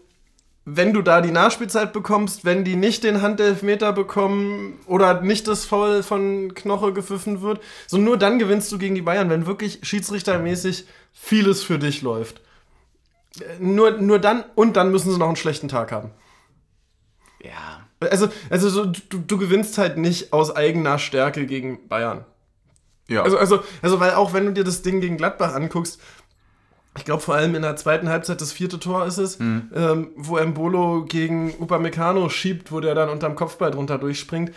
wenn 0.65 0.93
du 0.93 1.03
da 1.03 1.21
die 1.21 1.33
Nachspielzeit 1.33 1.93
bekommst, 1.93 2.45
wenn 2.45 2.65
die 2.65 2.77
nicht 2.77 3.03
den 3.03 3.21
Handelfmeter 3.21 3.93
bekommen 3.93 4.79
oder 4.87 5.21
nicht 5.21 5.49
das 5.49 5.65
Foul 5.65 6.05
von 6.05 6.55
Knoche 6.55 6.93
gepfiffen 6.93 7.43
wird. 7.43 7.61
So 7.89 7.99
nur 7.99 8.17
dann 8.17 8.39
gewinnst 8.39 8.71
du 8.71 8.79
gegen 8.79 8.95
die 8.95 9.03
Bayern, 9.03 9.31
wenn 9.31 9.47
wirklich 9.47 9.81
schiedsrichtermäßig 9.83 10.87
vieles 11.13 11.65
für 11.65 11.81
dich 11.81 12.03
läuft. 12.03 12.41
Nur, 13.59 13.93
nur 13.93 14.21
dann 14.21 14.45
und 14.55 14.77
dann 14.77 14.93
müssen 14.93 15.11
sie 15.11 15.19
noch 15.19 15.27
einen 15.27 15.37
schlechten 15.37 15.69
Tag 15.69 15.91
haben. 15.91 16.11
Ja. 17.43 17.81
Also, 17.99 18.29
also 18.51 18.69
so, 18.69 18.87
du, 18.87 19.19
du 19.19 19.39
gewinnst 19.39 19.79
halt 19.79 19.97
nicht 19.97 20.33
aus 20.33 20.55
eigener 20.55 20.99
Stärke 20.99 21.47
gegen 21.47 21.89
Bayern. 21.89 22.25
Ja. 23.13 23.23
Also, 23.23 23.39
also, 23.39 23.63
also, 23.83 24.01
weil 24.01 24.13
auch 24.13 24.33
wenn 24.33 24.47
du 24.47 24.53
dir 24.53 24.65
das 24.65 24.83
Ding 24.83 25.01
gegen 25.01 25.17
Gladbach 25.17 25.55
anguckst, 25.55 26.01
ich 26.97 27.05
glaube 27.05 27.23
vor 27.23 27.35
allem 27.35 27.55
in 27.55 27.63
der 27.63 27.77
zweiten 27.77 28.09
Halbzeit, 28.09 28.41
das 28.41 28.53
vierte 28.53 28.79
Tor 28.79 29.07
ist 29.07 29.19
es, 29.19 29.39
mhm. 29.39 29.71
ähm, 29.75 30.11
wo 30.17 30.37
Embolo 30.37 31.05
gegen 31.07 31.55
Upamecano 31.59 32.29
schiebt, 32.29 32.71
wo 32.71 32.81
der 32.81 32.95
dann 32.95 33.09
unterm 33.09 33.35
Kopfball 33.35 33.71
drunter 33.71 33.99
durchspringt. 33.99 34.53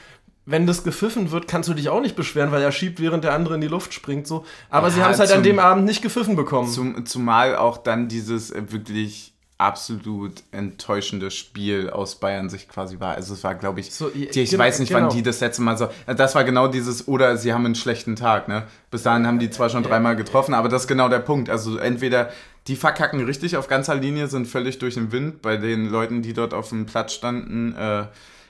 Wenn 0.47 0.68
das 0.68 0.84
gepfiffen 0.84 1.32
wird, 1.32 1.47
kannst 1.47 1.70
du 1.70 1.74
dich 1.74 1.89
auch 1.89 2.01
nicht 2.01 2.16
beschweren, 2.16 2.51
weil 2.51 2.62
er 2.62 2.72
schiebt, 2.72 2.99
während 2.99 3.24
der 3.24 3.34
andere 3.34 3.56
in 3.56 3.62
die 3.62 3.68
Luft 3.68 3.93
springt. 3.93 4.28
So. 4.28 4.45
Aber 4.70 4.89
ja, 4.89 4.93
sie 4.93 5.03
haben 5.03 5.14
es 5.14 5.20
halt 5.20 5.30
zum, 5.30 5.38
an 5.38 5.43
dem 5.43 5.60
Abend 5.60 5.86
nicht 5.86 6.03
gepfiffen 6.03 6.36
bekommen. 6.36 6.70
Zum, 6.70 7.06
zumal 7.06 7.56
auch 7.56 7.78
dann 7.78 8.10
dieses 8.10 8.51
äh, 8.51 8.62
wirklich 8.72 9.35
absolut 9.58 10.43
enttäuschendes 10.51 11.34
Spiel 11.34 11.89
aus 11.89 12.16
Bayern 12.16 12.49
Sicht 12.49 12.68
quasi 12.68 12.99
war. 12.99 13.16
Also 13.16 13.34
es 13.34 13.43
war, 13.43 13.56
glaube 13.56 13.80
ich, 13.80 13.93
so, 13.93 14.10
die, 14.10 14.28
ich 14.28 14.51
genau, 14.51 14.64
weiß 14.64 14.80
nicht, 14.80 14.89
genau. 14.89 15.08
wann 15.08 15.16
die 15.16 15.24
das 15.24 15.39
letzte 15.39 15.62
Mal 15.62 15.78
so. 15.78 15.88
Das 16.08 16.36
war 16.36 16.43
genau 16.43 16.68
dieses, 16.68 17.08
oder 17.08 17.38
sie 17.38 17.53
haben 17.53 17.66
einen 17.66 17.76
schlechten 17.76 18.18
Tag, 18.18 18.49
ne? 18.49 18.64
Bis 18.91 19.03
dahin 19.03 19.26
haben 19.26 19.39
die 19.39 19.49
zwar 19.49 19.70
schon 19.70 19.84
dreimal 19.84 20.16
getroffen, 20.18 20.53
aber 20.53 20.68
das 20.68 20.84
ist 20.84 20.88
genau 20.88 21.08
der 21.08 21.20
Punkt. 21.20 21.49
Also 21.49 21.78
entweder 21.78 22.32
die 22.68 22.76
verkacken 22.76 23.24
richtig 23.24 23.56
auf 23.56 23.68
ganzer 23.68 23.95
Linie, 23.95 24.28
sind 24.28 24.47
völlig 24.47 24.80
durch 24.80 24.95
den 24.95 25.12
Wind. 25.12 25.41
Bei 25.41 25.56
den 25.56 25.89
Leuten, 25.89 26.22
die 26.22 26.34
dort 26.34 26.53
auf 26.53 26.70
dem 26.70 26.86
Platz 26.86 27.14
standen, 27.14 27.76
äh, 27.76 28.06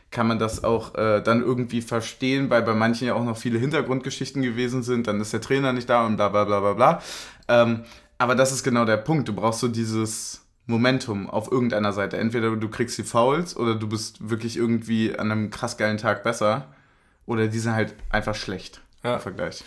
kann 0.09 0.27
man 0.27 0.39
das 0.39 0.63
auch 0.63 0.95
äh, 0.95 1.21
dann 1.21 1.41
irgendwie 1.41 1.81
verstehen, 1.81 2.49
weil 2.49 2.63
bei 2.63 2.73
manchen 2.73 3.07
ja 3.07 3.13
auch 3.13 3.25
noch 3.25 3.37
viele 3.37 3.59
Hintergrundgeschichten 3.59 4.41
gewesen 4.41 4.81
sind. 4.81 5.07
Dann 5.07 5.19
ist 5.21 5.33
der 5.33 5.41
Trainer 5.41 5.73
nicht 5.73 5.89
da 5.89 6.05
und 6.05 6.15
bla 6.15 6.29
bla 6.29 6.45
bla 6.45 6.61
bla 6.61 6.73
bla. 6.73 7.01
Ähm, 7.47 7.81
aber 8.17 8.33
das 8.33 8.51
ist 8.51 8.63
genau 8.63 8.85
der 8.85 8.97
Punkt. 8.97 9.27
Du 9.27 9.33
brauchst 9.33 9.59
so 9.59 9.67
dieses 9.67 10.44
Momentum 10.67 11.29
auf 11.29 11.51
irgendeiner 11.51 11.93
Seite. 11.93 12.17
Entweder 12.17 12.55
du 12.55 12.69
kriegst 12.69 12.97
die 12.97 13.03
Fouls 13.03 13.55
oder 13.55 13.75
du 13.75 13.87
bist 13.87 14.29
wirklich 14.29 14.57
irgendwie 14.57 15.17
an 15.17 15.31
einem 15.31 15.49
krass 15.49 15.77
geilen 15.77 15.97
Tag 15.97 16.23
besser 16.23 16.67
oder 17.25 17.47
die 17.47 17.59
sind 17.59 17.73
halt 17.73 17.93
einfach 18.09 18.35
schlecht 18.35 18.81
ja. 19.03 19.15
im 19.15 19.19
Vergleich. 19.19 19.63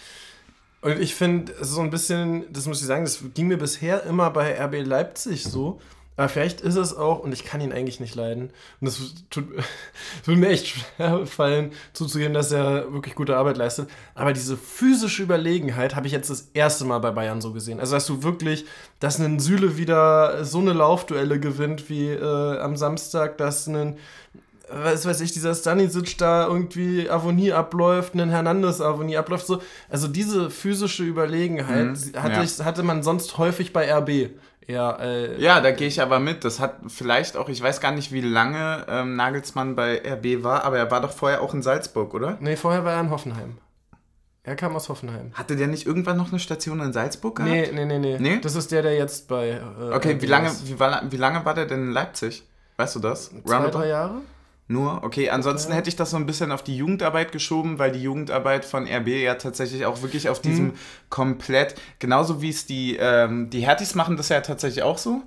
Und 0.80 1.00
ich 1.00 1.14
finde, 1.14 1.52
so 1.60 1.80
ein 1.80 1.90
bisschen, 1.90 2.52
das 2.52 2.66
muss 2.66 2.80
ich 2.80 2.86
sagen, 2.86 3.04
das 3.04 3.22
ging 3.34 3.48
mir 3.48 3.58
bisher 3.58 4.04
immer 4.04 4.30
bei 4.30 4.60
RB 4.64 4.86
Leipzig 4.86 5.44
so, 5.44 5.80
aber 6.18 6.28
vielleicht 6.28 6.60
ist 6.62 6.74
es 6.74 6.96
auch, 6.96 7.20
und 7.20 7.32
ich 7.32 7.44
kann 7.44 7.60
ihn 7.60 7.72
eigentlich 7.72 8.00
nicht 8.00 8.16
leiden, 8.16 8.50
und 8.80 8.86
das 8.86 9.00
tut, 9.30 9.46
würde 10.24 10.40
mir 10.40 10.48
echt 10.48 10.66
schwer 10.66 11.26
fallen, 11.26 11.70
zuzugeben, 11.92 12.34
dass 12.34 12.50
er 12.50 12.92
wirklich 12.92 13.14
gute 13.14 13.36
Arbeit 13.36 13.56
leistet. 13.56 13.88
Aber 14.16 14.32
diese 14.32 14.56
physische 14.56 15.22
Überlegenheit 15.22 15.94
habe 15.94 16.08
ich 16.08 16.12
jetzt 16.12 16.28
das 16.28 16.50
erste 16.54 16.84
Mal 16.84 16.98
bei 16.98 17.12
Bayern 17.12 17.40
so 17.40 17.52
gesehen. 17.52 17.78
Also, 17.78 17.94
dass 17.94 18.06
du 18.06 18.24
wirklich, 18.24 18.64
dass 18.98 19.20
ein 19.20 19.38
Süle 19.38 19.76
wieder 19.76 20.44
so 20.44 20.58
eine 20.58 20.72
Laufduelle 20.72 21.38
gewinnt 21.38 21.88
wie 21.88 22.08
äh, 22.08 22.58
am 22.58 22.76
Samstag, 22.76 23.38
dass 23.38 23.68
ein 23.68 23.96
was 24.70 25.06
weiß 25.06 25.20
ich, 25.22 25.32
dieser 25.32 25.54
Stanisic 25.54 26.18
da 26.18 26.46
irgendwie 26.46 27.08
Avonie 27.08 27.52
abläuft, 27.52 28.12
einen 28.12 28.28
Hernandez 28.28 28.80
Avonie 28.80 29.16
abläuft, 29.16 29.46
so. 29.46 29.62
Also 29.88 30.08
diese 30.08 30.50
physische 30.50 31.04
Überlegenheit 31.04 31.86
mhm, 31.86 32.22
hatte, 32.22 32.34
ja. 32.34 32.42
ich, 32.42 32.60
hatte 32.60 32.82
man 32.82 33.02
sonst 33.02 33.38
häufig 33.38 33.72
bei 33.72 33.90
RB. 33.90 34.30
Ja, 34.68 34.96
äh, 35.00 35.40
ja, 35.40 35.60
da 35.62 35.70
gehe 35.70 35.88
ich 35.88 36.00
aber 36.02 36.20
mit. 36.20 36.44
Das 36.44 36.60
hat 36.60 36.76
vielleicht 36.88 37.38
auch, 37.38 37.48
ich 37.48 37.62
weiß 37.62 37.80
gar 37.80 37.90
nicht, 37.90 38.12
wie 38.12 38.20
lange 38.20 38.84
ähm, 38.86 39.16
Nagelsmann 39.16 39.74
bei 39.74 40.02
RB 40.04 40.44
war, 40.44 40.64
aber 40.64 40.76
er 40.76 40.90
war 40.90 41.00
doch 41.00 41.12
vorher 41.12 41.40
auch 41.40 41.54
in 41.54 41.62
Salzburg, 41.62 42.12
oder? 42.12 42.36
Nee, 42.40 42.56
vorher 42.56 42.84
war 42.84 42.92
er 42.92 43.00
in 43.00 43.10
Hoffenheim. 43.10 43.56
Er 44.42 44.56
kam 44.56 44.76
aus 44.76 44.88
Hoffenheim. 44.90 45.32
Hatte 45.34 45.56
der 45.56 45.68
nicht 45.68 45.86
irgendwann 45.86 46.18
noch 46.18 46.30
eine 46.30 46.38
Station 46.38 46.80
in 46.80 46.92
Salzburg 46.92 47.36
gehabt? 47.36 47.50
Nee, 47.50 47.70
nee, 47.72 47.84
nee, 47.86 47.98
nee. 47.98 48.18
nee? 48.18 48.40
Das 48.40 48.54
ist 48.54 48.70
der, 48.70 48.82
der 48.82 48.94
jetzt 48.94 49.26
bei. 49.26 49.50
Äh, 49.50 49.94
okay, 49.94 50.20
wie 50.20 50.26
lange, 50.26 50.50
wie, 50.64 50.78
wie 50.78 51.16
lange 51.16 51.44
war 51.44 51.54
der 51.54 51.64
denn 51.64 51.88
in 51.88 51.92
Leipzig? 51.92 52.46
Weißt 52.76 52.94
du 52.94 53.00
das? 53.00 53.30
Zwei, 53.30 53.54
Roundabout? 53.54 53.78
drei 53.78 53.88
Jahre? 53.88 54.20
Nur? 54.70 55.02
Okay, 55.02 55.30
ansonsten 55.30 55.72
hätte 55.72 55.88
ich 55.88 55.96
das 55.96 56.10
so 56.10 56.16
ein 56.18 56.26
bisschen 56.26 56.52
auf 56.52 56.62
die 56.62 56.76
Jugendarbeit 56.76 57.32
geschoben, 57.32 57.78
weil 57.78 57.90
die 57.90 58.02
Jugendarbeit 58.02 58.66
von 58.66 58.86
RB 58.86 59.08
ja 59.08 59.34
tatsächlich 59.34 59.86
auch 59.86 60.02
wirklich 60.02 60.28
auf 60.28 60.42
diesem 60.42 60.68
hm. 60.68 60.74
komplett, 61.08 61.74
genauso 61.98 62.42
wie 62.42 62.50
es 62.50 62.66
die, 62.66 62.96
ähm, 63.00 63.48
die 63.48 63.60
Hertis 63.60 63.94
machen 63.94 64.18
das 64.18 64.28
ja 64.28 64.42
tatsächlich 64.42 64.82
auch 64.82 64.98
so, 64.98 65.22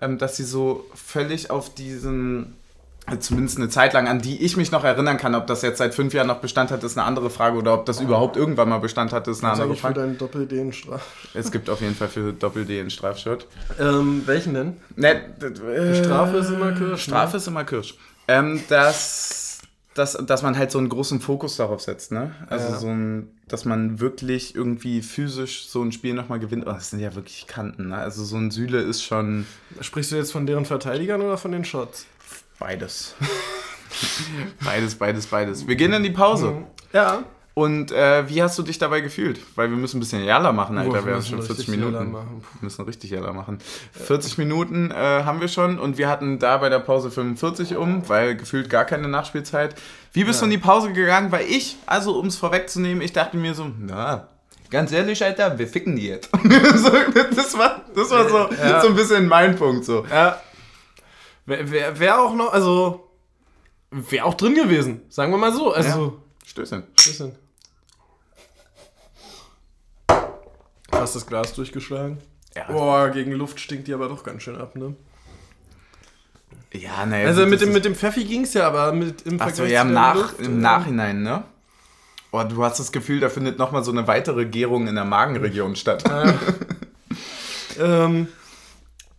ähm, 0.00 0.18
dass 0.18 0.36
sie 0.36 0.44
so 0.44 0.86
völlig 0.94 1.50
auf 1.50 1.74
diesen 1.74 2.54
zumindest 3.20 3.58
eine 3.58 3.68
Zeit 3.68 3.92
lang, 3.92 4.08
an 4.08 4.22
die 4.22 4.42
ich 4.42 4.56
mich 4.56 4.70
noch 4.70 4.82
erinnern 4.82 5.18
kann. 5.18 5.34
Ob 5.34 5.46
das 5.46 5.60
jetzt 5.60 5.78
seit 5.78 5.94
fünf 5.94 6.14
Jahren 6.14 6.26
noch 6.26 6.38
Bestand 6.38 6.70
hat, 6.70 6.82
ist 6.84 6.96
eine 6.96 7.06
andere 7.06 7.28
Frage. 7.28 7.58
Oder 7.58 7.74
ob 7.74 7.84
das 7.84 8.00
überhaupt 8.00 8.36
irgendwann 8.36 8.70
mal 8.70 8.78
Bestand 8.78 9.12
hat, 9.12 9.28
ist 9.28 9.44
eine 9.44 9.52
Was 9.52 9.60
andere 9.60 9.76
Frage. 9.76 9.94
für 9.94 10.00
deinen 10.00 10.18
Doppel-D 10.18 10.58
in 10.58 10.72
Straf. 10.72 11.02
Es 11.34 11.52
gibt 11.52 11.68
auf 11.68 11.82
jeden 11.82 11.94
Fall 11.94 12.08
für 12.08 12.32
Doppel-D 12.32 12.80
in 12.80 12.88
Strafshirt. 12.88 13.46
Ähm, 13.78 14.22
welchen 14.24 14.54
denn? 14.54 14.76
Ne, 14.96 15.20
äh, 15.40 16.02
Strafe 16.02 16.38
ist 16.38 16.48
immer 16.48 16.72
Kirsch. 16.72 17.02
Strafe 17.02 17.32
ne? 17.32 17.36
ist 17.36 17.46
immer 17.46 17.64
Kirsch. 17.64 17.94
Ähm, 18.26 18.62
dass, 18.68 19.60
dass, 19.94 20.12
dass 20.12 20.42
man 20.42 20.56
halt 20.56 20.70
so 20.70 20.78
einen 20.78 20.88
großen 20.88 21.20
Fokus 21.20 21.56
darauf 21.56 21.80
setzt, 21.80 22.12
ne? 22.12 22.34
Also 22.48 22.68
ja. 22.68 22.78
so 22.78 22.88
ein, 22.88 23.30
dass 23.48 23.64
man 23.64 24.00
wirklich 24.00 24.54
irgendwie 24.54 25.02
physisch 25.02 25.66
so 25.66 25.82
ein 25.82 25.92
Spiel 25.92 26.14
nochmal 26.14 26.38
gewinnt. 26.40 26.64
Oh, 26.66 26.72
das 26.72 26.90
sind 26.90 27.00
ja 27.00 27.14
wirklich 27.14 27.46
Kanten, 27.46 27.88
ne? 27.88 27.96
Also 27.96 28.24
so 28.24 28.36
ein 28.36 28.50
Süle 28.50 28.80
ist 28.80 29.02
schon. 29.02 29.46
Sprichst 29.80 30.12
du 30.12 30.16
jetzt 30.16 30.32
von 30.32 30.46
deren 30.46 30.64
Verteidigern 30.64 31.20
oder 31.20 31.36
von 31.36 31.52
den 31.52 31.64
Shots? 31.64 32.06
Beides. 32.58 33.14
beides, 34.64 34.94
beides, 34.94 35.26
beides. 35.26 35.66
Wir 35.66 35.76
gehen 35.76 35.92
in 35.92 36.02
die 36.02 36.10
Pause. 36.10 36.64
Ja. 36.92 37.24
Und 37.54 37.92
äh, 37.92 38.28
wie 38.28 38.42
hast 38.42 38.58
du 38.58 38.64
dich 38.64 38.78
dabei 38.78 39.00
gefühlt? 39.00 39.40
Weil 39.54 39.70
wir 39.70 39.76
müssen 39.76 39.98
ein 39.98 40.00
bisschen 40.00 40.24
Jalla 40.24 40.50
machen, 40.50 40.76
Alter. 40.76 41.02
Oh, 41.02 41.06
wir 41.06 41.14
haben 41.14 41.22
schon 41.22 41.40
40 41.40 41.68
Minuten. 41.68 42.12
Wir 42.12 42.24
müssen 42.60 42.84
richtig 42.84 43.10
Jalla 43.10 43.32
machen. 43.32 43.58
40 43.92 44.38
Minuten 44.38 44.90
äh, 44.90 44.94
haben 44.94 45.40
wir 45.40 45.46
schon 45.46 45.78
und 45.78 45.96
wir 45.96 46.08
hatten 46.08 46.40
da 46.40 46.56
bei 46.58 46.68
der 46.68 46.80
Pause 46.80 47.12
45 47.12 47.76
um, 47.76 48.08
weil 48.08 48.36
gefühlt 48.36 48.68
gar 48.68 48.84
keine 48.84 49.06
Nachspielzeit. 49.06 49.76
Wie 50.12 50.24
bist 50.24 50.40
ja. 50.40 50.40
du 50.40 50.44
in 50.46 50.50
die 50.50 50.66
Pause 50.66 50.92
gegangen? 50.92 51.30
Weil 51.30 51.46
ich, 51.46 51.76
also 51.86 52.18
um 52.18 52.26
es 52.26 52.36
vorwegzunehmen, 52.36 53.00
ich 53.00 53.12
dachte 53.12 53.36
mir 53.36 53.54
so, 53.54 53.70
na, 53.78 54.26
ganz 54.68 54.90
ehrlich, 54.90 55.24
Alter, 55.24 55.56
wir 55.56 55.68
ficken 55.68 55.94
die 55.94 56.08
jetzt. 56.08 56.30
das 57.36 57.56
war, 57.56 57.82
das 57.94 58.10
war 58.10 58.28
so, 58.28 58.50
ja. 58.52 58.80
so 58.80 58.88
ein 58.88 58.96
bisschen 58.96 59.28
mein 59.28 59.54
Punkt. 59.54 59.84
So. 59.84 60.04
Ja. 60.10 60.40
Wäre 61.46 61.70
wär, 61.70 62.00
wär 62.00 62.20
auch 62.20 62.34
noch, 62.34 62.52
also, 62.52 63.12
wäre 63.92 64.24
auch 64.24 64.34
drin 64.34 64.56
gewesen, 64.56 65.02
sagen 65.08 65.30
wir 65.30 65.38
mal 65.38 65.52
so. 65.52 65.72
Also, 65.72 66.04
ja. 66.04 66.12
Stößchen. 66.46 66.82
Stößchen. 66.98 67.43
Hast 71.00 71.16
das 71.16 71.26
Glas 71.26 71.52
durchgeschlagen? 71.54 72.18
Ja. 72.56 72.64
Boah, 72.64 73.08
gegen 73.10 73.32
Luft 73.32 73.60
stinkt 73.60 73.88
die 73.88 73.94
aber 73.94 74.08
doch 74.08 74.22
ganz 74.22 74.42
schön 74.42 74.56
ab, 74.56 74.76
ne? 74.76 74.94
Ja, 76.72 77.06
naja. 77.06 77.26
Also 77.28 77.46
mit 77.46 77.60
dem, 77.60 77.72
mit 77.72 77.84
dem 77.84 77.94
Pfeffi 77.94 78.24
ging 78.24 78.42
es 78.42 78.54
ja, 78.54 78.66
aber 78.66 78.92
mit, 78.92 79.22
im 79.22 79.38
Vergleich 79.38 79.48
Achso, 79.48 79.64
ja, 79.64 79.82
im, 79.82 79.92
Nach, 79.92 80.14
Luft, 80.14 80.40
im 80.40 80.60
Nachhinein, 80.60 81.22
ne? 81.22 81.44
Oh, 82.32 82.42
du 82.42 82.64
hast 82.64 82.80
das 82.80 82.90
Gefühl, 82.90 83.20
da 83.20 83.28
findet 83.28 83.58
nochmal 83.58 83.84
so 83.84 83.92
eine 83.92 84.08
weitere 84.08 84.44
Gärung 84.44 84.88
in 84.88 84.96
der 84.96 85.04
Magenregion 85.04 85.76
statt. 85.76 86.02
Ja. 86.08 86.34
ähm, 87.78 88.26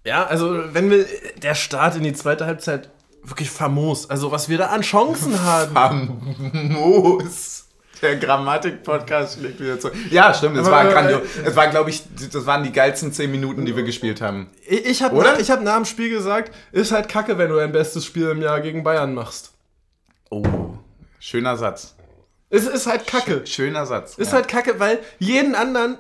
ja, 0.03 0.25
also 0.25 0.73
wenn 0.73 0.89
wir 0.89 1.05
der 1.41 1.55
Start 1.55 1.95
in 1.95 2.03
die 2.03 2.13
zweite 2.13 2.45
Halbzeit 2.45 2.89
wirklich 3.23 3.49
famos, 3.49 4.09
also 4.09 4.31
was 4.31 4.49
wir 4.49 4.57
da 4.57 4.67
an 4.67 4.81
Chancen 4.81 5.41
haben. 5.41 5.73
Famos. 5.73 7.64
Der 8.05 8.17
Grammatik-Podcast 8.17 9.39
schlägt 9.39 9.59
wieder 9.59 9.79
zu. 9.79 9.89
Ja, 10.11 10.31
stimmt. 10.31 10.57
Es 10.57 10.69
war, 10.69 10.85
äh, 10.85 11.21
es 11.43 11.55
war, 11.55 11.67
glaube 11.69 11.89
ich, 11.89 12.03
das 12.31 12.45
waren 12.45 12.63
die 12.63 12.71
geilsten 12.71 13.11
zehn 13.11 13.31
Minuten, 13.31 13.65
die 13.65 13.75
wir 13.75 13.81
gespielt 13.81 14.21
haben. 14.21 14.51
Ich, 14.67 14.85
ich 14.85 15.03
habe 15.03 15.15
nach, 15.15 15.39
hab 15.39 15.61
nach 15.63 15.75
dem 15.77 15.85
Spiel 15.85 16.11
gesagt, 16.11 16.53
ist 16.71 16.91
halt 16.91 17.09
kacke, 17.09 17.39
wenn 17.39 17.49
du 17.49 17.55
dein 17.55 17.71
bestes 17.71 18.05
Spiel 18.05 18.29
im 18.29 18.43
Jahr 18.43 18.61
gegen 18.61 18.83
Bayern 18.83 19.15
machst. 19.15 19.53
Oh, 20.29 20.43
schöner 21.19 21.57
Satz. 21.57 21.95
Es 22.51 22.67
ist 22.67 22.85
halt 22.85 23.07
kacke. 23.07 23.41
Schöner 23.47 23.87
Satz. 23.87 24.19
Ist 24.19 24.27
ja. 24.27 24.35
halt 24.35 24.47
kacke, 24.47 24.79
weil 24.79 24.99
jeden 25.17 25.55
anderen 25.55 25.97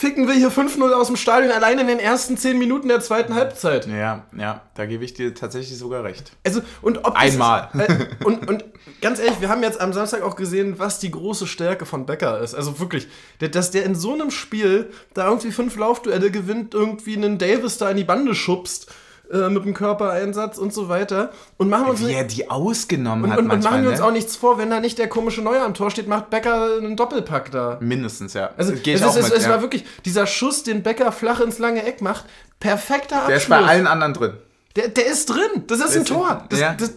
ficken 0.00 0.26
wir 0.26 0.34
hier 0.34 0.50
5-0 0.50 0.92
aus 0.92 1.08
dem 1.08 1.16
Stadion 1.16 1.52
allein 1.52 1.78
in 1.78 1.86
den 1.86 1.98
ersten 1.98 2.38
10 2.38 2.58
Minuten 2.58 2.88
der 2.88 3.00
zweiten 3.00 3.34
Halbzeit. 3.34 3.86
Ja, 3.86 4.24
ja, 4.34 4.62
da 4.74 4.86
gebe 4.86 5.04
ich 5.04 5.12
dir 5.12 5.34
tatsächlich 5.34 5.76
sogar 5.76 6.04
recht. 6.04 6.32
Also, 6.42 6.62
und 6.80 7.04
ob 7.04 7.16
Einmal. 7.16 7.68
Ist, 7.74 7.80
äh, 7.90 8.06
und, 8.24 8.48
und 8.48 8.64
ganz 9.02 9.18
ehrlich, 9.18 9.42
wir 9.42 9.50
haben 9.50 9.62
jetzt 9.62 9.78
am 9.78 9.92
Samstag 9.92 10.22
auch 10.22 10.36
gesehen, 10.36 10.78
was 10.78 11.00
die 11.00 11.10
große 11.10 11.46
Stärke 11.46 11.84
von 11.84 12.06
Becker 12.06 12.40
ist. 12.40 12.54
Also 12.54 12.80
wirklich, 12.80 13.08
der, 13.42 13.50
dass 13.50 13.72
der 13.72 13.84
in 13.84 13.94
so 13.94 14.14
einem 14.14 14.30
Spiel 14.30 14.90
da 15.12 15.28
irgendwie 15.28 15.52
fünf 15.52 15.76
Laufduelle 15.76 16.30
gewinnt, 16.30 16.72
irgendwie 16.72 17.18
einen 17.18 17.36
Davis 17.36 17.76
da 17.76 17.90
in 17.90 17.98
die 17.98 18.04
Bande 18.04 18.34
schubst 18.34 18.90
äh, 19.32 19.48
mit 19.48 19.64
dem 19.64 19.74
Körpereinsatz 19.74 20.58
und 20.58 20.72
so 20.72 20.88
weiter. 20.88 21.30
Und 21.56 21.68
machen 21.68 21.86
uns 21.86 22.00
Wie 22.00 22.12
er 22.12 22.24
die 22.24 22.50
ausgenommen 22.50 23.24
und, 23.24 23.30
hat. 23.30 23.38
Und, 23.38 23.46
manchmal, 23.46 23.56
und 23.56 23.72
machen 23.72 23.82
wir 23.84 23.90
uns 23.90 24.00
ne? 24.00 24.06
auch 24.06 24.12
nichts 24.12 24.36
vor, 24.36 24.58
wenn 24.58 24.70
da 24.70 24.80
nicht 24.80 24.98
der 24.98 25.08
komische 25.08 25.42
Neue 25.42 25.60
am 25.60 25.74
Tor 25.74 25.90
steht, 25.90 26.08
macht 26.08 26.30
Becker 26.30 26.76
einen 26.78 26.96
Doppelpack 26.96 27.50
da. 27.50 27.78
Mindestens, 27.80 28.34
ja. 28.34 28.50
Also 28.56 28.72
Geh 28.82 28.94
es, 28.94 29.00
ist, 29.00 29.14
mit, 29.16 29.32
es 29.32 29.44
ja. 29.44 29.50
war 29.50 29.62
wirklich 29.62 29.84
dieser 30.04 30.26
Schuss, 30.26 30.62
den 30.62 30.82
Becker 30.82 31.12
flach 31.12 31.40
ins 31.40 31.58
lange 31.58 31.84
Eck 31.84 32.00
macht, 32.00 32.24
perfekter 32.58 33.16
Abschluss. 33.16 33.28
Der 33.28 33.36
ist 33.36 33.48
bei 33.48 33.58
allen 33.58 33.86
anderen 33.86 34.14
drin. 34.14 34.32
Der, 34.76 34.88
der 34.88 35.06
ist 35.06 35.26
drin. 35.26 35.64
Das 35.66 35.80
ist 35.80 35.96
ein 35.96 36.04
Tor. 36.04 36.44
Das, 36.48 36.60
ja. 36.60 36.74
das, 36.74 36.92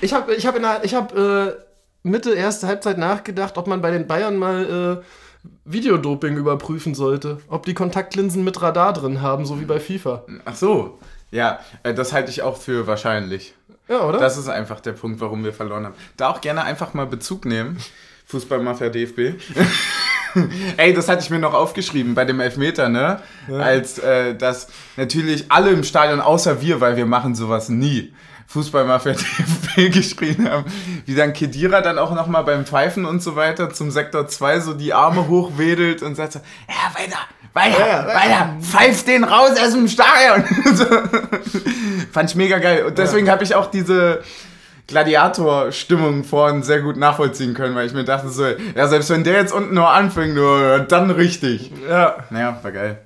ich 0.00 0.12
habe 0.12 0.34
ich 0.34 0.46
hab 0.46 0.56
hab, 0.56 1.16
äh, 1.16 1.52
Mitte 2.02 2.32
erste 2.32 2.66
Halbzeit 2.66 2.98
nachgedacht, 2.98 3.58
ob 3.58 3.66
man 3.66 3.82
bei 3.82 3.90
den 3.90 4.06
Bayern 4.06 4.36
mal 4.36 5.00
äh, 5.02 5.04
Videodoping 5.64 6.36
überprüfen 6.36 6.94
sollte. 6.94 7.38
Ob 7.48 7.66
die 7.66 7.74
Kontaktlinsen 7.74 8.44
mit 8.44 8.60
Radar 8.60 8.92
drin 8.92 9.22
haben, 9.22 9.46
so 9.46 9.60
wie 9.60 9.64
bei 9.64 9.80
FIFA. 9.80 10.24
Ach 10.44 10.54
so. 10.54 10.98
Ja, 11.30 11.60
äh, 11.82 11.94
das 11.94 12.12
halte 12.12 12.30
ich 12.30 12.42
auch 12.42 12.56
für 12.56 12.86
wahrscheinlich. 12.86 13.54
Ja, 13.88 14.02
oder? 14.02 14.18
Das 14.18 14.36
ist 14.36 14.48
einfach 14.48 14.80
der 14.80 14.92
Punkt, 14.92 15.20
warum 15.20 15.44
wir 15.44 15.52
verloren 15.52 15.86
haben. 15.86 15.94
Da 16.16 16.28
auch 16.28 16.40
gerne 16.40 16.64
einfach 16.64 16.94
mal 16.94 17.06
Bezug 17.06 17.44
nehmen. 17.44 17.78
Fußballmafia 18.26 18.88
DFB. 18.88 19.40
Ey, 20.76 20.94
das 20.94 21.08
hatte 21.08 21.22
ich 21.22 21.30
mir 21.30 21.40
noch 21.40 21.54
aufgeschrieben 21.54 22.14
bei 22.14 22.24
dem 22.24 22.38
Elfmeter, 22.38 22.88
ne? 22.88 23.20
Ja. 23.48 23.56
Als 23.56 23.98
äh, 23.98 24.36
dass 24.36 24.68
natürlich 24.96 25.46
alle 25.50 25.70
im 25.70 25.82
Stadion, 25.82 26.20
außer 26.20 26.60
wir, 26.60 26.80
weil 26.80 26.96
wir 26.96 27.06
machen 27.06 27.34
sowas 27.34 27.68
nie. 27.68 28.14
Fußballmafia 28.50 29.12
DFB 29.76 29.94
geschrien 29.94 30.50
haben, 30.50 30.64
wie 31.06 31.14
dann 31.14 31.32
Kedira 31.32 31.82
dann 31.82 31.98
auch 31.98 32.12
nochmal 32.12 32.42
beim 32.42 32.66
Pfeifen 32.66 33.04
und 33.04 33.22
so 33.22 33.36
weiter 33.36 33.70
zum 33.70 33.92
Sektor 33.92 34.26
2 34.26 34.60
so 34.60 34.74
die 34.74 34.92
Arme 34.92 35.28
hochwedelt 35.28 36.02
und 36.02 36.16
sagt 36.16 36.32
so, 36.32 36.40
ja, 36.68 37.00
weiter, 37.00 37.18
weiter, 37.52 37.86
ja, 37.86 38.06
weiter, 38.08 38.56
pfeift 38.60 39.06
den 39.06 39.22
raus 39.22 39.52
aus 39.52 39.72
dem 39.72 39.86
Stadion. 39.86 40.44
so. 40.74 40.84
Fand 42.10 42.30
ich 42.30 42.34
mega 42.34 42.58
geil. 42.58 42.86
Und 42.86 42.98
deswegen 42.98 43.26
ja. 43.26 43.32
habe 43.32 43.44
ich 43.44 43.54
auch 43.54 43.70
diese 43.70 44.24
Gladiator-Stimmung 44.88 46.24
vorhin 46.24 46.64
sehr 46.64 46.80
gut 46.80 46.96
nachvollziehen 46.96 47.54
können, 47.54 47.76
weil 47.76 47.86
ich 47.86 47.92
mir 47.92 48.02
dachte 48.02 48.30
so, 48.30 48.44
ja, 48.74 48.88
selbst 48.88 49.10
wenn 49.10 49.22
der 49.22 49.34
jetzt 49.34 49.52
unten 49.52 49.74
nur 49.74 49.90
anfängt, 49.90 50.34
nur 50.34 50.80
dann 50.80 51.12
richtig. 51.12 51.70
Ja. 51.88 52.24
Naja, 52.30 52.58
war 52.60 52.72
geil. 52.72 52.98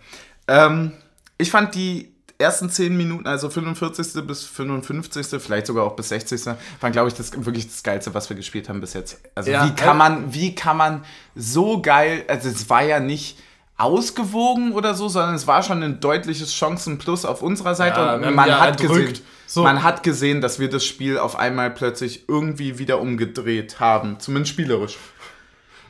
Ähm, 0.48 0.92
ich 1.36 1.50
fand 1.50 1.74
die 1.74 2.13
ersten 2.44 2.70
10 2.70 2.96
Minuten, 2.96 3.26
also 3.26 3.50
45. 3.50 4.26
bis 4.26 4.44
55., 4.44 5.42
vielleicht 5.42 5.66
sogar 5.66 5.84
auch 5.84 5.96
bis 5.96 6.10
60. 6.10 6.46
waren, 6.80 6.92
glaube 6.92 7.08
ich, 7.08 7.14
das 7.14 7.32
wirklich 7.44 7.66
das 7.66 7.82
Geilste, 7.82 8.14
was 8.14 8.28
wir 8.28 8.36
gespielt 8.36 8.68
haben 8.68 8.80
bis 8.80 8.92
jetzt. 8.92 9.20
Also 9.34 9.50
ja, 9.50 9.66
wie 9.66 9.74
kann 9.74 9.96
man, 9.96 10.32
wie 10.32 10.54
kann 10.54 10.76
man 10.76 11.04
so 11.34 11.82
geil, 11.82 12.24
also 12.28 12.48
es 12.48 12.68
war 12.70 12.84
ja 12.84 13.00
nicht 13.00 13.38
ausgewogen 13.76 14.72
oder 14.72 14.94
so, 14.94 15.08
sondern 15.08 15.34
es 15.34 15.46
war 15.46 15.62
schon 15.62 15.82
ein 15.82 16.00
deutliches 16.00 16.54
Chancenplus 16.54 17.24
auf 17.24 17.42
unserer 17.42 17.74
Seite 17.74 18.00
ja, 18.00 18.14
und 18.14 18.34
man 18.34 18.48
ja 18.48 18.60
hat 18.60 18.78
gesehen, 18.78 19.18
so. 19.46 19.62
man 19.62 19.82
hat 19.82 20.02
gesehen, 20.02 20.40
dass 20.40 20.60
wir 20.60 20.68
das 20.68 20.84
Spiel 20.84 21.18
auf 21.18 21.36
einmal 21.36 21.70
plötzlich 21.70 22.28
irgendwie 22.28 22.78
wieder 22.78 23.00
umgedreht 23.00 23.80
haben, 23.80 24.20
zumindest 24.20 24.52
spielerisch. 24.52 24.96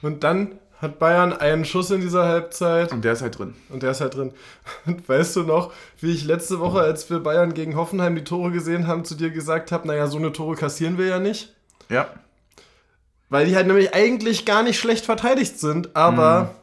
Und 0.01 0.25
dann 0.25 0.59
hat 0.85 1.01
Bayern 1.01 1.33
einen 1.33 1.65
Schuss 1.65 1.91
in 1.91 2.01
dieser 2.01 2.27
Halbzeit. 2.27 2.93
Und 2.93 3.05
der 3.05 3.15
ist 3.15 3.23
halt 3.23 3.39
drin. 3.39 3.55
Und 3.71 3.83
der 3.83 3.91
ist 3.91 4.01
halt 4.01 4.15
drin. 4.15 4.33
Und 4.87 5.09
weißt 5.09 5.35
du 5.37 5.43
noch, 5.43 5.73
wie 6.01 6.13
ich 6.13 6.25
letzte 6.25 6.61
Woche, 6.61 6.81
als 6.81 7.11
wir 7.11 7.19
Bayern 7.19 7.55
gegen 7.55 7.75
Hoffenheim 7.75 8.15
die 8.15 8.25
Tore 8.25 8.53
gesehen 8.53 8.87
haben, 8.87 9.05
zu 9.05 9.17
dir 9.17 9.31
gesagt 9.31 9.73
habe, 9.73 9.89
naja, 9.89 10.07
so 10.07 10.19
eine 10.19 10.33
Tore 10.33 10.55
kassieren 10.55 10.99
wir 10.99 11.07
ja 11.07 11.19
nicht. 11.19 11.53
Ja. 11.89 12.09
Weil 13.29 13.47
die 13.47 13.57
halt 13.57 13.67
nämlich 13.67 13.95
eigentlich 13.95 14.45
gar 14.45 14.63
nicht 14.63 14.79
schlecht 14.79 15.05
verteidigt 15.05 15.59
sind, 15.59 15.97
aber 15.97 16.55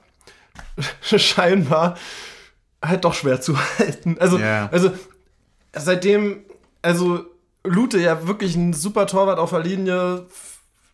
mhm. 0.77 0.83
scheinbar 1.19 1.97
halt 2.81 3.03
doch 3.03 3.13
schwer 3.13 3.41
zu 3.41 3.57
halten. 3.77 4.17
Also, 4.19 4.37
yeah. 4.37 4.69
also 4.71 4.91
seitdem, 5.75 6.45
also 6.81 7.25
Lute 7.63 7.99
ja 7.99 8.27
wirklich 8.27 8.55
ein 8.55 8.73
super 8.73 9.07
Torwart 9.07 9.39
auf 9.39 9.51
der 9.51 9.59
Linie. 9.59 10.25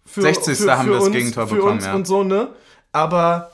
Für, 0.05 0.21
60. 0.21 0.57
Für, 0.57 0.77
haben 0.77 0.89
wir 0.89 0.99
das 0.99 1.11
Gegentor 1.11 1.47
für 1.47 1.55
bekommen, 1.55 1.73
uns 1.73 1.85
ja. 1.85 1.93
und 1.93 2.07
so, 2.07 2.23
ne? 2.23 2.49
Aber 2.97 3.51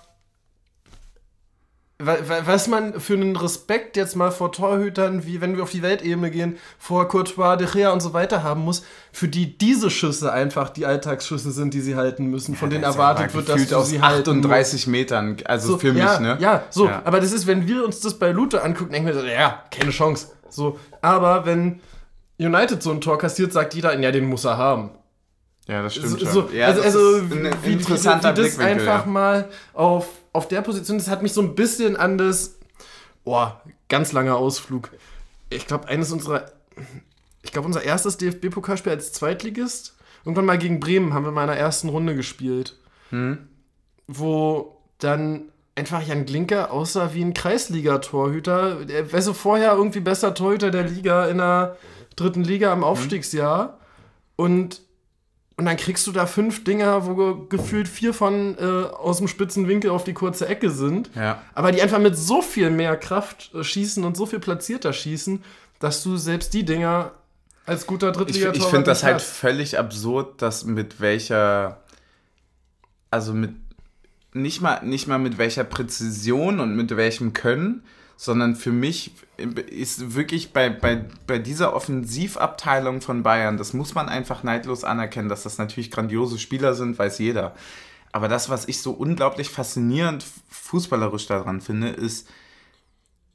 was 2.00 2.68
man 2.70 3.00
für 3.00 3.14
einen 3.14 3.36
Respekt 3.36 3.98
jetzt 3.98 4.16
mal 4.16 4.32
vor 4.32 4.54
Torhütern, 4.54 5.26
wie 5.26 5.42
wenn 5.42 5.58
wir 5.58 5.64
auf 5.64 5.72
die 5.72 5.82
Weltebene 5.82 6.32
gehen, 6.32 6.58
vor 6.78 7.10
Courtois, 7.10 7.58
De 7.58 7.68
Gea 7.68 7.92
und 7.92 8.02
so 8.02 8.14
weiter 8.14 8.42
haben 8.42 8.62
muss, 8.62 8.86
für 9.12 9.28
die 9.28 9.58
diese 9.58 9.90
Schüsse 9.90 10.32
einfach 10.32 10.70
die 10.70 10.86
Alltagsschüsse 10.86 11.52
sind, 11.52 11.74
die 11.74 11.82
sie 11.82 11.98
halten 11.98 12.28
müssen, 12.28 12.56
von 12.56 12.70
ja, 12.70 12.76
denen 12.76 12.84
erwartet 12.86 13.34
wird, 13.34 13.50
dass 13.50 13.68
du 13.68 13.78
aus 13.78 13.90
sie 13.90 14.00
38 14.00 14.88
Metern, 14.88 15.38
also 15.44 15.74
so, 15.74 15.78
für 15.78 15.92
mich, 15.92 16.04
ja, 16.04 16.20
ne? 16.20 16.38
Ja, 16.40 16.64
so, 16.70 16.88
ja. 16.88 17.02
aber 17.04 17.20
das 17.20 17.34
ist, 17.34 17.46
wenn 17.46 17.68
wir 17.68 17.84
uns 17.84 18.00
das 18.00 18.20
bei 18.20 18.32
Lute 18.32 18.64
angucken, 18.64 18.94
denken 18.94 19.08
wir 19.08 19.14
so, 19.14 19.26
ja, 19.26 19.64
keine 19.72 19.92
Chance. 19.92 20.28
So, 20.50 20.80
aber 21.02 21.46
wenn 21.46 21.82
United 22.40 22.82
so 22.82 22.92
ein 22.92 23.02
Tor 23.02 23.18
kassiert, 23.18 23.52
sagt 23.52 23.74
jeder, 23.74 23.98
ja, 24.00 24.12
den 24.12 24.26
muss 24.26 24.46
er 24.46 24.58
haben. 24.58 24.92
Ja, 25.68 25.82
das 25.82 25.96
stimmt 25.96 26.20
so, 26.20 26.26
schon. 26.26 26.56
Ja, 26.56 26.68
also, 26.68 26.82
also 26.82 27.16
ein 27.18 27.50
wie, 27.64 27.74
interessanter 27.74 28.36
wie, 28.36 28.42
wie 28.42 28.44
das 28.44 28.60
einfach 28.60 29.06
mal 29.06 29.50
auf 29.74 30.08
auf 30.34 30.48
der 30.48 30.62
Position, 30.62 30.98
das 30.98 31.08
hat 31.08 31.22
mich 31.22 31.32
so 31.32 31.42
ein 31.42 31.56
bisschen 31.56 31.96
an 31.96 32.18
das, 32.18 32.58
boah, 33.24 33.62
ganz 33.88 34.12
langer 34.12 34.36
Ausflug. 34.36 34.90
Ich 35.50 35.68
glaube, 35.68 35.88
eines 35.88 36.12
unserer, 36.12 36.52
ich 37.44 37.52
glaube, 37.52 37.68
unser 37.68 37.84
erstes 37.84 38.18
DFB-Pokalspiel 38.18 38.92
als 38.92 39.14
Zweitligist, 39.14 39.96
irgendwann 40.26 40.46
mal 40.46 40.58
gegen 40.58 40.80
Bremen 40.80 41.14
haben 41.14 41.24
wir 41.24 41.32
mal 41.32 41.44
in 41.44 41.50
der 41.50 41.60
ersten 41.60 41.90
Runde 41.90 42.16
gespielt. 42.16 42.76
Hm. 43.12 43.48
Wo 44.08 44.82
dann 44.98 45.44
einfach 45.76 46.06
Jan 46.06 46.26
Glinker 46.26 46.72
aussah 46.72 47.14
wie 47.14 47.24
ein 47.24 47.34
Kreisliga-Torhüter. 47.34 48.90
Er 48.90 49.14
war 49.14 49.22
so 49.22 49.34
vorher 49.34 49.74
irgendwie 49.74 50.00
besser 50.00 50.34
Torhüter 50.34 50.72
der 50.72 50.84
Liga 50.84 51.28
in 51.28 51.38
der 51.38 51.78
dritten 52.16 52.44
Liga 52.44 52.74
im 52.74 52.84
Aufstiegsjahr. 52.84 53.64
Hm. 53.64 53.74
Und 54.36 54.82
und 55.56 55.66
dann 55.66 55.78
kriegst 55.78 56.08
du 56.08 56.12
da 56.12 56.26
fünf 56.26 56.64
Dinger, 56.64 57.06
wo 57.06 57.36
gefühlt 57.46 57.88
vier 57.88 58.14
von 58.14 58.58
äh, 58.58 58.64
aus 58.64 59.18
dem 59.20 59.28
spitzen 59.28 59.68
Winkel 59.68 59.92
auf 59.92 60.04
die 60.04 60.14
kurze 60.14 60.48
Ecke 60.48 60.72
sind. 60.72 61.12
Ja. 61.16 61.42
Aber 61.54 61.72
die 61.72 61.82
einfach 61.82 62.00
mit 62.00 62.18
so 62.18 62.42
viel 62.42 62.72
mehr 62.72 62.98
Kraft 62.98 63.52
äh, 63.54 63.64
schießen 63.64 64.04
und 64.04 64.18
so 64.18 64.26
viel 64.26 64.40
platzierter 64.40 64.94
schießen, 64.94 65.44
dass 65.80 66.02
du 66.02 66.18
selbst 66.18 66.54
die 66.54 66.66
Dinger 66.66 67.12
als 67.66 67.86
guter 67.86 68.12
Drittligator 68.12 68.56
Ich, 68.56 68.64
ich 68.64 68.68
finde 68.68 68.86
das 68.86 69.04
halt 69.04 69.22
völlig 69.22 69.78
absurd, 69.78 70.42
dass 70.42 70.66
mit 70.66 71.00
welcher, 71.00 71.82
also 73.12 73.34
mit 73.34 73.52
nicht 74.34 74.62
mal, 74.62 74.84
nicht 74.84 75.08
mal 75.08 75.20
mit 75.20 75.38
welcher 75.38 75.64
Präzision 75.64 76.60
und 76.60 76.76
mit 76.76 76.96
welchem 76.96 77.34
Können, 77.34 77.84
sondern 78.16 78.56
für 78.56 78.72
mich 78.72 79.12
ist 79.38 80.16
wirklich 80.16 80.54
bei, 80.54 80.70
bei, 80.70 81.06
bei 81.28 81.40
dieser 81.40 81.76
Offensivabteilung 81.76 83.02
von 83.02 83.24
Bayern, 83.24 83.58
das 83.58 83.74
muss 83.74 83.96
man 83.96 84.08
einfach 84.08 84.44
neidlos 84.44 84.84
anerkennen, 84.84 85.30
dass 85.30 85.44
das 85.44 85.58
natürlich 85.58 85.92
grandiose 85.92 86.40
Spieler 86.40 86.74
sind, 86.74 86.98
weiß 86.98 87.20
jeder. 87.20 87.56
Aber 88.12 88.28
das, 88.28 88.50
was 88.50 88.68
ich 88.68 88.80
so 88.80 88.92
unglaublich 88.92 89.50
faszinierend 89.50 90.24
fußballerisch 90.50 91.26
daran 91.26 91.62
finde, 91.62 91.90
ist, 91.90 92.30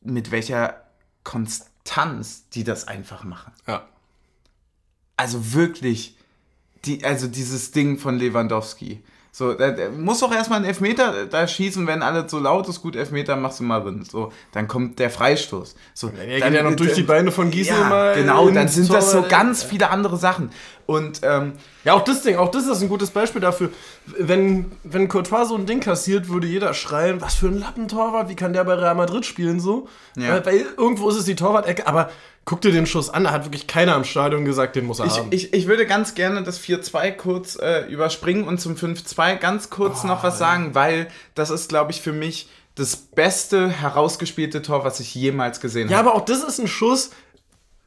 mit 0.00 0.30
welcher 0.30 0.82
Konstanz 1.24 2.48
die 2.50 2.64
das 2.64 2.86
einfach 2.86 3.24
machen. 3.24 3.52
Ja. 3.66 3.88
Also 5.16 5.52
wirklich, 5.52 6.16
die, 6.84 7.04
also 7.04 7.26
dieses 7.26 7.72
Ding 7.72 7.98
von 7.98 8.16
Lewandowski 8.16 9.02
so, 9.38 9.54
der, 9.54 9.70
der 9.70 9.90
muss 9.90 10.18
doch 10.18 10.32
erstmal 10.32 10.56
einen 10.56 10.64
Elfmeter 10.64 11.26
da 11.26 11.46
schießen, 11.46 11.86
wenn 11.86 12.02
alles 12.02 12.28
so 12.28 12.40
laut 12.40 12.68
ist, 12.68 12.82
gut, 12.82 12.96
Elfmeter 12.96 13.36
machst 13.36 13.60
du 13.60 13.62
mal 13.62 13.78
drin. 13.78 14.04
So, 14.04 14.32
dann 14.50 14.66
kommt 14.66 14.98
der 14.98 15.10
Freistoß. 15.10 15.76
So, 15.94 16.08
ja, 16.08 16.26
der 16.26 16.40
dann, 16.40 16.54
ja 16.54 16.62
noch 16.64 16.74
durch 16.74 16.94
die 16.94 17.04
Beine 17.04 17.30
von 17.30 17.52
Giesel 17.52 17.76
ja, 17.78 17.88
mal. 17.88 18.14
Genau, 18.16 18.50
dann 18.50 18.66
sind 18.66 18.88
Tor, 18.88 18.96
das 18.96 19.12
so 19.12 19.22
ganz 19.28 19.62
viele 19.62 19.90
andere 19.90 20.16
Sachen. 20.16 20.50
Und 20.86 21.20
ähm, 21.22 21.52
ja, 21.84 21.92
auch 21.92 22.02
das 22.02 22.22
Ding, 22.22 22.34
auch 22.34 22.50
das 22.50 22.66
ist 22.66 22.82
ein 22.82 22.88
gutes 22.88 23.10
Beispiel 23.10 23.40
dafür. 23.40 23.70
Wenn, 24.06 24.72
wenn 24.82 25.06
Courtois 25.06 25.44
so 25.44 25.54
ein 25.54 25.66
Ding 25.66 25.78
kassiert, 25.78 26.28
würde 26.28 26.48
jeder 26.48 26.74
schreien, 26.74 27.20
was 27.20 27.36
für 27.36 27.46
ein 27.46 27.60
Lappentorwart, 27.60 28.28
wie 28.28 28.34
kann 28.34 28.52
der 28.52 28.64
bei 28.64 28.74
Real 28.74 28.96
Madrid 28.96 29.24
spielen 29.24 29.60
so? 29.60 29.86
Ja. 30.16 30.30
Weil, 30.30 30.46
weil 30.46 30.66
irgendwo 30.76 31.08
ist 31.10 31.16
es 31.16 31.26
die 31.26 31.36
Torwart-Ecke, 31.36 31.86
aber 31.86 32.10
guck 32.48 32.62
dir 32.62 32.72
den 32.72 32.86
Schuss 32.86 33.10
an, 33.10 33.24
da 33.24 33.30
hat 33.30 33.44
wirklich 33.44 33.66
keiner 33.66 33.94
am 33.94 34.04
Stadion 34.04 34.46
gesagt, 34.46 34.74
den 34.74 34.86
muss 34.86 35.00
er 35.00 35.06
ich, 35.06 35.18
haben. 35.18 35.28
Ich, 35.32 35.52
ich 35.52 35.66
würde 35.66 35.84
ganz 35.84 36.14
gerne 36.14 36.42
das 36.42 36.58
4-2 36.58 37.12
kurz 37.12 37.58
äh, 37.60 37.86
überspringen 37.90 38.44
und 38.44 38.58
zum 38.58 38.74
5-2 38.74 39.36
ganz 39.36 39.68
kurz 39.68 40.00
oh, 40.02 40.06
noch 40.06 40.22
was 40.22 40.38
sagen, 40.38 40.74
weil 40.74 41.08
das 41.34 41.50
ist, 41.50 41.68
glaube 41.68 41.90
ich, 41.90 42.00
für 42.00 42.14
mich 42.14 42.48
das 42.74 42.96
beste 42.96 43.68
herausgespielte 43.68 44.62
Tor, 44.62 44.82
was 44.82 44.98
ich 44.98 45.14
jemals 45.14 45.60
gesehen 45.60 45.88
habe. 45.88 45.92
Ja, 45.92 46.00
aber 46.00 46.14
auch 46.14 46.24
das 46.24 46.42
ist 46.42 46.58
ein 46.58 46.68
Schuss, 46.68 47.10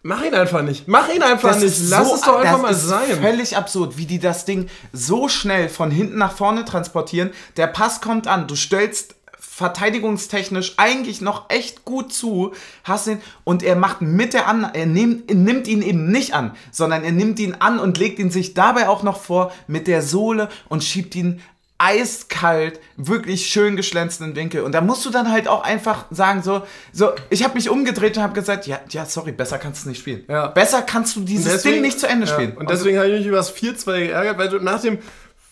Mach 0.03 0.23
ihn 0.23 0.33
einfach 0.33 0.63
nicht. 0.63 0.87
Mach 0.87 1.09
ihn 1.09 1.21
einfach 1.21 1.49
das 1.49 1.61
nicht. 1.61 1.89
Lass 1.89 2.07
so, 2.07 2.15
es 2.15 2.21
doch 2.21 2.37
einfach 2.37 2.59
mal 2.59 2.73
sein. 2.73 3.21
Völlig 3.21 3.55
absurd, 3.55 3.99
wie 3.99 4.07
die 4.07 4.17
das 4.17 4.45
Ding 4.45 4.67
so 4.91 5.27
schnell 5.27 5.69
von 5.69 5.91
hinten 5.91 6.17
nach 6.17 6.35
vorne 6.35 6.65
transportieren. 6.65 7.29
Der 7.55 7.67
Pass 7.67 8.01
kommt 8.01 8.25
an, 8.27 8.47
du 8.47 8.55
stellst 8.55 9.13
verteidigungstechnisch 9.61 10.73
eigentlich 10.77 11.21
noch 11.21 11.49
echt 11.49 11.85
gut 11.85 12.11
zu, 12.11 12.51
hast 12.83 13.07
ihn 13.07 13.21
und 13.45 13.63
er 13.63 13.77
macht 13.77 14.01
mit 14.01 14.33
der 14.33 14.47
an, 14.47 14.69
er 14.73 14.85
nimmt, 14.85 15.29
er 15.29 15.37
nimmt 15.37 15.67
ihn 15.67 15.81
eben 15.81 16.11
nicht 16.11 16.33
an, 16.33 16.51
sondern 16.71 17.03
er 17.03 17.13
nimmt 17.13 17.39
ihn 17.39 17.55
an 17.59 17.79
und 17.79 17.97
legt 17.97 18.19
ihn 18.19 18.29
sich 18.29 18.53
dabei 18.53 18.89
auch 18.89 19.03
noch 19.03 19.21
vor 19.21 19.53
mit 19.67 19.87
der 19.87 20.01
Sohle 20.01 20.49
und 20.67 20.83
schiebt 20.83 21.15
ihn 21.15 21.41
eiskalt, 21.81 22.79
wirklich 22.95 23.47
schön 23.47 23.75
geschlänzten 23.75 24.35
Winkel. 24.35 24.61
Und 24.61 24.73
da 24.73 24.81
musst 24.81 25.03
du 25.03 25.09
dann 25.09 25.31
halt 25.31 25.47
auch 25.47 25.63
einfach 25.63 26.05
sagen, 26.11 26.43
so, 26.43 26.61
so 26.93 27.11
ich 27.31 27.43
habe 27.43 27.55
mich 27.55 27.69
umgedreht 27.69 28.17
und 28.17 28.23
habe 28.23 28.33
gesagt, 28.33 28.67
ja, 28.67 28.79
ja, 28.89 29.05
sorry, 29.05 29.31
besser 29.31 29.57
kannst 29.57 29.85
du 29.85 29.89
nicht 29.89 29.97
spielen. 29.99 30.23
Ja. 30.27 30.47
Besser 30.47 30.83
kannst 30.83 31.15
du 31.15 31.21
dieses 31.21 31.51
deswegen, 31.51 31.75
Ding 31.75 31.81
nicht 31.81 31.99
zu 31.99 32.07
Ende 32.07 32.27
spielen. 32.27 32.55
Und 32.55 32.69
deswegen 32.69 32.99
habe 32.99 33.09
ich 33.09 33.19
mich 33.19 33.27
über 33.27 33.37
das 33.37 33.55
4-2 33.55 33.85
geärgert, 34.05 34.37
weil 34.37 34.49
du 34.49 34.59
nach 34.59 34.79
dem 34.79 34.99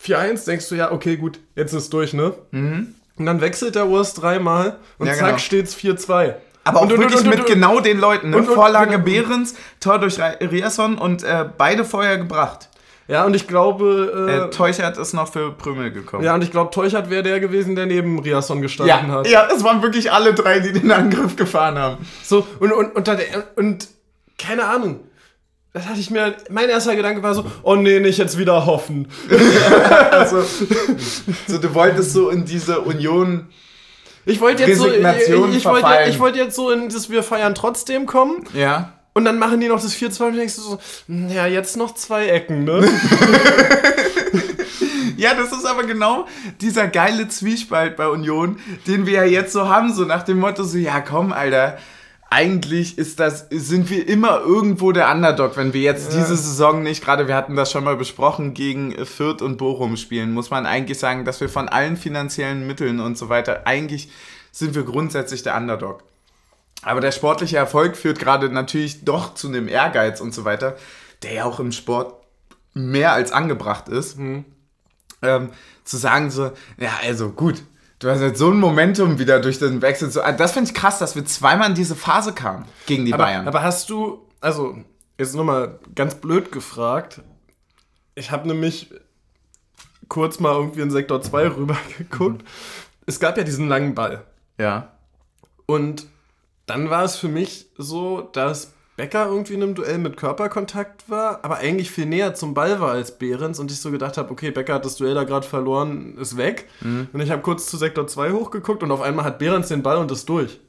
4-1 0.05 0.45
denkst 0.45 0.70
du, 0.70 0.76
ja, 0.76 0.91
okay, 0.91 1.18
gut, 1.18 1.39
jetzt 1.55 1.74
ist 1.74 1.91
durch, 1.91 2.14
ne? 2.14 2.36
Mhm. 2.51 2.93
Und 3.20 3.26
dann 3.26 3.41
wechselt 3.41 3.76
der 3.76 3.88
Urs 3.88 4.13
dreimal 4.13 4.78
und 4.97 5.07
ja, 5.07 5.13
zack 5.13 5.28
genau. 5.28 5.38
steht's 5.38 5.76
4-2. 5.76 6.36
Aber 6.63 6.82
und, 6.82 6.88
auch 6.88 6.93
und, 6.93 7.01
wirklich 7.01 7.22
und, 7.22 7.30
mit 7.30 7.45
genau 7.45 7.80
den 7.80 7.99
Leuten. 7.99 8.30
Ne? 8.30 8.43
Vorlage 8.43 8.91
genau. 8.91 9.03
Behrens, 9.03 9.55
Tor 9.80 9.99
durch 9.99 10.20
Riasson 10.20 10.97
und 10.97 11.24
äh, 11.24 11.45
beide 11.57 11.84
vorher 11.84 12.17
gebracht. 12.17 12.70
Ja, 13.07 13.26
und 13.26 13.36
ich 13.36 13.47
glaube. 13.47 14.28
Äh, 14.30 14.45
äh, 14.45 14.49
Teuchert 14.51 14.97
ist 14.97 15.13
noch 15.13 15.32
für 15.32 15.51
Prümel 15.51 15.91
gekommen. 15.91 16.24
Ja, 16.24 16.36
und 16.36 16.43
ich 16.43 16.51
glaube, 16.51 16.72
Teuchert 16.72 17.09
wäre 17.09 17.24
der 17.24 17.39
gewesen, 17.39 17.76
der 17.76 17.88
neben 17.88 18.20
Riasson 18.20 18.61
gestanden 18.61 19.09
ja, 19.09 19.15
hat. 19.15 19.28
Ja, 19.28 19.47
es 19.53 19.63
waren 19.63 19.82
wirklich 19.82 20.11
alle 20.11 20.34
drei, 20.34 20.59
die 20.59 20.72
den 20.72 20.91
Angriff 20.91 21.36
gefahren 21.36 21.78
haben. 21.78 22.05
So, 22.24 22.47
und, 22.59 22.72
und, 22.72 22.95
und, 22.95 23.09
und 23.55 23.88
keine 24.38 24.65
Ahnung 24.65 25.01
das 25.74 25.88
hatte 25.88 25.99
ich 25.99 26.09
mir, 26.09 26.36
mein 26.49 26.67
erster 26.67 26.95
Gedanke 26.95 27.22
war 27.22 27.36
so, 27.36 27.45
oh 27.61 27.76
nee, 27.76 27.99
nicht 27.99 28.17
jetzt 28.17 28.38
wieder 28.38 28.65
hoffen. 28.65 29.07
also, 30.11 30.41
so, 31.47 31.57
du 31.59 31.74
wolltest 31.76 32.13
so 32.13 32.30
in 32.30 32.45
diese 32.45 32.82
Union. 32.82 33.47
Ich 34.26 34.41
wollte 34.41 34.63
jetzt 34.63 34.80
so, 34.80 34.88
ich, 34.88 34.97
ich, 35.55 35.65
wollte, 35.65 35.88
ich 36.09 36.20
wollte 36.20 36.39
jetzt 36.39 36.55
so 36.55 36.72
in 36.72 36.89
das 36.89 37.09
Wir 37.09 37.22
feiern 37.22 37.53
trotzdem 37.53 38.07
kommen. 38.07 38.45
Ja. 38.53 38.93
Und 39.13 39.26
dann 39.26 39.38
machen 39.38 39.59
die 39.59 39.67
noch 39.67 39.82
das 39.82 39.95
4-2 39.95 40.28
und 40.28 40.36
denkst 40.38 40.55
du 40.55 40.61
so, 40.61 40.80
ja, 41.07 41.45
jetzt 41.45 41.78
noch 41.78 41.93
zwei 41.93 42.28
Ecken, 42.28 42.63
ne? 42.63 42.88
ja, 45.17 45.34
das 45.34 45.51
ist 45.51 45.65
aber 45.65 45.84
genau 45.84 46.26
dieser 46.61 46.88
geile 46.88 47.28
Zwiespalt 47.28 47.95
bei 47.95 48.07
Union, 48.07 48.59
den 48.88 49.05
wir 49.05 49.13
ja 49.13 49.24
jetzt 49.26 49.53
so 49.53 49.67
haben, 49.67 49.93
so 49.93 50.05
nach 50.05 50.24
dem 50.24 50.39
Motto 50.39 50.63
so, 50.63 50.78
ja 50.78 51.01
komm, 51.01 51.34
Alter, 51.34 51.78
eigentlich 52.32 52.97
ist 52.97 53.19
das, 53.19 53.47
sind 53.49 53.89
wir 53.89 54.07
immer 54.07 54.41
irgendwo 54.41 54.91
der 54.91 55.11
Underdog, 55.11 55.57
wenn 55.57 55.73
wir 55.73 55.82
jetzt 55.82 56.13
ja. 56.13 56.19
diese 56.19 56.38
Saison 56.38 56.84
nicht, 56.84 57.03
gerade 57.03 57.27
wir 57.27 57.36
hatten 57.36 57.55
das 57.55 57.71
schon 57.71 57.84
mal 57.84 57.95
besprochen, 57.95 58.53
gegen 58.53 59.05
Fürth 59.05 59.41
und 59.41 59.57
Bochum 59.57 59.97
spielen, 59.97 60.34
muss 60.34 60.51
man 60.51 60.67
eigentlich 60.67 60.99
sagen, 60.99 61.25
dass 61.25 61.41
wir 61.41 61.49
von 61.49 61.67
allen 61.67 61.97
finanziellen 61.97 62.67
Mitteln 62.67 62.99
und 62.99 63.17
so 63.17 63.30
weiter, 63.30 63.65
eigentlich 63.65 64.11
sind 64.51 64.75
wir 64.75 64.84
grundsätzlich 64.84 65.41
der 65.41 65.57
Underdog. 65.57 66.03
Aber 66.84 67.01
der 67.01 67.11
sportliche 67.11 67.57
Erfolg 67.57 67.97
führt 67.97 68.19
gerade 68.19 68.49
natürlich 68.49 69.03
doch 69.03 69.34
zu 69.34 69.47
einem 69.47 69.67
Ehrgeiz 69.67 70.21
und 70.21 70.34
so 70.34 70.45
weiter, 70.45 70.77
der 71.23 71.34
ja 71.34 71.45
auch 71.45 71.59
im 71.59 71.71
Sport 71.71 72.13
mehr 72.73 73.11
als 73.13 73.32
angebracht 73.32 73.89
ist. 73.89 74.17
Mhm. 74.17 74.45
Ähm, 75.21 75.49
zu 75.84 75.97
sagen 75.97 76.32
so, 76.32 76.51
ja, 76.77 76.91
also 77.03 77.32
gut, 77.32 77.63
Du 78.00 78.10
hast 78.10 78.22
jetzt 78.22 78.39
so 78.39 78.50
ein 78.50 78.60
Momentum 78.60 79.20
wieder 79.20 79.41
durch 79.41 79.60
den 79.60 79.82
Wechsel. 79.82 80.10
So, 80.10 80.22
das 80.22 80.54
finde 80.54 80.70
ich 80.70 80.76
krass, 80.76 81.00
dass 81.00 81.16
wir 81.16 81.26
zweimal 81.26 81.70
in 81.70 81.76
diese 81.76 81.97
Phase 81.97 82.34
kamen 82.34 82.66
gegen 82.86 83.06
die 83.06 83.14
aber, 83.14 83.26
Bayern. 83.26 83.47
Aber 83.47 83.62
hast 83.62 83.89
du, 83.89 84.26
also 84.39 84.78
jetzt 85.18 85.36
nochmal 85.36 85.80
ganz 85.95 86.16
blöd 86.16 86.52
gefragt, 86.52 87.22
ich 88.16 88.32
habe 88.32 88.47
nämlich 88.47 88.89
kurz 90.08 90.39
mal 90.39 90.54
irgendwie 90.54 90.82
in 90.82 90.91
Sektor 90.91 91.22
2 91.22 91.47
rüber 91.58 91.78
geguckt. 91.97 92.45
Es 93.06 93.20
gab 93.20 93.38
ja 93.38 93.43
diesen 93.43 93.68
langen 93.68 93.95
Ball. 93.95 94.24
Ja. 94.58 94.93
Und 95.66 96.08
dann 96.68 96.89
war 96.89 97.04
es 97.04 97.18
für 97.18 97.28
mich 97.28 97.68
so, 97.78 98.22
dass 98.22 98.74
Becker 99.00 99.28
irgendwie 99.28 99.54
in 99.54 99.64
einem 99.64 99.76
Duell 99.76 99.97
mit 99.97 100.18
Körperkontakt 100.18 101.10
war, 101.10 101.39
aber 101.45 101.60
eigentlich 101.60 101.89
viel 101.89 102.06
näher 102.06 102.36
zum 102.36 102.54
Ball 102.54 102.82
war 102.82 102.91
als 102.91 103.18
Behrens 103.18 103.58
und 103.58 103.72
ich 103.72 103.80
so 103.80 103.91
gedacht 103.91 104.18
habe, 104.18 104.30
okay, 104.30 104.52
Becker 104.52 104.74
hat 104.74 104.84
das 104.84 104.97
Duell 104.97 105.14
da 105.14 105.24
gerade 105.24 105.47
verloren, 105.47 106.18
ist 106.18 106.36
weg. 106.36 106.68
Mhm. 106.82 107.08
Und 107.14 107.22
ich 107.22 107.32
habe 107.32 107.41
kurz 107.41 107.68
zu 107.68 107.78
Sektor 107.78 108.08
2 108.08 108.34
hochgeguckt 108.34 108.84
und 108.84 108.91
auf 108.91 109.00
einmal 109.00 109.24
hat 109.24 109.39
Behrens 109.39 109.70
den 109.70 109.84
Ball 109.84 110.00
und 110.00 110.12
ist 110.12 110.28
durch. 110.28 110.60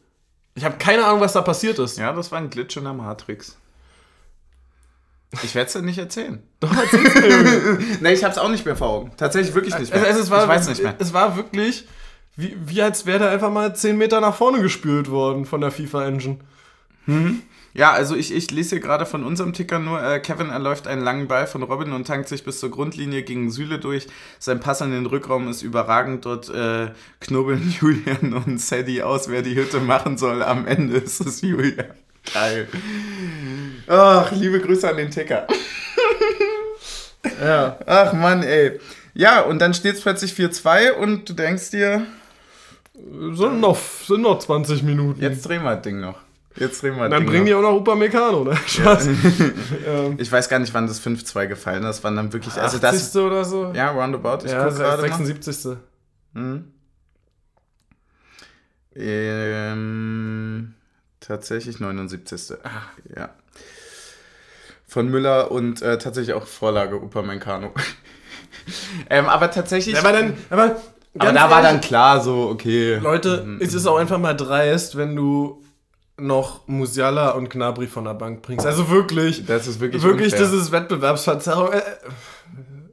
Ich 0.55 0.65
habe 0.65 0.77
keine 0.79 1.07
Ahnung, 1.07 1.21
was 1.21 1.33
da 1.33 1.43
passiert 1.43 1.81
ist. 1.81 1.99
Ja, 1.99 2.13
das 2.13 2.31
war 2.31 2.39
ein 2.39 2.51
Glitch 2.51 2.77
in 2.77 2.85
der 2.85 2.93
Matrix. 2.93 3.59
Ich 5.43 5.57
werde 5.57 5.67
es 5.67 5.73
dir 5.73 5.83
nicht 5.83 5.99
erzählen. 5.99 6.41
Doch, 6.61 6.73
erzähl's 6.73 7.15
mir, 7.17 7.79
nee, 8.01 8.13
ich 8.13 8.23
habe 8.23 8.31
es 8.31 8.39
auch 8.39 8.49
nicht 8.49 8.65
mehr 8.65 8.77
vor 8.77 8.91
Augen. 8.91 9.13
Tatsächlich 9.17 9.57
wirklich 9.57 9.77
nicht 9.77 9.93
mehr. 9.93 10.07
Also, 10.07 10.21
es 10.21 10.31
war, 10.31 10.45
ich 10.45 10.49
weiß 10.49 10.69
nicht 10.69 10.85
mehr. 10.85 10.95
Es 11.01 11.13
war 11.13 11.35
wirklich, 11.35 11.89
wie, 12.37 12.57
wie 12.65 12.81
als 12.81 13.07
wäre 13.07 13.19
da 13.19 13.31
einfach 13.31 13.51
mal 13.51 13.75
10 13.75 13.99
Meter 13.99 14.21
nach 14.21 14.37
vorne 14.37 14.63
gespült 14.63 15.11
worden 15.11 15.47
von 15.47 15.61
der 15.61 15.73
FIFA-Engine. 15.73 16.39
Mhm. 17.07 17.43
Ja, 17.73 17.93
also 17.93 18.17
ich, 18.17 18.35
ich 18.35 18.51
lese 18.51 18.71
hier 18.71 18.81
gerade 18.81 19.07
von 19.07 19.25
unserem 19.25 19.53
Ticker 19.53 19.79
nur, 19.79 20.03
äh, 20.03 20.19
Kevin 20.19 20.51
erläuft 20.51 20.89
einen 20.89 21.03
langen 21.03 21.29
Ball 21.29 21.47
von 21.47 21.63
Robin 21.63 21.93
und 21.93 22.07
tankt 22.07 22.29
sich 22.29 22.43
bis 22.43 22.59
zur 22.59 22.71
Grundlinie 22.71 23.23
gegen 23.23 23.51
Süle 23.51 23.79
durch. 23.79 24.09
Sein 24.41 24.59
Pass 24.59 24.83
an 24.83 24.91
den 24.91 25.07
Rückraum 25.07 25.49
ist 25.49 25.63
überragend. 25.63 26.25
Dort 26.25 26.49
äh, 26.49 26.89
knobeln 27.21 27.73
Julian 27.81 28.33
und 28.35 28.61
Sadie 28.61 29.03
aus, 29.03 29.29
wer 29.29 29.43
die 29.43 29.55
Hütte 29.55 29.79
machen 29.81 30.19
soll. 30.19 30.43
Am 30.43 30.67
Ende 30.67 30.97
ist 30.97 31.21
es 31.21 31.43
Julian. 31.43 31.95
Geil. 32.35 32.69
Ach, 33.87 34.31
liebe 34.33 34.61
Grüße 34.61 34.89
an 34.89 34.97
den 34.97 35.11
Ticker. 35.11 35.47
ja. 37.41 37.79
Ach 37.87 38.13
Mann, 38.13 38.43
ey. 38.43 38.81
Ja, 39.15 39.43
und 39.43 39.61
dann 39.61 39.75
steht 39.75 39.95
es 39.95 40.03
plötzlich 40.03 40.33
4-2 40.33 40.93
und 40.93 41.29
du 41.29 41.35
denkst 41.35 41.71
dir. 41.71 42.07
Sind 42.95 43.61
noch, 43.61 43.79
sind 43.79 44.23
noch 44.23 44.39
20 44.39 44.83
Minuten. 44.83 45.23
Jetzt 45.23 45.47
drehen 45.49 45.63
wir 45.63 45.77
das 45.77 45.83
Ding 45.83 46.01
noch. 46.01 46.19
Jetzt 46.57 46.83
drehen 46.83 46.97
wir 46.97 47.09
Dann 47.09 47.27
bringen 47.27 47.47
die 47.47 47.55
auch 47.55 47.63
noch 47.63 47.77
Upamecano, 47.77 48.45
ne? 48.45 48.59
Ja. 48.79 48.99
ich 50.19 50.31
weiß 50.31 50.49
gar 50.49 50.59
nicht, 50.59 50.75
wann 50.75 50.87
das 50.87 51.01
5-2 51.05 51.47
gefallen 51.47 51.85
ist. 51.85 52.03
Wann 52.03 52.17
dann 52.17 52.33
wirklich. 52.33 52.55
Also 52.55 52.79
80. 52.79 52.81
das, 52.81 53.17
oder 53.17 53.45
so? 53.45 53.73
Ja, 53.75 53.93
roundabout. 53.93 54.45
Ich 54.45 54.51
ja, 54.51 54.65
guck 54.65 54.77
gerade 54.77 55.03
76. 55.03 55.77
Mhm. 56.33 56.73
Ähm, 58.97 60.75
tatsächlich 61.21 61.79
79. 61.79 62.59
Ach, 62.65 62.89
ja. 63.17 63.31
Von 64.87 65.09
Müller 65.09 65.53
und 65.53 65.83
äh, 65.83 65.99
tatsächlich 65.99 66.35
auch 66.35 66.49
Vorlage 66.49 66.97
Upamecano. 66.97 67.73
ähm, 69.11 69.27
aber 69.27 69.53
tatsächlich. 69.53 69.97
aber 69.97 70.13
dann. 70.13 70.37
Aber, 70.51 70.81
aber 71.17 71.33
da 71.33 71.49
war 71.49 71.63
dann 71.63 71.81
klar 71.81 72.21
so, 72.21 72.49
okay. 72.49 72.97
Leute, 72.97 73.45
mhm. 73.45 73.61
es 73.61 73.73
ist 73.73 73.87
auch 73.87 73.99
einfach 73.99 74.19
mal 74.19 74.35
dreist, 74.35 74.97
wenn 74.97 75.15
du 75.15 75.60
noch 76.21 76.67
Musiala 76.69 77.31
und 77.31 77.51
Gnabry 77.51 77.87
von 77.87 78.05
der 78.05 78.15
Bank 78.15 78.43
bringst. 78.43 78.67
Also 78.67 78.89
wirklich. 78.91 79.45
Das 79.47 79.67
ist 79.67 79.81
wirklich 79.81 80.03
Wirklich, 80.03 80.33
unfair. 80.33 80.49
das 80.49 80.53
ist 80.53 80.73
Wettbewerbsverzerrung. 80.73 81.73
Äh, 81.73 81.79
äh, 81.79 81.83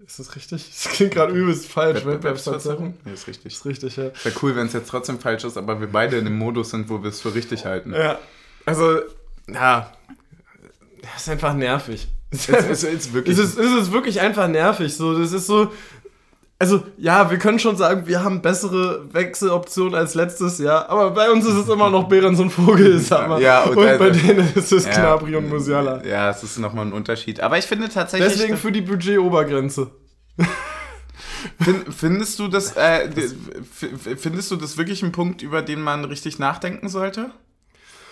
ist 0.05 0.19
das 0.19 0.35
richtig? 0.35 0.65
Das 0.83 0.93
klingt 0.93 1.13
gerade 1.13 1.33
übelst 1.33 1.67
falsch. 1.67 2.05
Wettbewerbsverzerrung? 2.05 2.95
Nee, 3.05 3.13
ist 3.13 3.27
richtig. 3.27 3.53
Ist 3.53 3.65
richtig, 3.65 3.97
ja. 3.97 4.05
Wäre 4.23 4.35
cool, 4.41 4.55
wenn 4.55 4.67
es 4.67 4.73
jetzt 4.73 4.89
trotzdem 4.89 5.19
falsch 5.19 5.43
ist, 5.43 5.57
aber 5.57 5.79
wir 5.79 5.87
beide 5.87 6.17
in 6.17 6.25
dem 6.25 6.37
Modus 6.37 6.71
sind, 6.71 6.89
wo 6.89 7.01
wir 7.03 7.09
es 7.09 7.21
für 7.21 7.33
richtig 7.35 7.65
halten. 7.65 7.93
Ja. 7.93 8.17
Also, 8.65 8.99
ja. 9.53 9.91
Das 11.01 11.21
ist 11.23 11.29
einfach 11.29 11.53
nervig. 11.53 12.07
Es 12.29 12.49
ist, 12.49 12.83
es 12.83 13.13
wirklich. 13.13 13.37
Es 13.37 13.43
ist, 13.43 13.57
es 13.57 13.83
ist 13.83 13.91
wirklich 13.93 14.19
einfach 14.19 14.47
nervig. 14.49 14.93
So, 14.95 15.17
das 15.17 15.31
ist 15.31 15.47
so, 15.47 15.71
also, 16.59 16.83
ja, 16.97 17.29
wir 17.29 17.37
können 17.37 17.59
schon 17.59 17.77
sagen, 17.77 18.07
wir 18.07 18.23
haben 18.23 18.41
bessere 18.41 19.13
Wechseloptionen 19.13 19.93
als 19.93 20.15
letztes 20.15 20.57
Jahr, 20.57 20.89
aber 20.89 21.11
bei 21.11 21.29
uns 21.29 21.45
ist 21.45 21.53
es 21.53 21.69
immer 21.69 21.91
noch 21.91 22.07
Behrens 22.09 22.39
und 22.39 22.49
Vogel, 22.49 22.97
sag 22.99 23.29
mal. 23.29 23.39
Ja, 23.39 23.63
und, 23.63 23.77
und 23.77 23.85
also, 23.85 23.99
bei 23.99 24.09
denen 24.09 24.51
ist 24.55 24.71
es 24.71 24.85
ja, 24.85 24.91
Knabri 24.91 25.35
und 25.35 25.49
Musiala. 25.49 26.03
Ja, 26.03 26.31
es 26.31 26.41
ist 26.41 26.57
nochmal 26.57 26.87
ein 26.87 26.93
Unterschied. 26.93 27.41
Aber 27.41 27.59
ich 27.59 27.65
finde 27.65 27.89
tatsächlich. 27.89 28.33
Deswegen 28.33 28.57
für 28.57 28.71
die 28.71 28.81
Budgetobergrenze. 28.81 29.91
Find, 31.61 31.93
findest 31.93 32.39
du 32.39 32.47
das, 32.47 32.75
äh, 32.75 33.09
findest 34.17 34.49
du 34.49 34.55
das 34.55 34.77
wirklich 34.77 35.03
ein 35.03 35.11
Punkt, 35.11 35.43
über 35.43 35.61
den 35.61 35.81
man 35.81 36.05
richtig 36.05 36.39
nachdenken 36.39 36.89
sollte? 36.89 37.29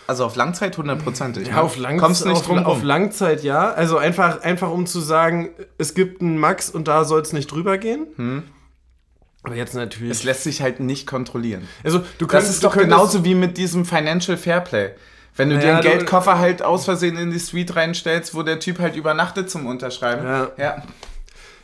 Also 0.07 0.25
auf 0.25 0.35
Langzeit 0.35 0.77
hundertprozentig. 0.77 1.47
Ja, 1.47 1.55
ne? 1.55 1.61
auf, 1.61 1.77
Lang 1.77 1.97
Kommst 1.97 2.25
nicht 2.25 2.37
auf, 2.37 2.45
drum 2.45 2.59
auf 2.65 2.83
Langzeit 2.83 3.43
ja. 3.43 3.71
Also 3.71 3.97
einfach, 3.97 4.41
einfach 4.41 4.69
um 4.69 4.85
zu 4.85 4.99
sagen, 4.99 5.49
es 5.77 5.93
gibt 5.93 6.21
einen 6.21 6.37
Max 6.37 6.69
und 6.69 6.87
da 6.87 7.03
soll 7.05 7.21
es 7.21 7.33
nicht 7.33 7.51
drüber 7.51 7.77
gehen. 7.77 8.07
Hm. 8.15 8.43
Aber 9.43 9.55
jetzt 9.55 9.75
natürlich. 9.75 10.11
Es 10.11 10.23
lässt 10.23 10.43
sich 10.43 10.61
halt 10.61 10.79
nicht 10.79 11.07
kontrollieren. 11.07 11.67
Also 11.83 12.03
du 12.17 12.25
das 12.25 12.49
ist 12.49 12.63
doch 12.63 12.75
genauso 12.75 13.23
wie 13.23 13.35
mit 13.35 13.57
diesem 13.57 13.85
Financial 13.85 14.37
Fairplay. 14.37 14.91
Wenn 15.35 15.49
du 15.49 15.55
naja, 15.55 15.67
dir 15.67 15.73
einen 15.73 15.81
Geldkoffer 15.81 16.39
halt 16.39 16.61
aus 16.61 16.85
Versehen 16.85 17.17
in 17.17 17.29
die 17.29 17.39
Suite 17.39 17.75
reinstellst, 17.75 18.33
wo 18.33 18.41
der 18.41 18.59
Typ 18.59 18.79
halt 18.79 18.95
übernachtet 18.95 19.49
zum 19.49 19.65
Unterschreiben. 19.65 20.25
Ja. 20.25 20.51
ja. 20.57 20.83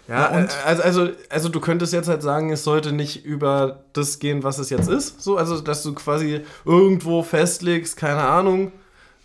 Ja, 0.08 0.30
und 0.30 0.50
also, 0.66 0.84
also, 0.84 1.10
also 1.30 1.50
du 1.50 1.60
könntest 1.60 1.94
jetzt 1.94 2.10
halt 2.10 2.22
sagen, 2.22 2.52
es 2.52 2.64
sollte 2.64 2.92
nicht 2.92 3.24
über 3.26 3.84
das 3.94 4.20
gehen, 4.20 4.44
was 4.44 4.58
es 4.58 4.70
jetzt 4.70 4.90
ist. 4.90 5.22
So, 5.22 5.38
also 5.38 5.62
dass 5.62 5.84
du 5.84 5.94
quasi 5.94 6.42
irgendwo 6.66 7.24
festlegst, 7.24 7.96
keine 7.98 8.24
Ahnung, 8.24 8.72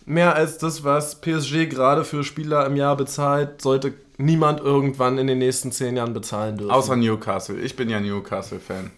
mehr 0.05 0.35
als 0.35 0.57
das, 0.57 0.83
was 0.83 1.19
PSG 1.19 1.67
gerade 1.69 2.05
für 2.05 2.23
Spieler 2.23 2.65
im 2.65 2.75
Jahr 2.75 2.95
bezahlt, 2.95 3.61
sollte 3.61 3.93
niemand 4.17 4.61
irgendwann 4.61 5.17
in 5.17 5.27
den 5.27 5.39
nächsten 5.39 5.71
zehn 5.71 5.97
Jahren 5.97 6.13
bezahlen 6.13 6.57
dürfen. 6.57 6.71
Außer 6.71 6.95
Newcastle. 6.95 7.59
Ich 7.59 7.75
bin 7.75 7.89
ja 7.89 7.99
Newcastle-Fan. 7.99 8.91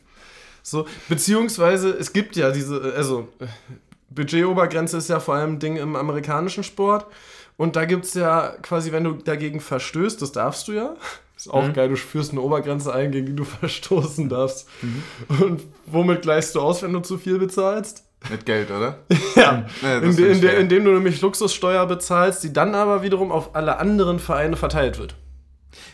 So, 0.61 0.85
beziehungsweise 1.07 1.89
es 1.89 2.13
gibt 2.13 2.35
ja 2.35 2.51
diese, 2.51 2.93
also 2.95 3.27
Budgetobergrenze 4.09 4.97
ist 4.97 5.09
ja 5.09 5.19
vor 5.19 5.35
allem 5.35 5.53
ein 5.53 5.59
Ding 5.59 5.77
im 5.77 5.95
amerikanischen 5.95 6.63
Sport. 6.63 7.05
Und 7.57 7.75
da 7.75 7.85
gibt 7.85 8.05
es 8.05 8.13
ja 8.13 8.55
quasi, 8.61 8.91
wenn 8.91 9.03
du 9.03 9.13
dagegen 9.13 9.59
verstößt, 9.59 10.21
das 10.21 10.31
darfst 10.31 10.67
du 10.67 10.73
ja, 10.73 10.95
ist 11.39 11.53
auch 11.53 11.67
mhm. 11.67 11.73
geil, 11.73 11.89
du 11.89 11.95
führst 11.95 12.31
eine 12.31 12.41
Obergrenze 12.41 12.93
ein, 12.93 13.11
gegen 13.11 13.27
die 13.27 13.35
du 13.35 13.43
verstoßen 13.45 14.27
darfst. 14.27 14.67
Mhm. 14.81 15.03
Und 15.41 15.61
womit 15.85 16.21
gleichst 16.21 16.55
du 16.55 16.59
aus, 16.59 16.83
wenn 16.83 16.93
du 16.93 16.99
zu 16.99 17.17
viel 17.17 17.39
bezahlst? 17.39 18.03
Mit 18.29 18.45
Geld, 18.45 18.69
oder? 18.69 18.99
ja. 19.35 19.65
ja 19.81 19.97
in 19.99 20.15
de, 20.15 20.31
in 20.31 20.41
de, 20.41 20.59
indem 20.59 20.83
du 20.83 20.91
nämlich 20.91 21.21
Luxussteuer 21.21 21.85
bezahlst, 21.85 22.43
die 22.43 22.51
dann 22.51 22.75
aber 22.75 23.01
wiederum 23.01 23.31
auf 23.31 23.55
alle 23.55 23.77
anderen 23.77 24.19
Vereine 24.19 24.57
verteilt 24.57 24.99
wird. 24.99 25.15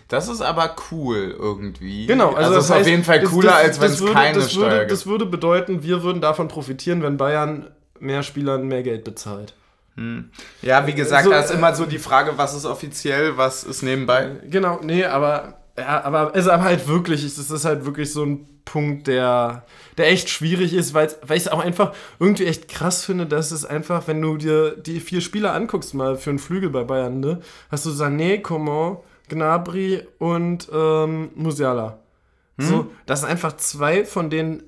Das 0.08 0.28
ist 0.28 0.42
aber 0.42 0.76
cool 0.90 1.36
irgendwie. 1.38 2.08
Genau, 2.08 2.30
also, 2.30 2.38
also 2.38 2.54
das, 2.56 2.66
ist 2.66 2.72
auf 2.72 2.88
jeden 2.88 3.04
Fall 3.04 3.22
cooler, 3.24 3.52
das, 3.52 3.80
als 3.80 3.82
wenn 3.82 3.92
es 3.92 4.14
keine 4.14 4.40
das 4.40 4.52
Steuer 4.52 4.64
würde, 4.64 4.80
gibt. 4.80 4.92
Das 4.92 5.06
würde 5.06 5.26
bedeuten, 5.28 5.84
wir 5.84 6.02
würden 6.02 6.22
davon 6.22 6.48
profitieren, 6.48 7.04
wenn 7.04 7.18
Bayern 7.18 7.68
mehr 8.00 8.24
Spielern 8.24 8.68
mehr 8.68 8.82
Geld 8.82 9.04
bezahlt. 9.04 9.54
Hm. 9.96 10.30
Ja, 10.62 10.86
wie 10.88 10.94
gesagt, 10.94 11.24
so, 11.24 11.30
da 11.30 11.40
ist 11.40 11.52
immer 11.52 11.74
so 11.74 11.86
die 11.86 12.00
Frage, 12.00 12.38
was 12.38 12.54
ist 12.54 12.66
offiziell, 12.66 13.38
was 13.38 13.64
ist 13.64 13.82
nebenbei. 13.82 14.32
Genau, 14.50 14.80
nee, 14.84 15.06
aber 15.06 15.60
ja, 15.78 16.04
aber 16.04 16.32
es 16.34 16.46
ist 16.46 16.52
aber 16.52 16.64
halt 16.64 16.88
wirklich, 16.88 17.24
es 17.24 17.38
ist 17.38 17.66
halt 17.66 17.86
wirklich 17.86 18.12
so 18.12 18.24
ein 18.24 18.48
Punkt, 18.64 19.08
der, 19.08 19.66
der 19.98 20.08
echt 20.08 20.30
schwierig 20.30 20.74
ist, 20.74 20.94
weil 20.94 21.08
ich 21.08 21.30
es 21.30 21.48
auch 21.48 21.60
einfach 21.60 21.94
irgendwie 22.20 22.46
echt 22.46 22.68
krass 22.68 23.06
finde, 23.06 23.26
dass 23.26 23.52
es 23.52 23.66
einfach, 23.66 24.08
wenn 24.08 24.22
du 24.22 24.38
dir 24.38 24.72
die 24.72 25.00
vier 25.00 25.22
Spieler 25.22 25.54
anguckst, 25.54 25.94
mal 25.94 26.16
für 26.16 26.32
einen 26.32 26.40
Flügel 26.40 26.70
bei 26.70 26.84
Bayern, 26.84 27.20
ne, 27.20 27.42
hast 27.70 27.86
du 27.86 27.92
Sané, 27.92 28.42
Coman, 28.42 28.98
Gnabry 29.30 30.04
und 30.18 30.70
ähm, 30.74 31.30
Musiala. 31.36 32.00
Hm? 32.58 32.66
So, 32.66 32.92
das 33.06 33.22
sind 33.22 33.30
einfach 33.30 33.58
zwei 33.58 34.06
von 34.06 34.30
denen, 34.30 34.64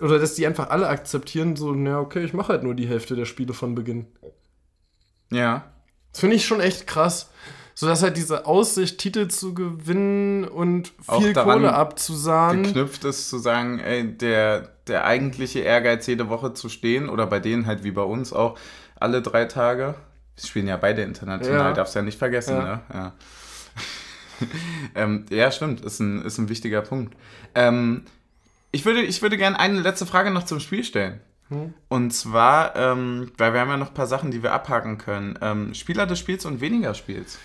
oder 0.00 0.18
dass 0.18 0.34
die 0.34 0.46
einfach 0.46 0.70
alle 0.70 0.88
akzeptieren, 0.88 1.56
so, 1.56 1.72
na 1.72 2.00
okay, 2.00 2.24
ich 2.24 2.32
mache 2.32 2.54
halt 2.54 2.62
nur 2.62 2.74
die 2.74 2.88
Hälfte 2.88 3.16
der 3.16 3.26
Spiele 3.26 3.52
von 3.52 3.74
Beginn. 3.74 4.06
Ja. 5.30 5.64
Das 6.12 6.20
finde 6.20 6.36
ich 6.36 6.46
schon 6.46 6.60
echt 6.60 6.86
krass. 6.86 7.30
So 7.74 7.86
dass 7.86 8.02
halt 8.02 8.16
diese 8.16 8.44
Aussicht, 8.46 8.98
Titel 8.98 9.28
zu 9.28 9.54
gewinnen 9.54 10.42
und 10.42 10.92
viel 11.16 11.32
Kohle 11.32 11.72
abzusahnen. 11.72 12.64
Geknüpft 12.64 13.04
ist 13.04 13.28
zu 13.28 13.38
sagen, 13.38 13.78
ey, 13.78 14.04
der, 14.04 14.70
der 14.88 15.04
eigentliche 15.04 15.60
Ehrgeiz, 15.60 16.04
jede 16.08 16.28
Woche 16.28 16.54
zu 16.54 16.68
stehen, 16.68 17.08
oder 17.08 17.28
bei 17.28 17.38
denen 17.38 17.66
halt 17.66 17.84
wie 17.84 17.92
bei 17.92 18.02
uns 18.02 18.32
auch, 18.32 18.58
alle 18.96 19.22
drei 19.22 19.44
Tage. 19.44 19.94
Wir 20.34 20.44
spielen 20.44 20.66
ja 20.66 20.76
beide 20.76 21.02
international, 21.02 21.68
ja. 21.68 21.72
darfst 21.72 21.94
ja 21.94 22.02
nicht 22.02 22.18
vergessen, 22.18 22.56
ja. 22.56 22.64
ne? 22.64 22.80
Ja. 22.92 23.12
ähm, 24.96 25.26
ja, 25.30 25.52
stimmt, 25.52 25.80
ist 25.82 26.00
ein, 26.00 26.24
ist 26.24 26.38
ein 26.38 26.48
wichtiger 26.48 26.82
Punkt. 26.82 27.16
Ähm, 27.54 28.06
ich 28.72 28.84
würde, 28.84 29.02
ich 29.02 29.22
würde 29.22 29.36
gerne 29.36 29.56
eine 29.56 29.80
letzte 29.80 30.04
Frage 30.04 30.32
noch 30.32 30.44
zum 30.44 30.58
Spiel 30.58 30.82
stellen. 30.82 31.20
Hm. 31.48 31.74
Und 31.88 32.12
zwar, 32.12 32.76
ähm, 32.76 33.32
weil 33.38 33.52
wir 33.52 33.60
haben 33.60 33.70
ja 33.70 33.76
noch 33.76 33.88
ein 33.88 33.94
paar 33.94 34.06
Sachen, 34.06 34.30
die 34.30 34.42
wir 34.42 34.52
abhaken 34.52 34.98
können. 34.98 35.38
Ähm, 35.40 35.74
Spieler 35.74 36.06
des 36.06 36.18
Spiels 36.18 36.44
und 36.44 36.60
weniger 36.60 36.94
Spiels. 36.94 37.38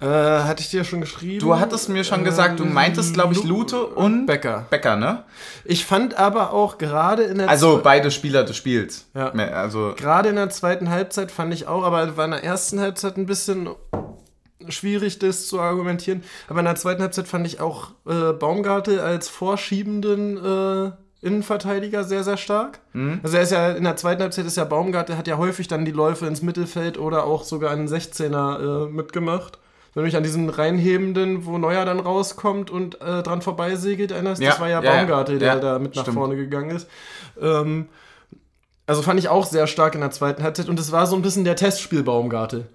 Äh, 0.00 0.06
hatte 0.06 0.62
ich 0.62 0.70
dir 0.70 0.82
schon 0.84 1.02
geschrieben? 1.02 1.40
Du 1.40 1.58
hattest 1.58 1.90
mir 1.90 2.04
schon 2.04 2.24
gesagt, 2.24 2.58
du 2.58 2.64
meintest, 2.64 3.12
glaube 3.12 3.34
ich, 3.34 3.44
Lute 3.44 3.84
und 3.84 4.24
Becker. 4.24 4.66
Becker, 4.70 4.96
ne? 4.96 5.24
Ich 5.64 5.84
fand 5.84 6.14
aber 6.14 6.54
auch 6.54 6.78
gerade 6.78 7.24
in 7.24 7.36
der 7.36 7.50
Also 7.50 7.80
beide 7.82 8.10
Spieler 8.10 8.44
des 8.44 8.56
Spiels. 8.56 9.06
Ja. 9.14 9.30
Also 9.30 9.94
gerade 9.96 10.30
in 10.30 10.36
der 10.36 10.48
zweiten 10.48 10.88
Halbzeit 10.88 11.30
fand 11.30 11.52
ich 11.52 11.68
auch, 11.68 11.84
aber 11.84 12.16
war 12.16 12.24
in 12.24 12.30
der 12.30 12.42
ersten 12.42 12.80
Halbzeit 12.80 13.18
ein 13.18 13.26
bisschen 13.26 13.68
schwierig, 14.68 15.18
das 15.18 15.46
zu 15.48 15.60
argumentieren. 15.60 16.22
Aber 16.48 16.60
in 16.60 16.66
der 16.66 16.76
zweiten 16.76 17.02
Halbzeit 17.02 17.28
fand 17.28 17.46
ich 17.46 17.60
auch 17.60 17.90
äh, 18.06 18.32
Baumgartel 18.32 19.00
als 19.00 19.28
vorschiebenden 19.28 20.38
äh, 20.38 20.92
Innenverteidiger 21.22 22.04
sehr, 22.04 22.24
sehr 22.24 22.36
stark. 22.36 22.78
Mhm. 22.92 23.20
Also 23.22 23.36
er 23.36 23.42
ist 23.42 23.52
ja 23.52 23.72
in 23.72 23.84
der 23.84 23.96
zweiten 23.96 24.22
Halbzeit 24.22 24.46
ist 24.46 24.56
ja 24.56 24.64
Baumgart, 24.64 25.10
der 25.10 25.18
hat 25.18 25.26
ja 25.26 25.36
häufig 25.36 25.68
dann 25.68 25.84
die 25.84 25.92
Läufe 25.92 26.26
ins 26.26 26.40
Mittelfeld 26.40 26.98
oder 26.98 27.24
auch 27.24 27.44
sogar 27.44 27.72
einen 27.72 27.88
16er 27.88 28.86
äh, 28.86 28.90
mitgemacht. 28.90 29.58
Nämlich 29.94 30.16
an 30.16 30.22
diesen 30.22 30.48
reinhebenden, 30.48 31.46
wo 31.46 31.58
Neuer 31.58 31.84
dann 31.84 31.98
rauskommt 31.98 32.70
und 32.70 33.00
äh, 33.00 33.22
dran 33.22 33.42
vorbeisegelt, 33.42 34.12
erinnerst 34.12 34.40
ja, 34.40 34.50
Das 34.50 34.60
war 34.60 34.68
ja, 34.68 34.80
ja 34.82 34.98
Baumgarte, 34.98 35.38
der 35.38 35.54
ja, 35.54 35.58
da 35.58 35.78
mit 35.80 35.96
nach 35.96 36.02
stimmt. 36.02 36.16
vorne 36.16 36.36
gegangen 36.36 36.70
ist. 36.70 36.88
Ähm, 37.40 37.88
also 38.86 39.02
fand 39.02 39.18
ich 39.20 39.28
auch 39.28 39.46
sehr 39.46 39.66
stark 39.66 39.94
in 39.94 40.00
der 40.00 40.10
zweiten 40.10 40.42
Halbzeit 40.42 40.68
und 40.68 40.78
es 40.78 40.90
war 40.92 41.06
so 41.06 41.16
ein 41.16 41.22
bisschen 41.22 41.44
der 41.44 41.56
Testspiel 41.56 42.02
Baumgarte. 42.02 42.68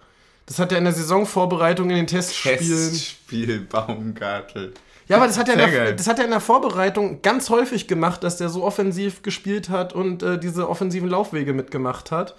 Das 0.46 0.60
hat 0.60 0.72
er 0.72 0.78
in 0.78 0.84
der 0.84 0.94
Saisonvorbereitung 0.94 1.90
in 1.90 1.96
den 1.96 2.08
Testspielen. 2.08 2.60
Testspiel 2.60 3.62
Baumgartel. 3.62 4.74
Ja, 5.08 5.18
aber 5.18 5.28
das 5.28 5.38
hat, 5.38 5.48
er 5.50 5.54
in 5.54 5.72
der, 5.72 5.94
das 5.94 6.08
hat 6.08 6.18
er 6.18 6.26
in 6.26 6.32
der 6.32 6.40
Vorbereitung 6.40 7.22
ganz 7.22 7.50
häufig 7.50 7.88
gemacht, 7.88 8.24
dass 8.24 8.38
der 8.38 8.50
so 8.50 8.64
offensiv 8.64 9.22
gespielt 9.22 9.70
hat 9.70 9.94
und 9.94 10.24
äh, 10.24 10.40
diese 10.40 10.68
offensiven 10.68 11.10
Laufwege 11.10 11.54
mitgemacht 11.54 12.12
hat. 12.12 12.36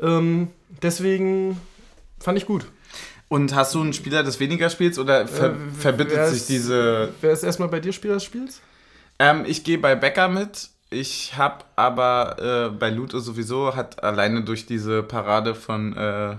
Ähm, 0.00 0.48
deswegen 0.82 1.60
fand 2.18 2.38
ich 2.38 2.46
gut. 2.46 2.66
Und 3.28 3.54
hast 3.54 3.74
du 3.74 3.82
einen 3.82 3.92
Spieler 3.92 4.22
des 4.22 4.40
weniger 4.40 4.70
Spiels 4.70 4.98
oder 4.98 5.28
ver 5.28 5.50
äh, 5.50 5.54
verbittet 5.78 6.28
sich 6.28 6.46
diese. 6.46 7.10
Wer 7.20 7.32
ist 7.32 7.42
erstmal 7.42 7.68
bei 7.68 7.80
dir 7.80 7.92
Spieler 7.92 8.14
des 8.14 8.24
Spiels? 8.24 8.62
Ähm, 9.18 9.44
ich 9.46 9.64
gehe 9.64 9.76
bei 9.76 9.94
Becker 9.94 10.28
mit. 10.28 10.70
Ich 10.88 11.36
habe 11.36 11.64
aber 11.76 12.70
äh, 12.70 12.74
bei 12.74 12.88
Lute 12.88 13.20
sowieso, 13.20 13.76
hat 13.76 14.02
alleine 14.02 14.44
durch 14.44 14.64
diese 14.64 15.02
Parade 15.02 15.54
von. 15.54 16.38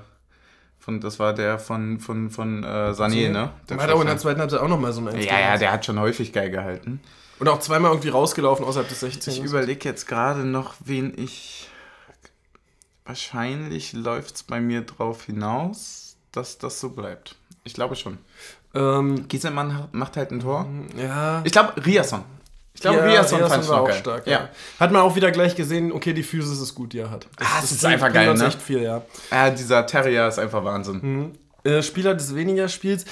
Von, 0.79 1.01
das 1.01 1.19
war 1.19 1.33
der 1.33 1.59
von, 1.59 1.99
von, 1.99 2.29
von 2.29 2.63
äh, 2.63 2.67
Sané, 2.67 3.27
so, 3.27 3.31
ne? 3.33 3.51
Der 3.69 3.77
hat 3.77 3.91
auch 3.91 4.01
in 4.01 4.07
der 4.07 4.17
zweiten 4.17 4.39
Halbzeit 4.39 4.61
auch 4.61 4.67
nochmal 4.67 4.93
so 4.93 5.05
einen 5.05 5.21
Ja, 5.21 5.39
ja, 5.39 5.57
der 5.57 5.71
hat 5.71 5.85
schon 5.85 5.99
häufig 5.99 6.31
geil 6.31 6.49
gehalten. 6.49 7.01
Und 7.39 7.47
auch 7.47 7.59
zweimal 7.59 7.91
irgendwie 7.91 8.09
rausgelaufen 8.09 8.65
außerhalb 8.65 8.87
des 8.87 8.99
16. 8.99 9.33
Ich 9.33 9.43
überlege 9.43 9.87
jetzt 9.87 10.07
gerade 10.07 10.41
noch, 10.41 10.75
wen 10.83 11.13
ich. 11.17 11.69
Wahrscheinlich 13.05 13.93
läuft 13.93 14.35
es 14.35 14.43
bei 14.43 14.61
mir 14.61 14.81
drauf 14.81 15.23
hinaus, 15.23 16.17
dass 16.31 16.59
das 16.59 16.79
so 16.79 16.89
bleibt. 16.89 17.35
Ich 17.63 17.73
glaube 17.73 17.95
schon. 17.95 18.19
Ähm, 18.75 19.27
Gieselmann 19.27 19.87
macht 19.91 20.15
halt 20.15 20.31
ein 20.31 20.41
Tor. 20.41 20.67
Ja. 20.95 21.41
Ich 21.43 21.51
glaube, 21.51 21.73
Riasson. 21.83 22.23
Ich 22.79 22.83
glaube, 22.83 22.99
ja, 22.99 23.03
Riasson, 23.03 23.43
Riasson 23.43 23.67
war 23.67 23.81
auch 23.81 23.91
stark. 23.91 24.25
Ja. 24.25 24.31
ja. 24.31 24.49
Hat 24.79 24.93
man 24.93 25.01
auch 25.01 25.13
wieder 25.13 25.31
gleich 25.31 25.53
gesehen, 25.53 25.91
okay, 25.91 26.13
die 26.13 26.23
Physis 26.23 26.61
ist 26.61 26.73
gut, 26.73 26.93
die 26.93 26.99
er 26.99 27.11
hat. 27.11 27.27
Das, 27.35 27.45
ah, 27.45 27.57
das 27.59 27.73
ist 27.73 27.85
einfach 27.85 28.13
geil, 28.13 28.33
ne? 28.33 28.45
echt 28.45 28.61
viel, 28.61 28.81
ja. 28.81 29.01
Ja, 29.31 29.49
dieser 29.49 29.85
Terrier 29.85 30.29
ist 30.29 30.39
einfach 30.39 30.63
Wahnsinn. 30.63 30.99
Mhm. 31.01 31.31
Äh, 31.69 31.83
Spieler 31.83 32.15
des 32.15 32.33
weniger 32.33 32.69
Spiels. 32.69 33.03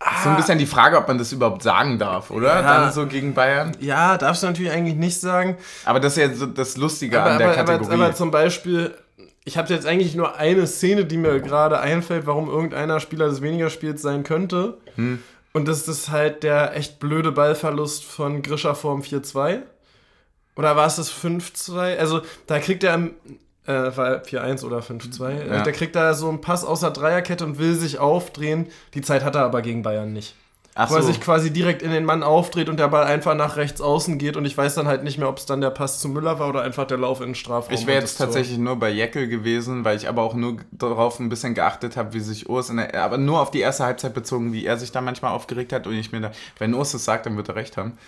Ah. 0.00 0.22
So 0.22 0.28
ein 0.28 0.36
bisschen 0.36 0.58
die 0.58 0.66
Frage, 0.66 0.98
ob 0.98 1.08
man 1.08 1.16
das 1.16 1.32
überhaupt 1.32 1.62
sagen 1.62 1.98
darf, 1.98 2.30
oder? 2.30 2.56
Ja. 2.56 2.60
Dann 2.60 2.92
so 2.92 3.06
gegen 3.06 3.32
Bayern. 3.32 3.74
Ja, 3.80 4.18
darfst 4.18 4.42
du 4.42 4.48
natürlich 4.48 4.70
eigentlich 4.70 4.96
nicht 4.96 5.18
sagen. 5.18 5.56
Aber 5.86 5.98
das 5.98 6.18
ist 6.18 6.22
ja 6.22 6.34
so 6.34 6.44
das 6.44 6.76
Lustige 6.76 7.22
aber, 7.22 7.30
an 7.30 7.38
der 7.38 7.46
aber, 7.46 7.56
Kategorie. 7.56 7.94
Aber, 7.94 8.04
aber 8.04 8.14
zum 8.14 8.30
Beispiel, 8.30 8.94
ich 9.46 9.56
habe 9.56 9.72
jetzt 9.72 9.86
eigentlich 9.86 10.14
nur 10.14 10.36
eine 10.36 10.66
Szene, 10.66 11.06
die 11.06 11.16
mir 11.16 11.40
gerade 11.40 11.80
einfällt, 11.80 12.26
warum 12.26 12.50
irgendeiner 12.50 13.00
Spieler 13.00 13.30
des 13.30 13.40
weniger 13.40 13.70
Spiels 13.70 14.02
sein 14.02 14.24
könnte. 14.24 14.76
Hm. 14.96 15.22
Und 15.52 15.66
das 15.66 15.88
ist 15.88 16.10
halt 16.10 16.42
der 16.42 16.76
echt 16.76 17.00
blöde 17.00 17.32
Ballverlust 17.32 18.04
von 18.04 18.42
Grischer 18.42 18.74
vorm 18.74 19.00
4-2. 19.02 19.62
Oder 20.56 20.76
war 20.76 20.86
es 20.86 20.96
das 20.96 21.12
5-2? 21.12 21.96
Also, 21.96 22.22
da 22.46 22.58
kriegt 22.58 22.84
er 22.84 22.94
im. 22.94 23.14
Äh, 23.66 23.96
war 23.96 24.22
4-1 24.22 24.64
oder 24.64 24.78
5-2. 24.78 25.46
Ja. 25.46 25.62
Da 25.62 25.72
kriegt 25.72 25.94
er 25.94 26.14
so 26.14 26.28
einen 26.28 26.40
Pass 26.40 26.64
aus 26.64 26.80
der 26.80 26.90
Dreierkette 26.90 27.44
und 27.44 27.58
will 27.58 27.74
sich 27.74 27.98
aufdrehen. 27.98 28.68
Die 28.94 29.02
Zeit 29.02 29.22
hat 29.22 29.34
er 29.34 29.44
aber 29.44 29.62
gegen 29.62 29.82
Bayern 29.82 30.12
nicht. 30.12 30.34
Ach 30.80 30.88
wo 30.88 30.94
so. 30.94 31.00
er 31.00 31.02
sich 31.02 31.20
quasi 31.20 31.50
direkt 31.50 31.82
in 31.82 31.90
den 31.90 32.06
Mann 32.06 32.22
aufdreht 32.22 32.70
und 32.70 32.78
der 32.80 32.88
Ball 32.88 33.04
einfach 33.04 33.34
nach 33.34 33.56
rechts 33.56 33.82
außen 33.82 34.16
geht 34.16 34.38
und 34.38 34.46
ich 34.46 34.56
weiß 34.56 34.76
dann 34.76 34.86
halt 34.86 35.04
nicht 35.04 35.18
mehr, 35.18 35.28
ob 35.28 35.36
es 35.36 35.44
dann 35.44 35.60
der 35.60 35.68
Pass 35.68 36.00
zu 36.00 36.08
Müller 36.08 36.38
war 36.38 36.48
oder 36.48 36.62
einfach 36.62 36.86
der 36.86 36.96
Lauf 36.96 37.20
in 37.20 37.26
den 37.26 37.34
Strafraum. 37.34 37.74
Ich 37.74 37.86
wäre 37.86 38.00
jetzt 38.00 38.16
tatsächlich 38.16 38.56
nur 38.56 38.76
bei 38.76 38.88
Jeckel 38.88 39.28
gewesen, 39.28 39.84
weil 39.84 39.98
ich 39.98 40.08
aber 40.08 40.22
auch 40.22 40.32
nur 40.32 40.56
darauf 40.72 41.20
ein 41.20 41.28
bisschen 41.28 41.54
geachtet 41.54 41.98
habe, 41.98 42.14
wie 42.14 42.20
sich 42.20 42.48
Urs, 42.48 42.68
der, 42.68 42.94
aber 43.02 43.18
nur 43.18 43.42
auf 43.42 43.50
die 43.50 43.60
erste 43.60 43.84
Halbzeit 43.84 44.14
bezogen, 44.14 44.54
wie 44.54 44.64
er 44.64 44.78
sich 44.78 44.90
da 44.90 45.02
manchmal 45.02 45.32
aufgeregt 45.32 45.74
hat 45.74 45.86
und 45.86 45.94
ich 45.94 46.12
mir 46.12 46.22
da, 46.22 46.30
wenn 46.58 46.72
Urs 46.72 46.94
es 46.94 47.04
sagt, 47.04 47.26
dann 47.26 47.36
wird 47.36 47.50
er 47.50 47.56
recht 47.56 47.76
haben. 47.76 47.98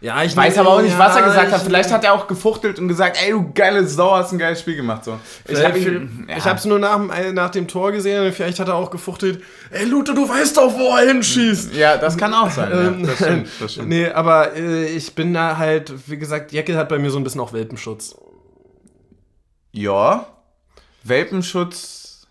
Ja, 0.00 0.22
ich 0.22 0.36
weiß 0.36 0.58
aber 0.58 0.70
auch 0.70 0.80
nicht, 0.80 0.92
ja, 0.92 0.98
was 0.98 1.16
er 1.16 1.22
gesagt 1.22 1.50
hat. 1.50 1.60
Vielleicht 1.62 1.90
hat 1.90 2.04
er 2.04 2.12
auch 2.12 2.28
gefuchtelt 2.28 2.78
und 2.78 2.86
gesagt, 2.86 3.18
ey, 3.20 3.32
du 3.32 3.52
geile 3.52 3.84
Sau, 3.84 4.14
hast 4.14 4.30
ein 4.30 4.38
geiles 4.38 4.60
Spiel 4.60 4.76
gemacht. 4.76 5.04
So. 5.04 5.18
Ich 5.48 5.64
habe 5.64 5.76
ja. 5.76 6.54
es 6.54 6.64
nur 6.64 6.78
nach, 6.78 7.00
nach 7.32 7.50
dem 7.50 7.66
Tor 7.66 7.90
gesehen 7.90 8.24
und 8.24 8.32
vielleicht 8.32 8.60
hat 8.60 8.68
er 8.68 8.76
auch 8.76 8.90
gefuchtelt, 8.90 9.42
ey, 9.70 9.84
Lute, 9.86 10.14
du 10.14 10.28
weißt 10.28 10.56
doch, 10.56 10.72
wo 10.78 10.96
er 10.96 11.08
hinschießt. 11.08 11.74
Ja, 11.74 11.96
das 11.96 12.16
kann 12.16 12.32
auch 12.32 12.48
sein. 12.48 12.70
ja, 12.70 12.86
ähm, 12.86 13.06
das 13.06 13.16
stimmt, 13.16 13.48
das 13.58 13.72
stimmt. 13.72 13.88
Nee, 13.88 14.08
aber 14.08 14.54
äh, 14.54 14.86
ich 14.86 15.16
bin 15.16 15.34
da 15.34 15.56
halt, 15.56 15.92
wie 16.08 16.18
gesagt, 16.18 16.52
Jeckel 16.52 16.76
hat 16.76 16.88
bei 16.88 16.98
mir 16.98 17.10
so 17.10 17.18
ein 17.18 17.24
bisschen 17.24 17.40
auch 17.40 17.52
Welpenschutz. 17.52 18.14
Ja, 19.72 20.26
Welpenschutz, 21.02 22.28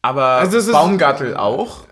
aber 0.00 0.24
also 0.24 0.72
Baumgartel 0.72 1.36
auch. 1.36 1.89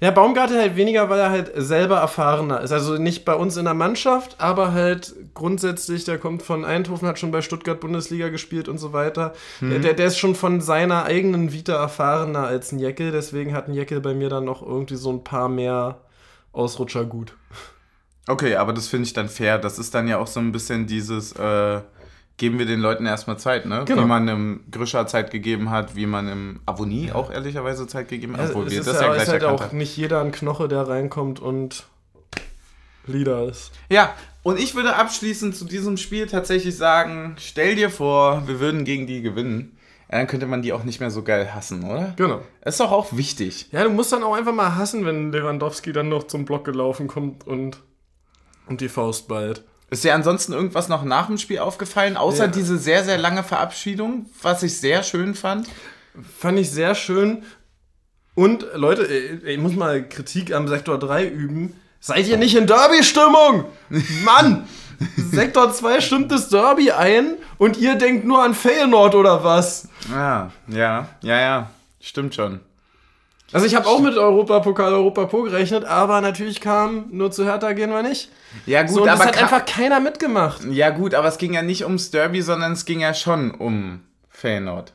Ja, 0.00 0.12
Baumgartel 0.12 0.58
halt 0.58 0.76
weniger, 0.76 1.10
weil 1.10 1.18
er 1.18 1.30
halt 1.30 1.50
selber 1.56 1.98
erfahrener 1.98 2.60
ist. 2.60 2.72
Also 2.72 2.96
nicht 2.96 3.24
bei 3.24 3.34
uns 3.34 3.56
in 3.56 3.64
der 3.64 3.74
Mannschaft, 3.74 4.36
aber 4.38 4.72
halt 4.72 5.14
grundsätzlich, 5.34 6.04
der 6.04 6.18
kommt 6.18 6.42
von 6.42 6.64
Eindhoven, 6.64 7.08
hat 7.08 7.18
schon 7.18 7.32
bei 7.32 7.42
Stuttgart 7.42 7.80
Bundesliga 7.80 8.28
gespielt 8.28 8.68
und 8.68 8.78
so 8.78 8.92
weiter. 8.92 9.32
Mhm. 9.60 9.82
Der, 9.82 9.94
der 9.94 10.06
ist 10.06 10.18
schon 10.18 10.34
von 10.34 10.60
seiner 10.60 11.04
eigenen 11.04 11.52
Vita 11.52 11.74
erfahrener 11.74 12.46
als 12.46 12.70
ein 12.70 12.78
Jeckel, 12.78 13.10
deswegen 13.10 13.52
hat 13.52 13.68
ein 13.68 13.74
Jeckel 13.74 14.00
bei 14.00 14.14
mir 14.14 14.28
dann 14.28 14.44
noch 14.44 14.62
irgendwie 14.62 14.96
so 14.96 15.10
ein 15.10 15.24
paar 15.24 15.48
mehr 15.48 15.98
Ausrutscher 16.52 17.04
gut. 17.04 17.34
Okay, 18.28 18.56
aber 18.56 18.72
das 18.72 18.88
finde 18.88 19.06
ich 19.06 19.12
dann 19.12 19.28
fair. 19.28 19.58
Das 19.58 19.78
ist 19.78 19.94
dann 19.94 20.06
ja 20.06 20.18
auch 20.18 20.26
so 20.26 20.38
ein 20.38 20.52
bisschen 20.52 20.86
dieses. 20.86 21.32
Äh 21.32 21.80
geben 22.38 22.58
wir 22.58 22.66
den 22.66 22.80
Leuten 22.80 23.04
erstmal 23.04 23.38
Zeit, 23.38 23.66
ne? 23.66 23.82
Genau. 23.84 24.02
Wie 24.02 24.06
man 24.06 24.28
im 24.28 24.60
Grischer 24.70 25.06
Zeit 25.06 25.30
gegeben 25.30 25.70
hat, 25.70 25.96
wie 25.96 26.06
man 26.06 26.28
im 26.28 26.60
Avonie 26.64 27.08
ja. 27.08 27.14
auch 27.16 27.30
ehrlicherweise 27.30 27.86
Zeit 27.86 28.08
gegeben 28.08 28.36
hat. 28.36 28.50
Obwohl 28.50 28.70
wir 28.70 28.78
das 28.78 28.86
ja, 28.86 29.02
ja 29.02 29.12
gleich 29.12 29.22
ist 29.24 29.28
halt 29.28 29.44
auch 29.44 29.72
nicht 29.72 29.96
jeder 29.96 30.20
ein 30.22 30.32
Knoche, 30.32 30.68
der 30.68 30.88
reinkommt 30.88 31.40
und 31.40 31.84
Leader 33.06 33.48
ist. 33.48 33.72
Ja, 33.90 34.14
und 34.42 34.58
ich 34.58 34.74
würde 34.74 34.96
abschließend 34.96 35.56
zu 35.56 35.64
diesem 35.64 35.96
Spiel 35.96 36.26
tatsächlich 36.26 36.76
sagen, 36.76 37.36
stell 37.38 37.74
dir 37.74 37.90
vor, 37.90 38.46
wir 38.46 38.60
würden 38.60 38.84
gegen 38.84 39.06
die 39.06 39.20
gewinnen. 39.20 39.76
dann 40.08 40.26
könnte 40.26 40.46
man 40.46 40.62
die 40.62 40.72
auch 40.72 40.84
nicht 40.84 41.00
mehr 41.00 41.10
so 41.10 41.22
geil 41.22 41.54
hassen, 41.54 41.84
oder? 41.84 42.14
Genau. 42.16 42.40
Das 42.62 42.74
ist 42.74 42.80
doch 42.80 42.92
auch 42.92 43.08
wichtig. 43.12 43.68
Ja, 43.72 43.82
du 43.82 43.90
musst 43.90 44.12
dann 44.12 44.22
auch 44.22 44.34
einfach 44.34 44.54
mal 44.54 44.76
hassen, 44.76 45.04
wenn 45.04 45.32
Lewandowski 45.32 45.92
dann 45.92 46.08
noch 46.08 46.24
zum 46.24 46.44
Block 46.44 46.64
gelaufen 46.64 47.08
kommt 47.08 47.46
und, 47.46 47.78
und 48.68 48.80
die 48.80 48.88
Faust 48.88 49.26
ballt. 49.26 49.64
Ist 49.90 50.04
dir 50.04 50.14
ansonsten 50.14 50.52
irgendwas 50.52 50.88
noch 50.88 51.02
nach 51.02 51.26
dem 51.26 51.38
Spiel 51.38 51.60
aufgefallen, 51.60 52.16
außer 52.16 52.44
ja. 52.44 52.50
diese 52.50 52.76
sehr, 52.76 53.04
sehr 53.04 53.16
lange 53.16 53.42
Verabschiedung, 53.42 54.26
was 54.42 54.62
ich 54.62 54.78
sehr 54.78 55.02
schön 55.02 55.34
fand? 55.34 55.66
Fand 56.38 56.58
ich 56.58 56.70
sehr 56.70 56.94
schön. 56.94 57.42
Und 58.34 58.66
Leute, 58.74 59.04
ich 59.04 59.58
muss 59.58 59.74
mal 59.74 60.06
Kritik 60.06 60.52
am 60.52 60.68
Sektor 60.68 60.98
3 60.98 61.26
üben. 61.26 61.74
Seid 62.00 62.28
ihr 62.28 62.36
nicht 62.36 62.54
in 62.54 62.66
Derby-Stimmung? 62.66 63.64
Mann! 64.24 64.68
Sektor 65.16 65.72
2 65.72 66.00
stimmt 66.00 66.32
das 66.32 66.48
Derby 66.48 66.90
ein 66.90 67.36
und 67.56 67.76
ihr 67.76 67.94
denkt 67.94 68.24
nur 68.24 68.42
an 68.42 68.54
Feyenoord 68.54 69.14
oder 69.14 69.44
was? 69.44 69.88
Ja, 70.10 70.50
ja, 70.66 71.08
ja, 71.22 71.40
ja. 71.40 71.70
Stimmt 72.00 72.34
schon. 72.34 72.60
Also 73.52 73.66
ich 73.66 73.74
habe 73.74 73.86
auch 73.86 74.00
mit 74.00 74.16
Europapokal, 74.16 74.92
Europapol 74.92 75.48
gerechnet, 75.48 75.84
aber 75.84 76.20
natürlich 76.20 76.60
kam 76.60 77.06
nur 77.10 77.30
zu 77.30 77.44
Hertha 77.46 77.72
gehen 77.72 77.90
wir 77.90 78.02
nicht. 78.02 78.30
Ja 78.66 78.82
gut, 78.82 78.94
so, 78.94 79.00
aber 79.02 79.10
das 79.10 79.26
hat 79.26 79.42
einfach 79.42 79.64
keiner 79.64 80.00
mitgemacht. 80.00 80.64
Ja 80.70 80.90
gut, 80.90 81.14
aber 81.14 81.28
es 81.28 81.38
ging 81.38 81.54
ja 81.54 81.62
nicht 81.62 81.84
ums 81.84 82.10
Derby, 82.10 82.42
sondern 82.42 82.72
es 82.72 82.84
ging 82.84 83.00
ja 83.00 83.14
schon 83.14 83.50
um 83.52 84.00
Feyenoord. 84.28 84.92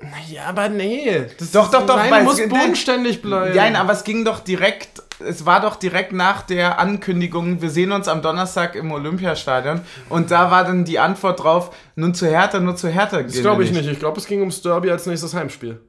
Naja, 0.00 0.46
aber 0.48 0.68
nee. 0.68 1.26
Das 1.38 1.52
doch, 1.52 1.70
doch, 1.70 1.86
doch. 1.86 1.96
Nein, 1.96 2.24
muss 2.24 2.40
bodenständig 2.48 3.22
bleiben. 3.22 3.54
Nein, 3.56 3.76
aber 3.76 3.92
es 3.92 4.02
ging 4.02 4.24
doch 4.24 4.40
direkt, 4.40 5.02
es 5.20 5.46
war 5.46 5.60
doch 5.60 5.76
direkt 5.76 6.12
nach 6.12 6.42
der 6.42 6.80
Ankündigung, 6.80 7.62
wir 7.62 7.70
sehen 7.70 7.92
uns 7.92 8.08
am 8.08 8.20
Donnerstag 8.20 8.74
im 8.74 8.90
Olympiastadion. 8.90 9.80
Und 10.08 10.32
da 10.32 10.50
war 10.50 10.64
dann 10.64 10.84
die 10.84 10.98
Antwort 10.98 11.42
drauf, 11.42 11.74
nun 11.94 12.14
zu 12.14 12.26
Hertha, 12.26 12.58
nur 12.58 12.74
zu 12.74 12.88
Hertha. 12.88 13.22
Das 13.22 13.40
glaube 13.40 13.62
ich 13.62 13.72
nicht. 13.72 13.88
Ich 13.88 13.98
glaube, 14.00 14.18
es 14.18 14.26
ging 14.26 14.40
ums 14.40 14.60
Derby 14.62 14.90
als 14.90 15.06
nächstes 15.06 15.34
Heimspiel. 15.34 15.80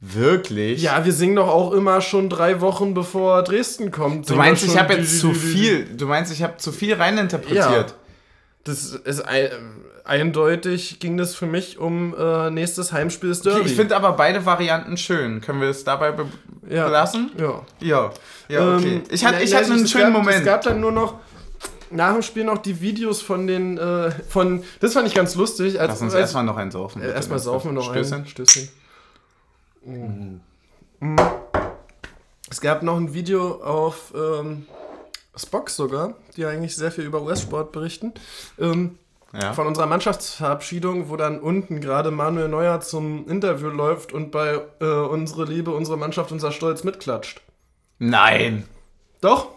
Wirklich? 0.00 0.80
Ja, 0.80 1.04
wir 1.04 1.12
singen 1.12 1.36
doch 1.36 1.48
auch 1.48 1.72
immer 1.72 2.00
schon 2.00 2.30
drei 2.30 2.62
Wochen 2.62 2.94
bevor 2.94 3.42
Dresden 3.42 3.90
kommt. 3.90 4.30
Du 4.30 4.34
meinst, 4.34 4.64
ich 4.64 4.78
habe 4.78 4.94
jetzt 4.94 5.20
zu 5.20 5.34
viel. 5.34 5.84
Du 5.84 6.06
meinst, 6.06 6.32
ich 6.32 6.42
habe 6.42 6.56
zu 6.56 6.72
viel 6.72 6.94
reininterpretiert. 6.94 7.60
Ja. 7.90 7.94
Das 8.64 8.94
ist 8.94 9.20
ein, 9.20 9.48
eindeutig 10.04 11.00
ging 11.00 11.16
das 11.16 11.34
für 11.34 11.46
mich 11.46 11.78
um 11.78 12.14
äh, 12.18 12.50
nächstes 12.50 12.92
Heimspiel 12.92 13.28
des 13.28 13.42
Derby. 13.42 13.60
Okay, 13.60 13.68
ich 13.68 13.76
finde 13.76 13.94
aber 13.94 14.12
beide 14.12 14.44
Varianten 14.46 14.96
schön. 14.96 15.40
Können 15.40 15.60
wir 15.60 15.68
es 15.68 15.84
dabei 15.84 16.12
be 16.12 16.26
ja. 16.68 16.86
belassen? 16.86 17.30
Ja. 17.38 17.62
Ja. 17.80 18.10
Ja, 18.48 18.76
okay. 18.76 18.94
Ähm, 18.96 19.02
ich 19.10 19.24
hatte 19.24 19.42
ich 19.42 19.54
hatte 19.54 19.72
einen 19.72 19.86
schönen 19.86 20.12
gab, 20.12 20.22
Moment. 20.22 20.38
Es 20.38 20.44
gab 20.44 20.62
dann 20.62 20.80
nur 20.80 20.92
noch 20.92 21.16
nach 21.90 22.12
dem 22.12 22.22
Spiel 22.22 22.44
noch 22.44 22.58
die 22.58 22.80
Videos 22.80 23.20
von 23.20 23.46
den 23.46 23.76
äh, 23.78 24.10
von 24.28 24.62
das 24.80 24.94
fand 24.94 25.06
ich 25.08 25.14
ganz 25.14 25.34
lustig. 25.34 25.78
Als, 25.78 25.90
Lass 25.90 26.02
uns 26.02 26.14
erstmal 26.14 26.44
noch 26.44 26.56
einen 26.56 26.70
saufen. 26.70 27.02
Äh, 27.02 27.12
erstmal 27.12 27.38
saufen 27.38 27.68
wir 27.68 27.74
noch 27.74 27.90
Stößchen. 27.90 28.14
einen. 28.14 28.26
Stößchen. 28.26 28.68
Mhm. 29.84 30.40
Es 32.50 32.60
gab 32.60 32.82
noch 32.82 32.96
ein 32.96 33.14
Video 33.14 33.62
auf 33.62 34.12
ähm, 34.14 34.66
Spock 35.36 35.70
sogar, 35.70 36.14
die 36.36 36.44
eigentlich 36.44 36.76
sehr 36.76 36.90
viel 36.90 37.04
über 37.04 37.22
US-Sport 37.22 37.72
berichten. 37.72 38.12
Ähm, 38.58 38.98
ja. 39.32 39.52
Von 39.52 39.68
unserer 39.68 39.86
Mannschaftsverabschiedung, 39.86 41.08
wo 41.08 41.16
dann 41.16 41.38
unten 41.38 41.80
gerade 41.80 42.10
Manuel 42.10 42.48
Neuer 42.48 42.80
zum 42.80 43.28
Interview 43.28 43.68
läuft 43.68 44.12
und 44.12 44.32
bei 44.32 44.60
äh, 44.80 44.84
unsere 44.84 45.44
Liebe, 45.44 45.70
unsere 45.70 45.96
Mannschaft, 45.96 46.32
unser 46.32 46.50
Stolz 46.50 46.82
mitklatscht. 46.82 47.40
Nein. 48.00 48.64
Doch? 49.20 49.50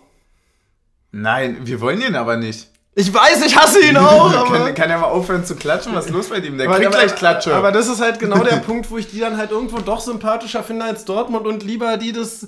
Nein, 1.11 1.65
wir 1.65 1.81
wollen 1.81 2.01
ihn 2.01 2.15
aber 2.15 2.37
nicht. 2.37 2.69
Ich 2.95 3.11
weiß, 3.11 3.43
ich 3.45 3.57
hasse 3.57 3.81
ihn 3.81 3.97
auch. 3.97 4.31
Aber 4.35 4.57
kann, 4.57 4.75
kann 4.75 4.89
er 4.89 4.99
mal 4.99 5.07
aufhören 5.07 5.45
zu 5.45 5.55
klatschen? 5.55 5.95
Was 5.95 6.05
ist 6.05 6.11
los 6.11 6.29
bei 6.29 6.37
ihm? 6.37 6.57
Der 6.57 6.67
kriegt 6.67 6.91
gleich 6.91 7.15
Klatsche. 7.15 7.55
Aber 7.55 7.71
das 7.71 7.87
ist 7.87 7.99
halt 7.99 8.19
genau 8.19 8.43
der 8.43 8.57
Punkt, 8.65 8.91
wo 8.91 8.97
ich 8.97 9.07
die 9.07 9.19
dann 9.19 9.37
halt 9.37 9.51
irgendwo 9.51 9.79
doch 9.79 9.99
sympathischer 9.99 10.63
finde 10.63 10.85
als 10.85 11.05
Dortmund 11.05 11.47
und 11.47 11.63
lieber 11.63 11.97
die 11.97 12.11
das 12.11 12.47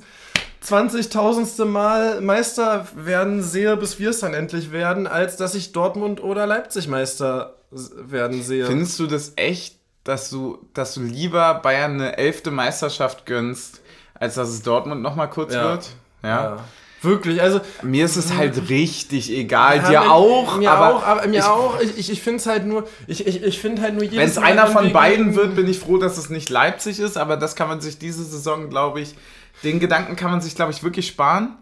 20.000. 0.64 1.66
Mal 1.66 2.22
Meister 2.22 2.88
werden 2.96 3.42
sehe, 3.42 3.76
bis 3.76 3.98
wir 3.98 4.12
es 4.12 4.20
dann 4.20 4.34
endlich 4.34 4.72
werden, 4.72 5.08
als 5.08 5.36
dass 5.38 5.56
ich 5.56 5.72
Dortmund 5.72 6.22
oder 6.22 6.46
Leipzig 6.46 6.88
Meister 6.88 7.56
werden 7.72 8.44
sehe. 8.44 8.68
Findest 8.68 9.00
du 9.00 9.08
das 9.08 9.34
echt, 9.38 9.78
dass 10.04 10.30
du, 10.30 10.60
dass 10.76 10.94
du 10.94 11.02
lieber 11.02 11.56
Bayern 11.56 11.94
eine 11.94 12.18
elfte 12.18 12.52
Meisterschaft 12.52 13.26
gönnst, 13.26 13.82
als 14.14 14.36
dass 14.36 14.50
es 14.50 14.62
Dortmund 14.62 15.02
nochmal 15.02 15.30
kurz 15.30 15.56
ja. 15.56 15.64
wird? 15.64 15.90
ja. 16.22 16.30
ja. 16.30 16.58
Wirklich, 17.06 17.42
also. 17.42 17.62
Mir 17.82 18.06
ist 18.06 18.16
es 18.16 18.34
halt 18.34 18.70
richtig 18.70 19.32
egal. 19.32 19.78
Ja, 19.78 19.90
Dir 19.90 20.02
wenn, 20.02 20.10
auch. 20.10 20.58
Mir 20.58 20.72
aber 20.72 20.96
auch, 20.96 21.04
aber 21.04 21.28
mir 21.28 21.40
ich, 21.40 21.46
auch. 21.46 21.80
Ich, 21.80 21.98
ich, 21.98 22.12
ich 22.12 22.22
finde 22.22 22.40
es 22.40 22.48
halt 22.48 22.66
nur. 22.66 22.88
Ich, 23.08 23.26
ich, 23.26 23.44
ich 23.44 23.60
finde 23.60 23.82
halt 23.82 23.94
nur 23.94 24.04
Wenn 24.04 24.20
es 24.20 24.38
einer 24.38 24.68
von 24.68 24.92
beiden 24.92 25.36
wird, 25.36 25.56
bin 25.56 25.70
ich 25.70 25.80
froh, 25.80 25.98
dass 25.98 26.18
es 26.18 26.30
nicht 26.30 26.50
Leipzig 26.50 27.00
ist, 27.00 27.18
aber 27.18 27.38
das 27.38 27.56
kann 27.56 27.68
man 27.68 27.80
sich 27.80 27.98
diese 27.98 28.24
Saison, 28.24 28.70
glaube 28.70 29.02
ich, 29.02 29.16
den 29.64 29.80
Gedanken 29.80 30.16
kann 30.16 30.32
man 30.32 30.42
sich, 30.42 30.56
glaube 30.56 30.72
ich, 30.72 30.84
wirklich 30.84 31.08
sparen. 31.08 31.56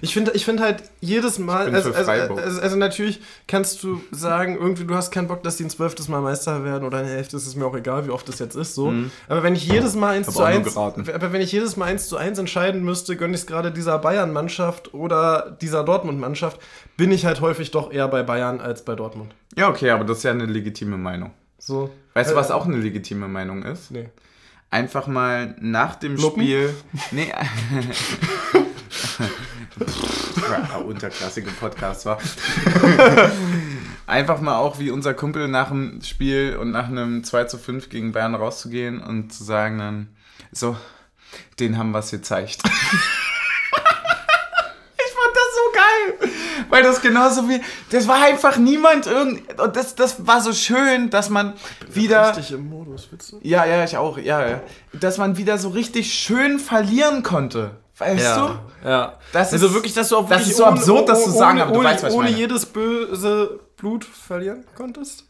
Ich 0.00 0.14
finde 0.14 0.32
ich 0.34 0.44
find 0.44 0.60
halt 0.60 0.82
jedes 1.00 1.38
Mal, 1.38 1.74
also, 1.74 1.92
also, 1.92 2.10
also, 2.10 2.60
also, 2.60 2.76
natürlich 2.76 3.20
kannst 3.46 3.82
du 3.82 4.00
sagen, 4.10 4.56
irgendwie 4.56 4.84
du 4.84 4.94
hast 4.94 5.10
keinen 5.10 5.28
Bock, 5.28 5.42
dass 5.42 5.56
die 5.56 5.64
ein 5.64 5.70
zwölftes 5.70 6.08
Mal 6.08 6.20
Meister 6.20 6.64
werden 6.64 6.84
oder 6.84 6.98
eine 6.98 7.08
Hälfte, 7.08 7.36
ist 7.36 7.46
es 7.46 7.56
mir 7.56 7.66
auch 7.66 7.76
egal, 7.76 8.06
wie 8.06 8.10
oft 8.10 8.28
das 8.28 8.38
jetzt 8.38 8.54
ist, 8.54 8.74
so. 8.74 8.90
Mhm. 8.90 9.10
Aber 9.28 9.42
wenn 9.42 9.54
ich 9.54 9.66
jedes 9.66 9.94
Mal 9.94 10.16
1 10.16 10.32
zu 10.32 10.42
1, 10.42 10.76
aber 10.76 11.32
wenn 11.32 11.40
ich 11.40 11.52
jedes 11.52 11.76
Mal 11.76 11.86
1 11.86 12.08
zu 12.08 12.16
1 12.16 12.38
entscheiden 12.38 12.84
müsste, 12.84 13.16
gönne 13.16 13.34
ich 13.34 13.40
es 13.40 13.46
gerade 13.46 13.72
dieser 13.72 13.98
Bayern-Mannschaft 13.98 14.94
oder 14.94 15.56
dieser 15.60 15.84
Dortmund-Mannschaft, 15.84 16.60
bin 16.96 17.12
ich 17.12 17.26
halt 17.26 17.40
häufig 17.40 17.70
doch 17.70 17.92
eher 17.92 18.08
bei 18.08 18.22
Bayern 18.22 18.60
als 18.60 18.84
bei 18.84 18.94
Dortmund. 18.94 19.34
Ja, 19.56 19.68
okay, 19.68 19.90
aber 19.90 20.04
das 20.04 20.18
ist 20.18 20.24
ja 20.24 20.30
eine 20.30 20.46
legitime 20.46 20.96
Meinung. 20.96 21.32
So. 21.58 21.90
Weißt 22.14 22.30
äh, 22.30 22.34
du, 22.34 22.38
was 22.38 22.50
auch 22.50 22.66
eine 22.66 22.76
legitime 22.76 23.28
Meinung 23.28 23.62
ist? 23.62 23.90
Nee 23.90 24.08
einfach 24.70 25.06
mal 25.06 25.54
nach 25.60 25.96
dem 25.96 26.16
Luppen? 26.16 26.42
Spiel. 26.42 26.74
Nee. 27.10 27.32
unterklassige 30.86 31.50
Podcast 31.50 32.06
war. 32.06 32.18
Einfach 34.06 34.40
mal 34.40 34.56
auch 34.56 34.78
wie 34.78 34.90
unser 34.90 35.12
Kumpel 35.14 35.48
nach 35.48 35.68
dem 35.68 36.00
Spiel 36.02 36.56
und 36.58 36.70
nach 36.70 36.88
einem 36.88 37.24
2 37.24 37.44
zu 37.44 37.58
5 37.58 37.90
gegen 37.90 38.12
Bayern 38.12 38.34
rauszugehen 38.34 39.02
und 39.02 39.32
zu 39.32 39.44
sagen 39.44 39.78
dann, 39.78 40.08
so, 40.50 40.76
den 41.60 41.76
haben 41.76 41.90
wir 41.90 41.98
es 41.98 42.10
gezeigt. 42.10 42.60
ich 42.64 42.70
fand 45.12 45.34
das 45.34 45.54
so 45.54 45.60
geil. 45.74 46.30
Weil 46.70 46.82
das 46.82 47.02
genauso 47.02 47.48
wie, 47.48 47.60
das 47.90 48.08
war 48.08 48.22
einfach 48.22 48.56
niemand 48.56 49.06
irgend, 49.06 49.60
und 49.60 49.76
das, 49.76 49.94
das 49.94 50.26
war 50.26 50.40
so 50.40 50.52
schön, 50.52 51.10
dass 51.10 51.28
man 51.30 51.54
wieder. 51.90 52.30
Richtig 52.30 52.52
im 52.52 52.68
Modus, 52.68 53.12
Witze? 53.12 53.38
Ja, 53.42 53.64
ja, 53.64 53.84
ich 53.84 53.96
auch, 53.96 54.18
ja, 54.18 54.46
ja. 54.48 54.62
Dass 54.92 55.18
man 55.18 55.36
wieder 55.36 55.58
so 55.58 55.68
richtig 55.70 56.14
schön 56.14 56.58
verlieren 56.58 57.22
konnte. 57.22 57.72
Weißt 57.98 58.22
ja, 58.22 58.60
du? 58.82 58.88
Ja. 58.88 59.18
Das 59.32 59.52
also 59.52 59.66
ist, 59.66 59.74
wirklich, 59.74 59.92
dass 59.92 60.08
du 60.08 60.16
auch 60.16 60.28
Das 60.28 60.46
ist 60.46 60.56
so 60.56 60.64
ohne, 60.64 60.72
absurd, 60.72 61.08
das 61.08 61.24
zu 61.24 61.30
sagen, 61.30 61.60
aber 61.60 61.72
du 61.72 61.80
ohne, 61.80 61.88
weißt, 61.88 62.04
was. 62.04 62.14
Ohne 62.14 62.30
jedes 62.30 62.66
böse 62.66 63.60
Blut 63.76 64.04
verlieren 64.04 64.64
konntest? 64.76 65.24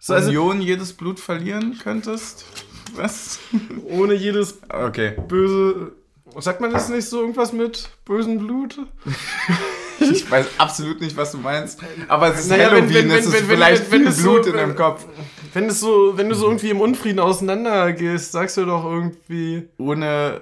So, 0.00 0.14
also, 0.14 0.28
Union 0.28 0.60
jedes 0.60 0.92
Blut 0.92 1.18
verlieren 1.18 1.78
könntest? 1.82 2.44
Was? 2.94 3.38
Ohne 3.84 4.14
jedes 4.14 4.58
okay. 4.72 5.14
böse. 5.28 5.92
Sagt 6.38 6.60
man 6.60 6.72
das 6.72 6.88
nicht 6.88 7.06
so 7.06 7.20
irgendwas 7.20 7.52
mit 7.52 7.90
bösem 8.04 8.38
Blut? 8.38 8.78
ich 10.00 10.30
weiß 10.30 10.46
absolut 10.56 11.00
nicht, 11.00 11.16
was 11.16 11.32
du 11.32 11.38
meinst. 11.38 11.80
Aber 12.06 12.32
es 12.32 12.40
ist 12.40 12.48
naja, 12.48 12.70
Halloween, 12.70 12.94
wenn, 12.94 13.10
wenn, 13.10 13.18
es 13.18 13.26
ist 13.26 13.32
wenn, 13.32 13.46
vielleicht 13.46 13.90
wenn, 13.90 14.10
viel 14.10 14.22
Blut 14.22 14.44
so, 14.44 14.50
in 14.50 14.56
deinem 14.56 14.76
Kopf. 14.76 15.04
Wenn, 15.52 15.66
es 15.66 15.80
so, 15.80 16.16
wenn 16.16 16.28
du 16.28 16.34
so 16.34 16.46
irgendwie 16.46 16.70
im 16.70 16.80
Unfrieden 16.80 17.18
auseinandergehst, 17.18 18.32
sagst 18.32 18.56
du 18.56 18.64
doch 18.64 18.84
irgendwie. 18.84 19.68
Ohne 19.76 20.40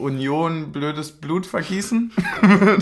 Union 0.00 0.72
blödes 0.72 1.12
Blut 1.12 1.46
vergießen? 1.46 2.12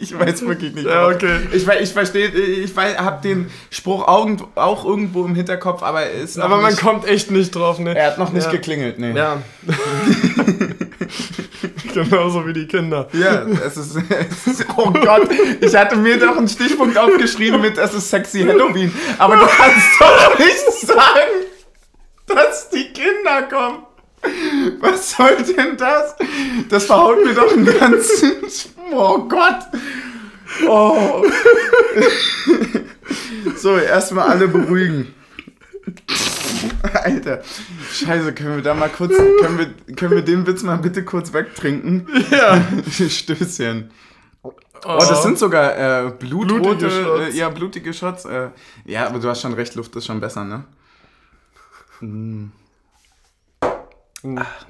ich 0.00 0.18
weiß 0.18 0.46
wirklich 0.46 0.74
nicht. 0.74 0.86
Ja, 0.86 1.06
okay. 1.08 1.40
Ich, 1.52 1.66
ich 1.66 1.92
verstehe, 1.92 2.28
ich 2.28 2.76
habe 2.76 3.22
den 3.22 3.50
Spruch 3.70 4.06
auch 4.06 4.84
irgendwo 4.84 5.24
im 5.24 5.34
Hinterkopf, 5.34 5.82
aber 5.82 6.10
ist 6.10 6.38
Aber 6.38 6.56
man 6.56 6.70
nicht, 6.70 6.80
kommt 6.82 7.06
echt 7.06 7.30
nicht 7.30 7.54
drauf, 7.54 7.78
ne? 7.78 7.96
Er 7.96 8.08
hat 8.08 8.18
noch 8.18 8.32
nicht 8.32 8.46
ja. 8.46 8.52
geklingelt, 8.52 8.98
ne? 8.98 9.14
Ja. 9.14 9.42
Genauso 11.94 12.46
wie 12.46 12.52
die 12.52 12.66
Kinder. 12.66 13.08
Ja, 13.12 13.46
es 13.64 13.76
ist, 13.76 13.96
es 13.96 14.46
ist, 14.46 14.66
Oh 14.76 14.90
Gott, 14.90 15.28
ich 15.60 15.74
hatte 15.74 15.96
mir 15.96 16.18
doch 16.18 16.36
einen 16.36 16.48
Stichpunkt 16.48 16.98
aufgeschrieben 16.98 17.60
mit 17.60 17.78
Es 17.78 17.94
ist 17.94 18.10
sexy 18.10 18.42
Halloween. 18.44 18.92
Aber 19.18 19.36
du 19.36 19.46
kannst 19.46 20.00
doch 20.00 20.38
nicht 20.38 20.72
sagen, 20.86 21.46
dass 22.26 22.68
die 22.70 22.92
Kinder 22.92 23.42
kommen. 23.48 23.86
Was 24.80 25.12
soll 25.12 25.36
denn 25.42 25.76
das? 25.76 26.16
Das 26.68 26.84
verhaut 26.86 27.24
mir 27.24 27.34
doch 27.34 27.52
einen 27.52 27.64
ganzen. 27.64 28.32
Oh 28.92 29.18
Gott! 29.28 29.60
Oh. 30.66 31.24
So, 33.56 33.76
erstmal 33.78 34.28
alle 34.28 34.48
beruhigen. 34.48 35.14
Alter, 36.92 37.42
scheiße, 37.92 38.32
können 38.34 38.56
wir 38.56 38.62
da 38.62 38.74
mal 38.74 38.88
kurz, 38.88 39.12
können 39.16 39.58
wir, 39.58 39.94
können 39.94 40.12
wir 40.12 40.22
den 40.22 40.46
Witz 40.46 40.62
mal 40.62 40.76
bitte 40.78 41.04
kurz 41.04 41.32
wegtrinken? 41.32 42.08
Ja. 42.30 42.60
Stößchen. 42.90 43.90
Oh, 44.42 44.98
das 44.98 45.22
sind 45.22 45.38
sogar 45.38 46.06
äh, 46.06 46.10
blutrote, 46.10 47.28
äh, 47.28 47.36
ja, 47.36 47.48
blutige 47.48 47.92
Shots. 47.92 48.24
Äh, 48.24 48.50
ja, 48.84 49.06
aber 49.06 49.18
du 49.18 49.28
hast 49.28 49.40
schon 49.40 49.54
recht, 49.54 49.74
Luft 49.74 49.94
ist 49.96 50.06
schon 50.06 50.20
besser, 50.20 50.44
ne? 50.44 50.64
Mm. 52.00 52.46
Ach. 54.36 54.66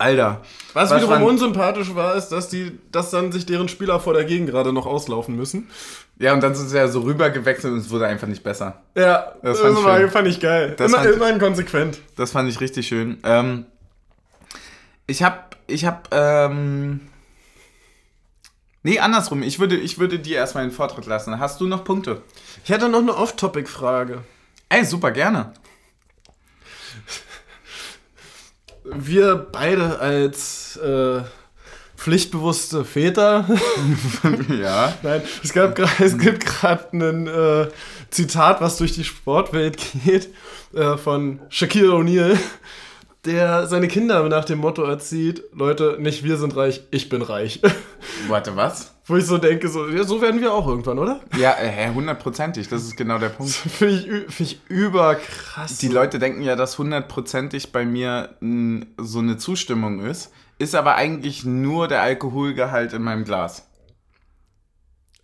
Alter. 0.00 0.40
Was, 0.72 0.90
was 0.90 1.02
wiederum 1.02 1.24
unsympathisch 1.24 1.94
war, 1.94 2.14
ist, 2.14 2.28
dass 2.28 2.48
die, 2.48 2.78
dass 2.90 3.10
dann 3.10 3.32
sich 3.32 3.44
deren 3.44 3.68
Spieler 3.68 4.00
vor 4.00 4.14
der 4.14 4.24
Gegend 4.24 4.48
gerade 4.48 4.72
noch 4.72 4.86
auslaufen 4.86 5.36
müssen. 5.36 5.68
Ja, 6.18 6.32
und 6.32 6.42
dann 6.42 6.54
sind 6.54 6.68
sie 6.68 6.76
ja 6.76 6.88
so 6.88 7.00
rüber 7.00 7.28
gewechselt 7.28 7.74
und 7.74 7.80
es 7.80 7.90
wurde 7.90 8.06
einfach 8.06 8.26
nicht 8.26 8.42
besser. 8.42 8.80
Ja, 8.94 9.34
das 9.42 9.60
fand, 9.60 9.76
das 9.76 9.84
war, 9.84 10.08
fand 10.08 10.28
ich 10.28 10.40
geil. 10.40 10.74
Das 10.76 10.90
immer, 10.90 11.02
fand, 11.02 11.16
immerhin 11.16 11.38
konsequent. 11.38 12.00
Das 12.16 12.30
fand 12.30 12.48
ich 12.48 12.60
richtig 12.60 12.88
schön. 12.88 13.18
Ähm, 13.24 13.66
ich 15.06 15.22
hab, 15.22 15.56
ich 15.66 15.84
hab, 15.84 16.08
ähm, 16.12 17.00
Nee, 18.82 18.98
andersrum. 18.98 19.42
Ich 19.42 19.58
würde, 19.58 19.76
ich 19.76 19.98
würde 19.98 20.18
dir 20.18 20.38
erstmal 20.38 20.64
den 20.64 20.72
Vortritt 20.72 21.04
lassen. 21.04 21.38
Hast 21.38 21.60
du 21.60 21.66
noch 21.66 21.84
Punkte? 21.84 22.22
Ich 22.64 22.70
hätte 22.70 22.88
noch 22.88 23.00
eine 23.00 23.14
Off-Topic-Frage. 23.14 24.22
Ey, 24.70 24.86
super, 24.86 25.10
gerne 25.10 25.52
wir 28.84 29.36
beide 29.36 29.98
als 29.98 30.76
äh, 30.76 31.22
pflichtbewusste 31.96 32.84
Väter. 32.84 33.46
ja. 34.60 34.94
Nein, 35.02 35.22
es, 35.42 35.52
gab 35.52 35.78
es 36.00 36.18
gibt 36.18 36.46
gerade 36.46 36.88
ein 36.92 37.26
äh, 37.26 37.68
Zitat, 38.10 38.60
was 38.60 38.78
durch 38.78 38.92
die 38.92 39.04
Sportwelt 39.04 39.78
geht, 40.04 40.30
äh, 40.74 40.96
von 40.96 41.40
Shaquille 41.50 41.92
O'Neal, 41.92 42.38
der 43.26 43.66
seine 43.66 43.88
Kinder 43.88 44.26
nach 44.28 44.46
dem 44.46 44.60
Motto 44.60 44.82
erzieht: 44.82 45.42
Leute, 45.52 45.96
nicht 46.00 46.24
wir 46.24 46.38
sind 46.38 46.56
reich, 46.56 46.80
ich 46.90 47.08
bin 47.08 47.22
reich. 47.22 47.60
Warte, 48.28 48.56
was? 48.56 48.94
Wo 49.10 49.16
ich 49.16 49.26
so 49.26 49.38
denke, 49.38 49.68
so, 49.68 49.88
ja, 49.88 50.04
so 50.04 50.22
werden 50.22 50.40
wir 50.40 50.54
auch 50.54 50.68
irgendwann, 50.68 51.00
oder? 51.00 51.20
Ja, 51.36 51.56
äh, 51.58 51.92
hundertprozentig, 51.92 52.68
das 52.68 52.84
ist 52.84 52.96
genau 52.96 53.18
der 53.18 53.30
Punkt. 53.30 53.52
Finde 53.52 53.94
ich, 53.94 54.32
find 54.32 54.52
ich 54.52 54.60
überkrass. 54.68 55.78
Die 55.78 55.88
Leute 55.88 56.20
denken 56.20 56.42
ja, 56.42 56.54
dass 56.54 56.78
hundertprozentig 56.78 57.72
bei 57.72 57.84
mir 57.84 58.36
m, 58.40 58.86
so 58.98 59.18
eine 59.18 59.36
Zustimmung 59.36 59.98
ist, 59.98 60.30
ist 60.58 60.76
aber 60.76 60.94
eigentlich 60.94 61.44
nur 61.44 61.88
der 61.88 62.02
Alkoholgehalt 62.02 62.92
in 62.92 63.02
meinem 63.02 63.24
Glas. 63.24 63.66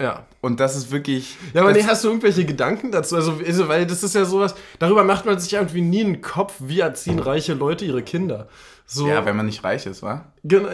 Ja. 0.01 0.27
Und 0.41 0.59
das 0.59 0.75
ist 0.75 0.91
wirklich. 0.91 1.37
Ja, 1.55 1.61
aber 1.61 1.71
nee, 1.71 1.85
hast 1.85 2.03
du 2.03 2.09
irgendwelche 2.09 2.45
Gedanken 2.45 2.91
dazu? 2.91 3.15
Also, 3.15 3.39
also, 3.47 3.69
weil 3.69 3.87
das 3.87 4.03
ist 4.03 4.17
ja 4.17 4.25
sowas, 4.25 4.57
darüber 4.81 5.05
macht 5.05 5.27
man 5.27 5.39
sich 5.39 5.53
irgendwie 5.53 5.81
nie 5.81 6.05
einen 6.05 6.23
Kopf, 6.23 6.55
wie 6.59 6.81
erziehen 6.81 7.21
reiche 7.21 7.55
Leute 7.55 7.85
ihre 7.85 8.03
Kinder. 8.03 8.49
So, 8.85 9.07
ja, 9.07 9.25
wenn 9.25 9.37
man 9.37 9.47
nicht 9.47 9.63
reich 9.63 9.87
ist, 9.87 10.03
wa? 10.03 10.25
Genau. 10.43 10.71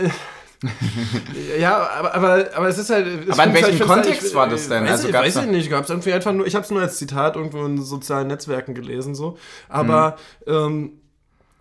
ja, 1.59 1.89
aber, 1.99 2.15
aber, 2.15 2.47
aber 2.55 2.69
es 2.69 2.79
ist 2.79 2.91
halt. 2.91 3.29
Es 3.29 3.39
aber 3.39 3.49
in 3.49 3.55
welchem 3.55 3.79
halt, 3.79 3.89
Kontext 3.89 4.23
halt, 4.23 4.35
war 4.35 4.49
das 4.49 4.69
denn? 4.69 4.85
Weiß, 4.85 4.91
also 4.91 5.09
ich, 5.09 5.15
weiß 5.15 5.37
ich 5.37 5.47
nicht. 5.47 5.71
Gab's 5.71 5.91
irgendwie 5.91 6.13
einfach 6.13 6.33
nur, 6.33 6.47
ich 6.47 6.55
habe 6.55 6.65
es 6.65 6.71
nur 6.71 6.81
als 6.81 6.99
Zitat 6.99 7.37
irgendwo 7.37 7.65
in 7.65 7.83
sozialen 7.83 8.29
Netzwerken 8.29 8.75
gelesen, 8.75 9.15
so. 9.15 9.39
Aber 9.69 10.17
mhm. 10.47 10.53
ähm, 10.53 10.93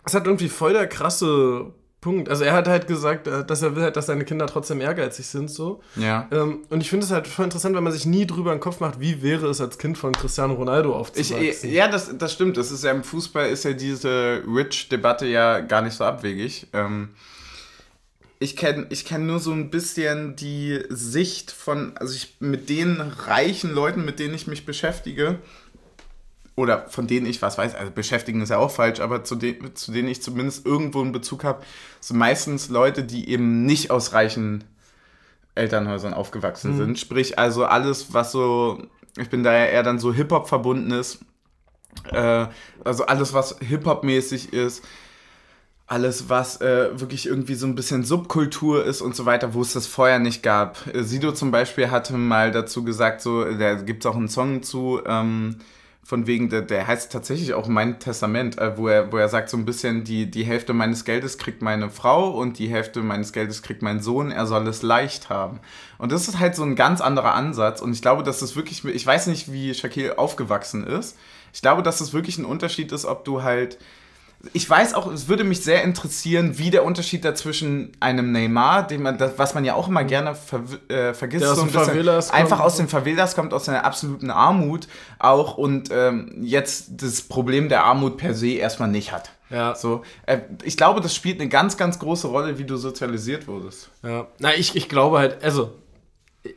es 0.04 0.14
hat 0.14 0.26
irgendwie 0.26 0.48
voll 0.48 0.72
der 0.72 0.86
krasse 0.86 1.72
Punkt. 2.02 2.28
Also 2.28 2.42
er 2.44 2.52
hat 2.52 2.66
halt 2.66 2.88
gesagt, 2.88 3.28
äh, 3.28 3.44
dass 3.44 3.62
er 3.62 3.76
will 3.76 3.84
halt, 3.84 3.96
dass 3.96 4.06
seine 4.06 4.24
Kinder 4.24 4.46
trotzdem 4.46 4.80
ehrgeizig 4.80 5.26
sind, 5.26 5.48
so. 5.48 5.80
Ja. 5.96 6.28
Ähm, 6.32 6.62
und 6.68 6.80
ich 6.80 6.90
finde 6.90 7.06
es 7.06 7.12
halt 7.12 7.28
voll 7.28 7.44
interessant, 7.44 7.76
wenn 7.76 7.84
man 7.84 7.92
sich 7.92 8.06
nie 8.06 8.26
drüber 8.26 8.50
in 8.52 8.58
den 8.58 8.62
Kopf 8.62 8.80
macht, 8.80 9.00
wie 9.00 9.22
wäre 9.22 9.46
es 9.46 9.60
als 9.60 9.78
Kind 9.78 9.96
von 9.96 10.12
Cristiano 10.12 10.54
Ronaldo 10.54 10.94
aufzuwachsen. 10.94 11.40
Ich, 11.40 11.62
ja, 11.62 11.88
das, 11.88 12.10
das 12.18 12.32
stimmt. 12.32 12.56
Das 12.56 12.72
ist 12.72 12.82
ja 12.82 12.90
im 12.90 13.04
Fußball 13.04 13.48
ist 13.48 13.64
ja 13.64 13.72
diese 13.72 14.42
Rich-Debatte 14.46 15.26
ja 15.26 15.60
gar 15.60 15.80
nicht 15.80 15.94
so 15.94 16.04
abwegig. 16.04 16.66
Ähm, 16.72 17.10
ich 18.42 18.56
kenne 18.56 18.86
ich 18.90 19.04
kenn 19.04 19.26
nur 19.26 19.38
so 19.38 19.52
ein 19.52 19.70
bisschen 19.70 20.34
die 20.36 20.80
Sicht 20.88 21.52
von, 21.52 21.96
also 21.96 22.14
ich 22.14 22.36
mit 22.40 22.68
den 22.68 23.00
reichen 23.00 23.72
Leuten, 23.72 24.04
mit 24.04 24.18
denen 24.18 24.34
ich 24.34 24.46
mich 24.46 24.66
beschäftige, 24.66 25.38
oder 26.54 26.86
von 26.88 27.06
denen 27.06 27.26
ich 27.26 27.40
was 27.40 27.56
weiß, 27.56 27.74
also 27.74 27.92
beschäftigen 27.92 28.42
ist 28.42 28.50
ja 28.50 28.58
auch 28.58 28.70
falsch, 28.70 29.00
aber 29.00 29.24
zu, 29.24 29.36
de 29.36 29.56
zu 29.74 29.92
denen 29.92 30.08
ich 30.08 30.22
zumindest 30.22 30.66
irgendwo 30.66 31.00
einen 31.00 31.12
Bezug 31.12 31.44
habe, 31.44 31.62
sind 32.00 32.18
meistens 32.18 32.68
Leute, 32.68 33.04
die 33.04 33.30
eben 33.30 33.64
nicht 33.64 33.90
aus 33.90 34.12
reichen 34.12 34.64
Elternhäusern 35.54 36.12
aufgewachsen 36.12 36.72
mhm. 36.72 36.76
sind. 36.76 36.98
Sprich, 36.98 37.38
also 37.38 37.64
alles, 37.64 38.12
was 38.12 38.32
so, 38.32 38.82
ich 39.16 39.30
bin 39.30 39.42
da 39.42 39.52
ja 39.52 39.66
eher 39.66 39.82
dann 39.82 39.98
so 39.98 40.12
Hip-Hop 40.12 40.48
verbunden 40.48 40.90
ist, 40.90 41.20
äh, 42.10 42.46
also 42.84 43.06
alles, 43.06 43.32
was 43.32 43.56
Hip-Hop-mäßig 43.60 44.52
ist, 44.52 44.82
alles, 45.92 46.30
was 46.30 46.62
äh, 46.62 46.88
wirklich 46.98 47.26
irgendwie 47.26 47.54
so 47.54 47.66
ein 47.66 47.74
bisschen 47.74 48.02
Subkultur 48.02 48.82
ist 48.82 49.02
und 49.02 49.14
so 49.14 49.26
weiter, 49.26 49.52
wo 49.52 49.60
es 49.60 49.74
das 49.74 49.86
vorher 49.86 50.18
nicht 50.18 50.42
gab. 50.42 50.78
Sido 50.94 51.32
zum 51.32 51.50
Beispiel 51.50 51.90
hatte 51.90 52.14
mal 52.14 52.50
dazu 52.50 52.82
gesagt, 52.82 53.20
so, 53.20 53.44
da 53.44 53.74
gibt 53.74 54.02
es 54.02 54.10
auch 54.10 54.16
einen 54.16 54.28
Song 54.28 54.62
zu, 54.62 55.02
ähm, 55.04 55.56
von 56.02 56.26
wegen, 56.26 56.48
der, 56.48 56.62
der 56.62 56.86
heißt 56.86 57.12
tatsächlich 57.12 57.52
auch 57.52 57.68
mein 57.68 58.00
Testament, 58.00 58.56
äh, 58.56 58.78
wo, 58.78 58.88
er, 58.88 59.12
wo 59.12 59.18
er 59.18 59.28
sagt 59.28 59.50
so 59.50 59.58
ein 59.58 59.66
bisschen, 59.66 60.02
die, 60.02 60.30
die 60.30 60.44
Hälfte 60.44 60.72
meines 60.72 61.04
Geldes 61.04 61.36
kriegt 61.36 61.60
meine 61.60 61.90
Frau 61.90 62.30
und 62.30 62.58
die 62.58 62.68
Hälfte 62.68 63.00
meines 63.02 63.34
Geldes 63.34 63.60
kriegt 63.60 63.82
mein 63.82 64.00
Sohn, 64.00 64.30
er 64.30 64.46
soll 64.46 64.66
es 64.68 64.80
leicht 64.80 65.28
haben. 65.28 65.60
Und 65.98 66.10
das 66.10 66.26
ist 66.26 66.38
halt 66.38 66.56
so 66.56 66.62
ein 66.62 66.74
ganz 66.74 67.02
anderer 67.02 67.34
Ansatz 67.34 67.82
und 67.82 67.92
ich 67.92 68.00
glaube, 68.00 68.22
dass 68.22 68.40
es 68.40 68.56
wirklich, 68.56 68.82
ich 68.82 69.06
weiß 69.06 69.26
nicht, 69.26 69.52
wie 69.52 69.74
Shaquille 69.74 70.16
aufgewachsen 70.16 70.84
ist, 70.86 71.18
ich 71.52 71.60
glaube, 71.60 71.82
dass 71.82 72.00
es 72.00 72.14
wirklich 72.14 72.38
ein 72.38 72.46
Unterschied 72.46 72.92
ist, 72.92 73.04
ob 73.04 73.26
du 73.26 73.42
halt 73.42 73.76
ich 74.52 74.68
weiß 74.68 74.94
auch, 74.94 75.10
es 75.12 75.28
würde 75.28 75.44
mich 75.44 75.62
sehr 75.62 75.84
interessieren, 75.84 76.58
wie 76.58 76.70
der 76.70 76.84
Unterschied 76.84 77.24
dazwischen 77.24 77.92
einem 78.00 78.32
Neymar, 78.32 78.86
den 78.86 79.02
man, 79.02 79.16
das, 79.16 79.32
was 79.36 79.54
man 79.54 79.64
ja 79.64 79.74
auch 79.74 79.88
immer 79.88 80.04
gerne 80.04 80.34
ver, 80.34 80.62
äh, 80.88 81.14
vergisst, 81.14 81.46
so 81.46 81.62
ein 81.62 81.70
bisschen, 81.70 82.08
einfach 82.32 82.60
aus 82.60 82.76
den 82.76 82.88
Favelas 82.88 83.34
kommt, 83.34 83.54
aus 83.54 83.68
einer 83.68 83.84
absoluten 83.84 84.30
Armut 84.30 84.88
auch 85.18 85.56
und 85.56 85.90
ähm, 85.92 86.32
jetzt 86.42 87.02
das 87.02 87.22
Problem 87.22 87.68
der 87.68 87.84
Armut 87.84 88.16
per 88.16 88.34
se 88.34 88.50
erstmal 88.50 88.88
nicht 88.88 89.12
hat. 89.12 89.30
Ja. 89.48 89.74
So, 89.74 90.02
äh, 90.26 90.38
ich 90.64 90.76
glaube, 90.76 91.00
das 91.00 91.14
spielt 91.14 91.40
eine 91.40 91.48
ganz, 91.48 91.76
ganz 91.76 91.98
große 91.98 92.26
Rolle, 92.26 92.58
wie 92.58 92.64
du 92.64 92.76
sozialisiert 92.76 93.46
wurdest. 93.46 93.90
Ja. 94.02 94.26
Na, 94.38 94.54
ich, 94.54 94.74
ich 94.74 94.88
glaube 94.88 95.18
halt, 95.18 95.44
also 95.44 95.72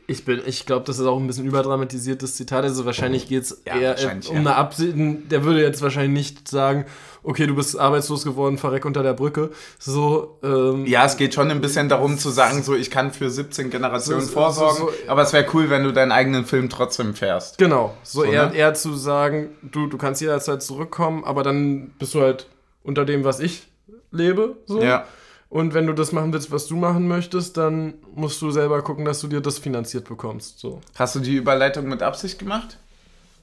ich, 0.08 0.26
ich 0.26 0.66
glaube, 0.66 0.84
das 0.84 0.98
ist 0.98 1.06
auch 1.06 1.18
ein 1.18 1.26
bisschen 1.26 1.46
überdramatisiertes 1.46 2.34
Zitat. 2.34 2.64
Also 2.64 2.84
wahrscheinlich 2.86 3.28
geht 3.28 3.44
es 3.44 3.62
ja, 3.64 3.76
eher 3.76 3.96
um 4.12 4.20
ja. 4.20 4.40
eine 4.40 4.56
Absicht. 4.56 4.94
Der 4.96 5.44
würde 5.44 5.62
jetzt 5.62 5.80
wahrscheinlich 5.80 6.32
nicht 6.34 6.48
sagen, 6.48 6.86
okay, 7.26 7.46
du 7.46 7.54
bist 7.54 7.78
arbeitslos 7.78 8.24
geworden, 8.24 8.56
verreck 8.56 8.84
unter 8.84 9.02
der 9.02 9.12
Brücke. 9.12 9.50
So, 9.78 10.38
ähm, 10.42 10.86
ja, 10.86 11.04
es 11.04 11.16
geht 11.16 11.34
schon 11.34 11.50
ein 11.50 11.60
bisschen 11.60 11.88
darum 11.88 12.18
zu 12.18 12.30
sagen, 12.30 12.62
so 12.62 12.74
ich 12.74 12.90
kann 12.90 13.12
für 13.12 13.28
17 13.28 13.70
Generationen 13.70 14.22
so, 14.22 14.32
vorsorgen, 14.32 14.78
so, 14.78 14.86
so, 14.86 15.10
aber 15.10 15.22
es 15.22 15.32
wäre 15.32 15.46
cool, 15.52 15.68
wenn 15.68 15.84
du 15.84 15.92
deinen 15.92 16.12
eigenen 16.12 16.44
Film 16.44 16.68
trotzdem 16.68 17.14
fährst. 17.14 17.58
Genau, 17.58 17.94
so, 18.02 18.24
eher, 18.24 18.50
ne? 18.50 18.56
eher 18.56 18.74
zu 18.74 18.94
sagen, 18.94 19.50
du, 19.62 19.86
du 19.86 19.98
kannst 19.98 20.20
jederzeit 20.20 20.62
zurückkommen, 20.62 21.24
aber 21.24 21.42
dann 21.42 21.90
bist 21.98 22.14
du 22.14 22.20
halt 22.20 22.46
unter 22.82 23.04
dem, 23.04 23.24
was 23.24 23.40
ich 23.40 23.66
lebe. 24.10 24.56
So. 24.66 24.82
Ja. 24.82 25.06
Und 25.48 25.74
wenn 25.74 25.86
du 25.86 25.92
das 25.92 26.12
machen 26.12 26.32
willst, 26.32 26.50
was 26.50 26.66
du 26.66 26.76
machen 26.76 27.06
möchtest, 27.06 27.56
dann 27.56 27.94
musst 28.14 28.42
du 28.42 28.50
selber 28.50 28.82
gucken, 28.82 29.04
dass 29.04 29.20
du 29.20 29.28
dir 29.28 29.40
das 29.40 29.58
finanziert 29.58 30.08
bekommst. 30.08 30.58
So. 30.58 30.80
Hast 30.96 31.14
du 31.14 31.20
die 31.20 31.36
Überleitung 31.36 31.88
mit 31.88 32.02
Absicht 32.02 32.38
gemacht? 32.38 32.78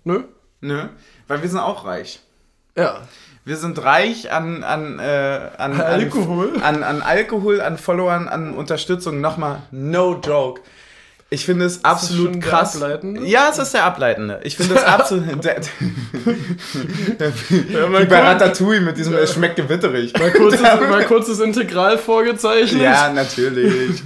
Nö. 0.04 0.24
Nö, 0.62 0.88
weil 1.28 1.42
wir 1.42 1.50
sind 1.50 1.60
auch 1.60 1.84
reich. 1.84 2.22
Ja. 2.78 3.02
Wir 3.46 3.58
sind 3.58 3.84
reich 3.84 4.32
an, 4.32 4.64
an, 4.64 5.00
äh, 5.00 5.39
an, 5.58 5.82
Alkohol. 5.82 6.54
An, 6.62 6.82
an, 6.82 7.02
Alkohol, 7.02 7.60
an 7.60 7.78
Followern, 7.78 8.30
an 8.30 8.54
Unterstützung. 8.54 9.20
Nochmal, 9.20 9.64
no 9.72 10.22
joke. 10.24 10.62
Ich 11.30 11.46
finde 11.46 11.66
es 11.66 11.84
absolut 11.84 12.39
krass. 12.39 12.80
Ja, 13.24 13.50
es 13.50 13.58
ist 13.58 13.74
der 13.74 13.86
ableitende. 13.86 14.39
Ich 14.44 14.56
finde 14.56 14.76
es 14.76 14.84
absolut. 14.84 15.44
der, 15.44 15.58
ja, 17.70 18.00
Wie 18.00 18.06
bei 18.06 18.20
Ratatouille 18.20 18.82
mit 18.82 18.98
diesem, 18.98 19.16
es 19.16 19.34
schmeckt 19.34 19.56
gewitterig. 19.56 20.14
Mal 20.14 20.32
kurzes, 20.32 20.62
mal 20.89 21.04
kurzes 21.06 21.39
Integral 21.39 21.98
vorgezeichnet. 21.98 22.84
Ja, 22.84 23.12
natürlich. 23.12 24.04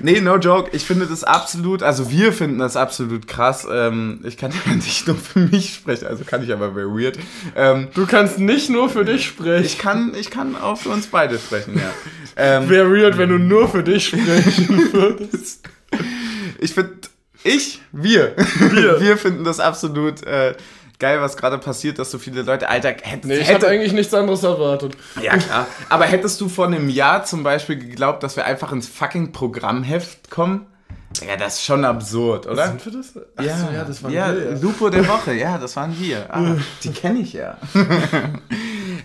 Nee, 0.00 0.20
no 0.20 0.36
joke. 0.36 0.70
Ich 0.72 0.84
finde 0.84 1.06
das 1.06 1.24
absolut, 1.24 1.82
also 1.82 2.10
wir 2.10 2.32
finden 2.32 2.58
das 2.58 2.76
absolut 2.76 3.26
krass. 3.26 3.66
Ähm, 3.70 4.20
ich 4.24 4.36
kann 4.36 4.52
ja 4.52 4.72
nicht 4.74 5.06
nur 5.06 5.16
für 5.16 5.40
mich 5.40 5.74
sprechen, 5.74 6.06
also 6.06 6.24
kann 6.24 6.42
ich 6.42 6.52
aber 6.52 6.72
very 6.72 6.88
weird. 6.88 7.18
Ähm, 7.56 7.88
du 7.94 8.06
kannst 8.06 8.38
nicht 8.38 8.70
nur 8.70 8.88
für 8.88 9.04
dich 9.04 9.26
sprechen. 9.26 9.64
Ich 9.64 9.78
kann, 9.78 10.14
ich 10.18 10.30
kann 10.30 10.56
auch 10.56 10.78
für 10.78 10.90
uns 10.90 11.06
beide 11.06 11.38
sprechen, 11.38 11.76
ja. 11.76 11.90
Ähm, 12.36 12.68
Wäre 12.68 12.90
weird, 12.90 13.18
wenn 13.18 13.30
du 13.30 13.38
nur 13.38 13.68
für 13.68 13.82
dich 13.82 14.06
sprechen 14.08 14.88
würdest. 14.92 15.68
ich 16.60 16.72
finde, 16.74 16.92
ich, 17.44 17.80
wir, 17.92 18.34
wir, 18.58 19.00
wir 19.00 19.16
finden 19.16 19.44
das 19.44 19.60
absolut 19.60 20.22
äh, 20.24 20.54
geil, 20.98 21.20
was 21.20 21.36
gerade 21.36 21.58
passiert, 21.58 21.98
dass 21.98 22.10
so 22.10 22.18
viele 22.18 22.42
Leute, 22.42 22.68
Alter, 22.68 22.94
hättest 23.02 23.24
nee, 23.24 23.36
ich 23.38 23.48
hätte 23.48 23.68
eigentlich 23.68 23.92
nichts 23.92 24.12
anderes 24.14 24.42
erwartet. 24.42 24.96
Ja, 25.22 25.36
klar. 25.36 25.66
Aber 25.88 26.04
hättest 26.06 26.40
du 26.40 26.48
vor 26.48 26.66
einem 26.66 26.88
Jahr 26.88 27.24
zum 27.24 27.42
Beispiel 27.42 27.78
geglaubt, 27.78 28.22
dass 28.22 28.36
wir 28.36 28.44
einfach 28.44 28.72
ins 28.72 28.88
fucking 28.88 29.32
Programmheft 29.32 30.30
kommen? 30.30 30.66
Ja, 31.26 31.36
das 31.36 31.54
ist 31.54 31.64
schon 31.64 31.84
absurd, 31.84 32.46
oder? 32.46 32.68
Sind 32.68 32.84
wir 32.84 32.92
das? 32.92 33.12
Ach 33.36 33.44
ja, 33.44 33.56
so, 33.56 33.70
ja, 33.72 33.84
das 33.84 34.02
waren 34.02 34.12
ja, 34.12 34.34
wir. 34.34 34.50
Ja. 34.52 34.58
Lupo 34.58 34.88
der 34.90 35.06
Woche, 35.08 35.34
ja, 35.34 35.58
das 35.58 35.76
waren 35.76 35.98
wir. 35.98 36.32
Ah, 36.34 36.56
die 36.82 36.92
kenne 36.92 37.20
ich 37.20 37.32
ja. 37.32 37.56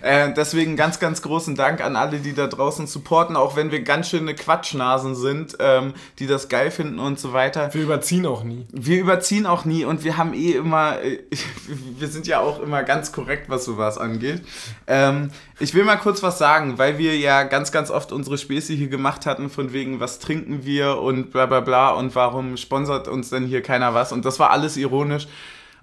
Äh, 0.03 0.34
deswegen 0.34 0.76
ganz, 0.76 0.99
ganz 0.99 1.22
großen 1.22 1.55
Dank 1.55 1.82
an 1.82 1.95
alle, 1.95 2.20
die 2.20 2.34
da 2.34 2.47
draußen 2.47 2.88
supporten, 2.88 3.38
auch 3.38 3.55
wenn 3.55 3.72
wir 3.72 3.84
ganz 3.84 4.09
schöne 4.09 4.36
Quatschnasen 4.36 5.16
sind, 5.16 5.55
ähm, 5.59 5.93
die 6.20 6.28
das 6.28 6.49
geil 6.49 6.72
finden 6.72 6.99
und 6.99 7.20
so 7.20 7.32
weiter. 7.32 7.74
Wir 7.74 7.84
überziehen 7.84 8.26
auch 8.26 8.43
nie. 8.43 8.68
Wir 8.72 8.99
überziehen 8.99 9.45
auch 9.45 9.64
nie 9.64 9.86
und 9.86 10.03
wir 10.03 10.18
haben 10.18 10.34
eh 10.34 10.51
immer, 10.51 11.01
äh, 11.01 11.20
wir 11.97 12.09
sind 12.09 12.28
ja 12.28 12.41
auch 12.41 12.61
immer 12.61 12.84
ganz 12.84 13.14
korrekt, 13.14 13.45
was 13.47 13.64
sowas 13.64 13.97
angeht. 13.97 14.41
Ähm, 14.88 15.32
ich 15.59 15.73
will 15.73 15.83
mal 15.83 15.97
kurz 15.97 16.23
was 16.23 16.37
sagen, 16.37 16.77
weil 16.77 16.97
wir 16.97 17.17
ja 17.17 17.43
ganz, 17.43 17.71
ganz 17.71 17.91
oft 17.91 18.11
unsere 18.11 18.37
Späße 18.37 18.73
hier 18.73 18.87
gemacht 18.87 19.25
hatten, 19.25 19.49
von 19.49 19.73
wegen, 19.73 19.99
was 19.99 20.19
trinken 20.19 20.65
wir 20.65 20.97
und 20.97 21.31
bla 21.31 21.45
bla 21.45 21.59
bla 21.59 21.91
und 21.91 22.15
warum 22.15 22.57
sponsert 22.57 23.07
uns 23.07 23.29
denn 23.29 23.45
hier 23.45 23.61
keiner 23.61 23.93
was 23.93 24.11
und 24.11 24.25
das 24.25 24.39
war 24.39 24.49
alles 24.49 24.77
ironisch. 24.77 25.27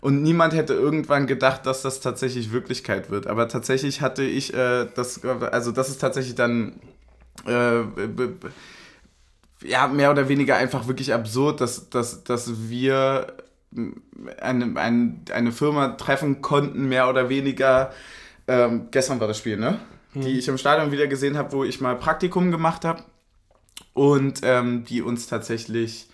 Und 0.01 0.23
niemand 0.23 0.55
hätte 0.55 0.73
irgendwann 0.73 1.27
gedacht, 1.27 1.67
dass 1.67 1.83
das 1.83 2.01
tatsächlich 2.01 2.53
Wirklichkeit 2.53 3.11
wird. 3.11 3.27
Aber 3.27 3.49
tatsächlich 3.49 4.01
hatte 4.01 4.23
ich 4.23 4.55
äh, 4.55 4.87
das, 4.95 5.23
also 5.25 5.73
das 5.73 5.91
ist 5.91 6.01
tatsächlich 6.01 6.35
dann 6.35 6.81
äh, 7.47 7.83
ja, 9.63 9.89
mehr 9.89 10.11
oder 10.11 10.29
weniger 10.29 10.57
einfach 10.57 10.89
wirklich 10.89 11.13
absurd, 11.13 11.61
dass, 11.61 11.91
dass, 11.91 12.25
dass 12.25 12.71
wir 12.71 13.35
eine, 14.41 14.81
eine, 14.81 15.21
eine 15.33 15.53
Firma 15.53 15.89
treffen 15.89 16.41
konnten, 16.41 16.89
mehr 16.89 17.09
oder 17.09 17.29
weniger. 17.29 17.93
Ähm, 18.49 18.89
gestern 18.91 19.21
war 19.21 19.29
das 19.29 19.39
Spiel, 19.39 19.57
ne? 19.57 19.79
Mhm. 20.15 20.21
Die 20.23 20.39
ich 20.39 20.49
im 20.49 20.59
Stadion 20.59 20.93
wieder 20.93 21.07
gesehen 21.07 21.37
habe, 21.37 21.53
wo 21.53 21.65
ich 21.65 21.81
mal 21.81 21.97
Praktikum 21.97 22.51
gemacht 22.51 22.85
habe. 22.85 23.05
Und 23.93 24.41
ähm, 24.43 24.85
die 24.85 25.03
uns 25.03 25.27
tatsächlich 25.27 26.09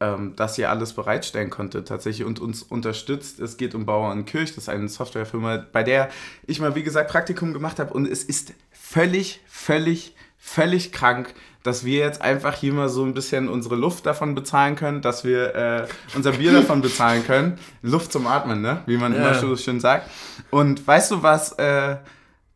ähm, 0.00 0.34
das 0.36 0.56
hier 0.56 0.70
alles 0.70 0.92
bereitstellen 0.92 1.50
konnte 1.50 1.84
tatsächlich 1.84 2.26
und 2.26 2.38
uns 2.40 2.62
unterstützt. 2.62 3.40
Es 3.40 3.56
geht 3.56 3.74
um 3.74 3.86
Bauer 3.86 4.12
und 4.12 4.26
Kirch, 4.26 4.54
das 4.54 4.64
ist 4.64 4.68
eine 4.68 4.88
Softwarefirma, 4.88 5.64
bei 5.72 5.82
der 5.82 6.10
ich 6.46 6.60
mal, 6.60 6.74
wie 6.74 6.82
gesagt, 6.82 7.10
Praktikum 7.10 7.52
gemacht 7.52 7.78
habe 7.78 7.94
und 7.94 8.06
es 8.06 8.22
ist 8.22 8.52
völlig, 8.72 9.40
völlig, 9.46 10.14
völlig 10.38 10.92
krank, 10.92 11.34
dass 11.66 11.84
wir 11.84 11.98
jetzt 11.98 12.22
einfach 12.22 12.54
hier 12.54 12.72
mal 12.72 12.88
so 12.88 13.04
ein 13.04 13.14
bisschen 13.14 13.48
unsere 13.48 13.76
Luft 13.76 14.06
davon 14.06 14.34
bezahlen 14.34 14.76
können, 14.76 15.02
dass 15.02 15.24
wir 15.24 15.54
äh, 15.54 15.86
unser 16.14 16.32
Bier 16.32 16.52
davon 16.52 16.80
bezahlen 16.80 17.24
können. 17.26 17.58
Luft 17.82 18.12
zum 18.12 18.26
Atmen, 18.26 18.62
ne? 18.62 18.82
Wie 18.86 18.96
man 18.96 19.12
ja. 19.12 19.18
immer 19.18 19.34
so 19.34 19.56
schön 19.56 19.80
sagt. 19.80 20.08
Und 20.50 20.86
weißt 20.86 21.10
du, 21.10 21.22
was 21.22 21.52
äh, 21.52 21.96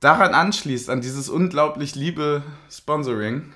daran 0.00 0.34
anschließt, 0.34 0.90
an 0.90 1.00
dieses 1.00 1.28
unglaublich 1.28 1.94
liebe 1.94 2.42
Sponsoring? 2.70 3.52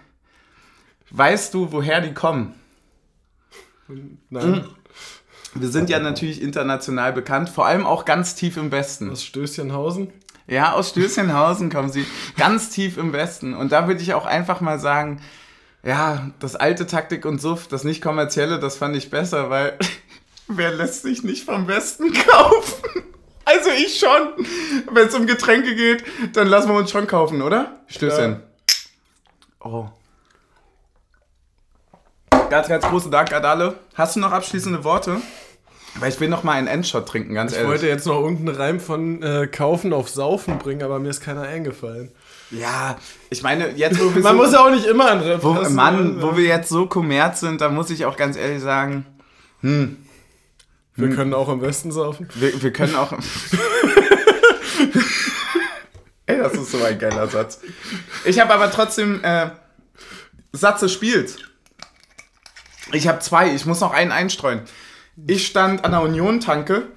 Weißt 1.11 1.55
du, 1.55 1.71
woher 1.71 2.01
die 2.01 2.13
kommen? 2.13 2.55
Nein. 4.31 4.51
Mhm. 4.51 4.65
Wir 5.55 5.69
sind 5.69 5.89
ja 5.89 6.01
natürlich 6.01 6.43
international 6.43 7.13
bekannt, 7.13 7.49
vor 7.49 7.67
allem 7.67 7.87
auch 7.87 8.05
ganz 8.05 8.35
tief 8.35 8.57
im 8.57 8.73
Westen. 8.73 9.11
Aus 9.11 9.23
Stößchenhausen? 9.23 10.11
Ja, 10.47 10.73
aus 10.73 10.91
Stößchenhausen 10.91 11.71
kommen 11.71 11.91
sie. 11.91 12.05
Ganz 12.37 12.71
tief 12.71 12.99
im 12.99 13.13
Westen. 13.13 13.55
Und 13.55 13.73
da 13.73 13.87
würde 13.87 14.03
ich 14.03 14.15
auch 14.15 14.27
einfach 14.27 14.61
mal 14.61 14.79
sagen, 14.79 15.21
ja, 15.85 16.31
das 16.41 16.57
alte 16.57 16.87
Taktik 16.87 17.25
und 17.27 17.41
Suff, 17.41 17.67
das 17.69 17.85
nicht 17.85 18.03
kommerzielle, 18.03 18.59
das 18.59 18.77
fand 18.77 18.97
ich 18.97 19.11
besser, 19.11 19.51
weil 19.51 19.79
wer 20.49 20.73
lässt 20.73 21.03
sich 21.03 21.23
nicht 21.23 21.45
vom 21.45 21.69
Westen 21.69 22.13
kaufen? 22.13 22.83
Also 23.47 23.69
ich 23.69 23.99
schon. 23.99 24.47
Wenn 24.91 25.07
es 25.07 25.15
um 25.15 25.27
Getränke 25.27 25.75
geht, 25.75 26.03
dann 26.33 26.47
lassen 26.49 26.71
wir 26.71 26.79
uns 26.79 26.91
schon 26.91 27.07
kaufen, 27.07 27.43
oder? 27.43 27.79
Stößchen. 27.89 28.31
Ja. 28.33 28.41
Oh. 29.61 29.89
Ganz, 32.49 32.69
ganz 32.69 32.87
großen 32.87 33.11
Dank 33.11 33.35
an 33.35 33.45
alle. 33.45 33.75
Hast 33.95 34.17
du 34.17 34.21
noch 34.21 34.33
abschließende 34.33 34.83
Worte? 34.83 35.21
Weil 35.97 36.09
ich 36.09 36.19
will 36.21 36.29
noch 36.29 36.43
mal 36.43 36.53
einen 36.53 36.69
Endshot 36.69 37.07
trinken, 37.07 37.35
ganz 37.35 37.53
Ich 37.53 37.59
ehrlich. 37.59 37.71
wollte 37.71 37.87
jetzt 37.87 38.07
noch 38.07 38.19
irgendeinen 38.21 38.57
Reim 38.57 38.81
von 38.81 39.23
äh, 39.23 39.47
Kaufen 39.47 39.93
auf 39.93 40.09
Saufen 40.09 40.59
bringen, 40.59 40.83
aber 40.83 40.99
mir 40.99 41.11
ist 41.11 41.21
keiner 41.21 41.43
eingefallen. 41.43 42.13
Ja, 42.51 42.97
ich 43.31 43.43
meine, 43.43 43.71
jetzt 43.73 44.01
wo 44.01 44.15
wir 44.15 44.23
Man 44.23 44.37
so, 44.37 44.43
muss 44.43 44.53
ja 44.53 44.61
auch 44.65 44.71
nicht 44.71 44.87
immer 44.87 45.25
Rap 45.25 45.43
wo, 45.43 45.55
passen, 45.55 45.75
Mann, 45.75 46.17
ne? 46.17 46.23
wo 46.23 46.37
wir 46.37 46.45
jetzt 46.45 46.69
so 46.69 46.87
kommerz 46.87 47.41
sind, 47.41 47.61
da 47.61 47.69
muss 47.69 47.91
ich 47.91 48.05
auch 48.05 48.17
ganz 48.17 48.37
ehrlich 48.37 48.63
sagen, 48.63 49.07
Wir 49.63 51.11
können 51.11 51.35
auch 51.35 51.49
am 51.49 51.61
besten 51.61 51.91
saufen. 51.93 52.29
wir, 52.35 52.63
wir 52.63 52.73
können 52.73 52.95
auch. 52.97 53.13
Ey, 56.27 56.39
das 56.39 56.55
ist 56.55 56.71
so 56.71 56.83
ein 56.83 56.99
geiler 56.99 57.29
Satz. 57.29 57.61
Ich 58.25 58.39
habe 58.41 58.55
aber 58.55 58.71
trotzdem 58.71 59.23
äh, 59.23 59.51
Satze 60.53 60.89
spielt. 60.89 61.37
Ich 62.93 63.09
habe 63.09 63.19
zwei, 63.19 63.55
ich 63.55 63.67
muss 63.67 63.81
noch 63.81 63.93
einen 63.93 64.13
einstreuen. 64.13 64.63
Ich 65.27 65.47
stand 65.47 65.85
an 65.85 65.93
der 65.93 66.01
Union-Tanke. 66.03 66.89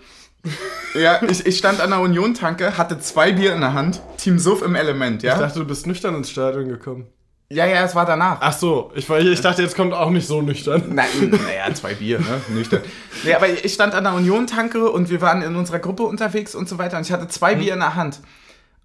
Ja, 0.94 1.22
ich, 1.24 1.46
ich 1.46 1.58
stand 1.58 1.82
an 1.82 1.90
der 1.90 2.00
Union-Tanke, 2.00 2.78
hatte 2.78 3.00
zwei 3.00 3.32
Bier 3.32 3.54
in 3.54 3.62
der 3.62 3.74
Hand, 3.74 4.02
Team 4.18 4.40
Suff 4.40 4.62
im 4.62 4.76
Element, 4.76 5.22
ja? 5.24 5.34
Ich 5.34 5.40
dachte, 5.40 5.60
du 5.60 5.66
bist 5.66 5.86
nüchtern 5.86 6.16
ins 6.16 6.30
Stadion 6.30 6.68
gekommen. 6.70 7.08
ja, 7.50 7.66
ja, 7.66 7.84
es 7.84 7.94
war 7.94 8.06
danach. 8.06 8.38
Ach 8.42 8.54
so, 8.54 8.92
ich, 8.96 9.08
ich 9.10 9.42
dachte, 9.42 9.62
jetzt 9.62 9.76
kommt 9.76 9.94
auch 9.94 10.10
nicht 10.10 10.28
so 10.28 10.42
nüchtern. 10.42 10.84
Nein, 10.94 11.08
naja, 11.30 11.74
zwei 11.74 11.94
Bier, 11.94 12.20
ne? 12.20 12.42
Nüchtern. 12.50 12.82
Nee, 13.24 13.34
aber 13.34 13.48
ich 13.50 13.74
stand 13.74 13.94
an 13.94 14.06
der 14.06 14.14
Union-Tanke 14.14 14.90
und 14.90 15.10
wir 15.10 15.22
waren 15.22 15.42
in 15.42 15.56
unserer 15.56 15.80
Gruppe 15.80 16.04
unterwegs 16.04 16.56
und 16.56 16.68
so 16.70 16.78
weiter 16.78 16.98
und 16.98 17.06
ich 17.06 17.12
hatte 17.12 17.28
zwei 17.28 17.56
Bier 17.56 17.74
in 17.74 17.80
der 17.80 17.96
Hand. 17.96 18.20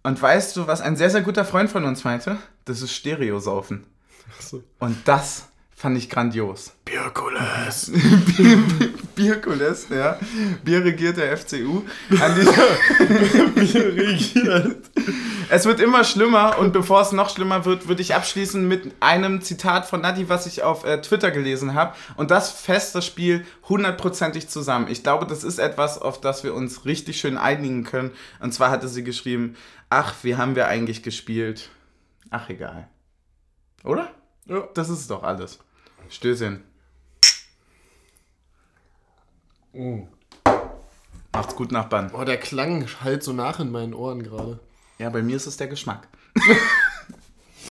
Und 0.02 0.20
weißt 0.20 0.56
du, 0.56 0.66
was 0.66 0.80
ein 0.80 0.96
sehr, 0.96 1.10
sehr 1.10 1.22
guter 1.22 1.44
Freund 1.44 1.70
von 1.70 1.84
uns 1.84 2.02
meinte? 2.02 2.36
Das 2.64 2.82
ist 2.82 2.92
Stereo-Saufen. 2.92 3.86
Ach 4.36 4.42
so. 4.42 4.62
Und 4.80 4.96
das 5.06 5.48
fand 5.82 5.98
ich 5.98 6.08
grandios. 6.08 6.74
Bierkulas. 6.84 7.90
Bierkulis, 9.16 9.88
ja. 9.90 10.16
Bier 10.62 10.84
regiert 10.84 11.16
der 11.16 11.36
FCU. 11.36 11.82
An 12.20 12.34
Bier 13.56 13.96
regiert. 13.96 14.76
Es 15.50 15.66
wird 15.66 15.80
immer 15.80 16.04
schlimmer 16.04 16.56
und 16.60 16.72
bevor 16.72 17.00
es 17.00 17.10
noch 17.10 17.30
schlimmer 17.30 17.64
wird, 17.64 17.88
würde 17.88 18.00
ich 18.00 18.14
abschließen 18.14 18.66
mit 18.68 18.94
einem 19.00 19.42
Zitat 19.42 19.84
von 19.84 20.02
Nadi, 20.02 20.28
was 20.28 20.46
ich 20.46 20.62
auf 20.62 20.84
äh, 20.84 21.00
Twitter 21.00 21.32
gelesen 21.32 21.74
habe. 21.74 21.96
Und 22.14 22.30
das 22.30 22.52
fasst 22.52 22.94
das 22.94 23.04
Spiel 23.04 23.44
hundertprozentig 23.68 24.48
zusammen. 24.48 24.86
Ich 24.88 25.02
glaube, 25.02 25.26
das 25.26 25.42
ist 25.42 25.58
etwas, 25.58 26.00
auf 26.00 26.20
das 26.20 26.44
wir 26.44 26.54
uns 26.54 26.84
richtig 26.84 27.18
schön 27.18 27.36
einigen 27.36 27.82
können. 27.82 28.12
Und 28.38 28.54
zwar 28.54 28.70
hatte 28.70 28.86
sie 28.86 29.02
geschrieben, 29.02 29.56
ach, 29.90 30.14
wie 30.22 30.36
haben 30.36 30.54
wir 30.54 30.68
eigentlich 30.68 31.02
gespielt? 31.02 31.70
Ach, 32.30 32.48
egal. 32.50 32.86
Oder? 33.82 34.12
Ja. 34.46 34.68
Das 34.74 34.88
ist 34.88 35.10
doch 35.10 35.24
alles. 35.24 35.58
Stößchen. 36.12 36.62
Macht's 41.32 41.56
gut, 41.56 41.72
Nachbarn. 41.72 42.10
Oh, 42.12 42.24
der 42.24 42.36
Klang 42.36 42.86
halt 43.02 43.22
so 43.22 43.32
nach 43.32 43.58
in 43.58 43.70
meinen 43.70 43.94
Ohren 43.94 44.22
gerade. 44.22 44.60
Ja, 44.98 45.08
bei 45.08 45.22
mir 45.22 45.36
ist 45.36 45.46
es 45.46 45.56
der 45.56 45.68
Geschmack. 45.68 46.08